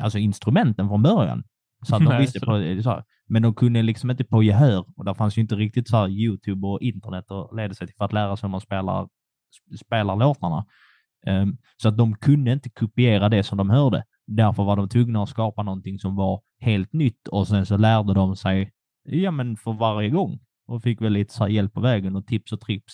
alltså 0.00 0.18
instrumenten 0.18 0.88
från 0.88 1.02
början. 1.02 1.44
Så 1.86 1.96
att 1.96 2.02
de 2.02 2.08
Nej, 2.08 2.20
visste 2.20 2.40
så 2.40 2.46
på, 2.46 2.82
så 2.82 2.90
här, 2.90 3.04
men 3.28 3.42
de 3.42 3.54
kunde 3.54 3.82
liksom 3.82 4.10
inte 4.10 4.24
på 4.24 4.42
gehör 4.42 4.84
och 4.96 5.04
där 5.04 5.14
fanns 5.14 5.38
ju 5.38 5.42
inte 5.42 5.54
riktigt 5.54 5.88
så 5.88 5.96
här 5.96 6.08
YouTube 6.08 6.66
och 6.66 6.82
internet 6.82 7.30
att 7.30 7.56
leda 7.56 7.74
sig 7.74 7.86
till 7.86 7.96
för 7.96 8.04
att 8.04 8.12
lära 8.12 8.36
sig 8.36 8.46
hur 8.46 8.50
man 8.50 8.60
spelar, 8.60 9.08
spelar 9.86 10.16
låtarna. 10.16 10.66
Ehm, 11.26 11.56
så 11.76 11.88
att 11.88 11.96
de 11.98 12.14
kunde 12.14 12.52
inte 12.52 12.70
kopiera 12.70 13.28
det 13.28 13.42
som 13.42 13.58
de 13.58 13.70
hörde. 13.70 14.04
Därför 14.26 14.64
var 14.64 14.76
de 14.76 14.88
tvungna 14.88 15.22
att 15.22 15.28
skapa 15.28 15.62
någonting 15.62 15.98
som 15.98 16.16
var 16.16 16.40
helt 16.60 16.92
nytt 16.92 17.28
och 17.28 17.48
sen 17.48 17.66
så 17.66 17.76
lärde 17.76 18.14
de 18.14 18.36
sig, 18.36 18.72
ja 19.04 19.30
men 19.30 19.56
för 19.56 19.72
varje 19.72 20.10
gång. 20.10 20.38
Och 20.68 20.82
fick 20.82 21.00
väl 21.02 21.12
lite 21.12 21.34
så 21.34 21.48
hjälp 21.48 21.72
på 21.74 21.80
vägen 21.80 22.16
och 22.16 22.26
tips 22.26 22.52
och 22.52 22.60
trips 22.60 22.92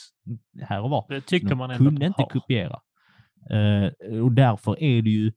här 0.63 0.81
och 0.83 0.91
var. 0.91 1.07
Det 1.09 1.21
tycker 1.21 1.49
De 1.49 1.59
man 1.59 1.71
ändå 1.71 1.85
kunde 1.85 2.07
inte 2.07 2.23
har. 2.23 2.29
kopiera. 2.29 2.81
Eh, 3.51 4.21
och 4.23 4.33
därför 4.33 4.83
är 4.83 5.03
det 5.03 5.11
ju, 5.11 5.33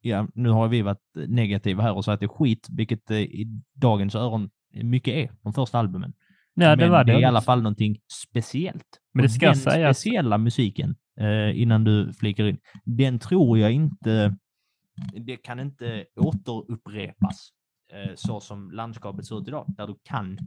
ja, 0.00 0.28
nu 0.34 0.48
har 0.48 0.68
vi 0.68 0.82
varit 0.82 1.02
negativa 1.28 1.82
här 1.82 1.92
och 1.96 2.04
sagt 2.04 2.14
att 2.14 2.20
det 2.20 2.26
är 2.26 2.28
skit, 2.28 2.66
vilket 2.70 3.10
eh, 3.10 3.16
i 3.18 3.46
dagens 3.74 4.14
öron 4.14 4.50
mycket 4.82 5.14
är, 5.14 5.30
de 5.42 5.52
första 5.52 5.78
albumen. 5.78 6.12
Ja, 6.54 6.76
det 6.76 6.84
Men 6.84 6.90
var 6.90 7.04
det. 7.04 7.12
är 7.12 7.20
i 7.20 7.24
alla 7.24 7.40
fall 7.40 7.62
någonting 7.62 7.98
speciellt. 8.28 9.00
Men 9.14 9.22
det 9.22 9.28
ska 9.28 9.46
den 9.46 9.56
sägas- 9.56 9.96
speciella 9.98 10.38
musiken, 10.38 10.96
eh, 11.20 11.60
innan 11.60 11.84
du 11.84 12.12
flikar 12.12 12.44
in, 12.44 12.58
den 12.84 13.18
tror 13.18 13.58
jag 13.58 13.72
inte, 13.72 14.36
det 15.26 15.36
kan 15.36 15.60
inte 15.60 16.04
återupprepas 16.16 17.48
eh, 17.92 18.14
så 18.14 18.40
som 18.40 18.70
landskapet 18.70 19.26
ser 19.26 19.38
ut 19.40 19.48
idag, 19.48 19.64
där 19.68 19.86
du 19.86 19.96
kan 20.04 20.38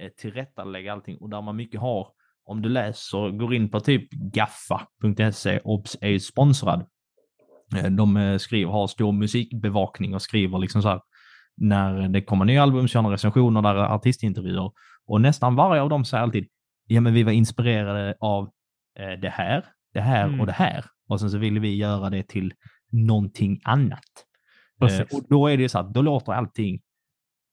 eh, 0.00 0.08
tillrättalägga 0.16 0.92
allting 0.92 1.16
och 1.18 1.30
där 1.30 1.42
man 1.42 1.56
mycket 1.56 1.80
har, 1.80 2.08
om 2.44 2.62
du 2.62 2.68
läser, 2.68 3.30
går 3.30 3.54
in 3.54 3.68
på 3.70 3.80
typ 3.80 4.10
gaffa.se, 4.12 5.60
obs 5.64 5.96
är 6.00 6.08
ju 6.08 6.20
sponsrad. 6.20 6.86
Eh, 7.76 7.90
De 7.90 8.16
eh, 8.16 8.38
skriver, 8.38 8.72
har 8.72 8.86
stor 8.86 9.12
musikbevakning 9.12 10.14
och 10.14 10.22
skriver 10.22 10.58
liksom 10.58 10.82
så 10.82 10.88
här, 10.88 11.00
när 11.56 12.08
det 12.08 12.22
kommer 12.22 12.44
nya 12.44 12.62
album 12.62 12.88
så 12.88 12.98
gör 12.98 13.02
de 13.02 13.12
recensioner 13.12 13.62
där 13.62 13.74
är 13.74 13.94
artistintervjuer 13.94 14.72
och 15.06 15.20
nästan 15.20 15.56
varje 15.56 15.82
av 15.82 15.88
dem 15.88 16.04
säger 16.04 16.22
alltid, 16.22 16.48
ja 16.86 17.00
men 17.00 17.14
vi 17.14 17.22
var 17.22 17.32
inspirerade 17.32 18.16
av 18.20 18.44
eh, 18.98 19.20
det 19.20 19.28
här, 19.30 19.64
det 19.94 20.00
här 20.00 20.26
Mm. 20.26 20.40
och 20.40 20.46
det 20.46 20.52
här 20.52 20.84
och 21.08 21.20
sen 21.20 21.30
så 21.30 21.38
ville 21.38 21.60
vi 21.60 21.76
göra 21.76 22.10
det 22.10 22.28
till 22.28 22.54
någonting 22.92 23.60
annat. 23.64 24.00
Precis. 24.80 25.00
Eh, 25.00 25.06
och 25.18 25.24
då 25.28 25.46
är 25.48 25.56
det 25.56 25.68
så 25.68 25.78
att 25.78 25.94
då 25.94 26.02
låter 26.02 26.32
allting 26.32 26.80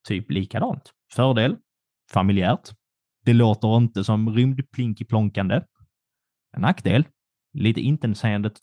typ 0.08 0.32
likadant. 0.32 0.92
Fördel, 1.14 1.58
familjärt. 2.14 2.70
Det 3.26 3.34
låter 3.34 3.78
inte 3.78 4.04
som 4.04 4.36
rymdplinkiplonkande. 4.36 5.62
En 6.56 6.62
nackdel, 6.62 7.06
lite 7.54 7.82
intetsägande 7.82 8.50
och 8.50 8.56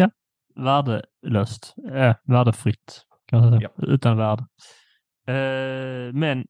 tråkigt. 0.00 0.14
Värdelöst. 0.56 1.74
Eh, 1.92 2.14
värdefritt. 2.24 3.02
Kan 3.26 3.40
man 3.40 3.50
säga. 3.58 3.70
Ja. 3.76 3.84
Utan 3.86 4.16
värde. 4.16 4.46
Eh, 5.26 6.12
men 6.12 6.46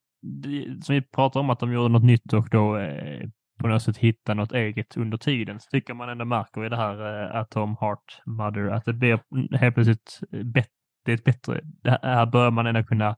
som 0.82 0.94
vi 0.94 1.02
pratar 1.02 1.40
om 1.40 1.51
att 1.51 1.60
de 1.60 1.73
gjorde 1.73 1.89
något 1.89 2.05
nytt 2.05 2.32
och 2.32 2.48
då 2.51 2.77
eh, 2.78 3.28
på 3.60 3.69
något 3.69 3.82
sätt 3.82 3.97
hitta 3.97 4.35
något 4.35 4.52
eget 4.52 4.97
under 4.97 5.19
tiden 5.19 5.60
så 5.60 5.69
tycker 5.70 5.94
man 5.94 6.09
ändå 6.09 6.24
märker 6.24 6.64
i 6.64 6.69
det 6.69 6.77
här 6.77 7.24
eh, 7.24 7.36
Atom 7.40 7.77
Heart 7.81 8.23
Mother 8.27 8.69
att 8.69 8.85
det 8.85 8.93
blir 8.93 9.20
helt 9.56 9.74
plötsligt 9.74 10.20
bättre. 10.44 10.70
Det 11.05 11.12
är 11.12 11.14
ett 11.14 11.24
bättre. 11.24 11.60
Det 11.64 11.98
här 12.02 12.27
börjar 12.27 12.51
man 12.51 12.66
ändå 12.66 12.85
kunna 12.85 13.09
eh, 13.09 13.16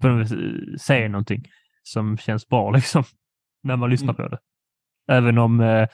på 0.00 0.08
något 0.08 0.20
vis, 0.20 0.32
eh, 0.32 0.76
se 0.78 1.08
någonting 1.08 1.42
som 1.82 2.18
känns 2.18 2.48
bra 2.48 2.70
liksom 2.74 3.04
när 3.62 3.76
man 3.76 3.90
lyssnar 3.90 4.14
Mm. 4.14 4.16
på 4.16 4.28
det. 4.36 4.38
Även 5.12 5.38
om 5.38 5.60
eh, 5.60 5.88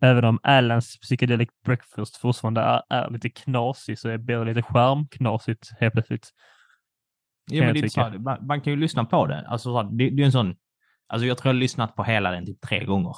Även 0.00 0.24
om 0.24 0.38
Allans 0.42 1.00
Psychedelic 1.00 1.48
Breakfast 1.64 2.16
fortfarande 2.16 2.60
är, 2.60 2.82
är 2.88 3.10
lite 3.10 3.30
knasig 3.30 3.98
så 3.98 4.18
blir 4.18 4.38
det 4.38 4.44
lite 4.44 4.62
skärmknasigt 4.62 5.70
helt 5.80 5.92
plötsligt. 5.92 6.30
Kan 7.50 7.58
men 7.58 7.74
det 7.74 7.90
så 7.90 8.00
här, 8.00 8.18
man, 8.18 8.46
man 8.46 8.60
kan 8.60 8.72
ju 8.72 8.78
lyssna 8.78 9.04
på 9.04 9.26
det. 9.26 9.46
Alltså, 9.48 9.72
så 9.72 9.82
här, 9.82 9.90
det, 9.90 10.10
det 10.10 10.22
är 10.22 10.26
en 10.26 10.32
sån... 10.32 10.56
Alltså 11.06 11.26
jag 11.26 11.38
tror 11.38 11.48
jag 11.48 11.54
har 11.54 11.60
lyssnat 11.60 11.96
på 11.96 12.04
hela 12.04 12.30
den 12.30 12.46
typ 12.46 12.60
tre 12.60 12.84
gånger. 12.84 13.14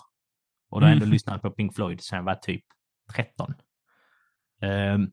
Och 0.71 0.81
då 0.81 0.87
har 0.87 0.91
jag 0.91 0.93
ändå 0.93 1.05
Mm. 1.05 1.13
lyssnat 1.13 1.43
på 1.43 1.51
Pink 1.51 1.75
Floyd 1.75 2.01
sedan 2.01 2.17
jag 2.17 2.25
var 2.25 2.35
typ 2.35 2.65
13. 3.15 3.55
Ehm, 4.63 5.11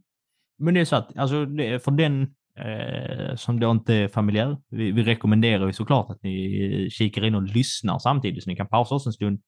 men 0.58 0.74
det 0.74 0.80
är 0.80 0.86
så 0.86 0.96
att, 0.96 1.18
alltså 1.18 1.46
det 1.46 1.84
för 1.84 1.92
den 1.92 2.36
eh, 2.58 3.36
som 3.36 3.60
då 3.60 3.72
inte 3.72 3.94
är 3.94 4.08
familjär, 4.08 4.58
vi, 4.70 4.92
vi 4.92 5.04
rekommenderar 5.04 5.68
ju 5.68 5.74
såklart 5.74 6.10
att 6.10 6.24
ni 6.24 6.90
kikar 6.92 7.26
in 7.26 7.36
och 7.36 7.44
lyssnar 7.44 8.00
samtidigt 8.00 8.44
så 8.44 8.50
ni 8.50 8.56
kan 8.56 8.68
pausa 8.68 8.96
oss 8.96 9.08
en 9.08 9.14
stund, 9.14 9.42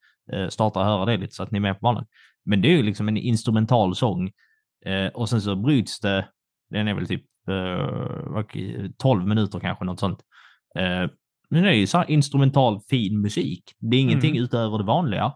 starta 0.49 0.79
och 0.79 0.85
höra 0.85 1.05
det 1.05 1.17
lite 1.17 1.33
så 1.33 1.43
att 1.43 1.51
ni 1.51 1.57
är 1.57 1.61
med 1.61 1.73
på 1.73 1.79
banan. 1.83 2.05
Men 2.45 2.61
det 2.61 2.67
är 2.67 2.77
ju 2.77 2.83
liksom 2.83 3.07
en 3.07 3.17
instrumental 3.17 3.95
sång 3.95 4.31
eh, 4.85 5.07
och 5.13 5.29
sen 5.29 5.41
så 5.41 5.55
bryts 5.55 5.99
det, 5.99 6.27
den 6.69 6.87
är 6.87 6.93
väl 6.93 7.07
typ 7.07 7.23
eh, 7.49 8.31
vad- 8.33 8.51
12 8.97 9.27
minuter 9.27 9.59
kanske, 9.59 9.85
något 9.85 9.99
sånt. 9.99 10.19
Eh, 10.79 11.09
men 11.49 11.63
det 11.63 11.69
är 11.69 11.73
ju 11.73 11.87
så 11.87 12.03
instrumental 12.03 12.79
fin 12.89 13.21
musik. 13.21 13.63
Det 13.79 13.97
är 13.97 14.01
ingenting 14.01 14.31
Mm. 14.31 14.43
utöver 14.43 14.77
det 14.77 14.83
vanliga. 14.83 15.33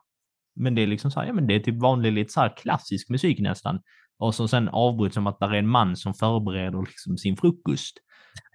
Men 0.55 0.75
det 0.75 0.81
är 0.81 0.87
liksom 0.87 1.11
så 1.11 1.19
här, 1.19 1.27
ja 1.27 1.33
men 1.33 1.47
det 1.47 1.53
är 1.55 1.59
typ 1.59 1.81
vanlig, 1.81 2.11
lite 2.13 2.33
så 2.33 2.39
här 2.41 2.57
klassisk 2.57 3.09
musik 3.09 3.39
nästan. 3.39 3.79
Och 4.19 4.35
som 4.35 4.47
sen 4.47 4.69
avbryts 4.69 5.13
som 5.13 5.27
att 5.27 5.39
det 5.39 5.45
är 5.45 5.53
en 5.53 5.67
man 5.67 5.95
som 5.95 6.13
förbereder 6.13 6.81
liksom 6.81 7.17
sin 7.17 7.37
frukost. 7.37 7.97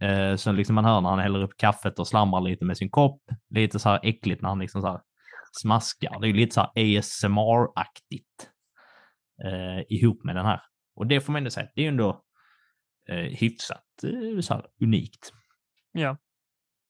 Eh, 0.01 0.37
så 0.37 0.53
liksom 0.53 0.75
man 0.75 0.85
hör 0.85 1.01
när 1.01 1.11
han 1.11 1.19
häller 1.19 1.43
upp 1.43 1.57
kaffet 1.57 1.99
och 1.99 2.07
slamrar 2.09 2.41
lite 2.41 2.65
med 2.65 2.77
sin 2.77 2.91
kopp. 2.91 3.21
Lite 3.55 3.79
så 3.79 3.89
här 3.89 4.01
äckligt 4.03 4.43
när 4.43 4.49
han 4.49 4.59
liksom 4.59 4.81
så 4.83 4.89
här 4.89 5.01
smaskar. 5.53 6.21
Det 6.21 6.27
är 6.27 6.29
ju 6.29 6.35
lite 6.35 6.55
så 6.55 6.61
här 6.61 6.71
ASMR-aktigt. 6.99 8.51
Eh, 9.45 9.83
ihop 9.89 10.25
med 10.25 10.37
den 10.37 10.47
här. 10.47 10.61
Och 10.97 11.07
det 11.07 11.21
får 11.21 11.33
man 11.33 11.41
ändå 11.41 11.51
säga, 11.51 11.69
det 11.75 11.81
är 11.81 11.83
ju 11.83 11.89
ändå 11.89 12.25
eh, 13.09 13.17
hyfsat 13.17 13.85
eh, 14.03 14.41
så 14.41 14.55
här 14.55 14.67
unikt. 14.83 15.33
Ja, 15.93 16.17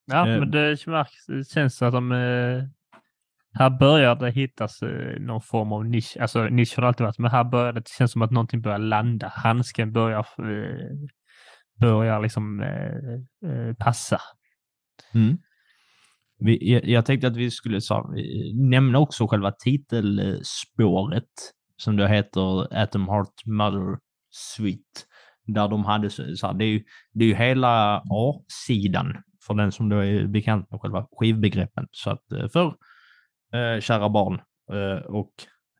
ja 0.05 0.27
Eh. 0.27 0.39
men 0.39 0.51
det 0.51 0.87
märks, 0.87 1.25
det 1.27 1.49
känns 1.49 1.81
att 1.81 1.93
de 1.93 2.11
eh, 2.11 2.63
här 3.53 3.69
börjar 3.79 4.15
det 4.15 4.31
hittas 4.31 4.81
eh, 4.81 5.19
någon 5.19 5.41
form 5.41 5.71
av 5.73 5.85
nisch. 5.85 6.17
Alltså 6.19 6.43
nisch 6.43 6.75
har 6.75 6.81
det 6.81 6.87
alltid 6.87 7.05
varit, 7.05 7.19
men 7.19 7.31
här 7.31 7.43
börjar 7.43 7.73
det, 7.73 7.79
det 7.79 7.89
känns 7.89 8.11
som 8.11 8.21
att 8.21 8.31
någonting 8.31 8.61
börjar 8.61 8.77
landa. 8.77 9.27
Handsken 9.35 9.93
börjar, 9.93 10.19
eh, 10.19 10.95
börjar 11.79 12.21
liksom 12.21 12.63
passa. 13.79 14.21
Mm. 15.13 15.37
Vi, 16.39 16.81
jag, 16.83 17.05
tänkte 17.05 17.27
att 17.27 17.37
vi 17.37 17.51
skulle 17.51 17.81
så, 17.81 17.95
eh, 17.95 18.55
nämna 18.55 18.99
också 18.99 19.27
själva 19.27 19.51
titelspåret 19.51 21.29
som 21.77 21.97
då 21.97 22.05
heter 22.05 22.77
Atom 22.77 23.07
Heart 23.07 23.45
Mother 23.45 23.97
Suite. 24.31 25.01
Där 25.47 25.67
de 25.67 25.85
hade 25.85 26.09
så, 26.09 26.35
så 26.35 26.47
här, 26.47 26.53
det, 26.53 26.65
är 26.65 26.69
ju, 26.69 26.83
det 27.13 27.25
är 27.25 27.27
ju 27.27 27.35
hela 27.35 27.97
A-sidan 27.97 29.17
för 29.47 29.53
den 29.53 29.71
som 29.71 29.89
då 29.89 29.97
är 29.97 30.27
bekant 30.27 30.71
med 30.71 30.81
själva 30.81 31.07
skivbegreppen. 31.11 31.87
Så 31.91 32.09
att 32.09 32.31
eh, 32.31 32.47
för 32.47 32.75
eh, 33.53 33.81
kära 33.81 34.09
barn 34.09 34.41
eh, 34.73 35.05
och 35.05 35.31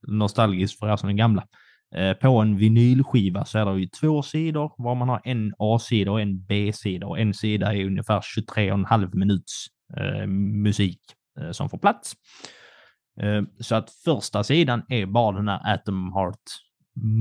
nostalgiskt 0.08 0.80
för 0.80 0.92
er 0.92 0.96
som 0.96 1.10
är 1.10 1.14
gamla. 1.14 1.48
Eh, 1.96 2.14
på 2.14 2.38
en 2.38 2.58
vinylskiva 2.58 3.46
så 3.46 3.60
är 3.60 3.66
det 3.66 3.80
ju 3.80 3.88
två 3.88 4.22
sidor 4.22 4.72
var 4.78 4.96
man 4.96 5.10
har 5.10 5.22
en 5.24 5.54
A-sida 5.60 6.12
och 6.12 6.22
en 6.22 6.46
B-sida 6.46 7.08
och 7.08 7.20
en 7.20 7.34
sida 7.34 7.76
är 7.76 7.86
ungefär 7.86 8.22
23,5 8.22 9.16
minuts 9.16 9.68
musik 10.64 11.00
eh, 11.40 11.52
som 11.52 11.70
får 11.70 11.78
plats. 11.78 12.14
Eh, 13.22 13.42
så 13.60 13.76
att 13.76 13.90
första 13.92 14.44
sidan 14.44 14.84
är 14.90 15.06
bara 15.06 15.36
den 15.38 15.48
här 15.48 15.74
Atom 15.74 16.14
Heart 16.14 16.42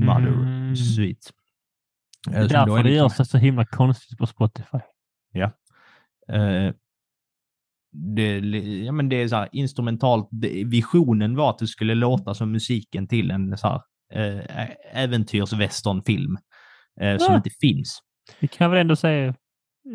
Mother 0.05 0.27
Mm. 0.33 0.75
Suite. 0.75 1.29
Det 2.29 2.35
Eh, 2.35 2.37
är 2.43 2.47
som 2.47 2.53
därför 2.53 2.77
det 2.77 2.83
liksom- 2.83 2.95
görs 2.95 3.17
det 3.17 3.25
så 3.25 3.37
himla 3.37 3.65
konstigt 3.65 4.17
på 4.17 4.27
Spotify. 4.27 4.77
Eh, 6.29 6.73
det, 8.15 8.37
ja, 8.85 8.91
men 8.91 9.09
det 9.09 9.15
är 9.15 9.27
så 9.27 9.35
här 9.35 9.49
instrumentalt. 9.51 10.27
Det, 10.31 10.63
visionen 10.65 11.35
var 11.35 11.49
att 11.49 11.57
det 11.59 11.67
skulle 11.67 11.95
låta 11.95 12.33
som 12.33 12.51
musiken 12.51 13.07
till 13.07 13.31
en 13.31 13.57
så 13.57 13.67
här 13.67 13.81
eh, 14.13 14.69
äventyrsvästernfilm 14.93 16.37
eh, 17.01 17.17
som 17.17 17.27
Ja. 17.31 17.35
inte 17.37 17.49
finns. 17.61 17.99
Vi 18.39 18.47
kan 18.47 18.71
väl 18.71 18.79
ändå 18.79 18.95
säga 18.95 19.27
eh, 19.27 19.33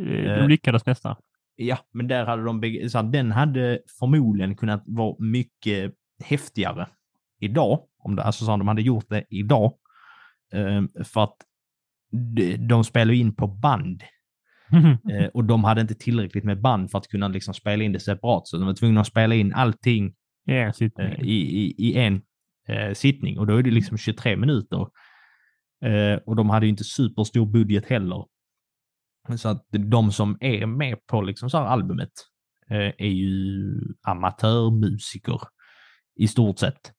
Eh. 0.08 0.38
de 0.40 0.48
lyckades 0.48 0.86
nästan. 0.86 1.16
Ja, 1.56 1.78
men 1.92 2.08
där 2.08 2.26
hade 2.26 2.44
de, 2.44 2.88
så 2.88 3.02
den 3.02 3.32
hade 3.32 3.80
förmodligen 3.98 4.56
kunnat 4.56 4.82
vara 4.86 5.16
mycket 5.18 5.92
häftigare 6.24 6.88
idag. 7.40 7.80
Om 7.98 8.16
det, 8.16 8.22
alltså 8.22 8.44
så 8.44 8.56
de 8.56 8.68
hade 8.68 8.82
gjort 8.82 9.08
det 9.08 9.24
idag. 9.30 9.74
Eh, 10.52 11.04
för 11.04 11.24
att 11.24 11.36
de, 12.68 12.84
spelar 12.84 13.12
in 13.12 13.34
på 13.34 13.46
band 13.46 14.02
eh, 15.12 15.26
och 15.34 15.44
de 15.44 15.64
hade 15.64 15.80
inte 15.80 15.94
tillräckligt 15.94 16.44
med 16.44 16.60
band 16.60 16.90
för 16.90 16.98
att 16.98 17.08
kunna 17.08 17.28
liksom 17.28 17.54
spela 17.54 17.84
in 17.84 17.92
det 17.92 18.00
separat. 18.00 18.48
Så 18.48 18.56
de 18.56 18.66
var 18.66 18.74
tvungna 18.74 19.00
att 19.00 19.06
spela 19.06 19.34
in 19.34 19.52
allting 19.54 20.14
eh, 20.48 20.70
i, 21.20 21.34
i, 21.34 21.74
i 21.78 21.98
en 21.98 22.22
eh, 22.68 22.92
sittning 22.92 23.38
och 23.38 23.46
då 23.46 23.56
är 23.56 23.62
det 23.62 23.70
liksom 23.70 23.98
23 23.98 24.36
minuter. 24.36 24.86
Och 26.24 26.36
de 26.36 26.50
hade 26.50 26.66
ju 26.66 26.70
inte 26.70 26.84
superstor 26.84 27.46
budget 27.46 27.86
heller. 27.86 28.24
Så 29.36 29.48
att 29.48 29.66
de 29.70 30.12
som 30.12 30.38
är 30.40 30.66
med 30.66 31.06
på 31.06 31.22
liksom 31.22 31.50
så 31.50 31.58
här 31.58 31.64
albumet 31.64 32.12
eh, 32.70 32.92
är 32.98 33.08
ju 33.08 33.74
amatörmusiker 34.02 35.40
i 36.16 36.28
stort 36.28 36.58
sett 36.58 36.92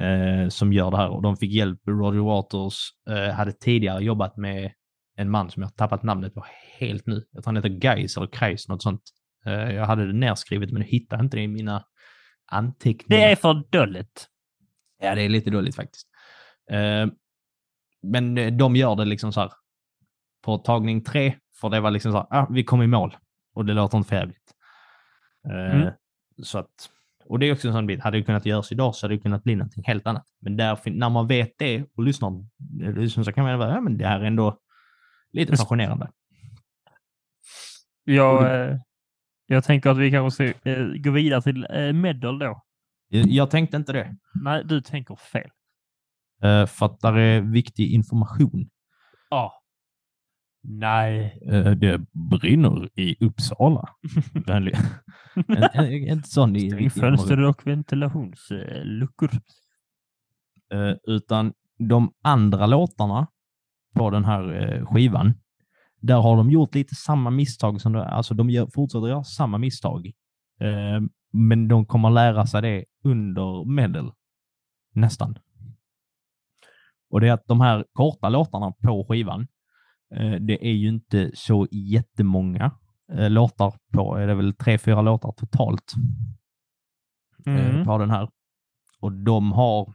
eh, 0.00 0.48
som 0.48 0.72
gör 0.72 0.90
det 0.90 0.96
här 0.96 1.08
och 1.08 1.22
de 1.22 1.36
fick 1.36 1.52
hjälp. 1.52 1.80
Roger 1.86 2.20
Waters 2.20 2.78
eh, 3.10 3.34
hade 3.34 3.52
tidigare 3.52 4.04
jobbat 4.04 4.36
med 4.36 4.72
en 5.16 5.30
man 5.30 5.50
som 5.50 5.62
jag 5.62 5.76
tappat 5.76 6.02
namnet 6.02 6.34
på 6.34 6.44
helt 6.78 7.06
nu. 7.06 7.24
Jag 7.30 7.44
tror 7.44 7.54
han 7.54 7.64
heter 7.64 7.84
Geis 7.84 8.16
eller 8.16 8.26
Kreis, 8.26 8.68
något 8.68 8.82
sånt. 8.82 9.02
Eh, 9.46 9.52
jag 9.52 9.86
hade 9.86 10.06
det 10.06 10.12
nerskrivet 10.12 10.70
men 10.70 10.82
hittade 10.82 11.24
inte 11.24 11.36
det 11.36 11.42
i 11.42 11.48
mina 11.48 11.84
anteckningar. 12.46 13.26
Det 13.26 13.32
är 13.32 13.36
för 13.36 13.64
dåligt. 13.70 14.28
Ja, 15.02 15.14
det 15.14 15.22
är 15.22 15.28
lite 15.28 15.50
dåligt 15.50 15.76
faktiskt. 15.76 16.08
Eh, 16.70 17.06
men 18.02 18.38
eh, 18.38 18.52
de 18.52 18.76
gör 18.76 18.96
det 18.96 19.04
liksom 19.04 19.32
så 19.32 19.40
här 19.40 19.52
på 20.44 20.58
tagning 20.58 21.04
tre, 21.04 21.34
för 21.60 21.68
det 21.70 21.80
var 21.80 21.90
liksom 21.90 22.12
så 22.12 22.18
här, 22.18 22.26
ah, 22.30 22.46
vi 22.50 22.64
kom 22.64 22.82
i 22.82 22.86
mål 22.86 23.16
och 23.54 23.64
det 23.64 23.74
låter 23.74 23.98
inte 23.98 24.08
för 24.08 24.16
jävligt. 24.16 24.54
Eh, 25.50 25.76
Mm. 25.76 25.92
Så 26.42 26.58
att, 26.58 26.90
och 27.26 27.38
det 27.38 27.46
är 27.46 27.52
också 27.52 27.68
en 27.68 27.74
sån 27.74 27.86
bit, 27.86 28.00
hade 28.00 28.16
det 28.18 28.22
kunnat 28.22 28.46
göras 28.46 28.72
idag 28.72 28.94
så 28.94 29.06
hade 29.06 29.14
det 29.14 29.20
kunnat 29.20 29.44
bli 29.44 29.54
någonting 29.56 29.84
helt 29.86 30.06
annat. 30.06 30.26
Men 30.40 30.56
där, 30.56 30.78
när 30.90 31.10
man 31.10 31.26
vet 31.26 31.52
det 31.58 31.84
och 31.96 32.02
lyssnar, 32.02 32.28
eh, 32.82 32.92
lyssnar 32.92 33.24
så 33.24 33.32
kan 33.32 33.44
man 33.44 33.58
vara, 33.58 33.70
ja 33.74 33.80
men 33.80 33.98
det 33.98 34.06
här 34.06 34.20
är 34.20 34.24
ändå 34.24 34.58
lite 35.32 35.56
fascinerande. 35.56 36.10
Jag, 38.04 38.60
eh, 38.70 38.76
jag 39.46 39.64
tänker 39.64 39.90
att 39.90 39.98
vi 39.98 40.10
kanske 40.10 40.54
ska 40.54 40.74
gå 40.98 41.10
vidare 41.10 41.42
till 41.42 41.66
Medal 41.94 42.38
då. 42.38 42.62
Jag, 43.08 43.50
tänkte 43.50 43.76
inte 43.76 43.92
det, 43.92 44.16
Nej, 44.34 44.64
du 44.64 44.80
tänker 44.80 45.16
fel. 45.16 45.50
för 46.66 46.86
att 46.86 47.00
där 47.00 47.18
är 47.18 47.40
viktig 47.40 47.92
information. 47.92 48.70
Ja. 49.30 49.63
Nej. 50.66 51.38
Eh, 51.50 51.70
Det 51.70 52.00
brinner 52.12 52.88
i 53.00 53.24
Uppsala. 53.26 53.88
En, 54.46 54.68
en, 55.74 56.08
en 56.08 56.22
sån 56.22 56.56
i, 56.56 56.70
Stäng 56.70 56.90
fönster 56.90 57.40
och 57.40 57.66
ventilationsluckor. 57.66 59.30
Eh, 60.72 60.94
utan 61.02 61.52
de 61.78 62.12
andra 62.22 62.66
låtarna 62.66 63.26
på 63.94 64.10
den 64.10 64.24
här 64.24 64.52
eh, 64.52 64.86
skivan, 64.86 65.34
där 66.00 66.16
har 66.20 66.36
de 66.36 66.50
gjort 66.50 66.74
lite 66.74 66.94
samma 66.94 67.30
misstag 67.30 67.80
som 67.80 67.92
de, 67.92 67.98
alltså 68.02 68.34
de 68.34 68.50
gör, 68.50 68.66
fortsätter 68.74 69.08
göra 69.08 69.24
samma 69.24 69.58
misstag. 69.58 70.12
Men 71.32 71.68
de 71.68 71.86
kommer 71.86 72.10
lära 72.10 72.46
sig 72.46 72.62
det 72.62 72.84
under 73.04 73.64
medel. 73.64 74.10
Nästan. 74.92 75.38
Och 77.10 77.20
det 77.20 77.28
är 77.28 77.32
att 77.32 77.46
de 77.46 77.60
här 77.60 77.84
korta 77.92 78.28
låtarna 78.28 78.72
på 78.82 79.06
skivan, 79.08 79.46
det 80.40 80.66
är 80.66 80.72
ju 80.72 80.88
inte 80.88 81.30
så 81.34 81.66
jättemånga 81.70 82.70
eh, 83.12 83.30
låtar 83.30 83.74
på, 83.92 84.16
är 84.16 84.26
det 84.26 84.34
väl 84.34 84.54
tre, 84.54 84.78
fyra 84.78 85.02
låtar 85.02 85.32
totalt 85.32 85.92
eh, 87.46 87.70
Mm. 87.70 87.84
på 87.84 87.98
den 87.98 88.10
här. 88.10 88.28
Och 89.00 89.12
de 89.12 89.52
har, 89.52 89.94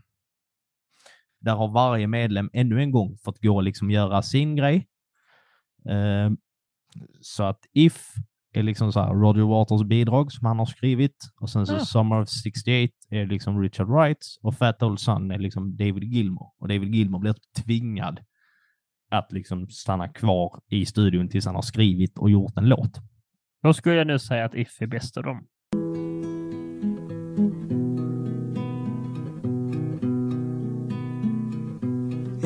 där 1.41 1.55
har 1.55 1.67
varje 1.67 2.07
medlem 2.07 2.49
ännu 2.53 2.81
en 2.81 2.91
gång 2.91 3.17
fått 3.23 3.41
gå 3.41 3.55
och 3.55 3.63
liksom 3.63 3.91
göra 3.91 4.21
sin 4.21 4.55
grej. 4.55 4.87
Eh, 5.89 6.31
så 7.21 7.43
att 7.43 7.59
If 7.73 8.07
är 8.53 8.63
liksom 8.63 8.91
så 8.91 8.99
här 8.99 9.13
Roger 9.13 9.43
Waters 9.43 9.83
bidrag 9.83 10.31
som 10.31 10.45
han 10.47 10.59
har 10.59 10.65
skrivit 10.65 11.15
och 11.41 11.49
sen 11.49 11.65
så 11.67 11.75
Ah. 11.75 11.79
Summer 11.79 12.21
of 12.21 12.29
68 12.29 12.93
är 13.09 13.25
liksom 13.25 13.61
Richard 13.61 13.87
Wrights 13.87 14.37
och 14.41 14.55
Fat 14.55 14.83
Old 14.83 14.99
Son 14.99 15.31
är 15.31 15.39
liksom 15.39 15.77
David 15.77 16.03
Gilmour. 16.03 16.51
Och 16.59 16.67
David 16.67 16.95
Gilmour 16.95 17.19
blir 17.19 17.35
tvingad 17.63 18.19
att 19.09 19.31
liksom 19.31 19.67
stanna 19.67 20.07
kvar 20.07 20.61
i 20.69 20.85
studion 20.85 21.29
tills 21.29 21.45
han 21.45 21.55
har 21.55 21.61
skrivit 21.61 22.17
och 22.17 22.29
gjort 22.29 22.57
en 22.57 22.69
låt. 22.69 22.99
Då 23.63 23.73
skulle 23.73 23.95
jag 23.95 24.07
nu 24.07 24.19
säga 24.19 24.45
att 24.45 24.55
If 24.55 24.81
är 24.81 24.87
bäst 24.87 25.17
av 25.17 25.23
dem. 25.23 25.47
If 32.41 32.45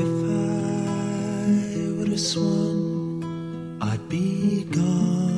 I 1.78 1.94
would 1.98 2.08
have 2.08 2.18
swum, 2.18 3.22
I'd 3.82 4.10
be 4.10 4.64
gone. 4.72 5.34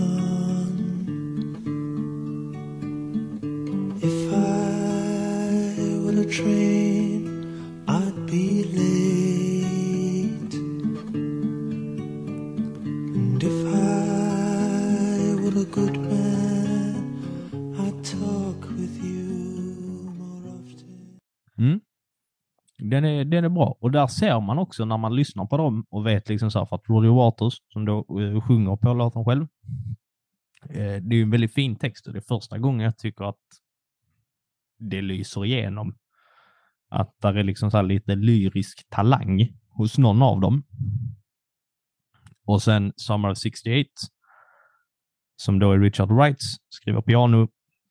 If 4.01 4.33
I 4.33 5.97
would 6.03 6.17
have 6.17 6.31
trained, 6.31 7.27
I'd 7.87 8.25
be 8.25 8.63
late. 8.63 9.44
Den 22.95 23.05
är, 23.05 23.25
den 23.25 23.43
är 23.43 23.49
bra. 23.49 23.77
Och 23.79 23.91
där 23.91 24.07
ser 24.07 24.41
man 24.41 24.59
också 24.59 24.85
när 24.85 24.97
man 24.97 25.15
lyssnar 25.15 25.45
på 25.45 25.57
dem 25.57 25.85
och 25.89 26.05
vet 26.05 26.29
liksom 26.29 26.51
så 26.51 26.59
här, 26.59 26.65
för 26.65 26.75
att 26.75 26.89
Roger 26.89 27.09
Waters, 27.09 27.61
som 27.73 27.85
då 27.85 27.97
eh, 28.21 28.41
sjunger 28.41 28.75
på 28.75 28.93
låten 28.93 29.25
själv, 29.25 29.47
eh, 30.69 31.01
det 31.01 31.15
är 31.15 31.17
ju 31.17 31.21
en 31.21 31.29
väldigt 31.29 31.53
fin 31.53 31.75
text 31.75 32.07
och 32.07 32.13
det 32.13 32.19
är 32.19 32.21
första 32.21 32.57
gången 32.57 32.85
jag 32.85 32.97
tycker 32.97 33.25
att 33.25 33.43
det 34.79 35.01
lyser 35.01 35.45
igenom. 35.45 35.97
Att 36.89 37.15
där 37.21 37.33
är 37.33 37.43
liksom 37.43 37.71
så 37.71 37.77
här 37.77 37.83
lite 37.83 38.15
lyrisk 38.15 38.89
talang 38.89 39.47
hos 39.69 39.97
någon 39.97 40.21
av 40.21 40.41
dem. 40.41 40.63
Och 42.45 42.61
sen 42.61 42.93
Summer 42.95 43.31
of 43.31 43.37
68, 43.37 43.89
som 45.35 45.59
då 45.59 45.71
är 45.71 45.79
Richard 45.79 46.11
Wrights, 46.11 46.55
skriver 46.69 47.01
piano. 47.01 47.47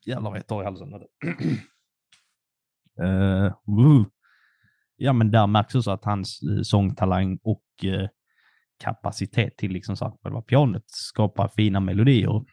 Jävlar 0.07 0.31
vad 0.31 0.39
jag 0.39 0.47
tar 0.47 0.63
i 0.63 0.65
halsen. 0.65 0.95
Uh, 3.03 3.53
woo. 3.67 4.14
Ja, 4.97 5.13
men 5.13 5.31
där 5.31 5.47
märks 5.47 5.75
också 5.75 5.91
att 5.91 6.05
hans 6.05 6.41
eh, 6.43 6.63
sångtalang 6.63 7.39
och 7.43 7.65
eh, 7.85 8.09
kapacitet 8.79 9.57
till 9.57 9.73
liksom 9.73 9.97
så 9.97 10.19
själva 10.23 10.43
pianot 10.43 10.85
skapar 10.87 11.49
fina 11.49 11.81
melodier. 11.81 12.45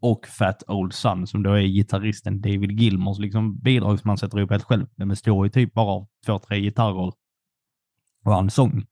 Och 0.00 0.26
Fat 0.26 0.62
Old 0.68 0.92
Son 0.92 1.26
som 1.26 1.42
då 1.42 1.52
är 1.52 1.62
gitarristen 1.62 2.40
David 2.40 2.80
Gilmors 2.80 3.18
liksom 3.18 3.58
bidrag 3.58 4.00
som 4.00 4.08
han 4.08 4.18
sätter 4.18 4.38
ihop 4.38 4.50
helt 4.50 4.64
själv. 4.64 4.86
Den 4.96 5.08
består 5.08 5.46
ju 5.46 5.50
typ 5.50 5.74
bara 5.74 5.90
av 5.90 6.08
två, 6.26 6.38
tre 6.38 6.60
gitarrer 6.60 7.12
och 8.24 8.38
en 8.38 8.50
sång. 8.50 8.86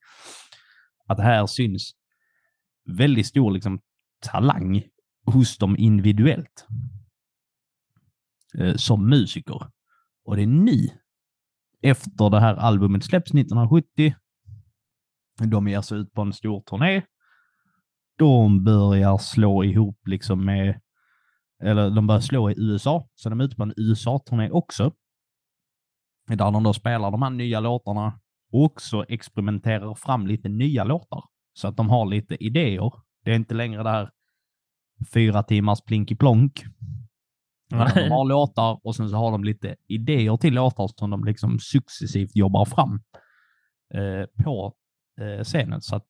Att 1.05 1.19
här 1.19 1.45
syns 1.47 1.91
väldigt 2.97 3.27
stor 3.27 3.51
liksom 3.51 3.79
talang 4.21 4.83
hos 5.25 5.57
dem 5.57 5.77
individuellt. 5.77 6.67
Eh, 8.57 8.75
som 8.75 9.09
musiker. 9.09 9.71
Och 10.25 10.35
det 10.35 10.41
är 10.41 10.47
nu, 10.47 10.87
efter 11.81 12.29
det 12.29 12.39
här 12.39 12.55
albumet 12.55 13.03
släpps 13.03 13.31
1970, 13.31 14.15
de 15.45 15.67
ger 15.67 15.81
sig 15.81 15.97
ut 15.97 16.13
på 16.13 16.21
en 16.21 16.33
stor 16.33 16.61
turné. 16.61 17.01
De 18.17 18.63
börjar 18.63 19.17
slå 19.17 19.63
ihop 19.63 20.07
liksom 20.07 20.45
med, 20.45 20.79
eller 21.63 21.89
de 21.89 22.07
börjar 22.07 22.21
slå 22.21 22.49
i 22.49 22.55
USA, 22.57 23.09
så 23.15 23.29
de 23.29 23.39
är 23.39 23.45
ute 23.45 23.55
på 23.55 23.63
en 23.63 23.73
USA-turné 23.77 24.49
också. 24.49 24.93
Där 26.27 26.51
de 26.51 26.63
då 26.63 26.73
spelar 26.73 27.11
de 27.11 27.21
här 27.21 27.29
nya 27.29 27.59
låtarna 27.59 28.19
och 28.51 28.63
också 28.63 29.05
experimenterar 29.09 29.95
fram 29.95 30.27
lite 30.27 30.49
nya 30.49 30.83
låtar. 30.83 31.23
Så 31.53 31.67
att 31.67 31.77
de 31.77 31.89
har 31.89 32.05
lite 32.05 32.43
idéer. 32.43 32.91
Det 33.23 33.31
är 33.31 33.35
inte 33.35 33.55
längre 33.55 33.83
det 33.83 33.89
här 33.89 34.09
fyra 35.13 35.43
timmars 35.43 35.81
plinky 35.81 36.15
plonk 36.15 36.63
Ja, 37.69 37.91
de 37.95 38.11
har 38.11 38.25
låtar 38.25 38.79
och 38.83 38.95
sen 38.95 39.09
så 39.09 39.15
har 39.15 39.31
de 39.31 39.43
lite 39.43 39.75
idéer 39.87 40.37
till 40.37 40.53
låtar 40.53 40.89
som 40.95 41.09
de 41.09 41.23
liksom 41.23 41.59
successivt 41.59 42.35
jobbar 42.35 42.65
fram 42.65 43.01
eh, 43.93 44.43
på 44.43 44.75
eh, 45.21 45.43
scenen. 45.43 45.81
Så 45.81 45.95
att 45.95 46.07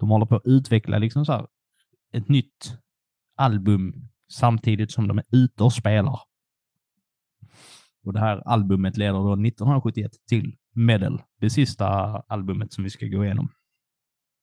de 0.00 0.10
håller 0.10 0.26
på 0.26 0.36
att 0.36 0.42
utveckla 0.44 0.98
liksom 0.98 1.24
så 1.24 1.32
här 1.32 1.46
ett 2.12 2.28
nytt 2.28 2.78
album 3.36 4.08
samtidigt 4.32 4.90
som 4.90 5.08
de 5.08 5.18
är 5.18 5.24
ute 5.30 5.64
och 5.64 5.72
spelar. 5.72 6.20
Och 8.04 8.12
det 8.12 8.20
här 8.20 8.48
albumet 8.48 8.96
leder 8.96 9.12
då 9.12 9.32
1971 9.32 10.10
till 10.28 10.56
Medal, 10.74 11.22
det 11.40 11.50
sista 11.50 11.86
albumet 12.28 12.72
som 12.72 12.84
vi 12.84 12.90
ska 12.90 13.06
gå 13.06 13.24
igenom. 13.24 13.48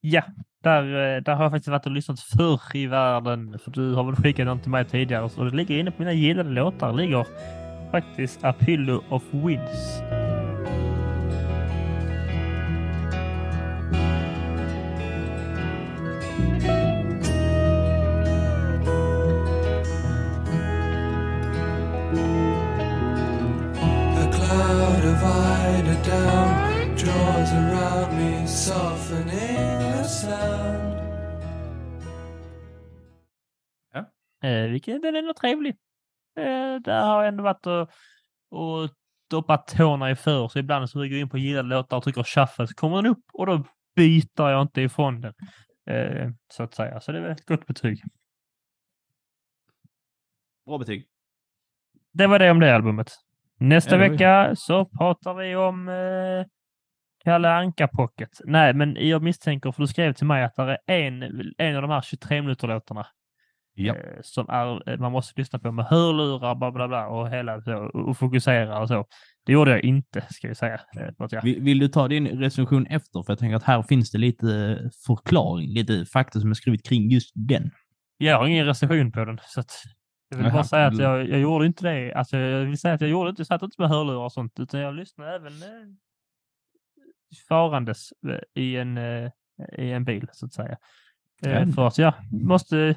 Ja, 0.02 0.24
där, 0.64 0.84
eh, 0.84 1.22
där 1.22 1.36
har 1.36 1.44
jag 1.44 1.52
faktiskt 1.52 1.68
varit 1.68 1.86
och 1.86 1.92
lyssnat 1.92 2.20
förr 2.20 2.62
i 2.74 2.88
världen. 2.88 3.60
För 3.60 3.72
du 3.72 3.94
har 3.94 4.04
väl 4.04 4.16
skickat 4.16 4.46
någon 4.46 4.60
till 4.60 4.72
mig 4.72 4.86
tidigare. 4.86 5.30
Så 5.30 5.44
det 5.44 5.56
ligger 5.56 5.80
inne 5.80 5.92
på 5.92 6.02
mina 6.02 6.14
gillade 6.14 6.50
låtar. 6.50 6.92
Det 6.92 6.98
ligger 6.98 7.26
faktiskt 7.92 8.44
Apollo 8.44 9.04
of 9.10 9.24
Winds. 9.32 10.02
A 24.20 24.30
cloud 24.32 25.06
of 25.06 26.08
down 26.08 26.68
draws 26.96 27.52
around 27.52 28.18
me, 28.18 28.48
softening 28.48 29.47
sound. 30.22 30.98
Eh, 34.44 34.70
vilket 34.70 35.02
den 35.02 35.16
är 35.16 35.22
nog 35.22 35.36
trevlig. 35.36 35.76
Eh, 36.36 36.76
där 36.84 37.02
har 37.02 37.24
jag 37.24 37.28
ändå 37.28 37.44
varit 37.44 37.68
och, 37.68 37.90
och 38.50 38.90
doppat 39.30 39.68
tårna 39.68 40.12
i 40.12 40.16
för. 40.16 40.48
Så 40.48 40.60
ibland 40.60 40.90
så 40.90 41.00
går 41.00 41.08
jag 41.08 41.20
in 41.20 41.30
på 41.30 41.38
gillade 41.38 41.70
låtar 41.70 41.98
och 41.98 42.04
trycker 42.04 42.24
shuffle 42.24 42.68
så 42.68 42.74
kommer 42.74 42.96
den 42.96 43.12
upp 43.12 43.24
och 43.34 43.46
då 43.46 43.64
byter 43.96 44.50
jag 44.50 44.62
inte 44.62 44.82
ifrån 44.82 45.22
den. 45.22 45.34
Eh, 45.90 46.30
så 46.54 46.64
att 46.64 46.74
säga. 46.74 47.02
Så 47.02 47.12
det 47.12 47.18
är 47.18 47.22
väl 47.22 47.32
ett 47.32 47.46
gott 47.46 47.66
betyg. 47.66 48.04
Bra 50.66 50.78
betyg. 50.78 51.08
Det 52.12 52.28
var 52.28 52.40
det 52.40 52.52
om 52.52 52.60
det 52.60 52.76
albumet. 52.76 53.12
Nästa 53.60 53.96
Ja, 53.96 54.02
det 54.02 54.10
vecka 54.10 54.56
så 54.56 54.86
pratar 54.86 55.34
vi 55.34 55.56
om 55.56 55.90
eh, 55.90 56.46
Kalle 57.28 57.50
Anka 57.50 57.88
Pocket. 57.88 58.30
Nej, 58.46 58.74
men 58.74 58.98
jag 59.00 59.24
misstänker, 59.24 59.72
för 59.72 59.82
du 59.84 59.88
skrev 59.88 60.14
till 60.14 60.28
mig 60.28 60.44
att 60.44 60.56
det 60.56 60.78
är 60.88 61.00
en, 61.08 61.24
en 61.58 61.76
av 61.76 61.82
de 61.82 61.92
här 61.92 62.02
23 62.02 62.42
minuter-låtarna 62.42 63.08
Ja. 63.74 63.96
eh, 63.96 64.02
som 64.22 64.50
är, 64.50 64.90
eh, 64.90 65.00
man 65.00 65.12
måste 65.12 65.42
lyssna 65.42 65.60
på 65.60 65.72
med 65.72 65.86
hörlurar, 65.86 66.56
bla 66.56 66.72
bla 66.72 66.88
bla 66.88 67.08
och 67.08 67.30
hela 67.30 67.62
så, 67.62 67.78
och 67.78 68.18
fokusera 68.18 68.80
och 68.80 68.88
så. 68.88 69.06
Det 69.46 69.52
gjorde 69.52 69.72
jag 69.72 69.84
inte, 69.84 70.26
ska 70.30 70.48
jag 70.48 70.58
säga. 70.58 70.82
Eh, 71.00 71.28
jag, 71.30 71.42
Vill, 71.42 71.62
vill 71.62 71.80
du 71.80 71.88
ta 71.88 72.08
din 72.08 72.28
recension 72.28 72.86
efter? 72.88 73.24
För 73.24 73.32
jag 73.32 73.40
tänker 73.40 73.56
att 73.56 73.64
här 73.64 73.82
finns 73.82 74.12
det 74.12 74.18
lite 74.18 74.80
förklaring, 75.08 75.70
lite 75.74 76.06
fakta 76.06 76.40
som 76.40 76.50
är 76.50 76.54
skrivit 76.54 76.88
kring 76.88 77.10
just 77.10 77.32
den. 77.36 77.72
jag 78.18 78.38
har 78.38 78.48
ingen 78.48 78.66
recension 78.66 79.12
på 79.12 79.26
den, 79.26 79.40
så 79.44 79.60
att 79.60 79.72
jag 80.30 80.38
vill 80.38 80.46
Jaha, 80.46 80.54
bara 80.54 80.64
säga 80.64 80.88
att 80.88 81.00
jag, 81.00 81.30
jag 81.30 81.40
gjorde 81.40 81.66
inte 81.66 81.94
det. 81.94 82.14
Alltså, 82.14 82.38
jag 82.38 82.66
vill 82.66 82.78
säga 82.80 82.94
att 82.94 83.02
jag 83.02 83.10
gjorde 83.10 83.30
inte, 83.30 83.40
jag 83.40 83.48
satt 83.48 83.64
inte 83.64 83.82
med 83.82 83.90
hörlurar 83.90 84.24
och 84.24 84.32
sånt, 84.32 84.60
utan 84.60 84.80
jag 84.80 84.96
lyssnade 84.96 85.36
även 85.36 85.54
eh, 85.54 85.94
farandes 87.50 88.12
eh, 88.28 88.64
i 88.64 88.78
en, 88.78 88.98
eh, 88.98 89.30
i 89.78 89.92
en 89.92 90.06
bil, 90.06 90.28
så 90.32 90.46
att 90.46 90.54
säga. 90.54 90.78
Ja. 91.42 91.68
för 91.76 91.88
att 91.88 91.98
jag 91.98 92.14
måste, 92.32 92.96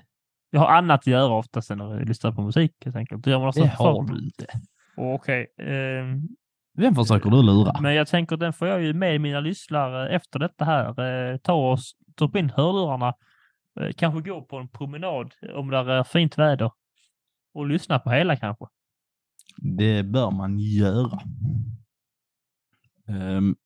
jag 0.50 0.60
har 0.60 0.68
annat 0.68 1.00
att 1.00 1.06
göra 1.06 1.32
oftast 1.32 1.70
än 1.70 1.80
att 1.80 2.08
lyssna 2.08 2.32
på 2.32 2.42
musik 2.42 2.72
helt 2.84 2.96
enkelt. 2.96 3.24
Då 3.24 3.30
gör 3.30 3.38
man 3.38 3.48
också 3.48 3.60
Det 3.60 3.68
har 3.68 4.02
du 4.02 4.24
inte. 4.24 4.46
Okej, 4.96 5.46
ehm, 5.58 6.28
Vem 6.74 6.94
försöker 6.94 7.30
du 7.30 7.42
lura? 7.42 7.80
men 7.80 7.94
jag 7.94 8.08
tänker 8.08 8.36
den 8.36 8.52
får 8.52 8.68
jag 8.68 8.82
ju 8.82 8.94
med 8.94 9.20
mina 9.20 9.40
lyssnare 9.40 10.08
efter 10.08 10.38
detta 10.38 10.64
här. 10.64 11.38
Ta 11.38 11.52
oss, 11.52 11.92
ta 12.14 12.24
upp 12.24 12.36
in 12.36 12.50
hörlurarna, 12.50 13.14
kanske 13.96 14.30
gå 14.30 14.42
på 14.42 14.56
en 14.56 14.68
promenad 14.68 15.34
om 15.54 15.70
det 15.70 15.76
är 15.76 16.04
fint 16.04 16.38
väder 16.38 16.70
och 17.54 17.66
lyssna 17.66 17.98
på 17.98 18.10
hela 18.10 18.36
kanske. 18.36 18.66
Det 19.56 20.02
bör 20.02 20.30
man 20.30 20.58
göra. 20.58 21.18
Um, 23.08 23.56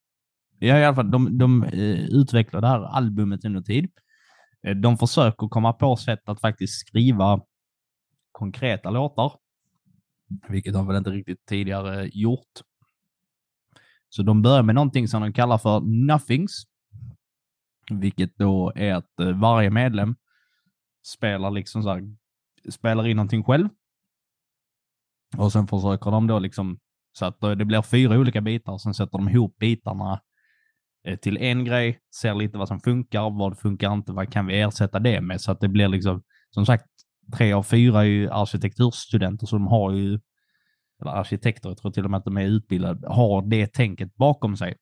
ja, 0.59 0.77
i 0.77 0.85
alla 0.85 0.95
fall, 0.95 1.11
de, 1.11 1.37
de 1.37 1.63
eh, 1.63 2.05
utvecklar 2.05 2.61
det 2.61 2.67
här 2.67 2.83
albumet 2.83 3.45
under 3.45 3.61
tid. 3.61 3.89
Eh, 4.67 4.75
de 4.75 4.97
försöker 4.97 5.47
komma 5.47 5.73
på 5.73 5.95
sätt 5.95 6.29
att 6.29 6.41
faktiskt 6.41 6.79
skriva 6.79 7.41
konkreta 8.31 8.89
låtar, 8.89 9.33
vilket 10.49 10.73
de 10.73 10.87
väl 10.87 10.97
inte 10.97 11.09
riktigt 11.09 11.45
tidigare 11.45 12.01
eh, 12.01 12.09
gjort. 12.13 12.61
Så 14.09 14.23
de 14.23 14.41
börjar 14.41 14.63
med 14.63 14.75
någonting 14.75 15.07
som 15.07 15.21
de 15.21 15.33
kallar 15.33 15.57
för 15.57 15.79
nothings, 15.79 16.63
vilket 17.91 18.37
då 18.37 18.71
är 18.75 18.93
att 18.93 19.11
varje 19.35 19.69
medlem 19.69 20.15
spelar 21.05 21.51
liksom 21.51 21.83
så 21.83 21.89
här, 21.89 22.15
spelar 22.69 23.07
in 23.07 23.17
någonting 23.17 23.43
själv 23.43 23.69
och 25.37 25.51
sen 25.51 25.67
försöker 25.67 26.11
de 26.11 26.27
då 26.27 26.39
liksom 26.39 26.79
så 27.11 27.25
att 27.25 27.39
det 27.39 27.65
blir 27.65 27.81
fyra 27.81 28.19
olika 28.19 28.41
bitar 28.41 28.73
och 28.73 28.81
sen 28.81 28.93
sätter 28.93 29.17
de 29.17 29.29
ihop 29.29 29.57
bitarna 29.57 30.13
eh, 30.13 30.19
till 31.21 31.37
en 31.37 31.65
grej, 31.65 31.99
ser 32.21 32.35
lite 32.35 32.57
vad 32.57 32.67
som 32.67 32.79
funkar, 32.79 33.29
vad 33.29 33.59
funkar 33.59 33.93
inte, 33.93 34.11
vad 34.11 34.31
kan 34.33 34.45
vi 34.45 34.59
ersätta 34.61 34.99
det 34.99 35.21
med? 35.21 35.41
Så 35.41 35.51
att 35.51 35.59
det 35.59 35.67
blir 35.67 35.87
liksom, 35.87 36.23
som 36.49 36.65
sagt, 36.65 36.85
tre 37.37 37.53
av 37.53 37.63
fyra 37.63 37.99
är 37.99 38.03
ju 38.03 38.29
arkitekturstudenter 38.29 39.45
så 39.47 39.55
de 39.55 39.67
har 39.67 39.91
ju, 39.91 40.19
eller 41.01 41.11
arkitekter, 41.11 41.69
jag 41.69 41.77
tror 41.77 41.91
till 41.91 42.05
och 42.05 42.11
med 42.11 42.17
att 42.17 42.25
de 42.25 42.37
är 42.37 42.45
utbildade, 42.45 43.07
har 43.07 43.41
det 43.49 43.73
tänket 43.73 44.15
bakom 44.15 44.57
sig. 44.57 44.75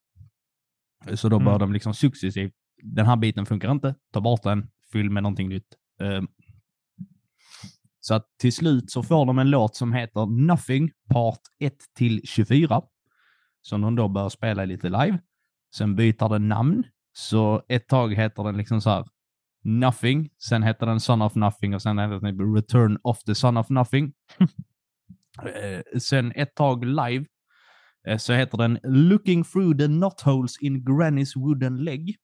Så 1.14 1.30
då 1.30 1.40
bör 1.40 1.48
Mm. 1.48 1.60
de 1.60 1.74
liksom 1.74 1.94
successivt, 1.94 2.54
den 2.84 3.06
här 3.06 3.16
biten 3.16 3.46
funkar 3.46 3.72
inte, 3.72 3.96
ta 4.14 4.22
bort 4.22 4.44
den, 4.44 4.68
fyll 4.92 5.10
med 5.10 5.24
någonting 5.24 5.50
nytt. 5.50 5.68
Eh, 6.02 6.22
så 8.00 8.14
att 8.14 8.26
till 8.40 8.54
slut 8.54 8.92
så 8.92 9.04
får 9.04 9.26
de 9.26 9.40
en 9.40 9.50
låt 9.50 9.76
som 9.76 9.94
heter 9.94 10.26
Nothing 10.26 10.92
Part 11.10 11.40
1 11.60 11.74
till 11.98 12.22
24. 12.24 12.82
Som 13.62 13.82
de 13.82 13.96
då 13.96 14.08
börjar 14.08 14.30
spela 14.30 14.66
lite 14.66 14.90
live. 14.90 15.20
Sen 15.76 15.96
byter 15.96 16.30
den 16.30 16.48
namn. 16.50 16.84
Så 17.14 17.64
ett 17.70 17.88
tag 17.88 18.14
heter 18.16 18.44
den 18.44 18.58
liksom 18.58 18.82
så 18.82 18.90
här 18.90 19.06
Nothing. 19.64 20.30
Sen 20.38 20.64
heter 20.64 20.86
den 20.86 21.00
Son 21.00 21.22
of 21.22 21.36
Nothing 21.36 21.76
och 21.76 21.82
sen 21.82 22.00
heter 22.00 22.20
den 22.20 22.38
typ 22.38 22.56
Return 22.58 22.98
of 23.04 23.24
the 23.24 23.36
Son 23.36 23.58
of 23.58 23.70
Nothing. 23.70 24.14
Eh, 25.44 26.00
sen 26.00 26.32
ett 26.36 26.56
tag 26.56 26.86
live 26.86 27.26
eh, 28.08 28.18
så 28.18 28.34
heter 28.34 28.58
den 28.58 28.80
Looking 28.84 29.44
through 29.44 29.78
the 29.78 29.86
knotholes 29.88 30.58
in 30.62 30.86
Granny's 30.86 31.32
wooden 31.36 31.78
leg. 31.84 32.16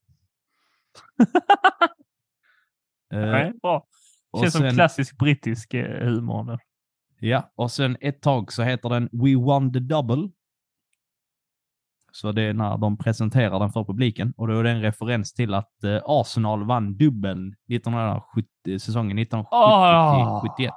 Eh, 3.12 3.20
Nej, 3.30 3.52
bra. 3.62 3.86
och 4.30 4.40
Känns 4.40 4.52
som 4.52 4.60
sen- 4.62 4.74
klassisk 4.74 5.18
brittisk 5.18 5.74
eh, 5.74 6.04
humor. 6.08 6.44
nu. 6.44 6.58
Ja, 7.28 7.52
och 7.54 7.70
sen 7.70 7.96
ett 8.00 8.22
tag 8.22 8.52
så 8.52 8.62
heter 8.62 8.88
den 8.88 9.08
We 9.12 9.34
won 9.36 9.72
the 9.72 9.78
double. 9.80 10.28
Så 12.20 12.32
det 12.32 12.42
är 12.42 12.54
när 12.54 12.78
de 12.78 12.96
presenterar 12.98 13.58
den 13.58 13.70
för 13.72 13.84
publiken 13.84 14.32
och 14.36 14.48
då 14.48 14.58
är 14.58 14.64
det 14.64 14.70
en 14.70 14.82
referens 14.82 15.32
till 15.32 15.54
att 15.54 15.84
eh, 15.84 16.00
Arsenal 16.04 16.64
vann 16.66 16.96
dubbeln 16.96 17.54
1970, 17.72 18.78
säsongen 18.78 19.18
1970 19.18 19.48
Ah. 19.52 20.40
71. 20.56 20.72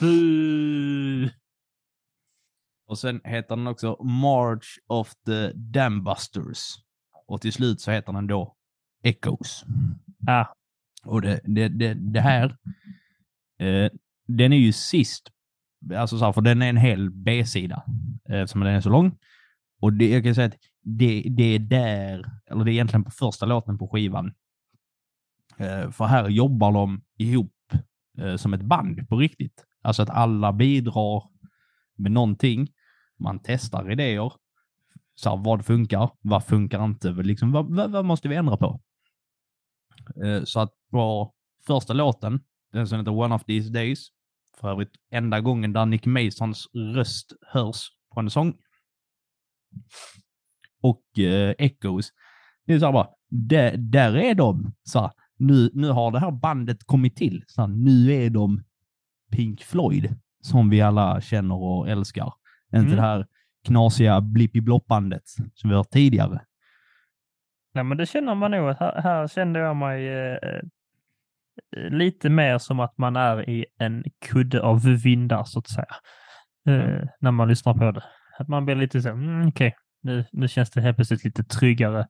Bu! 0.00 1.30
Och 2.88 2.98
sen 2.98 3.20
heter 3.24 3.56
den 3.56 3.66
också 3.66 4.02
March 4.04 4.66
of 4.86 5.12
the 5.26 5.52
Dambusters. 5.52 6.74
Och 7.26 7.40
till 7.40 7.52
slut 7.52 7.80
så 7.80 7.90
heter 7.90 8.12
den 8.12 8.26
då 8.26 8.54
Echoes. 9.04 9.64
Ja, 10.18 10.54
Och 11.04 11.22
det, 11.22 11.40
det, 11.44 11.68
det, 11.68 11.94
det 11.94 12.20
här, 12.20 12.56
eh, 13.60 13.90
den 14.26 14.52
är 14.52 14.56
ju 14.58 14.72
sist, 14.72 15.30
alltså 15.94 16.18
så 16.18 16.24
här, 16.24 16.32
för 16.32 16.40
den 16.40 16.62
är 16.62 16.68
en 16.68 16.76
hel 16.76 17.10
B-sida 17.10 17.84
eh, 18.28 18.40
eftersom 18.40 18.60
den 18.60 18.74
är 18.74 18.80
så 18.80 18.90
lång. 18.90 19.18
Och 19.80 19.92
det, 19.92 20.10
jag 20.10 20.24
kan 20.24 20.34
säga 20.34 20.46
att 20.46 20.56
det, 20.82 21.22
det 21.30 21.44
är 21.44 21.58
där, 21.58 22.30
eller 22.50 22.64
det 22.64 22.70
är 22.70 22.72
egentligen 22.72 23.04
på 23.04 23.10
första 23.10 23.46
låten 23.46 23.78
på 23.78 23.88
skivan. 23.88 24.34
Eh, 25.56 25.90
för 25.90 26.04
här 26.04 26.28
jobbar 26.28 26.72
de 26.72 27.04
ihop 27.16 27.54
eh, 28.18 28.36
som 28.36 28.54
ett 28.54 28.62
band 28.62 29.08
på 29.08 29.16
riktigt. 29.16 29.64
Alltså 29.82 30.02
att 30.02 30.10
alla 30.10 30.52
bidrar 30.52 31.22
med 31.96 32.12
någonting. 32.12 32.68
Man 33.18 33.40
testar 33.44 33.90
idéer. 33.92 34.32
Så 35.14 35.30
här, 35.30 35.36
vad 35.36 35.66
funkar? 35.66 36.10
Vad 36.20 36.44
funkar 36.44 36.84
inte? 36.84 37.10
Liksom, 37.10 37.52
vad, 37.52 37.74
vad, 37.76 37.90
vad 37.90 38.04
måste 38.04 38.28
vi 38.28 38.34
ändra 38.34 38.56
på? 38.56 38.80
Eh, 40.24 40.44
Så 40.44 40.60
att 40.60 40.72
på 40.90 41.34
första 41.66 41.92
låten, 41.92 42.40
den 42.72 42.88
som 42.88 42.98
heter 42.98 43.12
One 43.12 43.34
of 43.34 43.44
these 43.44 43.70
days, 43.70 44.08
för 44.60 44.70
övrigt 44.70 44.92
enda 45.10 45.40
gången 45.40 45.72
där 45.72 45.86
Nick 45.86 46.06
Masons 46.06 46.68
röst 46.74 47.32
hörs 47.46 47.88
på 48.14 48.20
en 48.20 48.30
sång. 48.30 48.58
Och 50.82 51.18
eh, 51.18 51.54
Echoes, 51.58 52.08
det 52.66 52.74
är 52.74 52.78
så 52.78 52.84
här 52.86 52.92
bara, 52.92 53.08
där, 53.30 53.76
där 53.76 54.16
är 54.16 54.34
de. 54.34 54.72
Så 54.82 55.00
här, 55.00 55.10
nu, 55.36 55.70
nu 55.74 55.88
har 55.90 56.10
det 56.10 56.20
här 56.20 56.30
bandet 56.30 56.84
kommit 56.84 57.16
till. 57.16 57.44
Så 57.46 57.60
här, 57.60 57.68
nu 57.68 58.12
är 58.12 58.30
de 58.30 58.62
Pink 59.32 59.62
Floyd, 59.62 60.14
som 60.40 60.70
vi 60.70 60.80
alla 60.80 61.20
känner 61.20 61.54
och 61.54 61.88
älskar. 61.88 62.32
Inte 62.74 62.78
Mm. 62.86 62.96
det 62.96 63.02
här 63.02 63.26
knasiga 63.66 64.20
blippi-bloppandet 64.20 65.22
som 65.54 65.70
vi 65.70 65.76
har 65.76 65.84
tidigare. 65.84 66.40
Nej, 67.74 67.84
men 67.84 67.98
det 67.98 68.06
känner 68.06 68.34
man 68.34 68.50
nog. 68.50 68.76
Här, 68.80 69.02
här 69.02 69.28
kände 69.28 69.60
jag 69.60 69.76
mig 69.76 70.08
eh, 70.08 70.34
eh, 71.76 71.90
lite 71.90 72.30
mer 72.30 72.58
som 72.58 72.80
att 72.80 72.98
man 72.98 73.16
är 73.16 73.50
i 73.50 73.66
en 73.78 74.04
kudde 74.26 74.62
av 74.62 74.80
vindar, 75.04 75.44
så 75.44 75.58
att 75.58 75.68
säga. 75.68 75.94
Eh, 76.68 77.04
När 77.20 77.30
man 77.30 77.48
lyssnar 77.48 77.74
på 77.74 77.90
det. 77.92 78.02
Att 78.38 78.48
man 78.48 78.64
blir 78.64 78.74
lite 78.76 79.02
så, 79.02 79.08
mm, 79.08 79.48
okej, 79.48 79.76
nu, 80.00 80.24
nu 80.32 80.48
känns 80.48 80.70
det 80.70 80.80
helt 80.80 80.96
plötsligt 80.96 81.24
lite 81.24 81.44
tryggare 81.44 82.06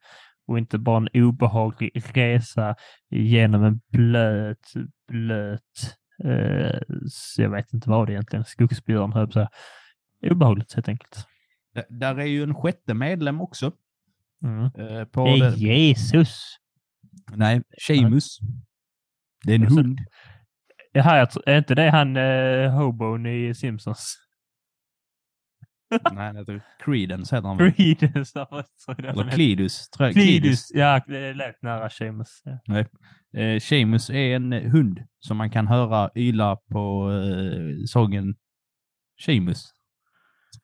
och 0.47 0.59
inte 0.59 0.78
bara 0.78 0.97
en 0.97 1.23
obehaglig 1.23 2.02
resa 2.15 2.77
genom 3.10 3.65
en 3.65 3.81
blöt, 3.89 4.73
blöt, 5.09 5.97
eh, 6.24 6.81
jag 7.36 7.51
vet 7.51 7.73
inte 7.73 7.90
vad 7.90 8.06
det 8.06 8.10
är 8.10 8.15
egentligen, 8.15 8.44
skogsbjörn 8.44 9.12
höll 9.12 9.31
jag. 9.35 9.48
Obehagligt 10.32 10.73
helt 10.74 10.89
enkelt. 10.89 11.27
Där 11.89 12.19
är 12.19 12.24
ju 12.24 12.43
en 12.43 12.55
sjätte 12.55 12.94
medlem 12.94 13.40
också. 13.40 13.73
Mm. 14.43 14.65
eh, 14.65 15.05
på 15.05 15.24
Det 15.24 15.31
är 15.31 15.51
det, 15.51 15.56
Jesus! 15.56 16.59
nej, 17.35 17.62
Seamus. 17.86 18.39
Det 19.44 19.52
är 19.52 19.56
en 19.56 19.62
Alltså, 19.62 19.81
hund. 19.81 19.98
Tror, 21.32 21.48
är 21.48 21.59
inte 21.59 21.74
det 21.74 21.90
han 21.90 22.16
uh, 22.16 22.70
Hobon 22.70 23.27
i 23.27 23.55
Simpsons? 23.55 24.27
Nej, 26.12 26.32
det 26.32 26.39
heter 26.39 26.62
Credence 26.85 27.36
heter 27.36 27.48
han 27.48 27.56
väl? 27.56 27.73
Creedence, 27.73 28.39
ja, 28.39 28.48
vad 28.51 28.65
tror 28.85 29.06
jag 29.06 29.15
Eller 29.15 29.31
Cletus, 29.31 29.90
tror 29.90 30.06
jag. 30.06 30.15
Cletus, 30.15 30.70
ja, 30.74 31.01
det 31.06 31.35
lät 31.35 31.62
nära 31.62 31.90
Seamus. 31.90 32.43
Ja. 32.65 32.78
Eh, 33.40 33.60
Seamus 33.60 34.10
är 34.10 34.36
en 34.36 34.52
hund 34.52 35.02
som 35.19 35.36
man 35.36 35.51
kan 35.51 35.66
höra 35.66 36.10
yla 36.15 36.56
på 36.56 37.12
eh, 37.12 37.85
sången 37.86 38.36
Seamus. 39.24 39.73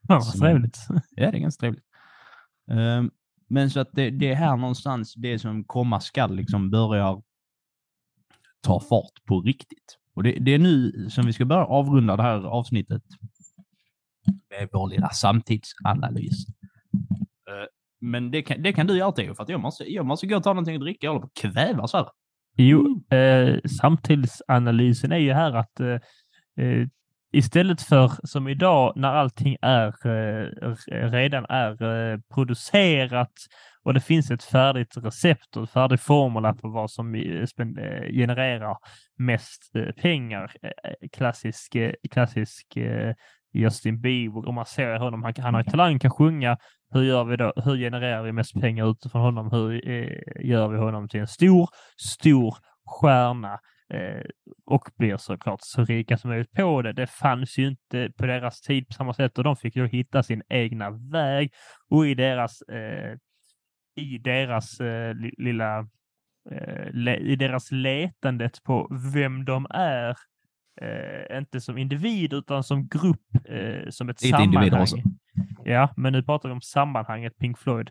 Fan 0.09 0.21
vad 0.21 0.41
trevligt. 0.41 0.79
Ja, 0.89 1.31
det 1.31 1.37
är 1.37 1.41
ganska 1.41 1.61
trevligt. 1.61 1.85
Ehm, 2.71 3.11
men 3.49 3.71
så 3.71 3.81
att 3.81 3.93
det, 3.93 4.11
det 4.11 4.31
är 4.31 4.35
här 4.35 4.57
någonstans 4.57 5.15
det 5.15 5.39
som 5.39 5.65
komma 5.65 6.01
skall 6.01 6.37
liksom 6.37 6.71
börjar 6.71 7.23
ta 8.61 8.81
fart 8.81 9.25
på 9.25 9.41
riktigt. 9.41 9.99
Och 10.15 10.23
det, 10.23 10.33
det 10.33 10.55
är 10.55 10.59
nu 10.59 11.07
som 11.11 11.27
vi 11.27 11.33
ska 11.33 11.45
börja 11.45 11.65
avrunda 11.65 12.17
det 12.17 12.23
här 12.23 12.47
avsnittet 12.47 13.03
med 14.59 14.69
vår 14.73 14.89
lilla 14.89 15.09
samtidsanalys. 15.09 16.47
Eh, 17.51 17.67
men 18.01 18.31
det 18.31 18.43
kan, 18.43 18.63
det 18.63 18.73
kan 18.73 18.87
du 18.87 18.99
göra 18.99 19.13
Theo, 19.13 19.35
för 19.35 19.43
att 19.43 19.49
jag 19.49 19.61
måste, 19.61 19.93
jag 19.93 20.07
måste 20.07 20.27
gå 20.27 20.37
och 20.37 20.43
ta 20.43 20.51
någonting 20.51 20.75
att 20.75 20.81
dricka. 20.81 21.07
Jag 21.07 21.13
håller 21.13 21.21
på 21.21 21.27
att 21.27 21.53
kvävas 21.53 21.93
här. 21.93 22.07
Jo, 22.57 23.05
eh, 23.11 23.59
samtidsanalysen 23.81 25.13
är 25.13 25.19
ju 25.19 25.33
här 25.33 25.53
att 25.53 25.81
eh, 25.81 26.65
eh, 26.65 26.89
istället 27.33 27.83
för 27.83 28.13
som 28.23 28.49
idag 28.49 28.93
när 28.97 29.09
allting 29.09 29.57
är 29.61 29.87
eh, 29.87 30.75
redan 31.11 31.45
är 31.49 31.83
eh, 31.83 32.19
producerat 32.35 33.33
och 33.83 33.95
det 33.95 34.01
finns 34.01 34.31
ett 34.31 34.45
färdigt 34.45 34.97
recept 34.97 35.57
och 35.57 35.63
en 35.63 35.67
färdig 35.67 36.01
formula 36.01 36.55
på 36.55 36.69
vad 36.69 36.91
som 36.91 37.15
eh, 37.15 37.47
genererar 38.13 38.77
mest 39.19 39.75
eh, 39.75 39.93
pengar. 40.03 40.53
Klassisk, 41.13 41.77
klassisk 42.11 42.77
eh, 42.77 43.15
Justin 43.55 44.01
Bieber, 44.01 44.49
om 44.49 44.55
man 44.55 44.67
ser 44.67 44.99
honom, 44.99 45.23
han, 45.23 45.35
han 45.39 45.55
har 45.55 45.63
ju 45.63 45.71
talang, 45.71 45.99
kan 45.99 46.11
sjunga. 46.11 46.59
Hur 46.91 47.03
gör 47.03 47.25
vi 47.25 47.37
då? 47.37 47.53
Hur 47.57 47.77
genererar 47.77 48.23
vi 48.23 48.33
mest 48.33 48.61
pengar 48.61 48.91
utifrån 48.91 49.23
honom? 49.23 49.51
Hur 49.51 49.89
eh, 49.89 50.47
gör 50.49 50.69
vi 50.69 50.79
honom 50.79 51.09
till 51.09 51.21
en 51.21 51.27
stor, 51.27 51.69
stor 51.97 52.55
stjärna? 52.87 53.59
Eh, 53.95 54.25
och 54.67 54.89
blir 54.97 55.17
såklart 55.17 55.59
så 55.63 55.85
rika 55.85 56.17
som 56.19 56.31
möjligt 56.31 56.53
på 56.53 56.83
det. 56.83 56.93
Det 56.93 57.07
fanns 57.07 57.59
ju 57.59 57.69
inte 57.69 58.11
på 58.17 58.27
deras 58.27 58.61
tid 58.61 58.89
på 58.89 58.93
samma 58.93 59.15
sätt 59.15 59.39
och 59.39 59.45
de 59.45 59.57
fick 59.57 59.77
ju 59.77 59.87
hitta 59.87 60.23
sin 60.23 60.43
egna 60.49 60.91
väg 60.91 61.53
och 61.91 62.07
i 62.07 62.15
deras, 62.15 62.63
eh, 62.63 63.17
i 63.97 64.19
deras 64.19 64.81
eh, 64.81 65.15
li- 65.15 65.35
lilla, 65.39 65.79
eh, 66.51 67.17
i 67.19 67.37
deras 67.37 67.73
letandet 67.73 68.63
på 68.63 68.89
vem 69.15 69.45
de 69.45 69.67
är, 69.71 70.17
eh, 70.81 71.39
inte 71.39 71.61
som 71.61 71.79
individ 71.79 72.33
utan 72.33 72.65
som 72.65 72.89
grupp, 72.89 73.47
eh, 73.49 73.91
som 73.91 74.09
ett 74.09 74.23
Lite 74.23 74.37
sammanhang. 74.37 74.81
också. 74.81 74.97
Ja, 75.65 75.95
men 75.97 76.13
nu 76.13 76.23
pratar 76.23 76.49
vi 76.49 76.53
om 76.53 76.61
sammanhanget 76.61 77.39
Pink 77.39 77.59
Floyd. 77.59 77.91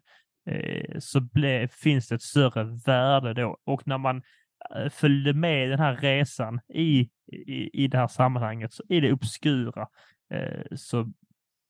Eh, 0.50 1.00
så 1.00 1.22
ble, 1.22 1.68
finns 1.68 2.08
det 2.08 2.16
ett 2.16 2.22
större 2.22 2.64
värde 2.86 3.34
då 3.34 3.58
och 3.64 3.88
när 3.88 3.98
man 3.98 4.22
eh, 4.76 4.90
följde 4.90 5.34
med 5.34 5.70
den 5.70 5.80
här 5.80 5.96
resan 5.96 6.60
i, 6.74 7.10
i, 7.32 7.84
i 7.84 7.88
det 7.88 7.98
här 7.98 8.08
sammanhanget, 8.08 8.74
så 8.74 8.84
i 8.90 9.00
det 9.00 9.14
obskura, 9.14 9.88
eh, 10.34 10.64
så 10.76 11.12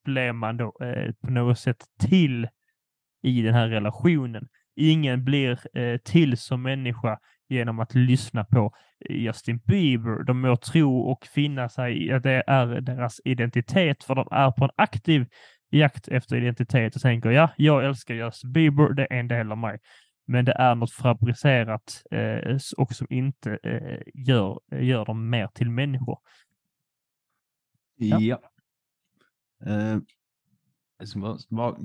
blev 0.04 0.34
man 0.34 0.56
då 0.56 0.76
eh, 0.80 1.12
på 1.12 1.30
något 1.30 1.58
sätt 1.58 1.84
till 2.00 2.48
i 3.22 3.42
den 3.42 3.54
här 3.54 3.68
relationen. 3.68 4.48
Ingen 4.76 5.24
blir 5.24 5.58
till 5.98 6.38
som 6.38 6.62
människa 6.62 7.18
genom 7.54 7.80
att 7.80 7.94
lyssna 7.94 8.44
på 8.44 8.74
Justin 9.08 9.58
Bieber. 9.58 10.24
De 10.24 10.40
må 10.40 10.56
tro 10.56 10.98
och 10.98 11.26
finna 11.26 11.68
sig 11.68 12.06
i 12.06 12.12
att 12.12 12.22
det 12.22 12.42
är 12.46 12.80
deras 12.80 13.20
identitet, 13.24 14.04
för 14.04 14.14
de 14.14 14.28
är 14.30 14.50
på 14.50 14.64
en 14.64 14.70
aktiv 14.76 15.26
jakt 15.70 16.08
efter 16.08 16.36
identitet 16.36 16.96
och 16.96 17.02
tänker 17.02 17.30
ja, 17.30 17.50
jag 17.56 17.84
älskar 17.84 18.14
Justin 18.14 18.52
Bieber, 18.52 18.94
det 18.94 19.06
är 19.10 19.18
en 19.18 19.28
del 19.28 19.52
av 19.52 19.58
mig. 19.58 19.78
Men 20.26 20.44
det 20.44 20.52
är 20.52 20.74
något 20.74 20.92
fabricerat 20.92 22.02
eh, 22.10 22.58
och 22.76 22.92
som 22.92 23.06
inte 23.10 23.58
eh, 23.62 24.00
gör, 24.14 24.60
gör 24.70 25.04
dem 25.04 25.30
mer 25.30 25.46
till 25.46 25.70
människor. 25.70 26.18
Ja. 27.96 28.20
Ja. 28.20 28.42
Eh, 29.66 29.98
jag 30.98 31.08
ska 31.08 31.20
bara, 31.20 31.38
bara 31.50 31.76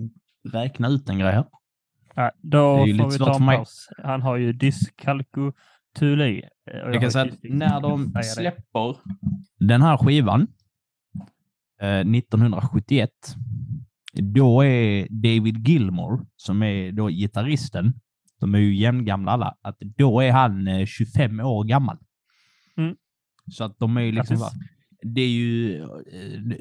räkna 0.53 0.87
ut 0.87 1.09
en 1.09 1.19
grej 1.19 1.31
här. 1.31 1.45
Ja, 2.15 2.31
då 2.41 2.75
Det 2.75 2.81
är 2.81 2.87
ju 2.87 2.97
får 2.97 3.03
lite 3.03 3.05
vi 3.13 3.17
svårt 3.17 3.27
ta 3.27 3.33
för 3.33 3.39
en 3.39 3.45
mig. 3.45 3.57
paus. 3.57 3.87
Han 4.03 4.21
har 4.21 4.37
ju 4.37 4.53
dyskalkotuli. 4.53 6.41
eh, 6.71 6.79
och 6.81 6.89
Jag 6.89 6.93
har 6.93 7.01
kan 7.01 7.11
säga 7.11 7.25
att 7.25 7.39
när 7.43 7.81
de 7.81 8.05
Säga 8.05 8.13
det. 8.21 8.23
släpper 8.23 8.95
den 9.59 9.81
här 9.81 9.97
skivan 9.97 10.47
eh, 11.81 11.99
1971, 11.99 13.09
då 14.13 14.61
är 14.65 15.07
David 15.09 15.67
Gilmore, 15.67 16.25
som 16.35 16.63
är 16.63 16.91
då 16.91 17.07
gitarristen, 17.09 17.93
de 18.39 18.55
är 18.55 18.59
ju 18.59 18.75
jämngamla 18.75 19.31
alla, 19.31 19.55
att 19.61 19.77
då 19.79 20.19
är 20.21 20.31
han 20.31 20.67
eh, 20.67 20.85
25 20.85 21.39
år 21.39 21.63
gammal. 21.63 21.97
Mm. 22.77 22.95
Så 23.51 23.63
att 23.63 23.79
de 23.79 23.97
är 23.97 24.01
ju 24.01 24.11
liksom, 24.11 24.37
Grattis. 24.37 24.59
det 25.03 25.21
är 25.21 25.29
ju, 25.29 25.75
eh, 25.83 26.57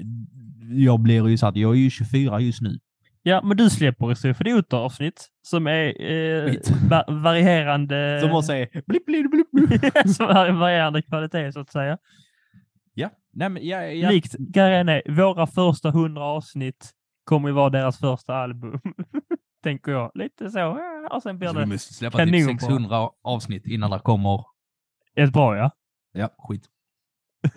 jag 0.71 1.01
blir 1.01 1.29
ju 1.29 1.37
så 1.39 1.47
att 1.47 1.57
jag 1.57 1.73
är 1.75 1.79
ju 1.79 1.91
24 1.91 2.41
just 2.41 2.61
nu. 2.63 2.79
Ja, 3.29 3.43
men 3.43 3.57
du 3.57 3.71
släpper 3.71 4.13
ett 4.13 4.41
Idioter 4.41 4.77
avsnitt 4.77 5.29
som 5.43 5.67
är 5.67 6.03
eh, 6.03 6.55
va 6.91 7.05
varierande... 7.09 8.21
Som 8.23 8.31
måste 8.31 8.47
säga 8.47 8.67
blipp, 8.87 9.07
blipp, 9.07 9.31
blipp, 9.31 9.51
blipp. 9.51 10.09
som 10.17 10.27
har 10.27 10.51
varierande 10.51 11.03
kvalitet 11.03 11.53
så 11.53 11.61
att 11.61 11.73
säga. 11.73 11.99
Ja, 12.95 13.11
nej 13.33 13.49
men 13.49 13.67
jag, 13.67 13.97
jag, 13.97 14.13
Likt 14.13 14.35
grejen 14.39 14.89
är, 14.89 15.03
våra 15.09 15.47
första 15.47 15.91
hundra 15.91 16.25
avsnitt 16.25 16.91
kommer 17.25 17.49
ju 17.49 17.55
vara 17.55 17.71
deras 17.71 17.99
första 17.99 18.35
album. 18.35 18.81
Tänker 19.63 19.93
jag. 19.93 20.11
Lite 20.15 20.51
så. 20.51 20.59
ja, 20.59 21.09
Och 21.11 21.23
sen 21.23 21.39
blir 21.39 21.49
Så 21.49 21.55
vi 21.55 21.61
det 21.61 21.67
måste 21.67 21.95
släppa 21.95 22.19
typ 22.19 22.47
bara. 22.47 22.59
600 22.59 23.11
avsnitt 23.23 23.67
innan 23.67 23.91
det 23.91 23.99
kommer 23.99 24.45
ett 25.15 25.33
bra 25.33 25.57
ja. 25.57 25.71
Ja, 26.13 26.35
skit. 26.39 26.67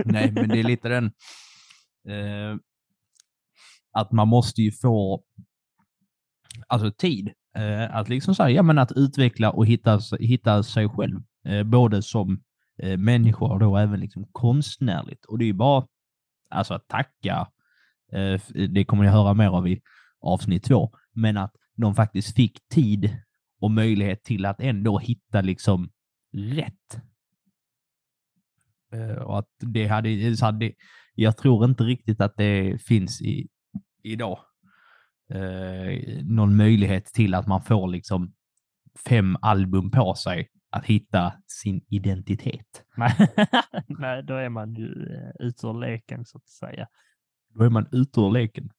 Nej, 0.05 0.31
men 0.31 0.49
det 0.49 0.59
är 0.59 0.63
lite 0.63 0.89
den... 0.89 1.05
Eh, 2.07 2.55
att 3.93 4.11
man 4.11 4.27
måste 4.27 4.61
ju 4.61 4.71
få 4.71 5.23
alltså 6.71 6.91
tid 6.91 7.31
eh, 7.55 7.95
att 7.95 8.09
liksom 8.09 8.35
säga, 8.35 8.49
ja 8.49 8.63
men 8.63 8.77
att 8.77 8.91
utveckla 8.95 9.51
och 9.51 9.65
hitta, 9.65 9.99
hitta 10.19 10.63
sig 10.63 10.89
själv. 10.89 11.19
Eh, 11.45 11.63
både 11.63 12.01
som 12.01 12.43
eh, 12.77 12.97
människa 12.97 13.45
och 13.45 13.59
då 13.59 13.77
även 13.77 13.99
liksom 13.99 14.27
konstnärligt. 14.31 15.25
Och 15.25 15.37
det 15.37 15.43
är 15.43 15.47
ju 15.47 15.53
bara 15.53 15.87
alltså 16.49 16.73
att 16.73 16.87
tacka, 16.87 17.47
eh, 18.11 18.41
det 18.69 18.85
kommer 18.85 19.03
ni 19.03 19.09
höra 19.09 19.33
mer 19.33 19.49
av 19.49 19.67
i 19.67 19.81
avsnitt 20.21 20.63
två, 20.63 20.91
men 21.13 21.37
att 21.37 21.55
de 21.75 21.95
faktiskt 21.95 22.35
fick 22.35 22.69
tid 22.69 23.17
och 23.59 23.71
möjlighet 23.71 24.23
till 24.23 24.45
att 24.45 24.61
ändå 24.61 24.99
hitta 24.99 25.41
liksom 25.41 25.89
rätt. 26.33 27.01
Eh, 28.93 29.23
och 29.23 29.39
att 29.39 29.49
det 29.59 29.87
hade, 29.87 30.37
så 30.37 30.45
hade, 30.45 30.71
jag 31.15 31.37
tror 31.37 31.65
inte 31.65 31.83
riktigt 31.83 32.21
att 32.21 32.37
det 32.37 32.81
finns 32.81 33.21
i, 33.21 33.47
idag. 34.03 34.39
Eh, 35.31 36.23
någon 36.23 36.55
möjlighet 36.55 37.05
till 37.05 37.33
att 37.33 37.47
man 37.47 37.61
får 37.61 37.87
liksom 37.87 38.33
fem 39.07 39.37
album 39.41 39.91
på 39.91 40.15
sig 40.15 40.47
att 40.71 40.85
hitta 40.85 41.33
sin 41.47 41.81
identitet. 41.89 42.83
Nej, 43.87 44.23
då 44.23 44.33
är 44.33 44.49
man 44.49 44.73
ju 44.73 44.85
eh, 44.85 45.47
ute 45.47 45.67
ur 45.67 45.79
leken 45.79 46.25
så 46.25 46.37
att 46.37 46.47
säga. 46.47 46.87
Då 47.53 47.63
är 47.63 47.69
man 47.69 47.87
ute 47.91 48.19
ur 48.19 48.31
leken. 48.31 48.69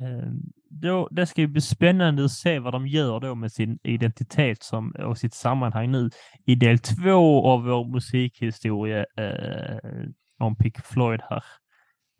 Eh, 0.00 0.30
Då, 0.70 1.08
det 1.10 1.26
ska 1.26 1.40
ju 1.40 1.46
bli 1.46 1.60
spännande 1.60 2.24
att 2.24 2.30
se 2.30 2.58
vad 2.58 2.72
de 2.72 2.86
gör 2.86 3.20
då 3.20 3.34
med 3.34 3.52
sin 3.52 3.78
identitet 3.82 4.62
som, 4.62 4.90
och 4.90 5.18
sitt 5.18 5.34
sammanhang 5.34 5.90
nu 5.90 6.10
i 6.46 6.54
del 6.54 6.78
två 6.78 7.46
av 7.46 7.64
vår 7.64 7.92
musikhistoria 7.92 9.04
eh, 9.16 9.78
om 10.38 10.56
Pink 10.56 10.84
Floyd 10.84 11.20
här. 11.30 11.44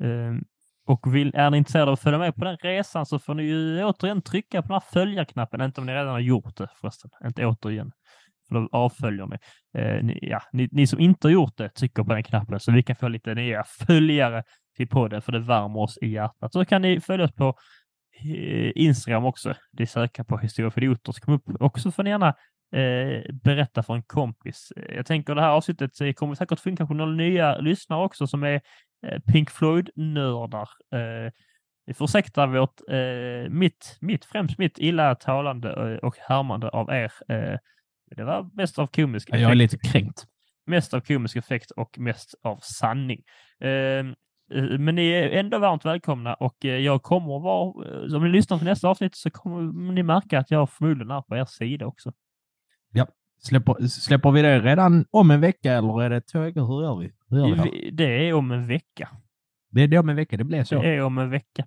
Eh, 0.03 0.35
och 0.87 1.15
vill, 1.15 1.35
är 1.35 1.51
ni 1.51 1.59
intresserade 1.59 1.91
av 1.91 1.93
att 1.93 2.01
följa 2.01 2.19
med 2.19 2.37
på 2.37 2.45
den 2.45 2.57
resan 2.57 3.07
så 3.07 3.19
får 3.19 3.35
ni 3.35 3.43
ju 3.43 3.85
återigen 3.85 4.23
trycka 4.23 4.63
på 4.63 4.69
den 4.69 4.75
här 4.75 4.93
följarknappen, 4.93 5.61
inte 5.61 5.81
om 5.81 5.87
ni 5.87 5.93
redan 5.93 6.09
har 6.09 6.21
gjort 6.21 6.57
det 6.57 6.69
förresten, 6.81 7.11
inte 7.25 7.47
återigen. 7.47 7.93
För 8.49 8.55
då 8.55 8.69
avföljer 8.73 9.27
ni. 9.27 9.37
Eh, 9.81 10.05
ni, 10.05 10.19
ja, 10.23 10.43
ni. 10.53 10.69
Ni 10.73 10.87
som 10.87 11.01
inte 11.01 11.27
har 11.27 11.33
gjort 11.33 11.57
det, 11.57 11.69
trycker 11.69 12.03
på 12.03 12.15
den 12.15 12.23
knappen 12.23 12.61
så 12.61 12.73
vi 12.73 12.83
kan 12.83 12.97
få 12.97 13.09
lite 13.09 13.35
nya 13.35 13.65
följare 13.65 14.43
till 14.77 14.89
podden 14.89 15.23
för 15.23 15.33
det 15.33 15.39
värmer 15.39 15.79
oss 15.79 15.99
i 16.03 16.09
hjärtat. 16.09 16.53
Så 16.53 16.65
kan 16.65 16.83
ni 16.83 17.01
följa 17.01 17.25
oss 17.25 17.33
på 17.33 17.55
eh, 18.25 18.73
Instagram 18.75 19.25
också. 19.25 19.55
Det 19.73 19.87
söker 19.87 20.07
söka 20.07 20.25
på 20.25 20.39
historia 20.39 20.71
för 20.71 20.81
idioter. 20.81 21.13
Så 21.13 21.21
kom 21.21 21.35
upp. 21.35 21.43
Också 21.61 21.91
får 21.91 22.03
ni 22.03 22.11
gärna 22.11 22.35
eh, 22.75 23.35
berätta 23.43 23.83
för 23.83 23.95
en 23.95 24.03
kompis. 24.03 24.73
Jag 24.97 25.07
tänker 25.07 25.35
det 25.35 25.41
här 25.41 25.51
avsnittet 25.51 26.01
eh, 26.01 26.13
kommer 26.13 26.35
säkert 26.35 26.61
få 26.61 26.69
in 26.69 26.77
kanske 26.77 26.95
några 26.95 27.13
nya 27.13 27.59
lyssnare 27.59 28.05
också 28.05 28.27
som 28.27 28.43
är 28.43 28.61
Pink 29.33 29.51
Floyd-nördar. 29.51 30.69
Eh, 30.95 31.33
ursäkta 31.87 32.47
vårt, 32.47 32.81
eh, 32.89 33.51
mitt, 33.51 33.99
mitt, 34.01 34.25
främst 34.25 34.59
mitt 34.59 34.79
illa 34.79 35.15
talande 35.15 35.69
eh, 35.71 36.09
och 36.09 36.17
härmande 36.19 36.69
av 36.69 36.91
er. 36.91 37.13
Eh, 37.29 37.59
det 38.17 38.25
var 38.25 38.51
mest 38.53 38.79
av 38.79 38.87
komisk 38.87 39.29
Jag 39.33 39.41
är 39.41 39.45
effekt. 39.45 39.57
lite 39.59 39.79
kränkt. 39.79 40.25
Mest 40.67 40.95
av 40.95 41.01
komisk 41.01 41.37
effekt 41.37 41.71
och 41.71 41.99
mest 41.99 42.35
av 42.43 42.57
sanning. 42.63 43.23
Eh, 43.61 43.71
eh, 43.71 44.79
men 44.79 44.95
ni 44.95 45.09
är 45.09 45.31
ändå 45.31 45.59
varmt 45.59 45.85
välkomna 45.85 46.35
och 46.35 46.65
eh, 46.65 46.79
jag 46.79 47.03
kommer 47.03 47.41
vara, 47.41 47.87
eh, 47.87 48.17
om 48.17 48.25
ni 48.25 48.31
lyssnar 48.31 48.59
till 48.59 48.67
nästa 48.67 48.89
avsnitt 48.89 49.17
så 49.17 49.31
kommer 49.31 49.93
ni 49.93 50.03
märka 50.03 50.39
att 50.39 50.51
jag 50.51 50.71
förmodligen 50.71 51.11
är 51.11 51.23
på 51.23 51.37
er 51.37 51.45
sida 51.45 51.87
också. 51.87 52.13
Släpper, 53.49 53.87
släpper 53.87 54.31
vi 54.31 54.43
det 54.43 54.61
redan 54.61 55.07
om 55.11 55.31
en 55.31 55.41
vecka 55.41 55.73
eller 55.73 56.03
är 56.03 56.11
det 56.11 56.21
två 56.21 56.41
veckor? 56.41 56.67
Hur 56.67 56.83
gör 56.83 56.97
vi? 56.97 57.13
Hur 57.31 57.49
gör 57.49 57.65
vi 57.65 57.91
Det 57.91 58.29
är 58.29 58.33
om 58.33 58.51
en 58.51 58.67
vecka. 58.67 59.09
Det 59.71 59.83
är 59.83 59.89
det 59.89 59.99
om 59.99 60.09
en 60.09 60.17
vecka, 60.17 60.37
det 60.37 60.45
blir 60.45 60.65
så. 60.65 60.83
Det 60.83 60.89
är 60.89 61.03
om 61.03 61.19
en 61.19 61.31
vecka. 61.31 61.67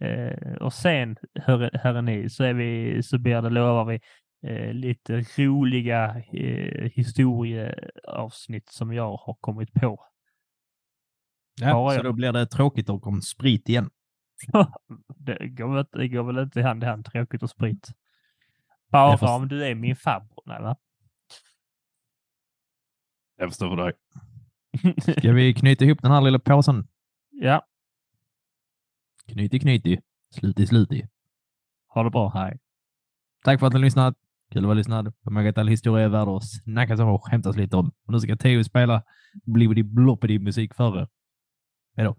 Eh, 0.00 0.52
och 0.60 0.72
sen, 0.72 1.16
hör, 1.34 1.70
hör 1.74 2.02
ni, 2.02 2.30
så, 2.30 2.44
är 2.44 2.54
vi, 2.54 3.02
så 3.02 3.18
blir 3.18 3.42
det, 3.42 3.50
lovar 3.50 3.84
vi, 3.84 4.00
eh, 4.46 4.72
lite 4.72 5.20
roliga 5.38 6.22
eh, 6.32 6.90
historieavsnitt 6.94 8.68
som 8.68 8.92
jag 8.92 9.16
har 9.16 9.36
kommit 9.40 9.72
på. 9.72 10.06
Ja, 11.60 11.92
så 11.96 12.02
då 12.02 12.12
blir 12.12 12.32
det 12.32 12.46
tråkigt 12.46 12.88
och 12.88 13.06
om 13.06 13.22
sprit 13.22 13.68
igen. 13.68 13.90
det, 15.16 15.48
går 15.48 15.98
det 15.98 16.08
går 16.08 16.22
väl 16.22 16.38
inte 16.38 16.62
hand 16.62 16.82
i 16.82 16.86
hand, 16.86 17.04
tråkigt 17.04 17.42
och 17.42 17.50
sprit. 17.50 17.88
Bara 18.90 19.36
om 19.36 19.48
du 19.48 19.64
är 19.64 19.74
min 19.74 19.96
farbror. 19.96 20.42
Nej, 20.46 20.62
va? 20.62 20.76
Jag 23.36 23.48
förstår 23.50 23.68
för 23.68 23.76
dig. 23.76 23.92
Ska 25.18 25.32
vi 25.32 25.54
knyta 25.54 25.84
ihop 25.84 26.02
den 26.02 26.10
här 26.10 26.20
lilla 26.20 26.38
påsen? 26.38 26.88
ja, 27.30 27.66
Knyti, 29.26 29.58
knyti. 29.58 30.00
Sluti, 30.30 30.66
sluti. 30.66 31.06
ha 31.88 32.02
det 32.02 32.10
bra. 32.10 32.28
Hej. 32.34 32.58
Tack 33.44 33.60
för 33.60 33.66
att 33.66 33.72
ni 33.72 33.78
har 33.78 33.84
lyssnat. 33.84 34.14
Kul 34.52 34.58
att 34.62 34.64
vara 34.64 34.74
lyssnad. 34.74 35.12
Kom 35.24 35.36
ihåg 35.36 35.46
att 35.46 35.58
all 35.58 35.68
historia 35.68 36.04
är 36.04 36.08
värd 36.08 36.28
att 36.28 36.44
snackas 36.44 37.00
om 37.00 37.08
och 37.08 37.24
skämtas 37.24 37.56
lite 37.56 37.76
om. 37.76 37.92
Och 38.06 38.12
nu 38.12 38.20
ska 38.20 38.36
Theo 38.36 38.64
spela 38.64 39.02
blibbidi 39.44 39.82
bloppidi 39.82 40.38
musik 40.38 40.74
för 40.74 40.98
er. 41.00 41.08
Hej 41.96 42.04
då. 42.04 42.16